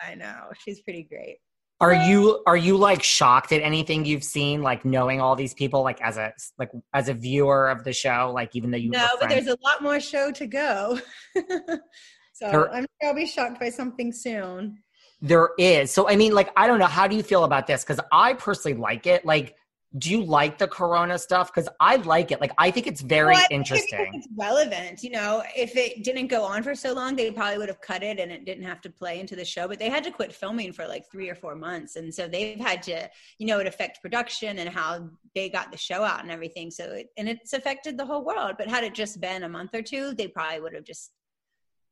I 0.00 0.14
know 0.14 0.48
she's 0.64 0.80
pretty 0.80 1.04
great. 1.04 1.38
Are 1.80 1.92
you 1.92 2.42
are 2.46 2.56
you 2.56 2.76
like 2.76 3.02
shocked 3.02 3.52
at 3.52 3.60
anything 3.60 4.06
you've 4.06 4.24
seen, 4.24 4.62
like 4.62 4.84
knowing 4.84 5.20
all 5.20 5.36
these 5.36 5.52
people, 5.52 5.82
like 5.82 6.00
as 6.00 6.16
a 6.16 6.32
like 6.58 6.70
as 6.94 7.08
a 7.08 7.14
viewer 7.14 7.68
of 7.68 7.84
the 7.84 7.92
show, 7.92 8.30
like 8.34 8.54
even 8.56 8.70
though 8.70 8.78
you 8.78 8.90
No, 8.90 9.06
but 9.20 9.26
friends- 9.26 9.44
there's 9.44 9.56
a 9.56 9.62
lot 9.62 9.82
more 9.82 10.00
show 10.00 10.30
to 10.30 10.46
go. 10.46 10.98
so 11.36 12.50
There- 12.50 12.72
I'm 12.72 12.86
sure 13.02 13.08
I'll 13.10 13.14
be 13.14 13.26
shocked 13.26 13.60
by 13.60 13.68
something 13.70 14.12
soon. 14.12 14.78
There 15.20 15.50
is. 15.58 15.90
So 15.90 16.08
I 16.08 16.16
mean, 16.16 16.32
like, 16.32 16.50
I 16.56 16.66
don't 16.66 16.78
know. 16.78 16.86
How 16.86 17.06
do 17.06 17.16
you 17.16 17.22
feel 17.22 17.44
about 17.44 17.66
this? 17.66 17.82
Because 17.84 18.00
I 18.12 18.34
personally 18.34 18.78
like 18.78 19.06
it. 19.06 19.24
Like, 19.24 19.56
do 19.96 20.10
you 20.10 20.24
like 20.24 20.58
the 20.58 20.66
Corona 20.66 21.16
stuff? 21.18 21.54
Because 21.54 21.68
I 21.78 21.96
like 21.96 22.32
it. 22.32 22.40
Like, 22.40 22.52
I 22.58 22.70
think 22.72 22.88
it's 22.88 23.00
very 23.00 23.34
Well, 23.34 23.44
I 23.44 23.46
think 23.46 23.66
it's- 23.66 23.70
interesting. 23.82 24.10
It's 24.14 24.28
relevant. 24.36 25.04
You 25.04 25.10
know, 25.10 25.44
if 25.56 25.76
it 25.76 26.02
didn't 26.02 26.26
go 26.26 26.42
on 26.42 26.64
for 26.64 26.74
so 26.74 26.92
long, 26.92 27.14
they 27.14 27.30
probably 27.30 27.58
would 27.58 27.68
have 27.68 27.80
cut 27.80 28.02
it 28.02 28.18
and 28.18 28.32
it 28.32 28.44
didn't 28.44 28.64
have 28.64 28.80
to 28.80 28.90
play 28.90 29.20
into 29.20 29.36
the 29.36 29.44
show. 29.44 29.68
But 29.68 29.78
they 29.78 29.88
had 29.88 30.02
to 30.04 30.10
quit 30.10 30.32
filming 30.32 30.72
for 30.72 30.88
like 30.88 31.04
three 31.12 31.30
or 31.30 31.36
four 31.36 31.54
months. 31.54 31.94
And 31.94 32.12
so 32.12 32.26
they've 32.26 32.58
had 32.58 32.82
to, 32.84 33.08
you 33.38 33.46
know, 33.46 33.60
it 33.60 33.68
affect 33.68 34.02
production 34.02 34.58
and 34.58 34.68
how 34.68 35.08
they 35.34 35.48
got 35.48 35.70
the 35.70 35.78
show 35.78 36.02
out 36.02 36.22
and 36.22 36.30
everything. 36.32 36.72
So, 36.72 36.84
it, 36.86 37.10
and 37.16 37.28
it's 37.28 37.52
affected 37.52 37.96
the 37.96 38.06
whole 38.06 38.24
world. 38.24 38.56
But 38.58 38.68
had 38.68 38.82
it 38.82 38.94
just 38.94 39.20
been 39.20 39.44
a 39.44 39.48
month 39.48 39.74
or 39.74 39.82
two, 39.82 40.12
they 40.14 40.26
probably 40.26 40.60
would 40.60 40.74
have 40.74 40.84
just 40.84 41.12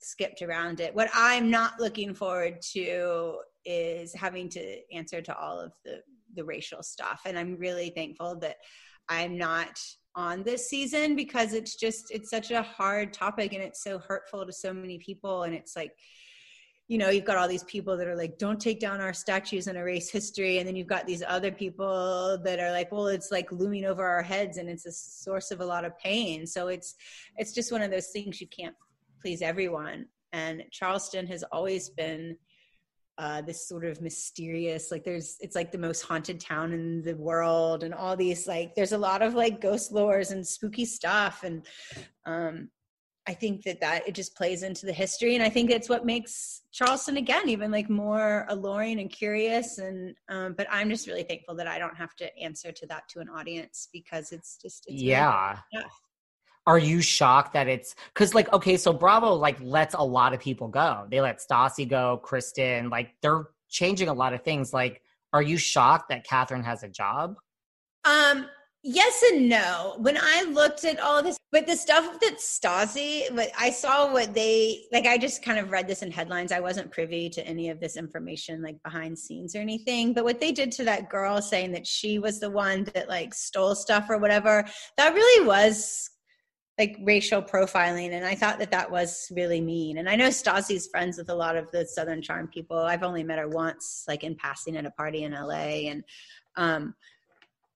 skipped 0.00 0.42
around 0.42 0.80
it. 0.80 0.92
What 0.92 1.08
I'm 1.14 1.50
not 1.50 1.78
looking 1.78 2.14
forward 2.14 2.60
to 2.72 3.36
is 3.64 4.12
having 4.12 4.48
to 4.48 4.80
answer 4.92 5.22
to 5.22 5.36
all 5.38 5.60
of 5.60 5.72
the 5.84 6.02
the 6.34 6.44
racial 6.44 6.82
stuff 6.82 7.22
and 7.24 7.38
I'm 7.38 7.56
really 7.56 7.90
thankful 7.90 8.36
that 8.40 8.56
I'm 9.08 9.36
not 9.36 9.78
on 10.14 10.42
this 10.42 10.68
season 10.68 11.16
because 11.16 11.54
it's 11.54 11.76
just 11.76 12.10
it's 12.10 12.30
such 12.30 12.50
a 12.50 12.62
hard 12.62 13.12
topic 13.12 13.52
and 13.52 13.62
it's 13.62 13.82
so 13.82 13.98
hurtful 13.98 14.44
to 14.46 14.52
so 14.52 14.72
many 14.72 14.98
people 14.98 15.44
and 15.44 15.54
it's 15.54 15.74
like 15.74 15.92
you 16.88 16.98
know, 16.98 17.08
you've 17.08 17.24
got 17.24 17.38
all 17.38 17.48
these 17.48 17.64
people 17.64 17.96
that 17.96 18.06
are 18.06 18.14
like, 18.14 18.36
don't 18.36 18.60
take 18.60 18.78
down 18.78 19.00
our 19.00 19.14
statues 19.14 19.66
and 19.66 19.78
erase 19.78 20.10
history. 20.10 20.58
And 20.58 20.68
then 20.68 20.76
you've 20.76 20.88
got 20.88 21.06
these 21.06 21.22
other 21.26 21.50
people 21.50 22.38
that 22.44 22.58
are 22.58 22.70
like, 22.70 22.92
well, 22.92 23.06
it's 23.06 23.30
like 23.30 23.50
looming 23.50 23.86
over 23.86 24.06
our 24.06 24.22
heads 24.22 24.58
and 24.58 24.68
it's 24.68 24.84
a 24.84 24.92
source 24.92 25.50
of 25.50 25.62
a 25.62 25.64
lot 25.64 25.86
of 25.86 25.96
pain. 25.98 26.46
So 26.46 26.68
it's, 26.68 26.94
it's 27.38 27.54
just 27.54 27.72
one 27.72 27.80
of 27.80 27.90
those 27.90 28.08
things 28.08 28.42
you 28.42 28.46
can't 28.48 28.74
please 29.22 29.40
everyone. 29.40 30.04
And 30.32 30.64
Charleston 30.70 31.26
has 31.28 31.42
always 31.44 31.88
been 31.88 32.36
uh, 33.18 33.42
this 33.42 33.68
sort 33.68 33.84
of 33.84 34.00
mysterious, 34.00 34.90
like 34.90 35.04
there's, 35.04 35.36
it's 35.40 35.56
like 35.56 35.72
the 35.72 35.78
most 35.78 36.02
haunted 36.02 36.40
town 36.40 36.72
in 36.72 37.02
the 37.02 37.16
world 37.16 37.84
and 37.84 37.94
all 37.94 38.16
these, 38.16 38.46
like, 38.46 38.74
there's 38.74 38.92
a 38.92 38.98
lot 38.98 39.22
of 39.22 39.34
like 39.34 39.60
ghost 39.60 39.92
lores 39.92 40.32
and 40.32 40.46
spooky 40.46 40.84
stuff. 40.84 41.44
And, 41.44 41.66
um, 42.24 42.70
I 43.24 43.34
think 43.34 43.62
that 43.62 43.80
that 43.80 44.08
it 44.08 44.16
just 44.16 44.34
plays 44.34 44.64
into 44.64 44.84
the 44.84 44.92
history, 44.92 45.36
and 45.36 45.44
I 45.44 45.48
think 45.48 45.70
it's 45.70 45.88
what 45.88 46.04
makes 46.04 46.62
Charleston 46.72 47.18
again 47.18 47.48
even 47.48 47.70
like 47.70 47.88
more 47.88 48.46
alluring 48.48 48.98
and 48.98 49.08
curious. 49.08 49.78
And 49.78 50.16
um, 50.28 50.54
but 50.58 50.66
I'm 50.70 50.90
just 50.90 51.06
really 51.06 51.22
thankful 51.22 51.54
that 51.54 51.68
I 51.68 51.78
don't 51.78 51.96
have 51.96 52.16
to 52.16 52.36
answer 52.36 52.72
to 52.72 52.86
that 52.88 53.08
to 53.10 53.20
an 53.20 53.28
audience 53.28 53.88
because 53.92 54.32
it's 54.32 54.56
just 54.60 54.86
it's 54.88 55.00
yeah. 55.00 55.56
Are 56.66 56.78
you 56.78 57.00
shocked 57.00 57.54
that 57.54 57.66
it's 57.68 57.94
because 58.14 58.34
like 58.34 58.52
okay, 58.52 58.76
so 58.76 58.92
Bravo 58.92 59.34
like 59.34 59.56
lets 59.60 59.94
a 59.94 60.02
lot 60.02 60.32
of 60.32 60.40
people 60.40 60.68
go. 60.68 61.06
They 61.10 61.20
let 61.20 61.38
Stassi 61.38 61.88
go, 61.88 62.18
Kristen, 62.22 62.88
like 62.88 63.14
they're 63.20 63.48
changing 63.68 64.08
a 64.08 64.14
lot 64.14 64.32
of 64.32 64.42
things. 64.42 64.72
Like, 64.72 65.02
are 65.32 65.42
you 65.42 65.56
shocked 65.56 66.08
that 66.10 66.26
Kathryn 66.26 66.64
has 66.64 66.82
a 66.82 66.88
job? 66.88 67.36
Um, 68.04 68.46
Yes 68.84 69.22
and 69.30 69.48
no. 69.48 69.94
When 69.98 70.18
I 70.20 70.42
looked 70.50 70.84
at 70.84 70.98
all 70.98 71.22
this, 71.22 71.36
but 71.52 71.68
the 71.68 71.76
stuff 71.76 72.18
that 72.18 72.38
Stassi, 72.38 73.32
but 73.32 73.50
I 73.56 73.70
saw 73.70 74.12
what 74.12 74.34
they 74.34 74.86
like. 74.90 75.06
I 75.06 75.18
just 75.18 75.44
kind 75.44 75.60
of 75.60 75.70
read 75.70 75.86
this 75.86 76.02
in 76.02 76.10
headlines. 76.10 76.50
I 76.50 76.58
wasn't 76.58 76.90
privy 76.90 77.30
to 77.30 77.46
any 77.46 77.70
of 77.70 77.78
this 77.78 77.96
information, 77.96 78.60
like 78.60 78.82
behind 78.82 79.16
scenes 79.16 79.54
or 79.54 79.60
anything. 79.60 80.12
But 80.12 80.24
what 80.24 80.40
they 80.40 80.50
did 80.50 80.72
to 80.72 80.84
that 80.84 81.10
girl, 81.10 81.40
saying 81.40 81.70
that 81.72 81.86
she 81.86 82.18
was 82.18 82.40
the 82.40 82.50
one 82.50 82.82
that 82.92 83.08
like 83.08 83.34
stole 83.34 83.76
stuff 83.76 84.06
or 84.10 84.18
whatever, 84.18 84.64
that 84.96 85.14
really 85.14 85.46
was 85.46 86.10
like 86.78 86.96
racial 87.02 87.42
profiling, 87.42 88.12
and 88.12 88.24
I 88.24 88.34
thought 88.34 88.58
that 88.58 88.70
that 88.70 88.90
was 88.90 89.30
really 89.34 89.60
mean. 89.60 89.98
And 89.98 90.08
I 90.08 90.16
know 90.16 90.28
Stassi's 90.28 90.88
friends 90.88 91.18
with 91.18 91.28
a 91.28 91.34
lot 91.34 91.56
of 91.56 91.70
the 91.70 91.86
Southern 91.86 92.22
Charm 92.22 92.48
people. 92.48 92.78
I've 92.78 93.02
only 93.02 93.22
met 93.22 93.38
her 93.38 93.48
once, 93.48 94.04
like 94.08 94.24
in 94.24 94.34
passing 94.34 94.76
at 94.76 94.86
a 94.86 94.90
party 94.90 95.24
in 95.24 95.32
LA, 95.32 95.88
and 95.90 96.02
um, 96.56 96.94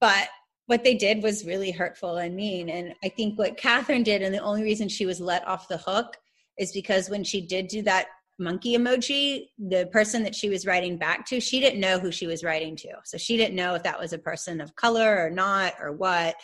but 0.01 0.29
what 0.67 0.83
they 0.83 0.95
did 0.95 1.23
was 1.23 1.47
really 1.47 1.71
hurtful 1.71 2.17
and 2.17 2.35
mean. 2.35 2.69
And 2.69 2.95
I 3.05 3.09
think 3.09 3.39
what 3.39 3.57
Kathryn 3.57 4.05
did, 4.05 4.23
and 4.23 4.35
the 4.35 4.41
only 4.41 4.63
reason 4.63 4.89
she 4.89 5.07
was 5.07 5.21
let 5.21 5.47
off 5.47 5.69
the 5.69 5.79
hook 5.79 6.17
is 6.59 6.73
because 6.73 7.09
when 7.09 7.23
she 7.23 7.41
did 7.41 7.69
do 7.69 7.83
that 7.83 8.07
monkey 8.39 8.77
emoji, 8.77 9.49
the 9.59 9.89
person 9.93 10.23
that 10.23 10.35
she 10.35 10.49
was 10.49 10.67
writing 10.67 10.99
back 10.99 11.27
to, 11.27 11.41
she 11.41 11.61
didn't 11.61 11.81
know 11.81 11.99
who 11.99 12.11
she 12.11 12.27
was 12.27 12.45
writing 12.45 12.77
to. 12.77 12.89
So 13.05 13.17
she 13.17 13.37
didn't 13.37 13.57
know 13.57 13.75
if 13.75 13.83
that 13.85 13.99
was 13.99 14.13
a 14.13 14.19
person 14.19 14.61
of 14.61 14.75
color 14.77 15.25
or 15.25 15.31
not 15.31 15.75
or 15.81 15.93
what. 15.93 16.35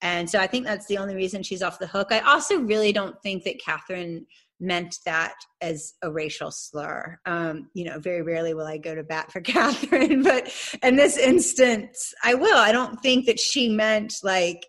And 0.00 0.30
so 0.30 0.38
I 0.38 0.46
think 0.46 0.64
that's 0.64 0.86
the 0.86 0.98
only 0.98 1.14
reason 1.14 1.42
she's 1.42 1.62
off 1.62 1.78
the 1.78 1.86
hook. 1.86 2.08
I 2.10 2.20
also 2.20 2.60
really 2.60 2.92
don't 2.92 3.20
think 3.22 3.44
that 3.44 3.60
Kathryn 3.60 4.26
meant 4.60 4.98
that 5.04 5.34
as 5.60 5.94
a 6.02 6.10
racial 6.10 6.50
slur. 6.50 7.18
Um, 7.26 7.70
you 7.74 7.84
know, 7.84 7.98
very 7.98 8.22
rarely 8.22 8.54
will 8.54 8.66
I 8.66 8.78
go 8.78 8.94
to 8.94 9.02
bat 9.02 9.30
for 9.32 9.40
Kathryn, 9.42 10.22
but 10.22 10.52
in 10.82 10.96
this 10.96 11.16
instance, 11.16 12.14
I 12.22 12.34
will. 12.34 12.56
I 12.56 12.72
don't 12.72 13.00
think 13.00 13.26
that 13.26 13.40
she 13.40 13.68
meant 13.68 14.14
like, 14.22 14.66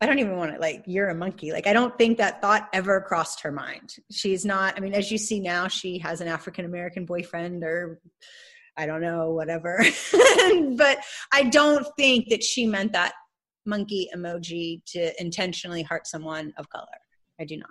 I 0.00 0.06
don't 0.06 0.18
even 0.18 0.36
want 0.36 0.52
to 0.52 0.58
like, 0.58 0.82
you're 0.86 1.10
a 1.10 1.14
monkey. 1.14 1.52
Like, 1.52 1.68
I 1.68 1.72
don't 1.72 1.96
think 1.96 2.18
that 2.18 2.42
thought 2.42 2.68
ever 2.72 3.00
crossed 3.00 3.42
her 3.42 3.52
mind. 3.52 3.94
She's 4.10 4.44
not, 4.44 4.76
I 4.76 4.80
mean, 4.80 4.94
as 4.94 5.12
you 5.12 5.18
see 5.18 5.38
now, 5.38 5.68
she 5.68 5.98
has 5.98 6.20
an 6.20 6.26
African 6.26 6.64
American 6.64 7.06
boyfriend 7.06 7.62
or 7.62 8.00
I 8.76 8.86
don't 8.86 9.02
know, 9.02 9.30
whatever. 9.30 9.84
but 10.76 10.98
I 11.32 11.44
don't 11.44 11.86
think 11.96 12.30
that 12.30 12.42
she 12.42 12.66
meant 12.66 12.92
that 12.94 13.12
monkey 13.66 14.08
emoji 14.14 14.82
to 14.86 15.12
intentionally 15.20 15.82
hurt 15.82 16.06
someone 16.06 16.52
of 16.58 16.68
color. 16.68 16.86
I 17.40 17.44
do 17.44 17.56
not. 17.56 17.68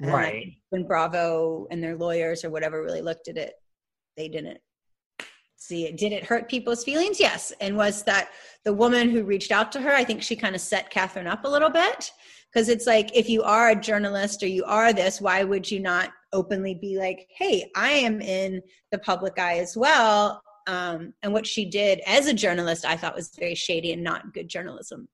Right. 0.00 0.52
When 0.70 0.86
Bravo 0.86 1.66
and 1.70 1.82
their 1.82 1.96
lawyers 1.96 2.44
or 2.44 2.50
whatever 2.50 2.82
really 2.82 3.02
looked 3.02 3.28
at 3.28 3.36
it, 3.36 3.54
they 4.16 4.28
didn't 4.28 4.58
see 5.56 5.84
it. 5.86 5.98
Did 5.98 6.12
it 6.12 6.24
hurt 6.24 6.48
people's 6.48 6.84
feelings? 6.84 7.20
Yes. 7.20 7.52
And 7.60 7.76
was 7.76 8.02
that 8.04 8.30
the 8.64 8.72
woman 8.72 9.10
who 9.10 9.24
reached 9.24 9.52
out 9.52 9.70
to 9.72 9.80
her? 9.80 9.90
I 9.90 10.04
think 10.04 10.22
she 10.22 10.36
kind 10.36 10.54
of 10.54 10.60
set 10.60 10.90
Kathryn 10.90 11.26
up 11.26 11.44
a 11.44 11.48
little 11.48 11.70
bit 11.70 12.10
because 12.52 12.68
it's 12.68 12.86
like 12.86 13.14
if 13.14 13.28
you 13.28 13.42
are 13.42 13.70
a 13.70 13.80
journalist 13.80 14.42
or 14.42 14.46
you 14.46 14.64
are 14.64 14.92
this, 14.92 15.20
why 15.20 15.44
would 15.44 15.70
you 15.70 15.80
not 15.80 16.10
openly 16.32 16.74
be 16.74 16.96
like, 16.98 17.28
"Hey, 17.36 17.70
I 17.76 17.90
am 17.90 18.20
in 18.20 18.62
the 18.90 18.98
public 18.98 19.38
eye 19.38 19.58
as 19.58 19.76
well." 19.76 20.42
Um, 20.66 21.14
and 21.22 21.32
what 21.32 21.46
she 21.46 21.64
did 21.64 22.00
as 22.06 22.26
a 22.26 22.34
journalist, 22.34 22.84
I 22.84 22.96
thought 22.96 23.14
was 23.14 23.30
very 23.38 23.54
shady 23.54 23.92
and 23.92 24.02
not 24.02 24.32
good 24.32 24.48
journalism. 24.48 25.08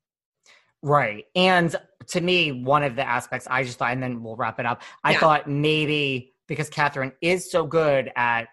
Right. 0.83 1.25
And 1.35 1.75
to 2.09 2.21
me, 2.21 2.63
one 2.63 2.83
of 2.83 2.97
the 2.97 3.07
aspects 3.07 3.47
I 3.51 3.65
just 3.65 3.79
thought, 3.79 3.93
and 3.93 4.03
then 4.03 4.23
we'll 4.23 4.37
wrap 4.37 4.61
it 4.61 4.67
up. 4.67 4.83
I 5.03 5.13
yeah. 5.13 5.21
thought 5.21 5.49
maybe 5.49 6.35
because 6.47 6.71
Kathryn 6.71 7.13
is 7.21 7.51
so 7.51 7.67
good 7.67 8.13
at 8.17 8.49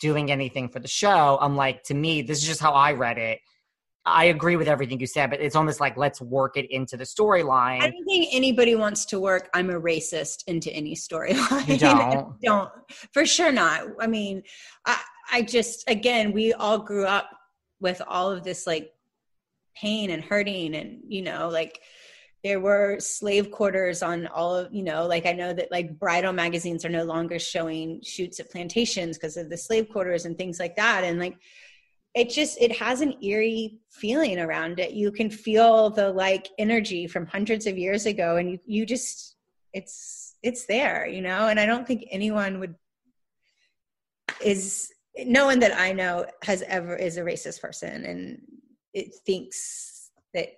doing 0.00 0.30
anything 0.30 0.68
for 0.68 0.78
the 0.78 0.88
show, 0.88 1.38
I'm 1.40 1.56
like, 1.56 1.82
to 1.84 1.94
me, 1.94 2.22
this 2.22 2.38
is 2.38 2.46
just 2.46 2.60
how 2.60 2.72
I 2.72 2.92
read 2.92 3.18
it. 3.18 3.40
I 4.04 4.26
agree 4.26 4.54
with 4.54 4.68
everything 4.68 5.00
you 5.00 5.06
said, 5.08 5.30
but 5.30 5.40
it's 5.40 5.56
almost 5.56 5.80
like 5.80 5.96
let's 5.96 6.20
work 6.20 6.56
it 6.56 6.70
into 6.70 6.96
the 6.96 7.02
storyline. 7.02 7.80
I 7.82 7.90
don't 7.90 8.04
think 8.04 8.28
anybody 8.32 8.76
wants 8.76 9.04
to 9.06 9.18
work 9.18 9.50
I'm 9.52 9.68
a 9.68 9.80
racist 9.80 10.44
into 10.46 10.70
any 10.72 10.94
storyline. 10.94 11.66
You 11.66 11.76
don't? 11.78 12.40
don't. 12.40 12.70
For 13.12 13.26
sure 13.26 13.50
not. 13.50 13.82
I 14.00 14.06
mean, 14.06 14.44
I, 14.86 15.00
I 15.30 15.42
just, 15.42 15.88
again, 15.88 16.32
we 16.32 16.52
all 16.52 16.78
grew 16.78 17.04
up 17.04 17.30
with 17.80 18.00
all 18.06 18.30
of 18.30 18.44
this 18.44 18.66
like 18.66 18.92
pain 19.76 20.10
and 20.10 20.24
hurting 20.24 20.74
and 20.74 21.00
you 21.06 21.20
know 21.20 21.48
like 21.48 21.80
there 22.42 22.60
were 22.60 22.98
slave 22.98 23.50
quarters 23.50 24.02
on 24.02 24.26
all 24.28 24.56
of 24.56 24.72
you 24.72 24.82
know 24.82 25.06
like 25.06 25.26
i 25.26 25.32
know 25.32 25.52
that 25.52 25.70
like 25.70 25.98
bridal 25.98 26.32
magazines 26.32 26.84
are 26.84 26.88
no 26.90 27.04
longer 27.04 27.38
showing 27.38 28.00
shoots 28.02 28.40
at 28.40 28.50
plantations 28.50 29.16
because 29.16 29.36
of 29.36 29.50
the 29.50 29.56
slave 29.56 29.88
quarters 29.88 30.24
and 30.24 30.38
things 30.38 30.58
like 30.58 30.76
that. 30.76 31.04
And 31.04 31.18
like 31.18 31.36
it 32.14 32.30
just 32.30 32.58
it 32.60 32.74
has 32.78 33.02
an 33.02 33.22
eerie 33.22 33.78
feeling 33.90 34.38
around 34.38 34.80
it. 34.80 34.92
You 34.92 35.12
can 35.12 35.28
feel 35.28 35.90
the 35.90 36.10
like 36.10 36.48
energy 36.58 37.06
from 37.06 37.26
hundreds 37.26 37.66
of 37.66 37.76
years 37.76 38.06
ago 38.06 38.36
and 38.36 38.50
you 38.50 38.58
you 38.64 38.86
just 38.86 39.36
it's 39.74 40.36
it's 40.42 40.64
there 40.66 41.06
you 41.06 41.20
know? 41.20 41.48
And 41.48 41.60
i 41.60 41.66
don't 41.66 41.86
think 41.86 42.06
anyone 42.10 42.60
would 42.60 42.74
is 44.42 44.92
no 45.24 45.46
one 45.46 45.58
that 45.58 45.78
i 45.78 45.92
know 45.92 46.26
has 46.42 46.62
ever 46.62 46.94
is 46.96 47.16
a 47.16 47.22
racist 47.22 47.60
person 47.60 48.04
and 48.04 48.40
it 48.96 49.14
thinks 49.26 50.10
that 50.32 50.48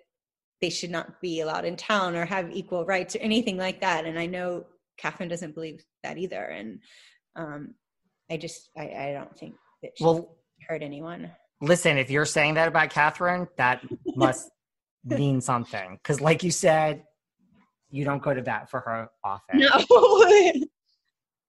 they 0.61 0.71
should 0.71 0.91
not 0.91 1.21
be 1.21 1.41
allowed 1.41 1.65
in 1.65 1.77
town 1.77 2.17
or 2.17 2.25
have 2.25 2.51
equal 2.53 2.85
rights 2.85 3.15
or 3.15 3.19
anything 3.19 3.57
like 3.57 3.81
that. 3.81 4.05
And 4.07 4.19
I 4.19 4.27
know 4.27 4.65
Kathryn 5.03 5.29
doesn't 5.29 5.55
believe 5.55 5.85
that 6.03 6.19
either. 6.19 6.45
And 6.45 6.81
um, 7.37 7.75
I 8.31 8.37
just 8.37 8.71
I, 8.77 8.83
I 8.83 9.13
don't 9.13 9.37
think 9.37 9.55
that 9.83 9.93
she 9.97 10.05
well, 10.05 10.37
hurt 10.69 10.83
anyone. 10.83 11.31
Listen, 11.61 11.99
if 11.99 12.11
you're 12.11 12.25
saying 12.25 12.55
that 12.55 12.69
about 12.69 12.91
Kathryn, 12.91 13.49
that 13.57 13.85
must 14.17 14.51
mean 15.05 15.41
something. 15.41 15.99
Because, 16.03 16.21
like 16.21 16.43
you 16.43 16.51
said, 16.51 17.03
you 17.91 18.05
don't 18.05 18.23
go 18.23 18.35
to 18.35 18.43
bat 18.43 18.71
for 18.71 18.81
her 18.81 19.09
often. 19.25 19.61
No. 19.61 19.69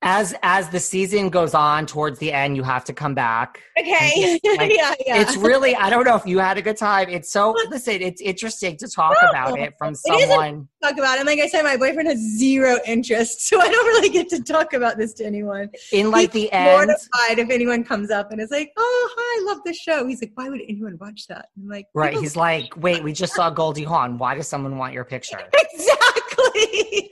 as 0.01 0.33
as 0.43 0.69
the 0.69 0.79
season 0.79 1.29
goes 1.29 1.53
on 1.53 1.85
towards 1.85 2.19
the 2.19 2.31
end 2.31 2.55
you 2.55 2.63
have 2.63 2.85
to 2.85 2.93
come 2.93 3.13
back 3.13 3.61
okay. 3.77 4.39
like, 4.57 4.71
yeah, 4.73 4.93
yeah. 5.05 5.21
it's 5.21 5.35
really 5.35 5.75
i 5.75 5.89
don't 5.89 6.05
know 6.05 6.15
if 6.15 6.25
you 6.25 6.39
had 6.39 6.57
a 6.57 6.61
good 6.61 6.77
time. 6.77 7.09
It's 7.09 7.31
so 7.31 7.53
listen 7.69 8.01
it's 8.01 8.21
interesting 8.21 8.77
to 8.77 8.87
talk 8.87 9.15
no, 9.21 9.29
about 9.29 9.59
it 9.59 9.73
from 9.77 9.95
someone. 9.95 10.67
It 10.81 10.85
talk 10.85 10.97
about 10.97 11.15
it. 11.15 11.19
And 11.19 11.27
like 11.27 11.39
i 11.39 11.47
said 11.47 11.63
my 11.63 11.75
boyfriend 11.75 12.07
has 12.07 12.19
zero 12.19 12.77
interest 12.85 13.41
so 13.47 13.59
i 13.59 13.69
don't 13.69 13.85
really 13.87 14.09
get 14.09 14.29
to 14.29 14.41
talk 14.41 14.73
about 14.73 14.97
this 14.97 15.13
to 15.15 15.25
anyone. 15.25 15.69
In 15.91 16.11
like 16.11 16.31
he's 16.31 16.43
the 16.43 16.51
end? 16.51 16.87
mortified 16.87 17.39
if 17.39 17.49
anyone 17.49 17.83
comes 17.83 18.09
up 18.11 18.31
and 18.31 18.39
is 18.39 18.51
like 18.51 18.71
oh 18.77 19.09
hi 19.17 19.41
i 19.41 19.51
love 19.51 19.61
this 19.65 19.77
show. 19.77 20.07
He's 20.07 20.21
like 20.21 20.31
why 20.35 20.49
would 20.49 20.61
anyone 20.61 20.97
watch 20.99 21.27
that? 21.27 21.49
I'm 21.57 21.67
like 21.67 21.87
right 21.93 22.17
he's 22.17 22.35
like 22.35 22.75
wait 22.77 23.03
we 23.03 23.11
just 23.11 23.33
saw 23.33 23.49
goldie 23.49 23.83
hawn. 23.83 24.17
Why 24.17 24.35
does 24.35 24.47
someone 24.47 24.77
want 24.77 24.93
your 24.93 25.03
picture? 25.03 25.39
Exactly 25.53 27.11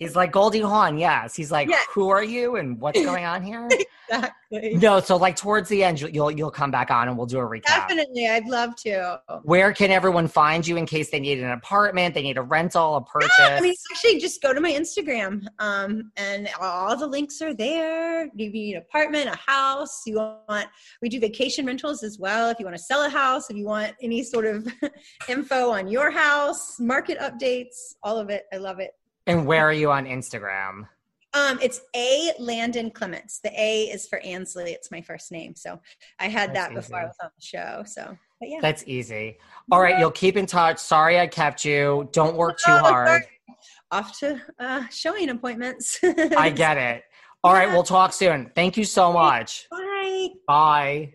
He's 0.00 0.16
like 0.16 0.32
Goldie 0.32 0.60
Hawn, 0.60 0.96
yes. 0.96 1.36
He's 1.36 1.52
like, 1.52 1.68
yeah. 1.68 1.76
who 1.92 2.08
are 2.08 2.24
you 2.24 2.56
and 2.56 2.80
what's 2.80 3.00
going 3.04 3.26
on 3.26 3.42
here? 3.42 3.68
exactly. 4.08 4.74
No, 4.76 4.98
so 4.98 5.16
like 5.16 5.36
towards 5.36 5.68
the 5.68 5.84
end, 5.84 6.00
you'll 6.00 6.30
you'll 6.30 6.50
come 6.50 6.70
back 6.70 6.90
on 6.90 7.06
and 7.06 7.18
we'll 7.18 7.26
do 7.26 7.38
a 7.38 7.42
recap. 7.42 7.66
Definitely, 7.66 8.26
I'd 8.26 8.46
love 8.46 8.74
to. 8.76 9.20
Where 9.42 9.74
can 9.74 9.90
everyone 9.90 10.26
find 10.26 10.66
you 10.66 10.78
in 10.78 10.86
case 10.86 11.10
they 11.10 11.20
need 11.20 11.38
an 11.40 11.50
apartment, 11.50 12.14
they 12.14 12.22
need 12.22 12.38
a 12.38 12.42
rental, 12.42 12.96
a 12.96 13.04
purchase? 13.04 13.30
Yeah, 13.38 13.56
I 13.58 13.60
mean, 13.60 13.74
actually, 13.92 14.18
just 14.18 14.40
go 14.40 14.54
to 14.54 14.60
my 14.60 14.72
Instagram, 14.72 15.44
um, 15.58 16.10
and 16.16 16.48
all 16.58 16.96
the 16.96 17.06
links 17.06 17.42
are 17.42 17.52
there. 17.52 18.24
If 18.24 18.32
you 18.34 18.50
need 18.50 18.76
an 18.76 18.82
apartment, 18.88 19.28
a 19.28 19.36
house, 19.36 20.02
you 20.06 20.16
want, 20.16 20.66
we 21.02 21.10
do 21.10 21.20
vacation 21.20 21.66
rentals 21.66 22.02
as 22.02 22.18
well. 22.18 22.48
If 22.48 22.58
you 22.58 22.64
want 22.64 22.76
to 22.76 22.82
sell 22.82 23.04
a 23.04 23.10
house, 23.10 23.50
if 23.50 23.56
you 23.56 23.66
want 23.66 23.92
any 24.00 24.22
sort 24.22 24.46
of 24.46 24.66
info 25.28 25.70
on 25.70 25.88
your 25.88 26.10
house, 26.10 26.80
market 26.80 27.18
updates, 27.18 27.94
all 28.02 28.18
of 28.18 28.30
it, 28.30 28.46
I 28.50 28.56
love 28.56 28.80
it. 28.80 28.92
And 29.26 29.46
where 29.46 29.64
are 29.66 29.72
you 29.72 29.90
on 29.90 30.06
Instagram? 30.06 30.88
Um, 31.32 31.58
it's 31.62 31.80
A 31.94 32.32
Landon 32.40 32.90
Clements. 32.90 33.38
The 33.40 33.52
A 33.60 33.82
is 33.84 34.08
for 34.08 34.18
Ansley. 34.20 34.72
It's 34.72 34.90
my 34.90 35.00
first 35.00 35.30
name. 35.30 35.54
So 35.54 35.80
I 36.18 36.28
had 36.28 36.52
That's 36.52 36.68
that 36.70 36.74
before 36.74 36.98
I 37.00 37.04
was 37.04 37.14
on 37.22 37.30
the 37.38 37.44
show. 37.46 37.82
So, 37.86 38.16
but 38.40 38.48
yeah. 38.48 38.58
That's 38.60 38.82
easy. 38.86 39.38
All 39.70 39.80
right, 39.80 39.98
you'll 39.98 40.10
keep 40.10 40.36
in 40.36 40.46
touch. 40.46 40.78
Sorry 40.78 41.20
I 41.20 41.28
kept 41.28 41.64
you. 41.64 42.08
Don't 42.12 42.36
work 42.36 42.58
too 42.58 42.72
Oh, 42.72 42.78
hard. 42.78 43.06
sorry. 43.08 43.24
Off 43.92 44.18
to 44.20 44.40
uh, 44.58 44.86
showing 44.90 45.28
appointments. 45.30 45.98
I 46.02 46.50
get 46.50 46.76
it. 46.78 47.04
All 47.44 47.52
right, 47.52 47.68
we'll 47.72 47.82
talk 47.84 48.12
soon. 48.12 48.50
Thank 48.54 48.76
you 48.76 48.84
so 48.84 49.12
much. 49.12 49.68
Bye. 49.70 50.28
Bye. 50.48 51.14